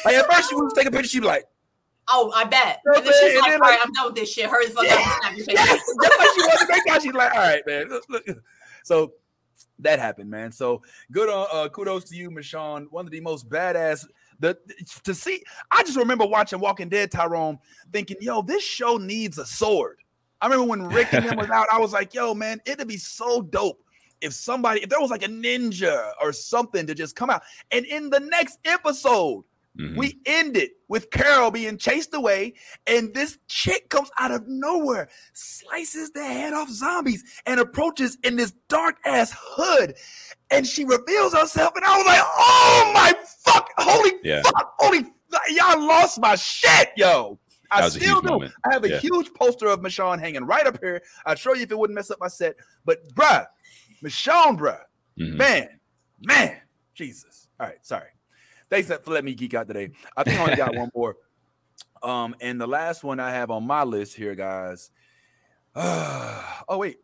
like 0.07 0.15
at 0.15 0.33
first 0.33 0.49
she 0.49 0.55
was 0.55 0.73
taking 0.73 0.93
pictures, 0.93 1.11
she'd 1.11 1.21
be 1.21 1.27
like, 1.27 1.45
Oh, 2.11 2.33
I 2.35 2.45
bet. 2.45 2.81
You 2.85 2.93
And 2.95 3.07
then 3.07 3.13
I'm 3.13 3.21
she's 3.21 3.33
saying? 3.33 3.39
like, 3.41 3.53
And 3.53 3.63
all 3.63 3.69
then, 3.71 3.79
I'm 3.85 3.93
done 3.93 4.07
with 4.07 4.15
this 4.17 4.33
shit. 4.33 4.47
Hurry 4.51 4.67
the 4.67 4.73
fuck 4.73 4.85
Yeah. 4.85 4.95
up 4.95 5.01
and 5.03 5.13
snap 5.13 5.37
your 5.37 5.47
face. 5.47 5.57
Yes, 5.57 5.95
that's 6.03 6.19
what 6.19 6.35
she 6.35 6.41
wanted 6.43 6.59
to 6.59 6.67
make 6.73 6.95
out. 6.95 7.03
She's 7.03 7.13
like, 7.13 7.33
all 7.35 7.39
right, 7.41 7.63
man. 7.67 7.89
Look, 7.89 8.05
look. 8.09 8.27
So 8.85 9.13
that 9.81 9.99
happened, 9.99 10.31
man. 10.31 10.53
So 10.53 10.83
good 11.13 11.29
on 11.29 11.47
uh 11.53 11.69
kudos 11.69 12.05
to 12.11 12.17
you, 12.17 12.31
Michonne. 12.31 12.87
One 12.91 13.05
of 13.07 13.11
the 13.13 13.21
most 13.21 13.49
badass 13.49 14.07
the 14.39 14.57
to 15.05 15.15
see. 15.15 15.43
I 15.71 15.83
just 15.83 15.97
remember 15.99 16.27
watching 16.27 16.61
Walking 16.61 16.89
Dead, 16.89 17.11
Tyrone, 17.11 17.59
thinking, 17.93 18.17
yo, 18.21 18.43
this 18.43 18.63
show 18.65 18.97
needs 18.97 19.39
a 19.39 19.47
sword. 19.47 19.99
I 20.41 20.47
remember 20.47 20.65
when 20.65 20.83
Rick 20.89 21.13
and 21.13 21.27
them 21.27 21.37
was 21.37 21.51
out, 21.53 21.67
I 21.71 21.79
was 21.79 21.93
like, 21.93 22.15
yo, 22.15 22.33
man, 22.35 22.61
it'd 22.65 22.89
be 22.89 22.97
so 22.97 23.43
dope 23.43 23.79
if 24.23 24.33
somebody, 24.33 24.83
if 24.83 24.89
there 24.89 25.01
was 25.01 25.11
like 25.11 25.23
a 25.23 25.29
ninja 25.29 26.13
or 26.23 26.33
something 26.33 26.87
to 26.87 26.95
just 26.95 27.15
come 27.17 27.29
out. 27.31 27.43
And 27.71 27.85
in 27.87 28.09
the 28.11 28.21
next 28.21 28.59
episode, 28.65 29.45
Mhm. 29.79 29.97
we 29.97 30.21
end 30.27 30.57
it 30.57 30.73
with 30.89 31.11
Carol 31.11 31.51
being 31.53 31.79
chased 31.79 32.13
away, 32.13 32.55
and 32.89 33.15
this 33.15 33.39
chick 33.47 33.89
comes 33.89 34.11
out 34.19 34.33
of 34.33 34.49
nowhere, 34.49 35.09
slices 35.33 36.11
the 36.11 36.25
head 36.25 36.53
off 36.53 36.69
zombies, 36.69 37.23
and 37.47 37.61
approaches 37.61 38.19
in 38.25 38.35
this 38.37 38.53
dark 38.69 38.97
ass 39.05 39.33
hood. 39.39 39.97
And 40.51 40.67
she 40.67 40.85
reveals 40.85 41.33
herself, 41.35 41.75
and 41.77 41.85
I 41.85 41.97
was 41.97 42.07
like, 42.07 42.21
"Oh 42.25 42.91
my 42.93 43.15
fuck! 43.45 43.71
Holy 43.79 44.13
Yeah. 44.25 44.43
fuck! 44.43 44.75
Holy 44.79 45.07
y'all 45.51 45.81
lost 45.87 46.21
my 46.21 46.35
shit, 46.35 46.91
yo!" 46.97 47.39
I 47.71 47.79
That 47.79 47.85
was 47.85 47.97
a 47.97 48.01
still 48.01 48.21
do. 48.21 48.29
moment. 48.31 48.53
I 48.69 48.75
have 48.75 48.83
a 48.83 48.89
Yeah. 48.91 48.99
huge 48.99 49.33
poster 49.35 49.69
of 49.69 49.79
Michonne 49.81 50.19
hanging 50.19 50.45
right 50.45 50.67
up 50.67 50.79
here. 50.83 51.01
I'd 51.25 51.39
show 51.39 51.55
you 51.55 51.63
if 51.63 51.71
it 51.71 51.79
wouldn't 51.79 51.95
mess 51.95 52.11
up 52.11 52.19
my 52.19 52.27
set. 52.27 52.57
But 52.85 53.09
bruh, 53.15 53.47
Michonne, 54.03 54.59
bruh, 54.59 54.83
Mhm. 55.17 55.37
man, 55.37 55.81
man, 56.19 56.61
Jesus. 56.95 57.47
All 57.61 57.69
right, 57.69 57.79
sorry. 57.87 58.09
Thanks 58.71 58.89
for 58.89 59.11
letting 59.11 59.27
me 59.27 59.35
geek 59.35 59.55
out 59.55 59.67
today. 59.67 59.91
I 60.17 60.23
think 60.23 60.39
I 60.39 60.43
only 60.43 60.57
got 60.57 60.75
one 60.75 60.91
more. 60.95 61.17
Um, 62.03 62.35
and 62.41 62.61
the 62.61 62.67
last 62.67 63.05
one 63.05 63.21
I 63.21 63.31
have 63.33 63.51
on 63.51 63.67
my 63.67 63.83
list 63.83 64.15
here, 64.15 64.35
guys. 64.35 64.91
oh 65.75 66.79
wait. 66.79 66.99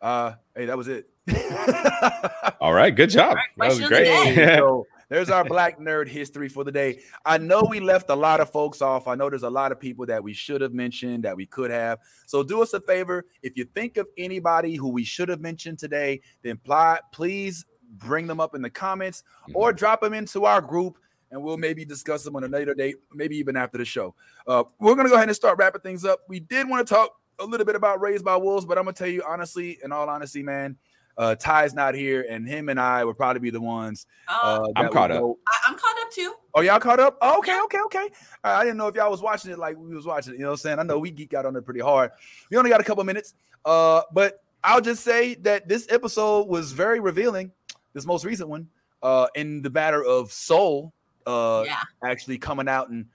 Uh, 0.00 0.34
hey, 0.54 0.66
that 0.66 0.76
was 0.76 0.88
it. 0.88 1.08
All 2.60 2.72
right, 2.72 2.94
good 2.94 3.10
job. 3.10 3.38
That 3.56 3.68
was 3.68 3.80
great. 3.80 4.06
so 4.36 4.86
there's 5.08 5.30
our 5.30 5.44
black 5.44 5.78
nerd 5.78 6.08
history 6.08 6.48
for 6.48 6.64
the 6.64 6.72
day. 6.72 7.00
I 7.24 7.38
know 7.38 7.66
we 7.68 7.80
left 7.80 8.10
a 8.10 8.14
lot 8.14 8.40
of 8.40 8.50
folks 8.50 8.82
off. 8.82 9.08
I 9.08 9.14
know 9.14 9.30
there's 9.30 9.42
a 9.42 9.50
lot 9.50 9.72
of 9.72 9.80
people 9.80 10.04
that 10.06 10.22
we 10.22 10.32
should 10.32 10.60
have 10.60 10.72
mentioned 10.72 11.24
that 11.24 11.36
we 11.36 11.46
could 11.46 11.70
have. 11.70 11.98
So 12.26 12.42
do 12.42 12.62
us 12.62 12.74
a 12.74 12.80
favor. 12.80 13.24
If 13.42 13.56
you 13.56 13.64
think 13.64 13.96
of 13.96 14.06
anybody 14.18 14.74
who 14.74 14.88
we 14.88 15.04
should 15.04 15.28
have 15.28 15.40
mentioned 15.40 15.78
today, 15.78 16.20
then 16.42 16.58
pl- 16.58 16.98
please 17.12 17.64
bring 17.98 18.26
them 18.26 18.40
up 18.40 18.54
in 18.54 18.62
the 18.62 18.70
comments 18.70 19.22
or 19.54 19.72
drop 19.72 20.00
them 20.00 20.14
into 20.14 20.44
our 20.44 20.60
group 20.60 20.98
and 21.30 21.42
we'll 21.42 21.56
maybe 21.56 21.84
discuss 21.84 22.22
them 22.22 22.36
on 22.36 22.44
a 22.44 22.48
later 22.48 22.72
date, 22.74 22.96
maybe 23.12 23.36
even 23.36 23.56
after 23.56 23.78
the 23.78 23.84
show. 23.84 24.14
Uh, 24.46 24.62
we're 24.78 24.94
gonna 24.94 25.08
go 25.08 25.16
ahead 25.16 25.28
and 25.28 25.36
start 25.36 25.58
wrapping 25.58 25.80
things 25.80 26.04
up. 26.04 26.20
We 26.28 26.40
did 26.40 26.68
want 26.68 26.86
to 26.86 26.94
talk 26.94 27.10
a 27.38 27.44
little 27.44 27.66
bit 27.66 27.74
about 27.76 28.00
Raised 28.00 28.24
by 28.24 28.36
Wolves, 28.36 28.64
but 28.64 28.78
I'm 28.78 28.84
gonna 28.84 28.94
tell 28.94 29.08
you 29.08 29.22
honestly, 29.26 29.78
in 29.82 29.90
all 29.92 30.08
honesty, 30.08 30.42
man, 30.42 30.76
uh, 31.18 31.34
Ty's 31.34 31.74
not 31.74 31.94
here, 31.94 32.26
and 32.30 32.46
him 32.46 32.68
and 32.68 32.78
I 32.78 33.02
would 33.04 33.16
probably 33.16 33.40
be 33.40 33.50
the 33.50 33.60
ones. 33.60 34.06
Uh, 34.28 34.60
Uh, 34.64 34.68
I'm 34.76 34.92
caught 34.92 35.10
up. 35.10 35.20
go- 35.20 35.38
I, 35.48 35.70
I'm 35.70 35.76
caught 35.76 35.96
up 36.02 36.10
too. 36.12 36.34
Oh, 36.54 36.60
y'all 36.60 36.78
caught 36.78 37.00
up? 37.00 37.18
Oh, 37.20 37.38
okay, 37.38 37.58
okay, 37.64 37.78
okay. 37.86 37.98
All 38.44 38.52
right, 38.52 38.60
I 38.60 38.64
didn't 38.64 38.76
know 38.76 38.86
if 38.86 38.94
y'all 38.94 39.10
was 39.10 39.20
watching 39.22 39.50
it 39.50 39.58
like 39.58 39.76
we 39.76 39.94
was 39.94 40.06
watching 40.06 40.34
it. 40.34 40.36
You 40.36 40.42
know 40.44 40.48
what 40.50 40.52
I'm 40.54 40.58
saying? 40.58 40.78
I 40.78 40.82
know 40.84 40.98
we 40.98 41.10
geek 41.10 41.34
out 41.34 41.44
on 41.46 41.56
it 41.56 41.64
pretty 41.64 41.80
hard. 41.80 42.10
We 42.50 42.56
only 42.56 42.70
got 42.70 42.80
a 42.80 42.84
couple 42.84 43.02
minutes. 43.04 43.34
Uh, 43.64 44.02
but 44.12 44.42
I'll 44.62 44.80
just 44.80 45.02
say 45.04 45.34
that 45.36 45.68
this 45.68 45.86
episode 45.90 46.48
was 46.48 46.72
very 46.72 47.00
revealing. 47.00 47.50
This 47.96 48.04
most 48.04 48.26
recent 48.26 48.50
one, 48.50 48.68
uh, 49.02 49.26
in 49.34 49.62
the 49.62 49.70
matter 49.70 50.04
of 50.04 50.30
soul, 50.30 50.92
uh, 51.26 51.62
yeah. 51.64 51.80
actually 52.04 52.36
coming 52.36 52.68
out 52.68 52.90
and 52.90 53.06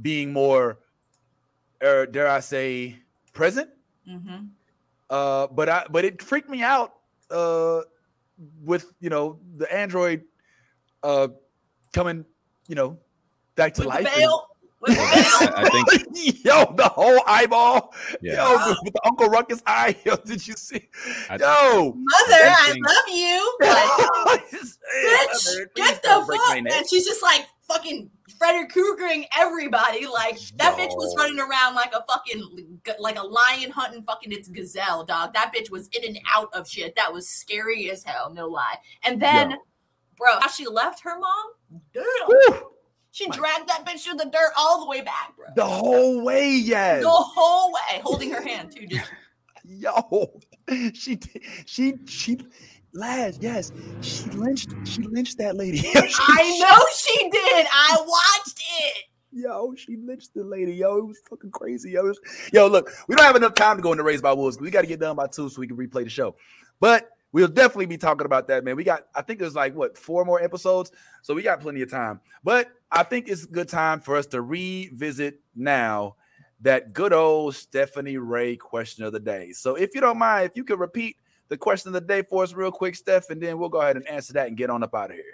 being 0.00 0.32
more, 0.32 0.78
er, 1.82 2.06
dare 2.06 2.26
I 2.26 2.40
say, 2.40 2.96
present. 3.34 3.68
Mm-hmm. 4.08 4.46
Uh, 5.10 5.46
but 5.48 5.68
I 5.68 5.84
but 5.90 6.06
it 6.06 6.22
freaked 6.22 6.48
me 6.48 6.62
out 6.62 6.94
uh 7.30 7.82
with 8.64 8.90
you 8.98 9.10
know 9.10 9.38
the 9.58 9.70
android 9.70 10.22
uh 11.02 11.28
coming, 11.92 12.24
you 12.66 12.76
know, 12.76 12.96
back 13.56 13.74
to 13.74 13.82
With 13.82 13.88
life. 13.88 14.06
and- 14.06 14.06
veil. 14.06 14.16
With 14.16 14.20
the 14.20 14.20
veil. 14.20 14.49
I 14.88 15.68
think 15.70 16.44
yo, 16.44 16.72
the 16.74 16.88
whole 16.88 17.20
eyeball. 17.26 17.92
yeah. 18.22 18.36
Yo, 18.36 18.68
with, 18.70 18.78
with 18.84 18.94
the 18.94 19.00
Uncle 19.06 19.28
Ruckus 19.28 19.62
eye. 19.66 19.94
Yo, 20.04 20.16
did 20.16 20.46
you 20.46 20.54
see? 20.54 20.88
I- 21.28 21.36
Yo. 21.36 21.92
Mother, 21.92 22.42
I 22.42 22.70
thing- 22.72 22.82
love 22.82 23.08
you. 23.08 23.56
Like, 24.26 24.50
bitch, 24.50 24.78
Mother, 25.54 25.70
get 25.76 26.02
the 26.02 26.08
don't 26.08 26.26
break 26.26 26.38
my 26.40 26.62
fuck. 26.66 26.78
And 26.78 26.88
she's 26.88 27.04
just 27.04 27.22
like 27.22 27.46
fucking 27.68 28.10
Freddy 28.38 28.66
Kruegering 28.68 29.24
everybody. 29.36 30.06
Like 30.06 30.38
that 30.56 30.76
bitch 30.76 30.96
was 30.96 31.14
running 31.16 31.38
around 31.38 31.74
like 31.74 31.92
a 31.94 32.02
fucking 32.10 32.80
like 32.98 33.18
a 33.18 33.22
lion 33.22 33.70
hunting 33.70 34.02
fucking 34.04 34.32
its 34.32 34.48
gazelle, 34.48 35.04
dog. 35.04 35.32
That 35.34 35.52
bitch 35.54 35.70
was 35.70 35.88
in 35.88 36.04
and 36.04 36.18
out 36.34 36.48
of 36.54 36.68
shit. 36.68 36.94
That 36.96 37.12
was 37.12 37.28
scary 37.28 37.90
as 37.90 38.02
hell, 38.02 38.32
no 38.32 38.48
lie. 38.48 38.76
And 39.04 39.20
then, 39.20 39.50
Yo. 39.52 39.56
bro, 40.16 40.40
how 40.40 40.48
she 40.48 40.66
left 40.66 41.02
her 41.04 41.18
mom? 41.18 41.80
Damn. 41.92 42.04
Woo! 42.28 42.70
She 43.12 43.28
dragged 43.30 43.68
that 43.68 43.84
bitch 43.84 44.00
through 44.04 44.14
the 44.14 44.26
dirt 44.26 44.52
all 44.56 44.80
the 44.80 44.86
way 44.86 45.00
back, 45.00 45.34
bro. 45.36 45.46
The 45.56 45.64
whole 45.66 46.22
way, 46.22 46.52
yes. 46.52 47.02
The 47.02 47.10
whole 47.10 47.72
way, 47.72 48.00
holding 48.02 48.30
her 48.30 48.42
hand 48.42 48.72
too. 48.74 48.86
Just 48.86 49.10
Yo, 49.64 50.30
she 50.94 51.16
did- 51.16 51.42
she 51.66 51.94
she 52.06 52.38
last 52.92 53.40
yes 53.40 53.70
she 54.00 54.24
lynched 54.30 54.74
she 54.84 55.02
lynched 55.02 55.38
that 55.38 55.56
lady. 55.56 55.78
She- 55.78 55.92
I 55.94 56.58
know 56.58 56.84
she 56.96 57.30
did. 57.30 57.66
I 57.72 57.96
watched 58.00 58.60
it. 58.80 59.04
Yo, 59.32 59.74
she 59.76 59.96
lynched 59.96 60.34
the 60.34 60.42
lady. 60.42 60.72
Yo, 60.74 60.96
it 60.98 61.06
was 61.06 61.18
fucking 61.28 61.50
crazy. 61.52 61.90
Yo, 61.92 62.02
was- 62.04 62.20
yo, 62.52 62.66
look, 62.66 62.90
we 63.06 63.14
don't 63.14 63.24
have 63.24 63.36
enough 63.36 63.54
time 63.54 63.76
to 63.76 63.82
go 63.82 63.92
into 63.92 64.02
Raised 64.02 64.22
by 64.24 64.32
Wolves. 64.32 64.58
We 64.60 64.70
got 64.70 64.80
to 64.80 64.86
get 64.88 64.98
done 64.98 65.14
by 65.14 65.26
two 65.28 65.48
so 65.48 65.60
we 65.60 65.68
can 65.68 65.76
replay 65.76 66.02
the 66.04 66.10
show. 66.10 66.34
But 66.80 67.08
we'll 67.32 67.48
definitely 67.48 67.86
be 67.86 67.98
talking 67.98 68.24
about 68.24 68.48
that, 68.48 68.64
man. 68.64 68.76
We 68.76 68.84
got, 68.84 69.06
I 69.14 69.22
think 69.22 69.38
there's 69.38 69.54
like 69.54 69.74
what 69.74 69.96
four 69.96 70.24
more 70.24 70.42
episodes, 70.42 70.92
so 71.22 71.34
we 71.34 71.42
got 71.42 71.60
plenty 71.60 71.82
of 71.82 71.90
time. 71.90 72.20
But 72.44 72.70
I 72.90 73.02
think 73.02 73.28
it's 73.28 73.44
a 73.44 73.48
good 73.48 73.68
time 73.68 74.00
for 74.00 74.16
us 74.16 74.26
to 74.26 74.42
revisit 74.42 75.40
now 75.54 76.16
that 76.60 76.92
good 76.92 77.12
old 77.12 77.54
Stephanie 77.54 78.18
Ray 78.18 78.56
question 78.56 79.04
of 79.04 79.12
the 79.12 79.20
day. 79.20 79.52
So 79.52 79.76
if 79.76 79.94
you 79.94 80.00
don't 80.00 80.18
mind, 80.18 80.46
if 80.50 80.56
you 80.56 80.64
could 80.64 80.80
repeat 80.80 81.16
the 81.48 81.56
question 81.56 81.88
of 81.88 81.94
the 81.94 82.00
day 82.00 82.22
for 82.22 82.42
us 82.42 82.52
real 82.52 82.70
quick, 82.70 82.94
Steph, 82.94 83.30
and 83.30 83.42
then 83.42 83.58
we'll 83.58 83.68
go 83.68 83.80
ahead 83.80 83.96
and 83.96 84.06
answer 84.08 84.32
that 84.34 84.48
and 84.48 84.56
get 84.56 84.70
on 84.70 84.82
up 84.82 84.94
out 84.94 85.10
of 85.10 85.16
here. 85.16 85.24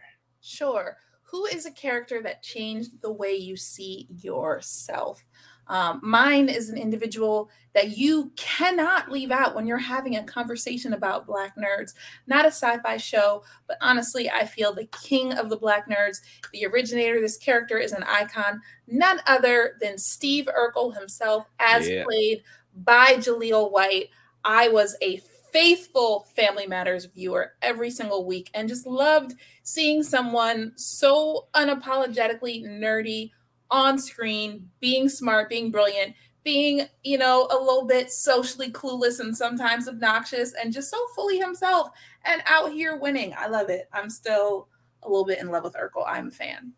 Sure. 0.40 0.96
Who 1.24 1.44
is 1.46 1.66
a 1.66 1.72
character 1.72 2.22
that 2.22 2.42
changed 2.42 3.02
the 3.02 3.12
way 3.12 3.34
you 3.34 3.56
see 3.56 4.06
yourself? 4.22 5.24
Um, 5.68 6.00
mine 6.02 6.48
is 6.48 6.68
an 6.70 6.78
individual 6.78 7.50
that 7.74 7.96
you 7.96 8.32
cannot 8.36 9.10
leave 9.10 9.30
out 9.30 9.54
when 9.54 9.66
you're 9.66 9.78
having 9.78 10.16
a 10.16 10.24
conversation 10.24 10.92
about 10.92 11.26
Black 11.26 11.56
nerds. 11.56 11.92
Not 12.26 12.44
a 12.44 12.48
sci 12.48 12.78
fi 12.78 12.96
show, 12.96 13.42
but 13.66 13.76
honestly, 13.80 14.30
I 14.30 14.46
feel 14.46 14.72
the 14.72 14.86
king 14.86 15.32
of 15.32 15.50
the 15.50 15.56
Black 15.56 15.88
nerds, 15.88 16.20
the 16.52 16.66
originator, 16.66 17.20
this 17.20 17.36
character 17.36 17.78
is 17.78 17.92
an 17.92 18.04
icon, 18.04 18.60
none 18.86 19.20
other 19.26 19.76
than 19.80 19.98
Steve 19.98 20.48
Urkel 20.56 20.96
himself, 20.96 21.46
as 21.58 21.88
Yeah. 21.88 22.04
played 22.04 22.42
by 22.74 23.14
Jaleel 23.16 23.70
White. 23.70 24.10
I 24.44 24.68
was 24.68 24.96
a 25.02 25.20
faithful 25.52 26.26
Family 26.36 26.66
Matters 26.66 27.06
viewer 27.06 27.52
every 27.62 27.90
single 27.90 28.26
week 28.26 28.50
and 28.54 28.68
just 28.68 28.86
loved 28.86 29.34
seeing 29.62 30.02
someone 30.02 30.72
so 30.76 31.48
unapologetically 31.54 32.62
nerdy 32.64 33.32
on 33.70 33.98
screen, 33.98 34.68
being 34.80 35.08
smart, 35.08 35.48
being 35.48 35.70
brilliant, 35.70 36.14
being, 36.44 36.86
you 37.02 37.18
know, 37.18 37.48
a 37.50 37.58
little 37.58 37.86
bit 37.86 38.10
socially 38.10 38.70
clueless 38.70 39.20
and 39.20 39.36
sometimes 39.36 39.88
obnoxious 39.88 40.54
and 40.54 40.72
just 40.72 40.90
so 40.90 40.98
fully 41.14 41.38
himself 41.38 41.90
and 42.24 42.42
out 42.46 42.72
here 42.72 42.96
winning. 42.96 43.34
I 43.36 43.48
love 43.48 43.68
it. 43.68 43.88
I'm 43.92 44.08
still 44.10 44.68
a 45.02 45.08
little 45.08 45.24
bit 45.24 45.40
in 45.40 45.50
love 45.50 45.64
with 45.64 45.74
Urkel. 45.74 46.04
I'm 46.06 46.28
a 46.28 46.30
fan. 46.30 46.72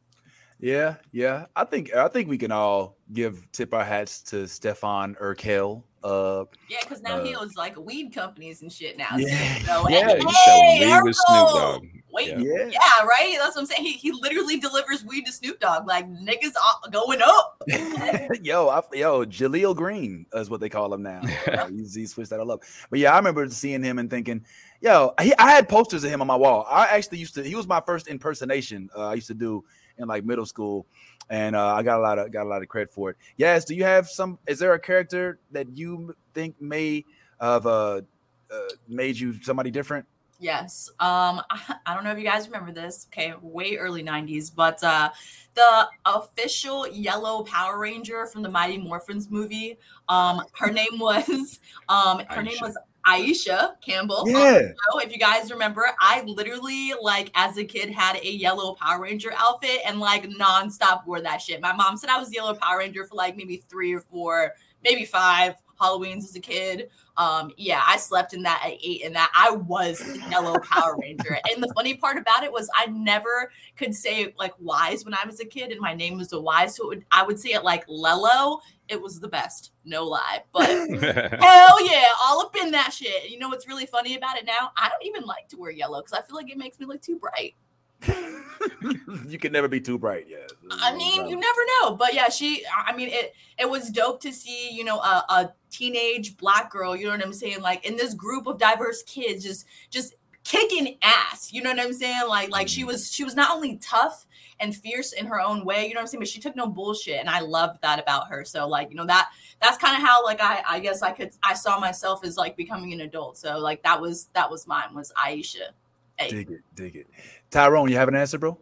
Yeah, 0.60 0.96
yeah. 1.12 1.46
I 1.54 1.64
think 1.64 1.94
I 1.94 2.08
think 2.08 2.28
we 2.28 2.36
can 2.38 2.50
all 2.50 2.96
give 3.12 3.46
tip 3.52 3.72
our 3.72 3.84
hats 3.84 4.20
to 4.22 4.48
Stefan 4.48 5.14
Urkel. 5.16 5.84
Uh, 6.02 6.44
Yeah, 6.68 6.78
because 6.82 7.00
now 7.02 7.22
he 7.22 7.34
Uh, 7.34 7.40
owns 7.40 7.54
like 7.56 7.76
weed 7.76 8.12
companies 8.14 8.62
and 8.62 8.72
shit 8.72 8.96
now. 8.96 9.16
Yeah. 9.16 9.58
So, 9.66 9.88
Yeah, 9.88 10.08
hey, 10.08 10.16
He 10.18 10.32
sell 10.32 10.62
hey, 10.62 10.94
weed 10.94 11.02
with 11.04 11.16
Snoop 11.16 11.48
Urkel! 11.48 11.54
Dogg. 11.54 11.86
Wait, 12.10 12.28
Yeah. 12.28 12.38
yeah. 12.38 12.66
yeah, 12.66 13.04
right. 13.04 13.36
That's 13.38 13.54
what 13.54 13.62
I'm 13.62 13.66
saying. 13.66 13.84
He, 13.84 13.92
he 13.92 14.12
literally 14.12 14.58
delivers 14.58 15.04
weed 15.04 15.26
to 15.26 15.32
Snoop 15.32 15.60
Dogg. 15.60 15.86
Like 15.86 16.08
niggas 16.08 16.52
are 16.56 16.90
going 16.90 17.20
up. 17.22 17.62
yo, 18.42 18.68
I, 18.68 18.82
yo, 18.94 19.24
Jaleel 19.24 19.76
Green 19.76 20.26
is 20.34 20.48
what 20.50 20.60
they 20.60 20.68
call 20.68 20.92
him 20.92 21.02
now. 21.02 21.22
Uh, 21.48 21.66
he's, 21.68 21.94
he 21.94 22.04
switched 22.06 22.30
that 22.30 22.40
all 22.40 22.50
up. 22.52 22.62
But 22.90 22.98
yeah, 22.98 23.12
I 23.12 23.16
remember 23.16 23.48
seeing 23.48 23.82
him 23.82 23.98
and 23.98 24.10
thinking, 24.10 24.44
yo, 24.80 25.14
he, 25.20 25.34
I 25.38 25.50
had 25.50 25.68
posters 25.68 26.04
of 26.04 26.10
him 26.10 26.20
on 26.20 26.26
my 26.26 26.36
wall. 26.36 26.66
I 26.68 26.86
actually 26.86 27.18
used 27.18 27.34
to. 27.34 27.42
He 27.42 27.54
was 27.54 27.66
my 27.66 27.80
first 27.80 28.06
impersonation. 28.06 28.90
Uh, 28.94 29.06
I 29.08 29.14
used 29.14 29.28
to 29.28 29.34
do 29.34 29.64
in 29.96 30.06
like 30.08 30.24
middle 30.24 30.44
school, 30.46 30.86
and 31.30 31.56
uh, 31.56 31.74
I 31.74 31.82
got 31.82 31.98
a 31.98 32.02
lot 32.02 32.18
of 32.18 32.30
got 32.32 32.44
a 32.44 32.48
lot 32.48 32.62
of 32.62 32.68
credit 32.68 32.92
for 32.92 33.10
it. 33.10 33.16
Yes, 33.36 33.64
do 33.64 33.74
you 33.74 33.84
have 33.84 34.08
some? 34.08 34.38
Is 34.46 34.58
there 34.58 34.74
a 34.74 34.78
character 34.78 35.38
that 35.52 35.74
you 35.76 36.14
think 36.34 36.60
may 36.60 37.04
have 37.40 37.66
uh, 37.66 38.02
uh, 38.50 38.58
made 38.88 39.18
you 39.18 39.40
somebody 39.42 39.70
different? 39.70 40.06
Yes. 40.38 40.88
Um, 41.00 41.42
I, 41.50 41.76
I 41.86 41.94
don't 41.94 42.04
know 42.04 42.12
if 42.12 42.18
you 42.18 42.24
guys 42.24 42.46
remember 42.46 42.72
this. 42.72 43.06
Okay, 43.10 43.34
way 43.42 43.76
early 43.76 44.02
'90s, 44.02 44.54
but 44.54 44.82
uh, 44.82 45.10
the 45.54 45.88
official 46.06 46.86
yellow 46.88 47.42
Power 47.42 47.78
Ranger 47.78 48.26
from 48.26 48.42
the 48.42 48.48
Mighty 48.48 48.78
Morphins 48.78 49.30
movie. 49.30 49.78
Um, 50.08 50.42
her 50.52 50.70
name 50.70 50.86
was 50.98 51.60
um, 51.88 52.22
her 52.28 52.42
name 52.42 52.58
was 52.60 52.76
Aisha 53.06 53.80
Campbell. 53.80 54.24
Yeah. 54.28 54.60
So 54.92 55.00
if 55.00 55.12
you 55.12 55.18
guys 55.18 55.50
remember, 55.50 55.86
I 56.00 56.22
literally 56.22 56.92
like 57.00 57.30
as 57.34 57.56
a 57.56 57.64
kid 57.64 57.90
had 57.90 58.16
a 58.16 58.30
yellow 58.30 58.74
Power 58.74 59.02
Ranger 59.02 59.32
outfit 59.36 59.80
and 59.86 59.98
like 59.98 60.28
nonstop 60.28 61.06
wore 61.06 61.20
that 61.22 61.40
shit. 61.40 61.60
My 61.60 61.72
mom 61.72 61.96
said 61.96 62.10
I 62.10 62.18
was 62.18 62.32
yellow 62.32 62.54
Power 62.54 62.78
Ranger 62.78 63.04
for 63.04 63.14
like 63.14 63.36
maybe 63.36 63.56
three 63.68 63.94
or 63.94 64.00
four, 64.00 64.52
maybe 64.84 65.04
five 65.04 65.54
Halloweens 65.80 66.24
as 66.24 66.34
a 66.34 66.40
kid. 66.40 66.90
Um, 67.16 67.52
yeah, 67.56 67.82
I 67.84 67.96
slept 67.96 68.32
in 68.32 68.42
that. 68.42 68.60
I 68.64 68.78
ate 68.82 69.02
in 69.02 69.12
that. 69.14 69.30
I 69.34 69.50
was 69.50 69.98
the 69.98 70.22
yellow 70.30 70.58
Power 70.60 70.96
Ranger. 70.96 71.38
and 71.52 71.62
the 71.62 71.72
funny 71.74 71.94
part 71.94 72.16
about 72.16 72.44
it 72.44 72.52
was 72.52 72.70
I 72.74 72.86
never 72.86 73.50
could 73.76 73.94
say 73.94 74.34
like 74.38 74.54
wise 74.60 75.04
when 75.04 75.14
I 75.14 75.24
was 75.26 75.40
a 75.40 75.44
kid, 75.44 75.72
and 75.72 75.80
my 75.80 75.94
name 75.94 76.18
was 76.18 76.32
a 76.32 76.40
wise. 76.40 76.76
So 76.76 76.84
it 76.84 76.88
would, 76.88 77.04
I 77.10 77.24
would 77.24 77.40
say 77.40 77.50
it 77.50 77.64
like 77.64 77.86
Lello. 77.88 78.60
It 78.88 79.02
was 79.02 79.20
the 79.20 79.28
best, 79.28 79.72
no 79.84 80.04
lie. 80.04 80.44
But 80.52 80.66
hell 81.40 81.86
yeah, 81.86 82.08
all 82.22 82.40
up 82.40 82.56
in 82.56 82.70
that 82.70 82.92
shit. 82.92 83.30
You 83.30 83.38
know 83.38 83.48
what's 83.48 83.68
really 83.68 83.86
funny 83.86 84.16
about 84.16 84.36
it 84.36 84.46
now? 84.46 84.70
I 84.76 84.88
don't 84.88 85.04
even 85.04 85.24
like 85.24 85.48
to 85.48 85.56
wear 85.56 85.70
yellow 85.70 86.00
because 86.00 86.12
I 86.12 86.22
feel 86.22 86.36
like 86.36 86.50
it 86.50 86.56
makes 86.56 86.78
me 86.78 86.86
look 86.86 87.02
too 87.02 87.18
bright. 87.18 87.54
you 89.28 89.38
can 89.38 89.52
never 89.52 89.68
be 89.68 89.80
too 89.80 89.98
bright. 89.98 90.26
Yeah. 90.28 90.38
I 90.70 90.92
mm, 90.92 90.96
mean, 90.96 91.28
you 91.28 91.36
never 91.36 91.60
know. 91.80 91.94
But 91.96 92.14
yeah, 92.14 92.28
she. 92.28 92.64
I 92.86 92.94
mean, 92.94 93.08
it. 93.10 93.34
It 93.58 93.68
was 93.68 93.90
dope 93.90 94.20
to 94.20 94.32
see, 94.32 94.70
you 94.70 94.84
know, 94.84 94.98
a, 94.98 95.24
a 95.28 95.52
teenage 95.70 96.36
black 96.36 96.70
girl. 96.70 96.94
You 96.94 97.06
know 97.06 97.10
what 97.10 97.24
I'm 97.24 97.32
saying? 97.32 97.60
Like 97.60 97.84
in 97.84 97.96
this 97.96 98.14
group 98.14 98.46
of 98.46 98.58
diverse 98.58 99.02
kids, 99.02 99.42
just 99.42 99.66
just 99.90 100.14
kicking 100.44 100.96
ass. 101.02 101.52
You 101.52 101.62
know 101.62 101.70
what 101.70 101.80
I'm 101.80 101.92
saying? 101.92 102.28
Like 102.28 102.50
like 102.50 102.68
she 102.68 102.80
mm-hmm. 102.80 102.88
was 102.88 103.12
she 103.12 103.24
was 103.24 103.34
not 103.34 103.50
only 103.50 103.76
tough 103.78 104.26
and 104.60 104.74
fierce 104.74 105.12
in 105.12 105.26
her 105.26 105.40
own 105.40 105.64
way. 105.64 105.86
You 105.86 105.94
know 105.94 105.98
what 105.98 106.02
I'm 106.02 106.06
saying? 106.06 106.20
But 106.20 106.28
she 106.28 106.40
took 106.40 106.56
no 106.56 106.66
bullshit, 106.66 107.20
and 107.20 107.28
I 107.28 107.40
loved 107.40 107.82
that 107.82 107.98
about 107.98 108.28
her. 108.28 108.44
So 108.44 108.68
like 108.68 108.90
you 108.90 108.96
know 108.96 109.06
that 109.06 109.30
that's 109.60 109.76
kind 109.76 109.96
of 109.96 110.06
how 110.06 110.24
like 110.24 110.40
I 110.40 110.62
I 110.68 110.80
guess 110.80 111.02
I 111.02 111.12
could 111.12 111.32
I 111.42 111.54
saw 111.54 111.78
myself 111.78 112.24
as 112.24 112.36
like 112.36 112.56
becoming 112.56 112.92
an 112.92 113.00
adult. 113.00 113.38
So 113.38 113.58
like 113.58 113.82
that 113.82 114.00
was 114.00 114.26
that 114.34 114.50
was 114.50 114.66
mine 114.66 114.94
was 114.94 115.12
Aisha. 115.16 115.70
Hey. 116.18 116.30
dig 116.30 116.50
it, 116.50 116.60
dig 116.74 116.96
it. 116.96 117.06
Tyrone, 117.50 117.88
you 117.90 117.96
have 117.96 118.08
an 118.08 118.14
answer, 118.16 118.38
bro? 118.38 118.58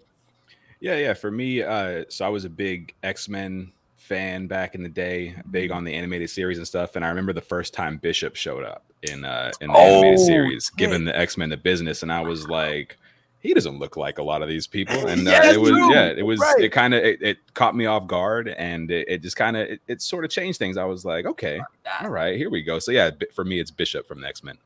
Yeah, 0.80 0.96
yeah. 0.96 1.14
For 1.14 1.30
me, 1.30 1.62
uh, 1.62 2.04
so 2.08 2.26
I 2.26 2.28
was 2.28 2.44
a 2.44 2.50
big 2.50 2.94
X 3.02 3.28
Men 3.28 3.72
fan 3.96 4.46
back 4.46 4.74
in 4.74 4.82
the 4.82 4.88
day, 4.88 5.34
big 5.50 5.72
on 5.72 5.84
the 5.84 5.94
animated 5.94 6.30
series 6.30 6.58
and 6.58 6.66
stuff. 6.66 6.96
And 6.96 7.04
I 7.04 7.08
remember 7.08 7.32
the 7.32 7.40
first 7.40 7.72
time 7.74 7.96
Bishop 7.96 8.36
showed 8.36 8.62
up 8.62 8.84
in 9.02 9.24
uh, 9.24 9.52
in 9.60 9.72
the 9.72 9.78
animated 9.78 10.18
Oh, 10.20 10.26
series, 10.26 10.70
yeah. 10.76 10.86
giving 10.86 11.04
the 11.04 11.16
X 11.18 11.36
Men 11.38 11.48
the 11.48 11.56
business, 11.56 12.02
and 12.02 12.12
I 12.12 12.20
was 12.20 12.46
like, 12.46 12.98
he 13.40 13.54
doesn't 13.54 13.78
look 13.78 13.96
like 13.96 14.18
a 14.18 14.22
lot 14.22 14.42
of 14.42 14.48
these 14.48 14.66
people. 14.66 15.06
And 15.08 15.26
uh, 15.26 15.30
Yeah, 15.30 15.52
it 15.52 15.60
was, 15.60 15.70
true. 15.70 15.94
yeah, 15.94 16.06
it 16.08 16.22
was, 16.24 16.40
Right. 16.40 16.64
it 16.64 16.70
kind 16.70 16.92
of, 16.94 17.02
it, 17.04 17.22
it 17.22 17.38
caught 17.54 17.74
me 17.76 17.86
off 17.86 18.06
guard, 18.06 18.48
and 18.48 18.90
it, 18.90 19.08
it 19.08 19.22
just 19.22 19.36
kind 19.36 19.56
of, 19.56 19.68
it, 19.68 19.80
it 19.88 20.02
sort 20.02 20.24
of 20.24 20.30
changed 20.30 20.58
things. 20.58 20.76
I 20.76 20.84
was 20.84 21.04
like, 21.04 21.24
okay, 21.26 21.60
all 22.02 22.10
right, 22.10 22.36
here 22.36 22.50
we 22.50 22.62
go. 22.62 22.78
So 22.80 22.92
yeah, 22.92 23.10
for 23.34 23.44
me, 23.44 23.60
it's 23.60 23.70
Bishop 23.70 24.06
from 24.06 24.20
the 24.20 24.28
X 24.28 24.44
Men. 24.44 24.58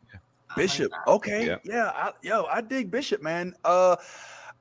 I 0.56 0.60
like 0.60 0.68
Bishop. 0.68 0.92
Okay. 1.06 1.46
Yeah. 1.46 1.56
Yeah. 1.64 1.90
I, 1.94 2.12
yo, 2.22 2.44
I 2.44 2.60
dig 2.60 2.90
Bishop, 2.90 3.22
man. 3.22 3.54
Uh, 3.64 3.96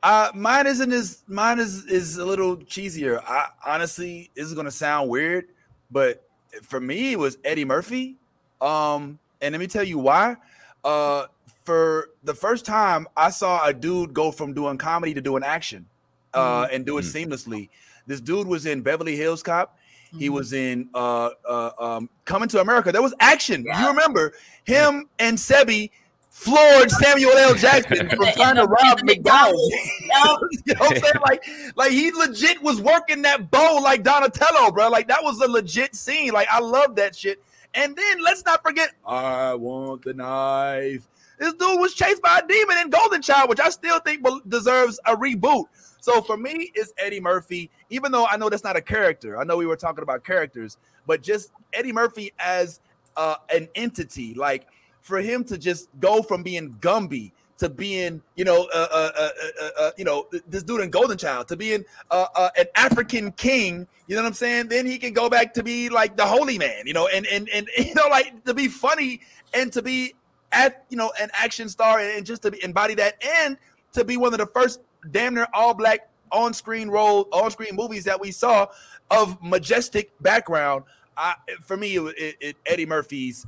uh, 0.04 0.30
mine 0.34 0.68
isn't 0.68 0.92
as 0.92 1.24
mine 1.28 1.60
is 1.60 1.86
is 1.86 2.18
a 2.18 2.26
little 2.26 2.58
cheesier. 2.58 3.22
I 3.28 3.48
honestly, 3.66 4.30
this 4.36 4.46
is 4.46 4.54
gonna 4.54 4.72
sound 4.72 5.10
weird, 5.10 5.48
but 5.92 6.24
for 6.64 6.80
me, 6.80 7.14
it 7.14 7.20
was 7.20 7.38
Eddie 7.44 7.66
Murphy. 7.66 8.18
Um, 8.62 9.20
and 9.42 9.54
let 9.54 9.60
me 9.60 9.68
tell 9.68 9.84
you 9.84 9.98
why. 10.00 10.38
Uh, 10.84 11.26
for 11.66 12.10
the 12.24 12.34
first 12.34 12.66
time, 12.66 13.08
I 13.18 13.30
saw 13.30 13.66
a 13.66 13.74
dude 13.74 14.14
go 14.14 14.32
from 14.32 14.54
doing 14.54 14.78
comedy 14.78 15.14
to 15.14 15.22
doing 15.22 15.44
action, 15.44 15.86
uh, 16.34 16.68
and 16.72 16.86
do 16.86 16.98
it 16.98 17.06
Mm. 17.06 17.28
seamlessly. 17.28 17.70
This 18.08 18.22
dude 18.22 18.48
was 18.48 18.66
in 18.66 18.82
Beverly 18.82 19.16
Hills 19.16 19.44
Cop. 19.44 19.78
He 20.18 20.28
Mhm. 20.28 20.34
was 20.34 20.54
in 20.54 20.90
uh, 20.96 21.30
uh, 21.48 21.72
um, 21.80 22.10
Coming 22.26 22.50
to 22.50 22.62
America. 22.62 22.92
There 22.92 23.02
was 23.02 23.14
action. 23.20 23.64
Yeah. 23.66 23.82
You 23.82 23.88
remember 23.90 24.34
him 24.64 25.08
and 25.20 25.38
Semmi 25.38 25.92
floored 26.30 26.90
Samuel 26.90 27.36
L. 27.38 27.54
Jackson 27.56 28.10
from 28.16 28.26
trying 28.34 28.56
to 28.56 28.66
rob. 28.66 29.02
McDonald's. 29.04 29.76
you 30.02 30.08
know 30.08 30.38
what 30.80 30.96
I'm 30.96 31.02
saying? 31.02 31.14
Like, 31.28 31.44
like 31.76 31.92
he 31.92 32.12
legit 32.12 32.62
was 32.62 32.82
working 32.82 33.22
that 33.24 33.52
bow 33.52 33.80
like 33.84 34.04
Donatello, 34.04 34.72
bro. 34.72 34.90
Like 34.90 35.08
that 35.10 35.24
was 35.24 35.40
a 35.42 35.48
legit 35.48 35.96
scene. 35.96 36.32
Like 36.32 36.48
I 36.52 36.60
love 36.60 36.96
that 36.96 37.16
shit. 37.16 37.42
And 37.76 37.96
then 37.96 38.24
let's 38.24 38.44
not 38.46 38.64
forget, 38.64 38.92
I 39.06 39.54
want 39.54 40.04
the 40.04 40.14
knife. 40.14 41.08
This 41.38 41.54
dude 41.54 41.80
was 41.80 41.94
chased 41.94 42.22
by 42.22 42.40
a 42.44 42.48
demon 42.48 42.78
in 42.80 42.90
Golden 42.90 43.22
Child, 43.22 43.50
which 43.50 43.60
I 43.60 43.70
still 43.70 44.00
think 44.00 44.26
deserves 44.48 45.00
a 45.06 45.16
reboot. 45.16 45.66
So 46.02 46.22
for 46.22 46.36
me, 46.36 46.72
it's 46.74 46.92
Eddie 46.98 47.20
Murphy. 47.20 47.70
Even 47.90 48.12
though 48.12 48.26
I 48.26 48.38
know 48.38 48.50
that's 48.50 48.64
not 48.64 48.76
a 48.76 48.82
character, 48.82 49.40
I 49.40 49.44
know 49.44 49.58
we 49.58 49.66
were 49.66 49.76
talking 49.76 50.04
about 50.04 50.24
characters, 50.24 50.78
but 51.08 51.22
just 51.22 51.52
Eddie 51.74 51.92
Murphy 51.92 52.32
as 52.40 52.80
uh, 53.18 53.36
an 53.54 53.68
entity, 53.76 54.34
like 54.34 54.68
for 55.02 55.20
him 55.20 55.44
to 55.46 55.58
just 55.58 55.90
go 56.00 56.22
from 56.22 56.44
being 56.44 56.76
Gumby 56.82 57.32
to 57.60 57.68
being, 57.68 58.22
you 58.36 58.46
know, 58.46 58.70
uh, 58.74 58.88
uh, 58.90 59.12
uh, 59.18 59.30
uh, 59.62 59.70
uh, 59.80 59.92
you 59.98 60.06
know, 60.06 60.28
this 60.48 60.64
dude 60.64 60.80
in 60.80 60.90
Golden 60.90 61.18
Child 61.18 61.50
to 61.50 61.58
being 61.58 61.84
uh, 62.10 62.28
uh, 62.34 62.50
an 62.58 62.66
African 62.76 63.34
king. 63.34 63.86
You 64.08 64.16
know 64.16 64.22
what 64.22 64.30
I'm 64.30 64.34
saying? 64.34 64.70
Then 64.70 64.86
he 64.86 64.98
can 64.98 65.14
go 65.14 65.30
back 65.30 65.54
to 65.56 65.64
be 65.64 65.90
like 65.90 66.16
the 66.16 66.26
holy 66.26 66.58
man, 66.58 66.84
you 66.86 66.94
know, 66.94 67.08
and 67.08 67.28
and 67.28 67.50
and 67.50 67.68
you 67.78 67.94
know, 67.96 68.08
like 68.10 68.44
to 68.46 68.54
be 68.54 68.68
funny 68.68 69.22
and 69.54 69.72
to 69.74 69.82
be 69.82 70.14
at 70.52 70.86
you 70.90 70.98
know 70.98 71.12
an 71.22 71.30
action 71.34 71.70
star 71.70 72.00
and 72.00 72.26
just 72.26 72.42
to 72.44 72.64
embody 72.64 72.96
that 72.96 73.22
and 73.44 73.58
to 73.92 74.04
be 74.04 74.18
one 74.18 74.34
of 74.34 74.40
the 74.40 74.48
first 74.48 74.80
damn 75.12 75.34
near 75.36 75.48
all 75.54 75.74
black 75.74 76.10
on 76.32 76.54
screen 76.54 76.90
role 76.90 77.28
on 77.32 77.50
screen 77.52 77.76
movies 77.76 78.04
that 78.06 78.20
we 78.20 78.32
saw 78.32 78.68
of 79.12 79.38
majestic 79.42 80.12
background. 80.22 80.84
I, 81.18 81.36
for 81.66 81.76
me, 81.78 81.98
it, 81.98 82.16
it, 82.18 82.36
it 82.40 82.58
Eddie 82.66 82.86
Murphy's 82.86 83.46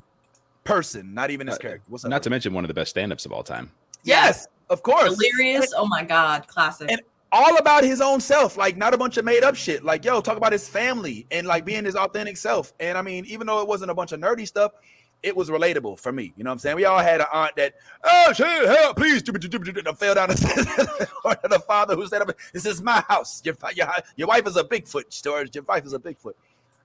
person, 0.63 1.13
not 1.13 1.31
even 1.31 1.47
his 1.47 1.55
Uh, 1.57 1.59
character. 1.59 1.85
What's 1.89 2.03
up? 2.05 2.09
Not 2.11 2.23
to 2.23 2.29
mention 2.29 2.53
one 2.53 2.63
of 2.63 2.67
the 2.67 2.73
best 2.73 2.91
stand-ups 2.91 3.25
of 3.25 3.31
all 3.31 3.43
time. 3.43 3.71
yes, 4.03 4.47
of 4.69 4.83
course. 4.83 5.17
Delirious. 5.17 5.73
Oh 5.75 5.85
my 5.87 6.03
god, 6.03 6.47
classic. 6.47 6.89
And- 6.91 7.01
all 7.33 7.57
about 7.57 7.85
his 7.85 8.01
own 8.01 8.19
self, 8.19 8.57
like 8.57 8.75
not 8.75 8.93
a 8.93 8.97
bunch 8.97 9.15
of 9.15 9.23
made 9.23 9.41
up 9.41 9.55
shit. 9.55 9.85
Like, 9.85 10.03
yo, 10.03 10.19
talk 10.19 10.35
about 10.35 10.51
his 10.51 10.67
family 10.67 11.25
and 11.31 11.47
like 11.47 11.63
being 11.63 11.85
his 11.85 11.95
authentic 11.95 12.35
self. 12.35 12.73
And 12.81 12.97
I 12.97 13.01
mean, 13.01 13.23
even 13.25 13.47
though 13.47 13.61
it 13.61 13.67
wasn't 13.69 13.89
a 13.89 13.93
bunch 13.93 14.11
of 14.11 14.19
nerdy 14.19 14.45
stuff, 14.45 14.73
it 15.23 15.35
was 15.35 15.49
relatable 15.49 15.99
for 15.99 16.11
me. 16.11 16.33
You 16.35 16.43
know 16.43 16.49
what 16.49 16.53
I'm 16.53 16.59
saying? 16.59 16.75
We 16.75 16.85
all 16.85 16.99
had 16.99 17.21
an 17.21 17.27
aunt 17.31 17.55
that, 17.55 17.75
oh 18.03 18.33
shit, 18.33 18.67
help, 18.67 18.97
please, 18.97 19.23
and 19.27 19.97
fell 19.97 20.15
down 20.15 20.29
the 20.29 20.37
stairs. 20.37 21.09
or 21.25 21.37
the 21.43 21.59
father 21.59 21.95
who 21.95 22.07
said, 22.07 22.23
"This 22.53 22.65
is 22.65 22.81
my 22.81 23.03
house. 23.07 23.41
Your 23.45 23.55
your, 23.75 23.87
your 24.15 24.27
wife 24.27 24.47
is 24.47 24.57
a 24.57 24.63
Bigfoot, 24.63 25.21
George. 25.23 25.55
Your 25.55 25.63
wife 25.65 25.85
is 25.85 25.93
a 25.93 25.99
Bigfoot." 25.99 26.33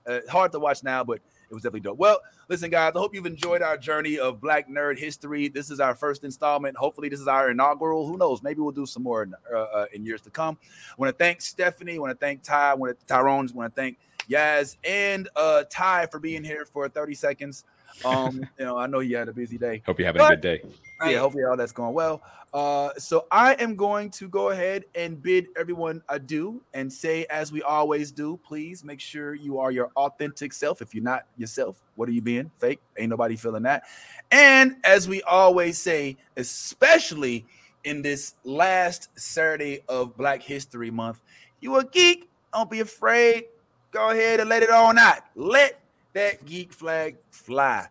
Uh, 0.05 0.19
hard 0.29 0.51
to 0.53 0.59
watch 0.59 0.83
now, 0.83 1.03
but 1.03 1.19
it 1.49 1.53
was 1.53 1.63
definitely 1.63 1.81
dope. 1.81 1.97
Well, 1.97 2.21
listen, 2.47 2.69
guys, 2.69 2.93
I 2.95 2.99
hope 2.99 3.13
you've 3.13 3.25
enjoyed 3.25 3.61
our 3.61 3.77
journey 3.77 4.19
of 4.19 4.39
Black 4.39 4.69
Nerd 4.69 4.97
history. 4.97 5.49
This 5.49 5.69
is 5.69 5.79
our 5.79 5.95
first 5.95 6.23
installment. 6.23 6.77
Hopefully, 6.77 7.09
this 7.09 7.19
is 7.19 7.27
our 7.27 7.51
inaugural. 7.51 8.07
Who 8.07 8.17
knows? 8.17 8.41
Maybe 8.41 8.61
we'll 8.61 8.71
do 8.71 8.85
some 8.85 9.03
more 9.03 9.23
in, 9.23 9.33
uh, 9.53 9.57
uh, 9.57 9.85
in 9.93 10.05
years 10.05 10.21
to 10.21 10.29
come. 10.29 10.57
I 10.63 10.95
want 10.97 11.09
to 11.09 11.17
thank 11.17 11.41
Stephanie. 11.41 11.95
I 11.95 11.99
want 11.99 12.11
to 12.11 12.25
thank 12.25 12.43
Ty. 12.43 12.71
I 12.71 12.73
want 12.75 12.97
to 12.97 13.05
Tyrone. 13.05 13.49
I 13.51 13.55
want 13.55 13.75
to 13.75 13.81
thank 13.81 13.97
Yaz 14.29 14.77
and 14.83 15.27
uh, 15.35 15.63
Ty 15.69 16.07
for 16.07 16.19
being 16.19 16.43
here 16.43 16.65
for 16.65 16.87
30 16.87 17.13
seconds. 17.15 17.63
Um, 18.05 18.47
you 18.59 18.65
know, 18.65 18.77
I 18.77 18.87
know 18.87 18.99
you 18.99 19.17
had 19.17 19.29
a 19.29 19.33
busy 19.33 19.57
day. 19.57 19.81
Hope 19.85 19.99
you're 19.99 20.07
having 20.07 20.21
a 20.21 20.29
good 20.29 20.41
day. 20.41 20.61
Right. 20.99 21.13
Yeah, 21.13 21.19
hopefully 21.19 21.43
all 21.43 21.57
that's 21.57 21.71
going 21.71 21.93
well. 21.93 22.21
Uh, 22.53 22.89
so 22.97 23.27
I 23.29 23.53
am 23.55 23.75
going 23.75 24.09
to 24.11 24.27
go 24.29 24.49
ahead 24.49 24.85
and 24.95 25.21
bid 25.21 25.47
everyone 25.55 26.01
adieu 26.09 26.61
and 26.73 26.91
say, 26.91 27.25
as 27.29 27.51
we 27.51 27.61
always 27.61 28.11
do, 28.11 28.39
please 28.43 28.83
make 28.83 28.99
sure 28.99 29.35
you 29.35 29.59
are 29.59 29.69
your 29.69 29.91
authentic 29.95 30.53
self. 30.53 30.81
If 30.81 30.95
you're 30.95 31.03
not 31.03 31.27
yourself, 31.37 31.83
what 31.95 32.07
are 32.09 32.13
you 32.13 32.21
being? 32.21 32.49
Fake? 32.57 32.79
Ain't 32.97 33.09
nobody 33.09 33.35
feeling 33.35 33.63
that. 33.63 33.83
And 34.31 34.77
as 34.83 35.07
we 35.07 35.21
always 35.23 35.77
say, 35.77 36.17
especially 36.37 37.45
in 37.83 38.01
this 38.01 38.35
last 38.43 39.09
Saturday 39.19 39.81
of 39.87 40.17
Black 40.17 40.41
History 40.41 40.89
Month, 40.89 41.21
you 41.59 41.75
a 41.75 41.85
geek. 41.85 42.29
Don't 42.53 42.71
be 42.71 42.79
afraid. 42.79 43.45
Go 43.91 44.09
ahead 44.09 44.39
and 44.39 44.49
let 44.49 44.63
it 44.63 44.69
all 44.69 44.97
out. 44.97 45.19
Let 45.35 45.79
that 46.13 46.45
geek 46.45 46.73
flag 46.73 47.17
fly. 47.31 47.87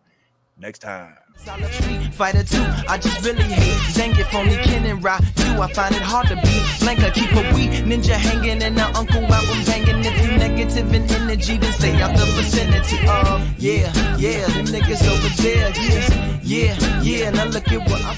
Next 0.59 0.79
time. 0.79 1.15
Fighter 2.13 2.43
2, 2.43 2.57
I 2.89 2.97
just 2.97 3.23
really 3.23 3.43
hate 3.43 3.77
Zangief, 3.93 4.33
only 4.33 4.55
Ken 4.55 4.85
and 4.87 5.03
Ra 5.03 5.19
2, 5.35 5.61
I 5.61 5.71
find 5.71 5.93
it 5.93 6.01
hard 6.01 6.27
to 6.29 6.35
beat 6.35 6.63
Blanka, 6.81 7.13
keep 7.13 7.31
a 7.31 7.53
wee 7.53 7.67
ninja 7.85 8.15
hanging 8.15 8.63
and 8.63 8.79
our 8.79 8.91
uncle 8.95 9.21
album 9.21 9.63
banging 9.65 10.03
If 10.03 10.25
you 10.25 10.35
negative 10.35 10.91
in 10.91 11.03
energy, 11.11 11.57
then 11.57 11.71
stay 11.73 12.01
out 12.01 12.17
the 12.17 12.25
vicinity 12.25 12.97
Uh, 13.07 13.45
yeah, 13.59 13.93
yeah, 14.17 14.47
them 14.47 14.65
niggas 14.65 15.05
over 15.07 15.29
there, 15.43 15.71
yeah, 15.77 16.41
yeah, 16.41 17.01
yeah 17.03 17.29
Now 17.29 17.45
look 17.45 17.71
at 17.71 17.87
what 17.87 18.01
I 18.03 18.15